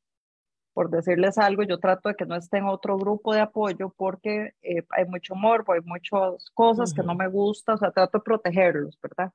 por 0.73 0.91
decirles 0.91 1.37
algo, 1.39 1.65
yo 1.65 1.79
trato 1.79 2.09
de 2.09 2.15
que 2.15 2.25
no 2.25 2.37
esté 2.37 2.59
en 2.59 2.67
otro 2.67 2.97
grupo 2.97 3.35
de 3.35 3.41
apoyo 3.41 3.93
porque 3.97 4.55
eh, 4.63 4.85
hay 4.91 5.05
mucho 5.07 5.35
morbo, 5.35 5.73
hay 5.73 5.81
muchas 5.83 6.51
cosas 6.55 6.91
uh 6.91 6.93
-huh. 6.93 6.97
que 6.97 7.03
no 7.03 7.15
me 7.15 7.29
gustan, 7.29 7.75
o 7.75 7.79
sea, 7.79 7.91
trato 7.91 8.19
de 8.19 8.25
protegerlos, 8.25 8.99
¿verdad? 9.03 9.33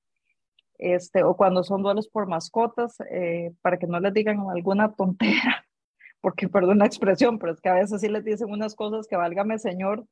Este, 0.78 1.24
o 1.24 1.36
cuando 1.36 1.64
son 1.64 1.84
duelos 1.84 2.08
por 2.08 2.28
mascotas, 2.28 2.98
eh, 3.10 3.54
para 3.62 3.78
que 3.78 3.88
no 3.88 4.00
les 4.00 4.14
digan 4.14 4.40
alguna 4.50 4.94
tontera, 4.94 5.66
porque 6.22 6.50
perdón 6.50 6.80
la 6.80 6.86
expresión, 6.86 7.40
pero 7.40 7.54
es 7.54 7.62
que 7.62 7.70
a 7.70 7.76
veces 7.76 8.02
sí 8.02 8.10
les 8.10 8.24
dicen 8.24 8.50
unas 8.50 8.76
cosas 8.76 9.08
que 9.08 9.16
válgame 9.16 9.58
señor, 9.60 10.06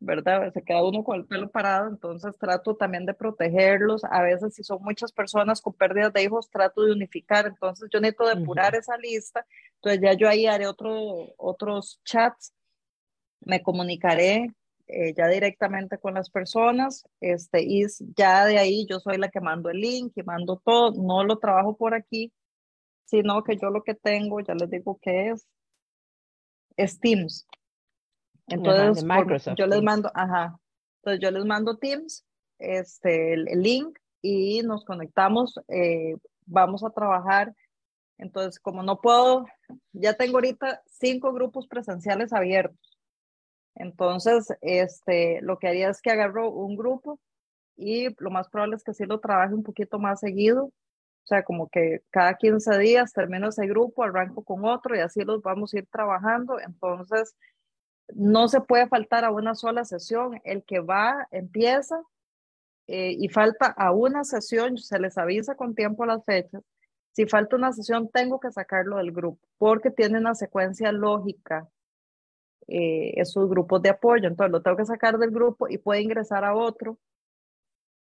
¿verdad? 0.00 0.52
Se 0.52 0.62
queda 0.62 0.82
uno 0.82 1.04
con 1.04 1.16
el 1.16 1.26
pelo 1.26 1.50
parado, 1.50 1.88
entonces 1.88 2.34
trato 2.38 2.74
también 2.74 3.04
de 3.04 3.14
protegerlos. 3.14 4.02
A 4.04 4.22
veces, 4.22 4.54
si 4.54 4.64
son 4.64 4.82
muchas 4.82 5.12
personas 5.12 5.60
con 5.60 5.74
pérdidas 5.74 6.12
de 6.12 6.22
hijos, 6.22 6.50
trato 6.50 6.82
de 6.82 6.92
unificar. 6.92 7.46
Entonces, 7.46 7.88
yo 7.92 8.00
necesito 8.00 8.26
depurar 8.26 8.72
uh 8.72 8.76
-huh. 8.76 8.80
esa 8.80 8.96
lista. 8.96 9.46
Entonces, 9.74 10.00
ya 10.00 10.14
yo 10.14 10.28
ahí 10.28 10.46
haré 10.46 10.66
otro, 10.66 11.34
otros 11.36 12.00
chats, 12.04 12.54
me 13.40 13.62
comunicaré 13.62 14.54
eh, 14.92 15.14
ya 15.16 15.28
directamente 15.28 15.98
con 15.98 16.14
las 16.14 16.30
personas, 16.30 17.06
este, 17.20 17.62
y 17.62 17.86
ya 18.16 18.44
de 18.44 18.58
ahí 18.58 18.86
yo 18.88 19.00
soy 19.00 19.18
la 19.18 19.28
que 19.28 19.40
mando 19.40 19.70
el 19.70 19.80
link 19.80 20.12
y 20.16 20.22
mando 20.22 20.60
todo. 20.64 20.92
No 20.92 21.24
lo 21.24 21.38
trabajo 21.38 21.76
por 21.76 21.94
aquí, 21.94 22.32
sino 23.04 23.42
que 23.42 23.56
yo 23.56 23.70
lo 23.70 23.82
que 23.82 23.94
tengo, 23.94 24.40
ya 24.40 24.54
les 24.54 24.70
digo 24.70 24.98
que 25.00 25.30
es, 25.30 25.46
es 26.76 26.98
Teams. 26.98 27.46
Entonces, 28.46 29.04
por, 29.04 29.54
yo 29.54 29.66
les 29.66 29.82
mando, 29.82 30.10
ajá, 30.14 30.58
entonces 30.98 31.20
yo 31.22 31.30
les 31.30 31.44
mando 31.44 31.76
Teams, 31.78 32.26
este, 32.58 33.34
el, 33.34 33.48
el 33.48 33.62
link 33.62 33.98
y 34.22 34.62
nos 34.62 34.84
conectamos, 34.84 35.58
eh, 35.68 36.16
vamos 36.46 36.84
a 36.84 36.90
trabajar. 36.90 37.54
Entonces, 38.18 38.60
como 38.60 38.82
no 38.82 39.00
puedo, 39.00 39.46
ya 39.92 40.14
tengo 40.14 40.36
ahorita 40.36 40.82
cinco 40.86 41.32
grupos 41.32 41.66
presenciales 41.66 42.32
abiertos. 42.32 42.89
Entonces, 43.74 44.48
este, 44.60 45.40
lo 45.42 45.58
que 45.58 45.68
haría 45.68 45.90
es 45.90 46.02
que 46.02 46.10
agarro 46.10 46.50
un 46.50 46.76
grupo 46.76 47.18
y 47.76 48.14
lo 48.22 48.30
más 48.30 48.48
probable 48.48 48.76
es 48.76 48.84
que 48.84 48.94
sí 48.94 49.06
lo 49.06 49.20
trabaje 49.20 49.54
un 49.54 49.62
poquito 49.62 49.98
más 49.98 50.20
seguido. 50.20 50.64
O 50.66 51.26
sea, 51.26 51.44
como 51.44 51.68
que 51.68 52.02
cada 52.10 52.34
15 52.34 52.78
días 52.78 53.12
termino 53.12 53.48
ese 53.48 53.66
grupo, 53.66 54.02
arranco 54.02 54.42
con 54.44 54.64
otro 54.64 54.96
y 54.96 55.00
así 55.00 55.22
los 55.22 55.42
vamos 55.42 55.72
a 55.72 55.78
ir 55.78 55.86
trabajando. 55.86 56.58
Entonces, 56.60 57.34
no 58.14 58.48
se 58.48 58.60
puede 58.60 58.88
faltar 58.88 59.24
a 59.24 59.30
una 59.30 59.54
sola 59.54 59.84
sesión. 59.84 60.40
El 60.44 60.64
que 60.64 60.80
va, 60.80 61.28
empieza 61.30 62.02
eh, 62.86 63.14
y 63.18 63.28
falta 63.28 63.66
a 63.66 63.92
una 63.92 64.24
sesión, 64.24 64.76
se 64.78 64.98
les 64.98 65.16
avisa 65.18 65.54
con 65.54 65.74
tiempo 65.74 66.04
las 66.06 66.24
fechas. 66.24 66.62
Si 67.12 67.26
falta 67.26 67.56
una 67.56 67.72
sesión, 67.72 68.08
tengo 68.10 68.40
que 68.40 68.50
sacarlo 68.52 68.96
del 68.96 69.12
grupo 69.12 69.40
porque 69.58 69.90
tiene 69.90 70.18
una 70.18 70.34
secuencia 70.34 70.92
lógica 70.92 71.68
eh, 72.68 73.12
esos 73.16 73.48
grupos 73.48 73.82
de 73.82 73.90
apoyo. 73.90 74.28
Entonces 74.28 74.52
lo 74.52 74.62
tengo 74.62 74.76
que 74.76 74.84
sacar 74.84 75.18
del 75.18 75.30
grupo 75.30 75.68
y 75.68 75.78
puede 75.78 76.02
ingresar 76.02 76.44
a 76.44 76.54
otro 76.54 76.98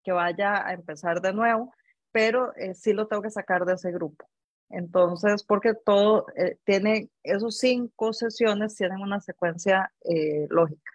que 0.03 0.11
vaya 0.13 0.65
a 0.65 0.73
empezar 0.73 1.21
de 1.21 1.33
nuevo, 1.33 1.73
pero 2.13 2.55
eh, 2.55 2.73
sí 2.73 2.93
lo 2.93 3.07
tengo 3.07 3.21
que 3.21 3.29
sacar 3.29 3.65
de 3.65 3.73
ese 3.73 3.91
grupo. 3.91 4.25
Entonces, 4.69 5.43
porque 5.43 5.73
todo 5.73 6.27
eh, 6.35 6.57
tiene, 6.65 7.09
esos 7.23 7.57
cinco 7.57 8.13
sesiones 8.13 8.75
tienen 8.75 8.99
una 8.99 9.19
secuencia 9.19 9.91
eh, 10.03 10.47
lógica, 10.49 10.91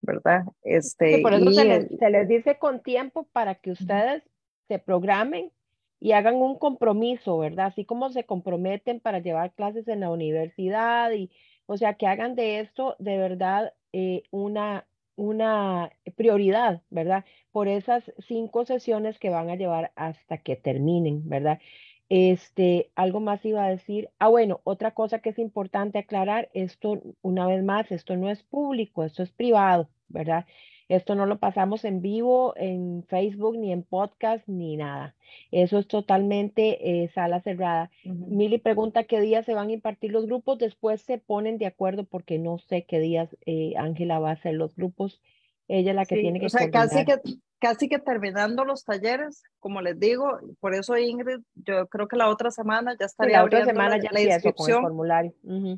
¿verdad? 0.00 0.44
Este, 0.62 1.16
sí, 1.16 1.22
por 1.22 1.34
eso 1.34 1.50
y, 1.50 1.54
se, 1.54 1.64
les, 1.64 1.88
se, 1.98 2.10
les, 2.10 2.28
dice 2.28 2.58
con 2.58 2.82
tiempo 2.82 3.28
para 3.32 3.56
que 3.56 3.72
ustedes 3.72 4.22
se 4.66 4.78
programen 4.78 5.52
y 6.00 6.12
hagan 6.12 6.36
un 6.36 6.58
compromiso, 6.58 7.38
¿verdad? 7.38 7.66
Así 7.66 7.84
como 7.84 8.10
se 8.10 8.24
comprometen 8.24 9.00
para 9.00 9.18
llevar 9.18 9.52
clases 9.54 9.86
en 9.86 10.00
la 10.00 10.10
universidad 10.10 11.12
y, 11.12 11.30
o 11.70 11.76
sea, 11.76 11.94
que 11.94 12.06
hagan 12.08 12.34
de 12.34 12.58
esto 12.60 12.96
de 12.98 13.16
verdad 13.16 13.74
eh, 13.92 14.24
una, 14.32 14.88
una 15.16 15.92
prioridad, 16.16 16.82
¿verdad? 16.90 17.24
Por 17.52 17.68
esas 17.68 18.12
cinco 18.26 18.64
sesiones 18.66 19.18
que 19.20 19.30
van 19.30 19.50
a 19.50 19.54
llevar 19.56 19.92
hasta 19.94 20.38
que 20.38 20.56
terminen, 20.56 21.28
¿verdad? 21.28 21.60
Este, 22.08 22.90
algo 22.96 23.20
más 23.20 23.44
iba 23.44 23.64
a 23.64 23.70
decir. 23.70 24.10
Ah, 24.18 24.28
bueno, 24.28 24.60
otra 24.64 24.92
cosa 24.94 25.20
que 25.20 25.30
es 25.30 25.38
importante 25.38 25.98
aclarar, 25.98 26.50
esto, 26.54 27.00
una 27.22 27.46
vez 27.46 27.62
más, 27.62 27.92
esto 27.92 28.16
no 28.16 28.28
es 28.30 28.42
público, 28.42 29.04
esto 29.04 29.22
es 29.22 29.30
privado, 29.30 29.88
¿verdad? 30.08 30.46
Esto 30.90 31.14
no 31.14 31.24
lo 31.24 31.38
pasamos 31.38 31.84
en 31.84 32.02
vivo, 32.02 32.52
en 32.56 33.04
Facebook, 33.08 33.56
ni 33.56 33.70
en 33.70 33.84
podcast, 33.84 34.46
ni 34.48 34.76
nada. 34.76 35.14
Eso 35.52 35.78
es 35.78 35.86
totalmente 35.86 37.04
eh, 37.04 37.08
sala 37.14 37.40
cerrada. 37.42 37.92
Mili 38.04 38.58
pregunta 38.58 39.04
qué 39.04 39.20
días 39.20 39.46
se 39.46 39.54
van 39.54 39.68
a 39.68 39.72
impartir 39.72 40.10
los 40.10 40.26
grupos. 40.26 40.58
Después 40.58 41.00
se 41.00 41.18
ponen 41.18 41.58
de 41.58 41.66
acuerdo 41.66 42.02
porque 42.02 42.40
no 42.40 42.58
sé 42.58 42.86
qué 42.86 42.98
días 42.98 43.36
eh, 43.46 43.74
Ángela 43.76 44.18
va 44.18 44.30
a 44.30 44.32
hacer 44.32 44.54
los 44.54 44.74
grupos. 44.74 45.20
Ella 45.68 45.92
es 45.92 45.96
la 45.96 46.06
que 46.06 46.16
tiene 46.16 46.40
que 46.40 46.46
O 46.46 46.48
sea, 46.48 46.68
casi 46.72 47.04
que, 47.04 47.20
casi 47.60 47.88
que 47.88 47.98
terminando 47.98 48.64
los 48.64 48.84
talleres, 48.84 49.42
como 49.60 49.82
les 49.82 50.00
digo, 50.00 50.40
por 50.60 50.74
eso 50.74 50.96
Ingrid, 50.96 51.40
yo 51.54 51.86
creo 51.88 52.08
que 52.08 52.16
la 52.16 52.28
otra 52.28 52.50
semana 52.50 52.96
ya 52.98 53.06
estaría 53.06 53.38
la 53.38 53.44
otra 53.44 53.64
semana 53.64 53.98
ya 53.98 54.10
la 54.10 54.22
inscripción. 54.22 54.82
Con 54.82 54.84
el 54.84 54.88
formulario. 54.88 55.34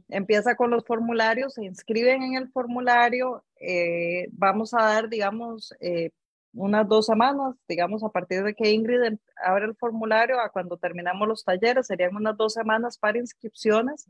Empieza 0.08 0.54
con 0.54 0.70
los 0.70 0.84
formularios, 0.84 1.54
se 1.54 1.64
inscriben 1.64 2.22
en 2.22 2.34
el 2.36 2.48
formulario, 2.50 3.44
eh, 3.60 4.28
vamos 4.30 4.72
a 4.74 4.82
dar, 4.82 5.08
digamos, 5.08 5.74
eh, 5.80 6.10
unas 6.54 6.86
dos 6.86 7.06
semanas, 7.06 7.56
digamos, 7.68 8.04
a 8.04 8.10
partir 8.10 8.44
de 8.44 8.54
que 8.54 8.70
Ingrid 8.70 9.02
em, 9.02 9.18
abre 9.44 9.64
el 9.64 9.74
formulario 9.74 10.38
a 10.40 10.50
cuando 10.50 10.76
terminamos 10.76 11.26
los 11.26 11.44
talleres, 11.44 11.88
serían 11.88 12.14
unas 12.14 12.36
dos 12.36 12.52
semanas 12.52 12.96
para 12.96 13.18
inscripciones. 13.18 14.06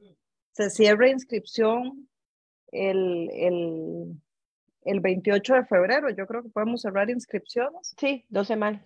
Se 0.53 0.69
cierra 0.69 1.09
inscripción 1.09 2.09
el, 2.71 3.31
el 3.33 4.17
el 4.85 5.01
28 5.01 5.55
de 5.55 5.65
febrero. 5.65 6.11
Yo 6.11 6.27
creo 6.27 6.43
que 6.43 6.49
podemos 6.49 6.83
cerrar 6.83 7.11
inscripciones. 7.11 7.95
Sí, 7.99 8.25
dos 8.29 8.47
semanas. 8.47 8.83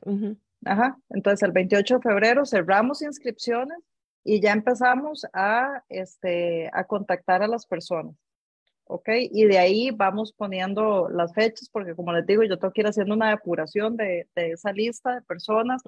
Ajá, 0.64 0.98
entonces 1.10 1.42
el 1.42 1.52
28 1.52 1.96
de 1.96 2.02
febrero 2.02 2.44
cerramos 2.44 3.02
inscripciones 3.02 3.78
y 4.24 4.40
ya 4.40 4.52
empezamos 4.52 5.26
a, 5.32 5.84
este, 5.88 6.68
a 6.72 6.84
contactar 6.84 7.42
a 7.42 7.48
las 7.48 7.66
personas. 7.66 8.16
¿Ok? 8.88 9.08
Y 9.32 9.44
de 9.46 9.58
ahí 9.58 9.90
vamos 9.90 10.32
poniendo 10.32 11.08
las 11.08 11.34
fechas, 11.34 11.68
porque 11.68 11.94
como 11.94 12.12
les 12.12 12.24
digo, 12.24 12.44
yo 12.44 12.58
tengo 12.58 12.72
que 12.72 12.82
ir 12.82 12.86
haciendo 12.86 13.14
una 13.14 13.30
depuración 13.30 13.96
de, 13.96 14.28
de 14.34 14.52
esa 14.52 14.72
lista 14.72 15.14
de 15.16 15.22
personas. 15.22 15.82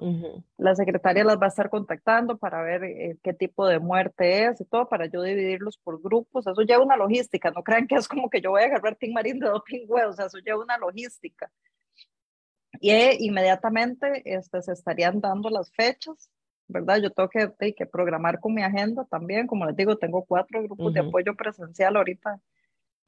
La 0.57 0.75
secretaria 0.75 1.23
las 1.23 1.39
va 1.39 1.45
a 1.45 1.49
estar 1.49 1.69
contactando 1.69 2.37
para 2.37 2.61
ver 2.61 2.83
eh, 2.83 3.17
qué 3.23 3.33
tipo 3.33 3.65
de 3.67 3.79
muerte 3.79 4.45
es 4.45 4.59
y 4.61 4.65
todo, 4.65 4.89
para 4.89 5.05
yo 5.05 5.21
dividirlos 5.21 5.77
por 5.77 6.01
grupos. 6.01 6.45
Eso 6.45 6.61
lleva 6.61 6.83
una 6.83 6.97
logística, 6.97 7.51
no 7.51 7.63
crean 7.63 7.87
que 7.87 7.95
es 7.95 8.07
como 8.07 8.29
que 8.29 8.41
yo 8.41 8.51
voy 8.51 8.63
a 8.63 8.65
agarrar 8.65 8.95
Team 8.95 9.13
Marín 9.13 9.39
de 9.39 9.47
doping 9.47 9.87
o 10.07 10.13
sea, 10.13 10.25
eso 10.25 10.37
lleva 10.39 10.61
una 10.61 10.77
logística. 10.77 11.49
Y 12.81 12.91
eh, 12.91 13.17
inmediatamente 13.19 14.21
este, 14.25 14.61
se 14.61 14.73
estarían 14.73 15.21
dando 15.21 15.49
las 15.49 15.71
fechas, 15.71 16.29
¿verdad? 16.67 16.97
Yo 17.01 17.11
tengo 17.11 17.29
que, 17.29 17.73
que 17.73 17.85
programar 17.85 18.39
con 18.39 18.53
mi 18.53 18.61
agenda 18.61 19.05
también, 19.05 19.47
como 19.47 19.65
les 19.65 19.75
digo, 19.75 19.97
tengo 19.97 20.23
cuatro 20.25 20.61
grupos 20.63 20.93
de 20.93 20.99
apoyo 20.99 21.35
presencial 21.35 21.95
ahorita 21.95 22.39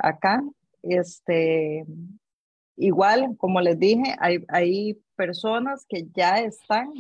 acá. 0.02 0.44
Este, 0.84 1.86
igual, 2.76 3.36
como 3.38 3.62
les 3.62 3.78
dije, 3.78 4.16
hay, 4.20 4.40
hay 4.48 5.02
personas 5.16 5.86
que 5.88 6.08
ya 6.14 6.40
están 6.40 6.94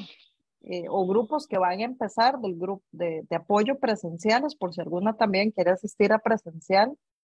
eh, 0.64 0.86
o 0.90 1.07
grupos 1.07 1.48
que 1.48 1.57
van 1.57 1.80
a 1.80 1.86
empezar 1.86 2.40
del 2.40 2.56
grupo 2.56 2.84
de, 2.91 3.23
de, 3.28 3.36
apoyo 3.36 3.80
presenciales, 3.80 4.56
por 4.56 4.73
si 4.73 4.82
alguna 4.82 5.14
también 5.14 5.52
quiere 5.52 5.72
asistir 5.72 6.14
a 6.14 6.19
presencial. 6.19 6.95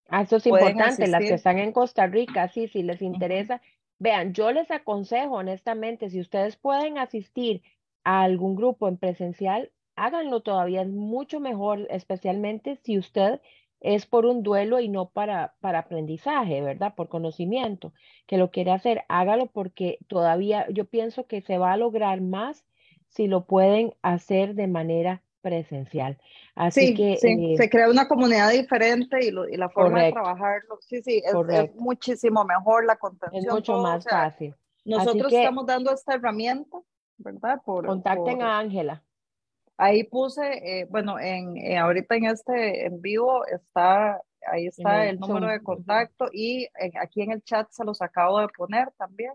Ah, 0.09 0.21
eso 0.21 0.35
es 0.35 0.45
importante, 0.45 1.07
las 1.07 1.21
que 1.21 1.33
están 1.33 1.57
en 1.57 1.71
Costa 1.71 2.05
Rica, 2.05 2.47
sí, 2.49 2.67
si 2.67 2.83
les 2.83 3.01
interesa. 3.01 3.61
Vean, 3.97 4.33
yo 4.33 4.51
les 4.51 4.69
aconsejo 4.69 5.35
honestamente, 5.35 6.09
si 6.11 6.19
ustedes 6.19 6.57
pueden 6.57 6.99
asistir 6.99 7.63
a 8.03 8.21
algún 8.21 8.55
grupo 8.55 8.87
en 8.87 8.97
presencial, 8.97 9.71
háganlo 9.95 10.41
todavía, 10.41 10.81
es 10.81 10.89
mucho 10.89 11.39
mejor, 11.39 11.87
especialmente 11.89 12.75
si 12.83 12.99
usted 12.99 13.41
es 13.81 14.05
por 14.05 14.25
un 14.25 14.43
duelo 14.43 14.79
y 14.79 14.89
no 14.89 15.09
para, 15.09 15.55
para 15.59 15.79
aprendizaje, 15.79 16.61
¿verdad? 16.61 16.95
Por 16.95 17.09
conocimiento, 17.09 17.93
que 18.25 18.37
lo 18.37 18.51
quiere 18.51 18.71
hacer, 18.71 19.03
hágalo 19.09 19.47
porque 19.47 19.99
todavía 20.07 20.67
yo 20.69 20.85
pienso 20.85 21.27
que 21.27 21.41
se 21.41 21.57
va 21.57 21.73
a 21.73 21.77
lograr 21.77 22.21
más 22.21 22.65
si 23.09 23.27
lo 23.27 23.45
pueden 23.45 23.93
hacer 24.01 24.55
de 24.55 24.67
manera 24.67 25.21
presencial. 25.41 26.17
Así 26.55 26.87
sí, 26.87 26.93
que 26.95 27.17
sí. 27.17 27.53
Eh, 27.53 27.57
se 27.57 27.69
crea 27.69 27.89
una 27.89 28.07
comunidad 28.07 28.51
diferente 28.51 29.19
y, 29.21 29.27
y 29.27 29.57
la 29.57 29.69
forma 29.69 30.03
de 30.03 30.11
trabajarlo, 30.11 30.79
sí, 30.81 31.03
sí, 31.03 31.21
es, 31.23 31.75
muchísimo 31.75 32.43
mejor 32.43 32.85
la 32.85 32.95
contención. 32.95 33.45
Es 33.45 33.53
mucho 33.53 33.77
más 33.77 34.03
fácil. 34.03 34.55
Nosotros 34.85 35.31
estamos 35.31 35.65
dando 35.65 35.93
esta 35.93 36.15
herramienta, 36.15 36.79
¿verdad? 37.17 37.61
Por, 37.63 37.85
contacten 37.85 38.41
a 38.41 38.57
Ángela. 38.57 39.03
Ahí 39.77 40.03
puse, 40.03 40.41
eh, 40.41 40.85
bueno, 40.89 41.19
en, 41.19 41.57
eh, 41.57 41.77
ahorita 41.77 42.15
en 42.15 42.25
este 42.25 42.85
en 42.85 43.01
vivo 43.01 43.45
está, 43.45 44.21
ahí 44.47 44.67
está 44.67 45.07
el, 45.07 45.19
número 45.19 45.47
de 45.47 45.61
contacto 45.61 46.29
y 46.31 46.67
aquí 46.99 47.21
en 47.21 47.31
el 47.31 47.43
chat 47.43 47.69
se 47.71 47.83
los 47.83 48.01
acabo 48.01 48.39
de 48.39 48.47
poner 48.49 48.89
también. 48.97 49.33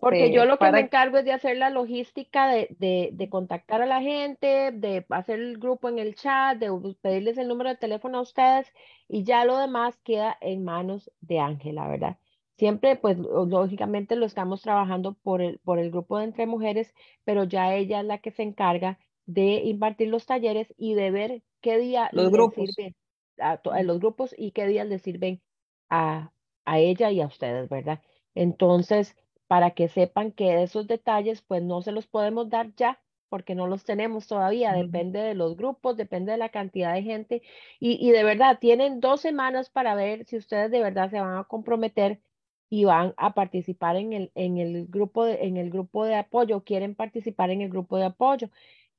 Porque 0.00 0.32
yo 0.32 0.42
este, 0.42 0.46
lo 0.46 0.58
que 0.58 0.72
me 0.72 0.80
encargo 0.80 1.18
es 1.18 1.24
de 1.24 1.32
hacer 1.32 1.56
la 1.56 1.70
logística 1.70 2.48
de, 2.48 2.68
de, 2.78 3.10
de, 3.12 3.28
contactar 3.28 3.82
a 3.82 3.86
la 3.86 4.00
gente, 4.00 4.70
de 4.72 5.04
hacer 5.10 5.40
el 5.40 5.58
grupo 5.58 5.88
en 5.88 5.98
el 5.98 6.14
chat, 6.14 6.58
de 6.58 6.70
pedirles 7.00 7.38
el 7.38 7.48
número 7.48 7.70
de 7.70 7.76
teléfono 7.76 8.18
a 8.18 8.22
ustedes 8.22 8.72
y 9.08 9.24
ya 9.24 9.44
lo 9.44 9.58
demás 9.58 9.98
queda 10.04 10.36
en 10.40 10.64
manos 10.64 11.10
de 11.20 11.40
Ángela, 11.40 11.86
¿verdad? 11.86 12.16
Siempre, 12.56 12.96
pues 12.96 13.18
lógicamente 13.18 14.16
lo 14.16 14.24
estamos 14.24 14.62
trabajando 14.62 15.14
por 15.14 15.42
el, 15.42 15.58
por 15.58 15.78
el 15.78 15.90
grupo 15.90 16.18
de 16.18 16.24
entre 16.24 16.46
mujeres, 16.46 16.94
pero 17.24 17.44
ya 17.44 17.74
ella 17.74 18.00
es 18.00 18.06
la 18.06 18.18
que 18.18 18.30
se 18.30 18.42
encarga 18.42 18.98
de 19.26 19.62
impartir 19.64 20.08
los 20.08 20.24
talleres 20.24 20.72
y 20.78 20.94
de 20.94 21.10
ver 21.10 21.42
qué 21.60 21.78
día 21.78 22.08
los 22.12 22.30
grupos. 22.30 22.70
sirven 22.74 22.94
a, 23.38 23.60
los 23.82 23.98
grupos 23.98 24.34
y 24.38 24.52
qué 24.52 24.66
días 24.66 24.86
le 24.86 24.98
sirven 24.98 25.42
a, 25.90 26.32
a 26.64 26.78
ella 26.78 27.10
y 27.10 27.20
a 27.20 27.26
ustedes, 27.26 27.68
¿verdad? 27.68 28.00
Entonces, 28.34 29.16
para 29.48 29.72
que 29.72 29.88
sepan 29.88 30.32
que 30.32 30.62
esos 30.62 30.86
detalles, 30.86 31.42
pues 31.42 31.62
no 31.62 31.82
se 31.82 31.92
los 31.92 32.06
podemos 32.06 32.48
dar 32.48 32.74
ya, 32.74 33.00
porque 33.28 33.54
no 33.54 33.66
los 33.66 33.84
tenemos 33.84 34.26
todavía, 34.28 34.72
depende 34.72 35.20
de 35.20 35.34
los 35.34 35.56
grupos, 35.56 35.96
depende 35.96 36.32
de 36.32 36.38
la 36.38 36.48
cantidad 36.48 36.94
de 36.94 37.02
gente 37.02 37.42
y, 37.80 38.06
y, 38.06 38.12
de 38.12 38.24
verdad 38.24 38.58
tienen 38.60 39.00
dos 39.00 39.20
semanas 39.20 39.68
para 39.68 39.94
ver 39.94 40.24
si 40.26 40.36
ustedes 40.36 40.70
de 40.70 40.80
verdad 40.80 41.10
se 41.10 41.20
van 41.20 41.36
a 41.36 41.44
comprometer 41.44 42.20
y 42.68 42.84
van 42.84 43.14
a 43.16 43.34
participar 43.34 43.96
en 43.96 44.12
el, 44.12 44.32
en 44.34 44.58
el, 44.58 44.86
grupo, 44.86 45.24
de, 45.24 45.44
en 45.44 45.56
el 45.56 45.70
grupo 45.70 46.04
de 46.04 46.16
apoyo, 46.16 46.64
quieren 46.64 46.94
participar 46.94 47.50
en 47.50 47.60
el 47.60 47.70
grupo 47.70 47.96
de 47.96 48.06
apoyo, 48.06 48.50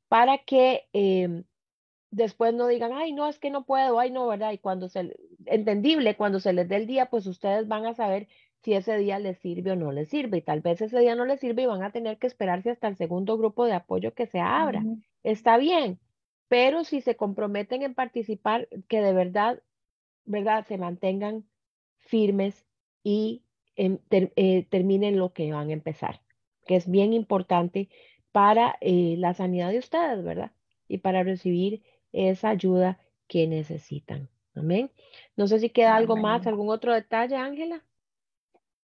para 0.07 0.37
que 0.39 0.87
em, 0.93 1.43
después 2.11 2.53
no 2.53 2.67
digan, 2.67 2.93
ay, 2.93 3.11
no, 3.13 3.27
es 3.27 3.39
que 3.39 3.49
no 3.49 3.65
puedo, 3.65 3.99
ay, 3.99 4.11
no, 4.11 4.27
¿verdad? 4.27 4.51
Y 4.53 4.57
cuando 4.57 4.87
se, 4.87 5.15
entendible, 5.45 6.15
cuando 6.15 6.39
se 6.39 6.53
les 6.53 6.69
dé 6.69 6.77
el 6.77 6.87
día, 6.87 7.07
pues 7.07 7.27
ustedes 7.27 7.67
van 7.67 7.85
a 7.85 7.93
saber 7.93 8.27
si 8.63 8.73
ese 8.73 8.97
día 8.97 9.19
les 9.19 9.37
sirve 9.39 9.71
o 9.71 9.75
no 9.75 9.91
les 9.91 10.09
sirve. 10.09 10.37
Y 10.37 10.41
tal 10.41 10.61
vez 10.61 10.81
ese 10.81 10.99
día 10.99 11.15
no 11.15 11.25
les 11.25 11.39
sirve 11.39 11.63
y 11.63 11.67
van 11.67 11.83
a 11.83 11.91
tener 11.91 12.17
que 12.17 12.27
esperarse 12.27 12.71
hasta 12.71 12.87
el 12.87 12.95
segundo 12.97 13.37
grupo 13.37 13.65
de 13.65 13.73
apoyo 13.73 14.13
que 14.13 14.27
se 14.27 14.39
abra. 14.39 14.83
Está 15.23 15.57
bien, 15.57 15.99
pero 16.47 16.83
si 16.83 17.01
se 17.01 17.15
comprometen 17.15 17.81
en 17.83 17.93
participar, 17.93 18.67
que 18.87 19.01
de 19.01 19.13
verdad, 19.13 19.61
¿verdad? 20.25 20.65
Se 20.67 20.77
mantengan 20.77 21.45
firmes 21.97 22.65
y 23.03 23.43
eh, 23.77 24.67
terminen 24.69 25.17
lo 25.17 25.31
que 25.33 25.51
van 25.51 25.69
a 25.69 25.73
empezar, 25.73 26.21
que 26.65 26.75
es 26.75 26.89
bien 26.89 27.13
importante 27.13 27.89
para 28.31 28.77
eh, 28.81 29.15
la 29.17 29.33
sanidad 29.33 29.71
de 29.71 29.79
ustedes, 29.79 30.23
¿verdad? 30.23 30.51
Y 30.87 30.99
para 30.99 31.23
recibir 31.23 31.83
esa 32.11 32.49
ayuda 32.49 32.99
que 33.27 33.47
necesitan. 33.47 34.29
Amén. 34.55 34.91
No 35.35 35.47
sé 35.47 35.59
si 35.59 35.69
queda 35.69 35.95
algo 35.95 36.17
más, 36.17 36.47
algún 36.47 36.69
otro 36.69 36.93
detalle, 36.93 37.35
Ángela. 37.35 37.83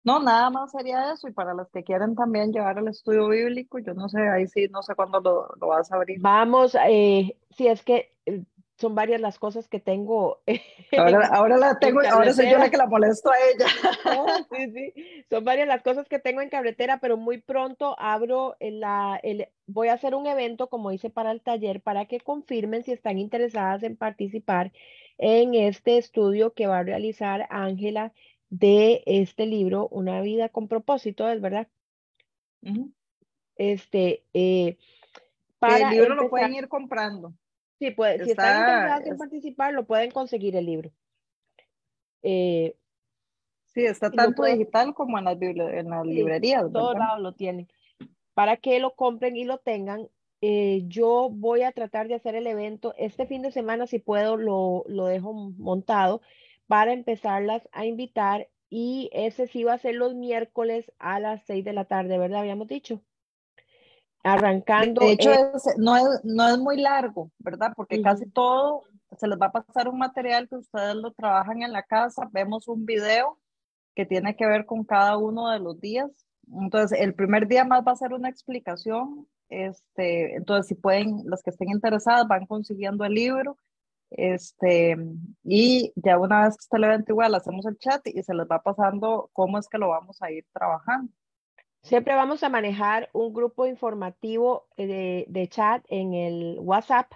No, 0.04 0.20
nada 0.20 0.50
más 0.50 0.72
sería 0.72 1.14
eso. 1.14 1.28
Y 1.28 1.32
para 1.32 1.54
los 1.54 1.70
que 1.70 1.84
quieren 1.84 2.14
también 2.16 2.52
llevar 2.52 2.78
el 2.78 2.90
estudio 2.90 3.28
bíblico, 3.30 3.80
yo 3.80 3.94
no 3.94 4.10
sé, 4.10 4.20
ahí 4.30 4.48
sí, 4.48 4.68
no 4.70 4.84
sé 4.84 4.96
cuándo 4.96 5.22
lo, 5.22 5.48
lo 5.60 5.68
vas 5.68 5.92
a 5.92 5.96
abrir. 5.96 6.20
Vamos, 6.22 6.76
eh, 6.88 7.38
si 7.52 7.68
es 7.68 7.84
que 7.84 8.14
son 8.78 8.96
varias 8.96 9.22
las 9.22 9.40
cosas 9.40 9.68
que 9.68 9.80
tengo. 9.80 10.42
Ahora, 10.98 11.28
ahora 11.28 11.58
la 11.58 11.80
tengo, 11.80 12.02
ahora 12.08 12.34
soy 12.34 12.52
yo 12.52 12.58
la 12.60 12.70
que 12.70 12.78
la 12.78 12.86
molesto 12.86 13.32
a 13.32 13.36
ella. 13.38 13.66
sí, 14.52 14.72
sí, 14.72 15.26
son 15.30 15.44
varias 15.44 15.68
las 15.68 15.82
cosas 15.82 16.08
que 16.08 16.20
tengo 16.20 16.42
en 16.42 16.50
carretera, 16.50 17.00
pero 17.00 17.18
muy 17.18 17.42
pronto 17.42 17.96
abro 17.98 18.56
la, 18.60 19.20
el, 19.24 19.48
voy 19.66 19.88
a 19.88 19.94
hacer 19.94 20.14
un 20.14 20.28
evento, 20.28 20.70
como 20.70 20.92
hice 20.92 21.10
para 21.10 21.32
el 21.32 21.42
taller, 21.42 21.82
para 21.82 22.06
que 22.06 22.20
confirmen 22.20 22.84
si 22.84 22.92
están 22.92 23.18
interesadas 23.18 23.82
en 23.82 23.98
participar 23.98 24.72
en 25.18 25.56
este 25.56 25.98
estudio 25.98 26.54
que 26.54 26.68
va 26.68 26.80
a 26.80 26.84
realizar 26.84 27.48
Ángela 27.50 28.14
de 28.50 29.02
este 29.08 29.48
libro, 29.48 29.88
Una 29.90 30.22
vida 30.22 30.50
con 30.50 30.68
propósito, 30.68 31.28
¿es 31.28 31.42
verdad? 31.42 31.68
Este, 33.56 34.24
eh, 34.34 34.78
para 35.58 35.90
el 35.90 35.98
libro 35.98 36.16
lo 36.16 36.30
pueden 36.30 36.54
ir 36.54 36.68
comprando. 36.68 37.34
Sí, 37.84 37.92
puede, 37.92 38.24
si 38.24 38.32
están 38.32 38.62
interesados 38.62 39.08
en 39.08 39.18
participar, 39.18 39.74
lo 39.74 39.86
pueden 39.86 40.10
conseguir 40.10 40.56
el 40.56 40.66
libro. 40.66 40.90
Eh, 42.22 42.78
sí, 43.74 43.84
está 43.84 44.10
tanto 44.10 44.44
digital 44.46 44.94
como 44.94 45.20
en 45.20 45.26
las, 45.26 45.38
en 45.42 45.90
las 45.90 46.06
librerías. 46.06 46.64
En 46.64 46.72
todos 46.72 46.96
lados 46.98 47.20
lo 47.20 47.34
tienen. 47.34 47.68
Para 48.34 48.56
que 48.56 48.80
lo 48.80 48.96
compren 48.96 49.36
y 49.36 49.44
lo 49.44 49.58
tengan, 49.58 50.08
eh, 50.40 50.84
yo 50.88 51.28
voy 51.30 51.64
a 51.64 51.74
tratar 51.74 52.08
de 52.08 52.16
hacer 52.16 52.36
el 52.36 52.48
evento 52.48 52.94
este 52.98 53.26
fin 53.26 53.42
de 53.42 53.52
semana, 53.52 53.86
si 53.86 54.00
puedo, 54.00 54.38
lo, 54.38 54.86
lo 54.88 55.08
dejo 55.08 55.34
montado 55.34 56.22
para 56.68 56.94
empezarlas 56.94 57.68
a 57.74 57.86
invitar 57.86 58.48
y 58.70 59.10
ese 59.12 59.48
sí 59.48 59.66
va 59.66 59.74
a 59.74 59.78
ser 59.78 59.96
los 59.96 60.16
miércoles 60.16 60.90
a 61.00 61.20
las 61.20 61.44
6 61.48 61.66
de 61.66 61.74
la 61.74 61.84
tarde, 61.84 62.18
¿verdad? 62.18 62.40
Habíamos 62.40 62.70
dicho. 62.70 63.02
Arrancando. 64.24 65.02
De 65.02 65.12
hecho, 65.12 65.32
no, 65.78 65.98
es, 65.98 66.22
no 66.24 66.48
es 66.48 66.58
muy 66.58 66.80
largo, 66.80 67.32
¿verdad? 67.40 67.74
Porque 67.76 68.02
casi 68.02 68.30
todo 68.30 68.84
se 69.18 69.28
les 69.28 69.38
va 69.40 69.48
a 69.48 69.52
pasar 69.52 69.88
un 69.88 69.98
material 69.98 70.48
que 70.48 70.56
ustedes 70.56 70.96
lo 70.96 71.12
trabajan 71.12 71.62
en 71.62 71.72
la 71.72 71.84
casa. 71.84 72.30
Vemos 72.32 72.68
un 72.68 72.86
video 72.86 73.40
que 73.96 74.06
tiene 74.06 74.36
que 74.36 74.46
ver 74.46 74.66
con 74.66 74.84
cada 74.84 75.18
uno 75.18 75.50
de 75.50 75.60
los 75.60 75.80
días. 75.80 76.10
Entonces, 76.52 77.00
el 77.00 77.14
primer 77.14 77.48
día 77.48 77.66
más 77.66 77.84
va 77.86 77.92
a 77.92 77.98
ser 77.98 78.14
una 78.14 78.30
explicación. 78.30 79.28
Este, 79.50 80.36
entonces, 80.36 80.68
si 80.68 80.76
pueden, 80.76 81.22
los 81.26 81.42
que 81.42 81.52
estén 81.52 81.70
interesados, 81.70 82.28
van 82.28 82.46
consiguiendo 82.46 83.06
el 83.06 83.14
libro. 83.14 83.58
Este, 84.10 84.96
y 85.44 85.92
ya 85.96 86.20
una 86.20 86.46
vez 86.46 86.56
que 86.56 86.62
esté 86.62 86.78
el 86.78 86.84
evento 86.84 87.14
igual, 87.14 87.34
hacemos 87.36 87.66
el 87.66 87.78
chat 87.78 88.02
y 88.06 88.22
se 88.24 88.34
les 88.34 88.46
va 88.46 88.62
pasando 88.62 89.30
cómo 89.34 89.58
es 89.58 89.68
que 89.68 89.80
lo 89.80 89.90
vamos 89.90 90.22
a 90.22 90.32
ir 90.32 90.46
trabajando. 90.54 91.12
Siempre 91.84 92.16
vamos 92.16 92.44
a 92.44 92.50
manejar 92.50 93.10
un 93.12 93.34
grupo 93.34 93.66
informativo 93.68 94.68
eh, 94.78 95.26
de, 95.28 95.48
chat 95.50 95.84
en 95.90 96.14
el 96.14 96.58
WhatsApp 96.62 97.12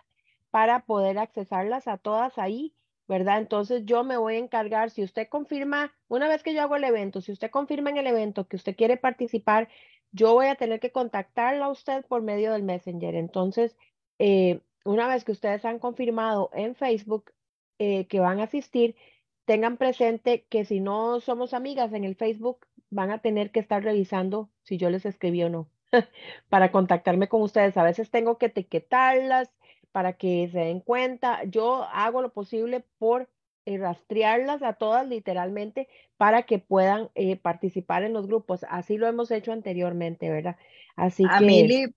para 0.52 0.86
poder 0.86 1.18
accesarlas 1.20 1.88
a 1.88 1.98
todas 1.98 2.38
ahí, 2.38 2.74
¿verdad? 3.08 3.38
Entonces 3.38 3.86
yo 3.86 4.04
me 4.04 4.18
voy 4.18 4.36
a 4.36 4.40
encargar, 4.40 4.90
si 4.92 5.04
usted 5.04 5.30
confirma, 5.30 5.94
una 6.10 6.28
vez 6.28 6.44
que 6.44 6.54
yo 6.54 6.62
hago 6.62 6.76
el 6.76 6.84
evento, 6.84 7.22
si 7.22 7.32
usted 7.32 7.50
confirma 7.50 7.92
en 7.92 7.98
el 7.98 8.08
evento 8.08 8.46
que 8.50 8.58
usted 8.58 8.76
quiere 8.76 8.98
participar, 8.98 9.70
yo 10.12 10.34
voy 10.34 10.48
a 10.48 10.56
tener 10.56 10.82
que 10.82 10.92
contactarla 10.92 11.66
a 11.66 11.70
usted 11.70 12.06
por 12.06 12.22
medio 12.22 12.52
del 12.52 12.64
Messenger. 12.64 13.16
Entonces, 13.16 13.78
eh, 14.20 14.60
una 14.84 15.08
vez 15.08 15.24
que 15.24 15.32
ustedes 15.32 15.64
han 15.64 15.80
confirmado 15.80 16.50
en 16.54 16.76
Facebook 16.76 17.32
eh, 17.80 18.06
que 18.08 18.20
van 18.20 18.42
a 18.42 18.44
asistir, 18.44 18.98
tengan 19.46 19.78
presente 19.78 20.46
que 20.50 20.66
si 20.66 20.82
no 20.82 21.22
somos 21.22 21.54
amigas 21.54 21.94
en 21.94 22.04
el 22.04 22.16
Facebook, 22.16 22.68
van 22.90 23.12
a 23.12 23.20
tener 23.20 23.52
que 23.52 23.60
estar 23.60 23.84
revisando 23.84 24.50
si 24.64 24.78
yo 24.78 24.90
les 24.90 25.06
escribí 25.06 25.44
o 25.44 25.50
no 25.50 25.70
para 26.50 26.72
contactarme 26.72 27.28
con 27.28 27.42
ustedes. 27.42 27.78
A 27.78 27.84
veces 27.84 28.10
tengo 28.10 28.38
que 28.38 28.48
etiquetarlas 28.48 29.52
para 29.92 30.14
que 30.14 30.50
se 30.52 30.60
den 30.60 30.80
cuenta. 30.80 31.44
Yo 31.46 31.84
hago 31.84 32.22
lo 32.22 32.32
posible 32.32 32.86
por 32.98 33.30
eh, 33.66 33.78
rastrearlas 33.78 34.64
a 34.64 34.74
todas 34.74 35.08
literalmente 35.08 35.88
para 36.18 36.44
que 36.44 36.60
puedan 36.60 37.10
eh, 37.16 37.36
participar 37.36 38.04
en 38.04 38.14
los 38.14 38.28
grupos. 38.28 38.66
Así 38.70 38.98
lo 38.98 39.08
hemos 39.08 39.32
hecho 39.32 39.52
anteriormente, 39.52 40.30
¿verdad? 40.30 40.58
Así 40.96 41.26
a 41.30 41.40
que... 41.40 41.90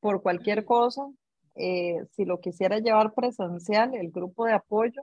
por 0.00 0.22
cualquier 0.22 0.64
cosa, 0.64 1.02
eh, 1.56 2.04
si 2.12 2.24
lo 2.24 2.40
quisiera 2.40 2.78
llevar 2.78 3.12
presencial, 3.12 3.94
el 3.94 4.10
grupo 4.10 4.46
de 4.46 4.54
apoyo, 4.54 5.02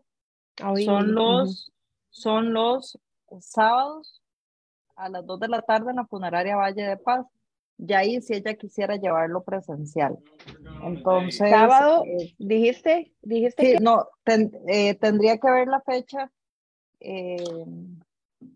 son 0.83 1.13
los, 1.13 1.71
son 2.09 2.53
los 2.53 2.97
sábados 3.39 4.23
a 4.97 5.09
las 5.09 5.25
2 5.25 5.39
de 5.39 5.47
la 5.47 5.61
tarde 5.61 5.91
en 5.91 5.97
la 5.97 6.05
funeraria 6.05 6.57
Valle 6.57 6.83
de 6.83 6.97
Paz. 6.97 7.25
Y 7.77 7.93
ahí 7.93 8.19
si 8.21 8.33
ella 8.33 8.55
quisiera 8.55 8.95
llevarlo 8.95 9.43
presencial. 9.43 10.17
Entonces. 10.83 11.49
Sábado, 11.49 12.03
eh, 12.05 12.33
dijiste, 12.39 13.13
dijiste. 13.21 13.77
Sí, 13.77 13.83
no, 13.83 14.07
eh, 14.67 14.95
tendría 14.95 15.37
que 15.37 15.51
ver 15.51 15.67
la 15.67 15.81
fecha. 15.81 16.31
Eh, 16.99 17.37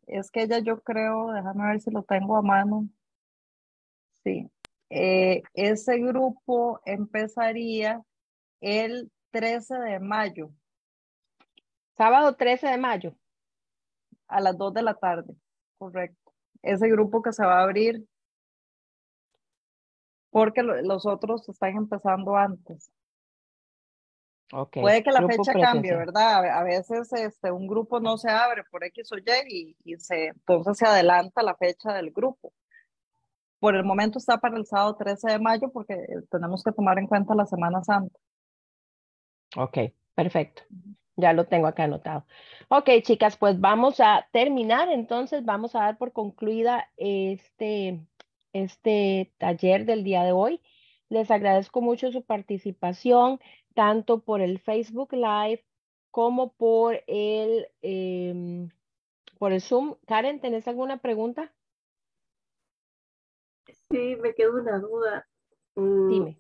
es 0.07 0.31
que 0.31 0.41
ella 0.43 0.57
yo 0.59 0.81
creo, 0.81 1.31
déjame 1.31 1.67
ver 1.67 1.81
si 1.81 1.91
lo 1.91 2.01
tengo 2.01 2.35
a 2.35 2.41
mano. 2.41 2.89
Sí. 4.23 4.49
ese 4.89 5.97
grupo 5.99 6.79
empezaría 6.85 8.03
el 8.59 9.11
13 9.31 9.75
de 9.79 9.99
mayo. 9.99 10.51
Sábado 11.95 12.35
13 12.35 12.67
de 12.67 12.77
mayo. 12.77 13.15
A 14.27 14.39
las 14.41 14.57
2 14.57 14.73
de 14.73 14.81
la 14.81 14.93
tarde, 14.95 15.35
correcto 15.77 16.20
ese 16.63 16.89
grupo 16.89 17.21
que 17.21 17.33
se 17.33 17.45
va 17.45 17.59
a 17.59 17.63
abrir 17.63 18.05
porque 20.31 20.63
los 20.63 21.05
otros 21.05 21.47
están 21.49 21.75
empezando 21.75 22.35
antes. 22.35 22.91
Okay. 24.53 24.81
Puede 24.81 25.03
que 25.03 25.11
la 25.11 25.27
fecha 25.27 25.53
cambie, 25.53 25.95
¿verdad? 25.95 26.45
A 26.45 26.63
veces 26.63 27.11
este, 27.13 27.51
un 27.51 27.67
grupo 27.67 27.99
no 27.99 28.17
se 28.17 28.29
abre 28.29 28.63
por 28.69 28.83
X 28.83 29.11
o 29.13 29.17
Y 29.17 29.77
y, 29.83 29.97
se, 29.97 30.27
entonces 30.27 30.77
se 30.77 30.85
adelanta 30.85 31.41
la 31.41 31.55
fecha 31.55 31.93
del 31.93 32.11
grupo. 32.11 32.51
Por 33.59 33.75
el 33.75 33.85
momento 33.85 34.17
está 34.17 34.39
para 34.39 34.57
el 34.57 34.65
sábado 34.65 34.95
13 34.97 35.31
de 35.31 35.39
mayo 35.39 35.71
porque 35.71 35.93
eh, 35.93 36.21
tenemos 36.29 36.63
que 36.63 36.71
tomar 36.71 36.97
en 36.99 37.07
cuenta 37.07 37.35
la 37.35 37.45
Semana 37.45 37.81
Santa. 37.83 38.19
Ok, 39.55 39.77
perfecto. 40.15 40.63
Ya 41.21 41.33
lo 41.33 41.45
tengo 41.45 41.67
acá 41.67 41.83
anotado. 41.83 42.25
Ok, 42.67 42.89
chicas, 43.03 43.37
pues 43.37 43.59
vamos 43.59 43.99
a 43.99 44.27
terminar. 44.31 44.89
Entonces, 44.89 45.45
vamos 45.45 45.75
a 45.75 45.79
dar 45.79 45.97
por 45.97 46.11
concluida 46.11 46.89
este, 46.97 48.01
este 48.53 49.31
taller 49.37 49.85
del 49.85 50.03
día 50.03 50.23
de 50.23 50.31
hoy. 50.31 50.61
Les 51.09 51.29
agradezco 51.29 51.81
mucho 51.81 52.11
su 52.11 52.23
participación, 52.23 53.39
tanto 53.73 54.19
por 54.21 54.41
el 54.41 54.59
Facebook 54.59 55.13
Live 55.13 55.63
como 56.09 56.53
por 56.53 57.01
el, 57.07 57.67
em, 57.81 58.69
por 59.37 59.51
el 59.53 59.61
Zoom. 59.61 59.95
Karen, 60.07 60.39
¿tenés 60.39 60.67
alguna 60.67 60.97
pregunta? 60.97 61.53
Sí, 63.89 64.15
me 64.17 64.33
quedó 64.33 64.59
una 64.59 64.79
duda. 64.79 65.27
Mm, 65.75 66.09
Dime. 66.09 66.37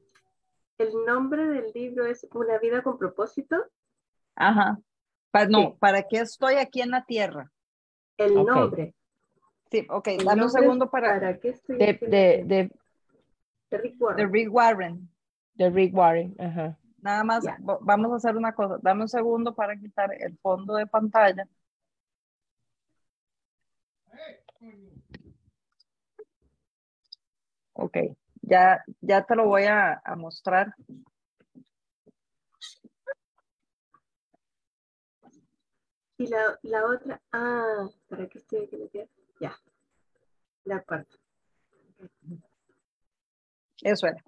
¿El 0.77 1.05
nombre 1.05 1.45
del 1.47 1.71
libro 1.73 2.05
es 2.05 2.27
Una 2.33 2.57
vida 2.57 2.81
con 2.81 2.97
propósito? 2.97 3.55
Ajá. 4.41 4.79
Para, 5.29 5.47
no, 5.47 5.75
¿para 5.75 6.03
qué 6.03 6.17
estoy 6.17 6.55
aquí 6.55 6.81
en 6.81 6.89
la 6.89 7.05
tierra? 7.05 7.51
El 8.17 8.33
nombre. 8.33 8.95
Sí, 9.69 9.85
ok, 9.89 10.09
dame 10.25 10.43
un 10.43 10.49
segundo 10.49 10.89
para... 10.89 11.19
¿Para 11.19 11.39
qué 11.39 11.49
estoy 11.49 11.77
de, 11.77 11.93
de, 11.93 12.43
de, 12.45 12.71
de, 13.69 13.77
Rick 13.77 14.01
Warren. 14.01 14.17
De 14.17 14.31
Rick 14.31 14.53
Warren. 14.53 15.09
De 15.53 15.69
Rick 15.69 15.95
Warren, 15.95 16.35
ajá. 16.39 16.77
Nada 16.97 17.23
más, 17.23 17.45
vamos 17.81 18.11
a 18.11 18.15
hacer 18.15 18.35
una 18.35 18.53
cosa. 18.53 18.77
Dame 18.81 19.03
un 19.03 19.09
segundo 19.09 19.55
para 19.55 19.75
quitar 19.77 20.11
el 20.19 20.37
fondo 20.39 20.75
de 20.75 20.85
pantalla. 20.85 21.47
Ok, 27.73 27.97
ya, 28.41 28.83
ya 28.99 29.23
te 29.23 29.35
lo 29.35 29.45
voy 29.45 29.63
a, 29.63 30.01
a 30.03 30.15
mostrar. 30.15 30.75
Y 36.21 36.27
la, 36.27 36.59
la 36.61 36.85
otra, 36.85 37.19
ah, 37.31 37.89
¿para 38.07 38.27
qué 38.27 38.37
estoy 38.37 38.65
aquí? 38.65 39.09
Ya, 39.39 39.57
de 40.65 40.73
acuerdo. 40.75 41.17
Eso 43.81 44.05
era. 44.05 44.23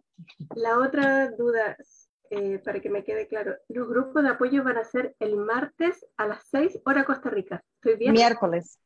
La 0.56 0.80
otra 0.80 1.30
duda, 1.30 1.78
eh, 2.32 2.57
para 2.65 2.80
que 2.80 2.90
me 2.90 3.03
quede 3.03 3.28
claro, 3.28 3.56
los 3.68 3.88
grupos 3.88 4.24
de 4.24 4.30
apoyo 4.30 4.64
van 4.64 4.78
a 4.78 4.84
ser 4.84 5.15
el 5.20 5.36
martes 5.38 6.03
a 6.18 6.26
las 6.26 6.44
6 6.49 6.80
hora 6.84 7.06
Costa 7.06 7.30
Rica. 7.30 7.64
¿Estoy 7.76 7.98
bien? 7.98 8.14
Miércoles. 8.14 8.80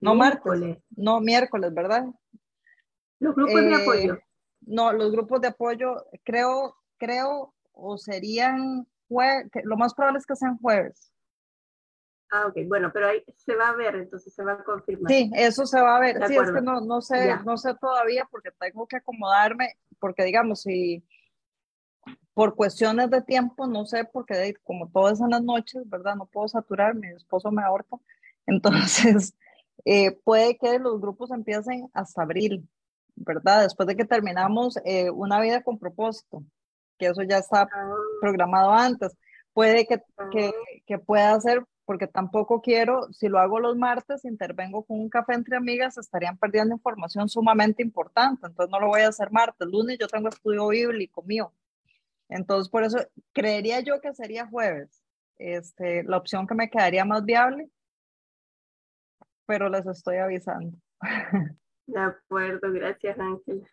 No 0.00 0.14
martes. 0.14 0.78
No, 0.96 1.20
miércoles, 1.20 1.74
¿verdad? 1.74 2.06
Los 3.18 3.34
grupos 3.34 3.60
de 3.60 3.70
eh, 3.70 3.82
apoyo. 3.82 4.18
No, 4.62 4.90
los 4.94 5.12
grupos 5.12 5.38
de 5.42 5.48
apoyo, 5.48 5.96
creo, 6.22 6.78
creo, 6.96 7.54
o 7.72 7.98
serían, 7.98 8.86
lo 9.10 9.76
más 9.76 9.92
probable 9.92 10.18
es 10.18 10.24
que 10.24 10.34
sean 10.34 10.56
jueves. 10.56 11.10
Ah, 12.36 12.48
ok, 12.48 12.66
bueno, 12.66 12.90
pero 12.92 13.06
ahí 13.06 13.22
se 13.36 13.54
va 13.54 13.68
a 13.68 13.76
ver, 13.76 13.94
entonces 13.94 14.34
se 14.34 14.42
va 14.42 14.54
a 14.54 14.64
confirmar. 14.64 15.12
Sí, 15.12 15.30
eso 15.36 15.66
se 15.66 15.80
va 15.80 15.96
a 15.96 16.00
ver. 16.00 16.16
Sí, 16.26 16.34
es 16.34 16.50
que 16.50 16.60
no, 16.60 16.80
no 16.80 17.00
sé, 17.00 17.32
no 17.44 17.56
sé 17.56 17.76
todavía 17.80 18.26
porque 18.28 18.50
tengo 18.58 18.88
que 18.88 18.96
acomodarme, 18.96 19.78
porque 20.00 20.24
digamos, 20.24 20.62
si 20.62 21.04
por 22.34 22.56
cuestiones 22.56 23.08
de 23.10 23.22
tiempo, 23.22 23.68
no 23.68 23.86
sé, 23.86 24.04
porque 24.04 24.56
como 24.64 24.88
todo 24.88 25.10
es 25.10 25.20
en 25.20 25.30
las 25.30 25.44
noches, 25.44 25.88
¿verdad? 25.88 26.16
No 26.16 26.26
puedo 26.26 26.48
saturar, 26.48 26.96
mi 26.96 27.06
esposo 27.06 27.52
me 27.52 27.62
ahorca. 27.62 27.98
Entonces, 28.46 29.36
eh, 29.84 30.10
puede 30.24 30.58
que 30.58 30.80
los 30.80 31.00
grupos 31.00 31.30
empiecen 31.30 31.88
hasta 31.94 32.22
abril, 32.22 32.68
¿verdad? 33.14 33.62
Después 33.62 33.86
de 33.86 33.94
que 33.94 34.06
terminamos 34.06 34.76
eh, 34.84 35.08
una 35.08 35.40
vida 35.40 35.62
con 35.62 35.78
propósito, 35.78 36.42
que 36.98 37.06
eso 37.06 37.22
ya 37.22 37.38
está 37.38 37.68
ah. 37.72 37.94
programado 38.20 38.72
antes. 38.72 39.16
Puede 39.52 39.86
que, 39.86 40.02
que, 40.32 40.48
ah. 40.48 40.52
que 40.84 40.98
pueda 40.98 41.40
ser 41.40 41.64
porque 41.84 42.06
tampoco 42.06 42.60
quiero, 42.60 43.12
si 43.12 43.28
lo 43.28 43.38
hago 43.38 43.60
los 43.60 43.76
martes, 43.76 44.24
intervengo 44.24 44.84
con 44.84 45.00
un 45.00 45.08
café 45.08 45.34
entre 45.34 45.56
amigas, 45.56 45.98
estarían 45.98 46.38
perdiendo 46.38 46.74
información 46.74 47.28
sumamente 47.28 47.82
importante, 47.82 48.46
entonces 48.46 48.70
no 48.70 48.80
lo 48.80 48.88
voy 48.88 49.02
a 49.02 49.08
hacer 49.08 49.30
martes, 49.30 49.68
lunes 49.68 49.98
yo 49.98 50.08
tengo 50.08 50.28
estudio 50.28 50.68
bíblico 50.68 51.22
mío, 51.22 51.52
entonces 52.28 52.70
por 52.70 52.84
eso 52.84 52.98
creería 53.32 53.80
yo 53.80 54.00
que 54.00 54.14
sería 54.14 54.46
jueves, 54.46 55.02
este, 55.36 56.04
la 56.04 56.16
opción 56.16 56.46
que 56.46 56.54
me 56.54 56.70
quedaría 56.70 57.04
más 57.04 57.24
viable, 57.24 57.68
pero 59.46 59.68
les 59.68 59.86
estoy 59.86 60.16
avisando. 60.16 60.76
De 61.86 62.00
acuerdo, 62.00 62.72
gracias 62.72 63.18
Ángela. 63.18 63.68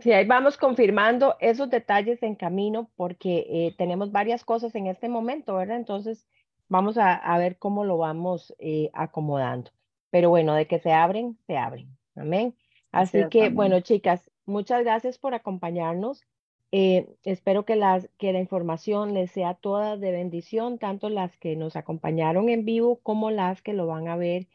Sí, 0.00 0.12
ahí 0.12 0.26
vamos 0.26 0.56
confirmando 0.56 1.36
esos 1.40 1.68
detalles 1.68 2.22
en 2.22 2.34
camino 2.34 2.90
porque 2.96 3.46
eh, 3.50 3.74
tenemos 3.76 4.10
varias 4.10 4.44
cosas 4.44 4.74
en 4.74 4.86
este 4.86 5.10
momento, 5.10 5.56
¿verdad? 5.56 5.76
Entonces, 5.76 6.26
vamos 6.70 6.96
a, 6.96 7.14
a 7.14 7.36
ver 7.36 7.58
cómo 7.58 7.84
lo 7.84 7.98
vamos 7.98 8.54
eh, 8.58 8.90
acomodando. 8.94 9.70
Pero 10.08 10.30
bueno, 10.30 10.54
de 10.54 10.66
que 10.66 10.78
se 10.78 10.92
abren, 10.92 11.38
se 11.46 11.58
abren. 11.58 11.94
Amén. 12.16 12.56
Así, 12.92 13.28
que, 13.30 13.50
bueno, 13.50 13.80
chicas, 13.80 14.30
muchas 14.46 14.82
gracias 14.82 15.18
por 15.18 15.34
acompañarnos. 15.34 16.24
Eh, 16.72 17.08
espero 17.24 17.64
que, 17.64 17.76
las, 17.76 18.08
que 18.18 18.32
la 18.32 18.40
información 18.40 19.14
les 19.14 19.30
sea 19.32 19.54
toda 19.54 19.96
de 19.96 20.12
bendición, 20.12 20.78
tanto 20.78 21.08
las 21.08 21.36
que 21.36 21.56
nos 21.56 21.76
acompañaron 21.76 22.48
en 22.48 22.64
vivo 22.64 23.00
como 23.02 23.30
las 23.30 23.62
que 23.62 23.72
lo 23.72 23.86
van 23.86 24.08
a 24.08 24.16
ver 24.16 24.48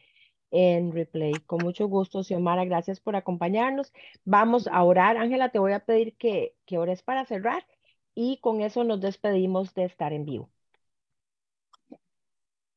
en 0.51 0.93
replay. 0.93 1.33
Con 1.45 1.59
mucho 1.63 1.87
gusto, 1.87 2.23
Xiomara, 2.23 2.65
gracias 2.65 2.99
por 2.99 3.15
acompañarnos. 3.15 3.93
Vamos 4.23 4.67
a 4.67 4.83
orar. 4.83 5.17
Ángela, 5.17 5.49
te 5.49 5.59
voy 5.59 5.73
a 5.73 5.85
pedir 5.85 6.15
que, 6.17 6.55
que 6.65 6.77
ores 6.77 7.03
para 7.03 7.25
cerrar 7.25 7.65
y 8.13 8.37
con 8.37 8.61
eso 8.61 8.83
nos 8.85 9.01
despedimos 9.01 9.73
de 9.73 9.85
estar 9.85 10.13
en 10.13 10.25
vivo. 10.25 10.49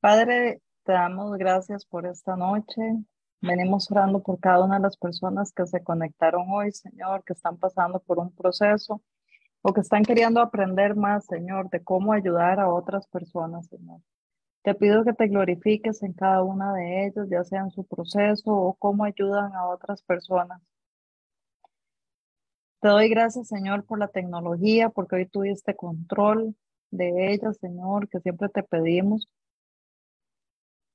Padre, 0.00 0.62
te 0.84 0.92
damos 0.92 1.36
gracias 1.38 1.84
por 1.84 2.06
esta 2.06 2.36
noche. 2.36 2.80
Venimos 3.40 3.90
orando 3.90 4.22
por 4.22 4.38
cada 4.38 4.64
una 4.64 4.76
de 4.76 4.82
las 4.82 4.96
personas 4.96 5.52
que 5.52 5.66
se 5.66 5.82
conectaron 5.82 6.46
hoy, 6.50 6.70
Señor, 6.70 7.24
que 7.24 7.32
están 7.32 7.56
pasando 7.56 7.98
por 7.98 8.20
un 8.20 8.30
proceso 8.32 9.02
o 9.60 9.72
que 9.72 9.80
están 9.80 10.04
queriendo 10.04 10.40
aprender 10.40 10.94
más, 10.94 11.26
Señor, 11.26 11.68
de 11.70 11.82
cómo 11.82 12.12
ayudar 12.12 12.60
a 12.60 12.72
otras 12.72 13.08
personas, 13.08 13.66
Señor. 13.66 14.00
Te 14.62 14.74
pido 14.74 15.04
que 15.04 15.14
te 15.14 15.26
glorifiques 15.26 16.02
en 16.04 16.12
cada 16.12 16.44
una 16.44 16.72
de 16.74 17.06
ellas, 17.06 17.28
ya 17.28 17.42
sea 17.42 17.62
en 17.62 17.70
su 17.70 17.84
proceso 17.84 18.52
o 18.52 18.74
cómo 18.74 19.02
ayudan 19.04 19.52
a 19.54 19.66
otras 19.66 20.02
personas. 20.02 20.62
Te 22.80 22.88
doy 22.88 23.08
gracias, 23.08 23.48
Señor, 23.48 23.84
por 23.84 23.98
la 23.98 24.08
tecnología, 24.08 24.90
porque 24.90 25.16
hoy 25.16 25.26
tuviste 25.26 25.74
control 25.74 26.54
de 26.92 27.32
ella, 27.32 27.52
Señor, 27.52 28.08
que 28.08 28.20
siempre 28.20 28.48
te 28.48 28.62
pedimos. 28.62 29.28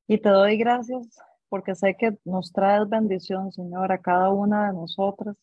Y 0.07 0.17
te 0.17 0.29
doy 0.29 0.57
gracias 0.57 1.17
porque 1.49 1.75
sé 1.75 1.95
que 1.95 2.17
nos 2.25 2.51
traes 2.51 2.89
bendición, 2.89 3.51
Señor, 3.51 3.91
a 3.91 3.99
cada 4.01 4.29
una 4.31 4.67
de 4.67 4.73
nosotras. 4.73 5.35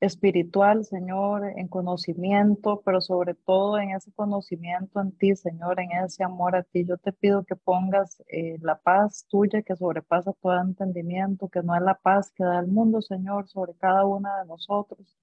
Espiritual, 0.00 0.84
Señor, 0.84 1.44
en 1.56 1.68
conocimiento, 1.68 2.80
pero 2.84 3.00
sobre 3.02 3.34
todo 3.34 3.78
en 3.78 3.90
ese 3.90 4.10
conocimiento 4.12 5.00
en 5.00 5.12
ti, 5.12 5.36
Señor, 5.36 5.78
en 5.78 5.92
ese 5.92 6.24
amor 6.24 6.56
a 6.56 6.62
ti. 6.62 6.86
Yo 6.86 6.96
te 6.96 7.12
pido 7.12 7.44
que 7.44 7.54
pongas 7.54 8.22
eh, 8.28 8.56
la 8.62 8.76
paz 8.78 9.26
tuya 9.28 9.62
que 9.62 9.76
sobrepasa 9.76 10.32
todo 10.40 10.58
entendimiento, 10.60 11.48
que 11.48 11.62
no 11.62 11.76
es 11.76 11.82
la 11.82 11.94
paz 11.94 12.32
que 12.32 12.44
da 12.44 12.60
el 12.60 12.68
mundo, 12.68 13.02
Señor, 13.02 13.46
sobre 13.48 13.74
cada 13.74 14.06
una 14.06 14.38
de 14.40 14.46
nosotros 14.46 15.20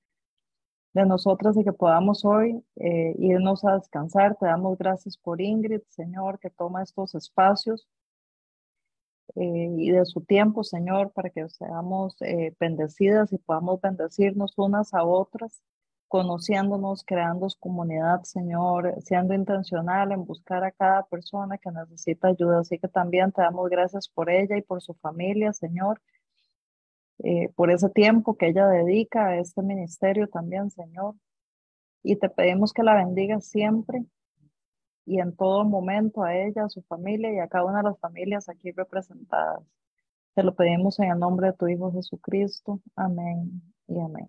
de 0.98 1.06
nosotras 1.06 1.56
y 1.58 1.64
que 1.64 1.74
podamos 1.74 2.26
hoy 2.26 2.64
eh, 2.76 3.16
irnos 3.20 3.64
a 3.64 3.76
descansar. 3.76 4.36
Te 4.36 4.48
damos 4.48 4.78
gracias 4.78 5.18
por 5.18 5.40
Ingrid, 5.40 5.82
Señor, 5.90 6.40
que 6.40 6.50
toma 6.50 6.84
estos 6.84 7.14
espacios 7.16 7.88
eh, 9.36 9.76
y 9.78 9.92
de 9.92 10.06
su 10.06 10.22
tiempo, 10.22 10.64
Señor, 10.64 11.12
para 11.12 11.30
que 11.30 11.48
seamos 11.50 12.20
eh, 12.22 12.56
bendecidas 12.60 13.32
y 13.32 13.38
podamos 13.38 13.80
bendecirnos 13.80 14.54
unas 14.58 14.94
a 14.96 15.04
otras, 15.04 15.62
conociéndonos, 16.08 17.04
creando 17.06 17.48
comunidad, 17.60 18.24
Señor, 18.24 18.96
siendo 19.04 19.36
intencional 19.36 20.12
en 20.12 20.26
buscar 20.26 20.64
a 20.64 20.72
cada 20.72 21.04
persona 21.04 21.60
que 21.60 21.70
necesita 21.72 22.30
ayuda. 22.30 22.62
Así 22.62 22.80
que 22.80 22.88
también 22.88 23.32
te 23.32 23.42
damos 23.42 23.70
gracias 23.70 24.10
por 24.10 24.30
ella 24.30 24.58
y 24.58 24.62
por 24.64 24.82
su 24.82 24.96
familia, 24.96 25.54
Señor 25.54 26.02
eh, 27.24 27.50
por 27.56 27.72
ese 27.72 27.90
tiempo 27.90 28.38
que 28.38 28.48
ella 28.48 28.68
dedica 28.68 29.28
a 29.28 29.40
este 29.40 29.62
ministerio 29.62 30.28
también, 30.28 30.70
Señor. 30.70 31.16
Y 32.04 32.16
te 32.16 32.30
pedimos 32.30 32.74
que 32.74 32.84
la 32.84 32.96
bendiga 32.96 33.40
siempre 33.42 34.06
y 35.06 35.20
en 35.20 35.36
todo 35.36 35.64
momento 35.64 36.24
a 36.24 36.36
ella, 36.36 36.66
a 36.66 36.70
su 36.70 36.82
familia 36.84 37.34
y 37.34 37.40
a 37.40 37.48
cada 37.48 37.66
una 37.66 37.78
de 37.78 37.86
las 37.86 38.00
familias 38.00 38.50
aquí 38.50 38.72
representadas. 38.72 39.64
Te 40.36 40.44
lo 40.44 40.54
pedimos 40.54 41.00
en 41.00 41.12
el 41.12 41.18
nombre 41.18 41.48
de 41.48 41.54
tu 41.54 41.68
Hijo 41.68 41.92
Jesucristo. 41.92 42.80
Amén 42.96 43.62
y 43.88 44.00
amén. 44.00 44.28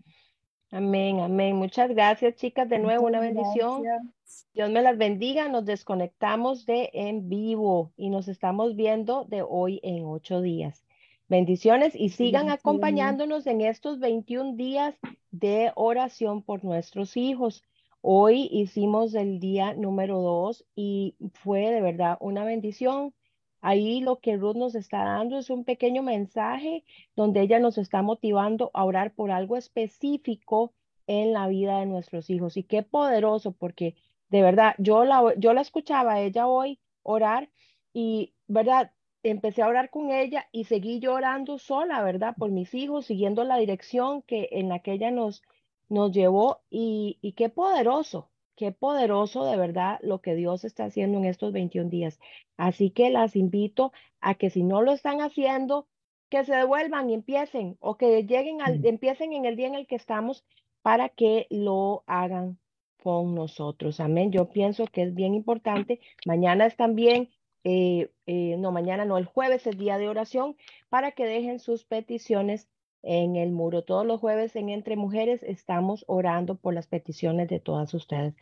Amén, 0.71 1.21
amén. 1.21 1.57
Muchas 1.57 1.91
gracias, 1.91 2.37
chicas. 2.37 2.69
De 2.69 2.79
nuevo, 2.79 3.07
una 3.07 3.21
bendición. 3.21 3.83
gracias. 3.83 4.47
Dios 4.55 4.71
me 4.71 4.83
las 4.83 4.97
bendiga. 4.99 5.49
Nos 5.49 5.65
desconectamos 5.65 6.67
de 6.67 6.91
en 6.93 7.29
vivo 7.29 7.93
y 7.97 8.11
nos 8.11 8.29
estamos 8.29 8.77
viendo 8.77 9.25
de 9.25 9.43
hoy 9.43 9.81
en 9.83 10.05
ocho 10.05 10.41
días. 10.41 10.85
Bendiciones 11.29 11.95
y 11.95 12.09
sigan 12.09 12.47
Bendiciones. 12.47 12.61
acompañándonos 12.61 13.47
en 13.47 13.61
estos 13.61 13.99
21 13.99 14.55
días 14.55 14.99
de 15.31 15.73
oración 15.75 16.43
por 16.43 16.65
nuestros 16.65 17.19
hijos. 17.19 17.63
Hoy 18.01 18.49
hicimos 18.51 19.15
el 19.15 19.39
día 19.39 19.75
número 19.75 20.23
dos 20.23 20.65
y 20.75 21.17
fue 21.35 21.71
de 21.71 21.83
verdad 21.83 22.17
una 22.21 22.45
bendición. 22.45 23.13
Ahí 23.61 24.01
lo 24.01 24.21
que 24.21 24.39
Ruth 24.39 24.57
nos 24.57 24.75
está 24.75 25.05
dando 25.05 25.37
es 25.37 25.51
un 25.51 25.65
pequeño 25.65 26.03
mensaje 26.03 26.85
donde 27.15 27.43
ella 27.43 27.59
nos 27.59 27.77
está 27.77 28.01
motivando 28.01 28.71
a 28.73 28.85
orar 28.87 29.13
por 29.13 29.31
algo 29.31 29.59
específico 29.59 30.73
en 31.07 31.35
la 31.35 31.47
vida 31.47 31.81
de 31.81 31.87
nuestros 31.87 32.31
hijos. 32.31 32.57
Y 32.57 32.63
qué 32.63 32.83
poderoso, 32.83 33.53
porque 33.53 33.97
de 34.31 34.41
verdad, 34.41 34.75
yo 34.79 35.05
la, 35.05 35.35
yo 35.37 35.53
la 35.53 35.61
escuchaba 35.61 36.15
a 36.15 36.21
ella 36.23 36.47
hoy 36.47 36.79
orar 37.03 37.51
y, 37.93 38.33
¿verdad? 38.47 38.93
Empecé 39.31 39.63
a 39.63 39.69
orar 39.69 39.91
con 39.91 40.11
ella 40.11 40.49
y 40.53 40.65
seguí 40.65 41.01
llorando 41.01 41.59
sola, 41.59 42.03
¿verdad? 42.03 42.35
Por 42.37 42.51
mis 42.51 42.75
hijos, 42.75 43.07
siguiendo 43.07 43.45
la 43.45 43.57
dirección 43.57 44.23
que 44.23 44.49
en 44.53 44.69
la 44.69 44.81
que 44.81 44.93
ella 44.93 45.11
nos, 45.11 45.43
nos 45.89 46.13
llevó 46.13 46.61
y, 46.71 47.19
y 47.23 47.33
qué 47.33 47.49
poderoso, 47.49 48.31
qué 48.57 48.73
poderoso 48.73 49.45
de 49.45 49.57
verdad 49.57 49.99
lo 50.03 50.21
que 50.21 50.35
Dios 50.35 50.65
está 50.65 50.85
haciendo 50.87 51.19
en 51.19 51.25
estos 51.25 51.53
21 51.53 51.91
días. 51.91 52.19
Así 52.57 52.91
que 52.91 53.11
las 53.11 53.37
invito 53.37 53.93
a 54.21 54.35
que 54.35 54.51
si 54.51 54.63
no 54.63 54.83
lo 54.83 54.93
están 54.93 55.21
haciendo, 55.21 55.87
que 56.29 56.45
se 56.45 56.55
devuelvan 56.55 57.11
y 57.11 57.15
empiecen 57.15 57.77
o 57.81 57.97
que 57.97 58.25
lleguen 58.25 58.61
al, 58.63 58.85
empiecen 58.85 59.33
en 59.33 59.45
el 59.45 59.57
día 59.57 59.69
en 59.69 59.75
el 59.75 59.87
que 59.87 59.97
estamos 59.97 60.45
para 60.83 61.09
que 61.09 61.47
lo 61.51 62.05
hagan 62.07 62.59
con 63.03 63.35
nosotros. 63.35 64.01
Amén. 64.01 64.33
Yo 64.33 64.51
pienso 64.51 64.87
que 64.87 65.03
es 65.03 65.15
bien 65.15 65.35
importante. 65.35 66.01
Mañana 66.27 66.67
es 66.67 66.77
también, 66.77 67.31
eh, 67.65 68.11
eh, 68.27 68.57
no, 68.59 68.73
mañana 68.73 69.05
no, 69.05 69.19
el 69.19 69.27
jueves 69.27 69.67
es 69.67 69.77
día 69.77 69.99
de 69.99 70.09
oración 70.09 70.57
para 70.89 71.13
que 71.13 71.27
dejen 71.27 71.59
sus 71.59 71.85
peticiones 71.85 72.69
en 73.03 73.37
el 73.37 73.53
muro. 73.53 73.85
Todos 73.85 74.07
los 74.07 74.21
jueves 74.21 74.57
en 74.57 74.69
Entre 74.69 74.97
Mujeres 74.97 75.43
estamos 75.43 76.05
orando 76.09 76.57
por 76.57 76.75
las 76.75 76.87
peticiones 76.87 77.49
de 77.49 77.61
todas 77.61 77.95
ustedes. 77.95 78.35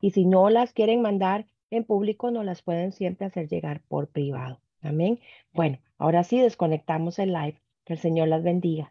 Y 0.00 0.10
si 0.10 0.24
no 0.24 0.50
las 0.50 0.72
quieren 0.72 1.02
mandar 1.02 1.46
en 1.70 1.84
público, 1.84 2.30
no 2.30 2.44
las 2.44 2.62
pueden 2.62 2.92
siempre 2.92 3.26
hacer 3.26 3.48
llegar 3.48 3.82
por 3.88 4.08
privado. 4.08 4.60
Amén. 4.82 5.20
Bueno, 5.52 5.78
ahora 5.98 6.22
sí 6.22 6.40
desconectamos 6.40 7.18
el 7.18 7.32
live. 7.32 7.60
Que 7.84 7.92
el 7.92 7.98
Señor 8.00 8.28
las 8.28 8.42
bendiga. 8.42 8.84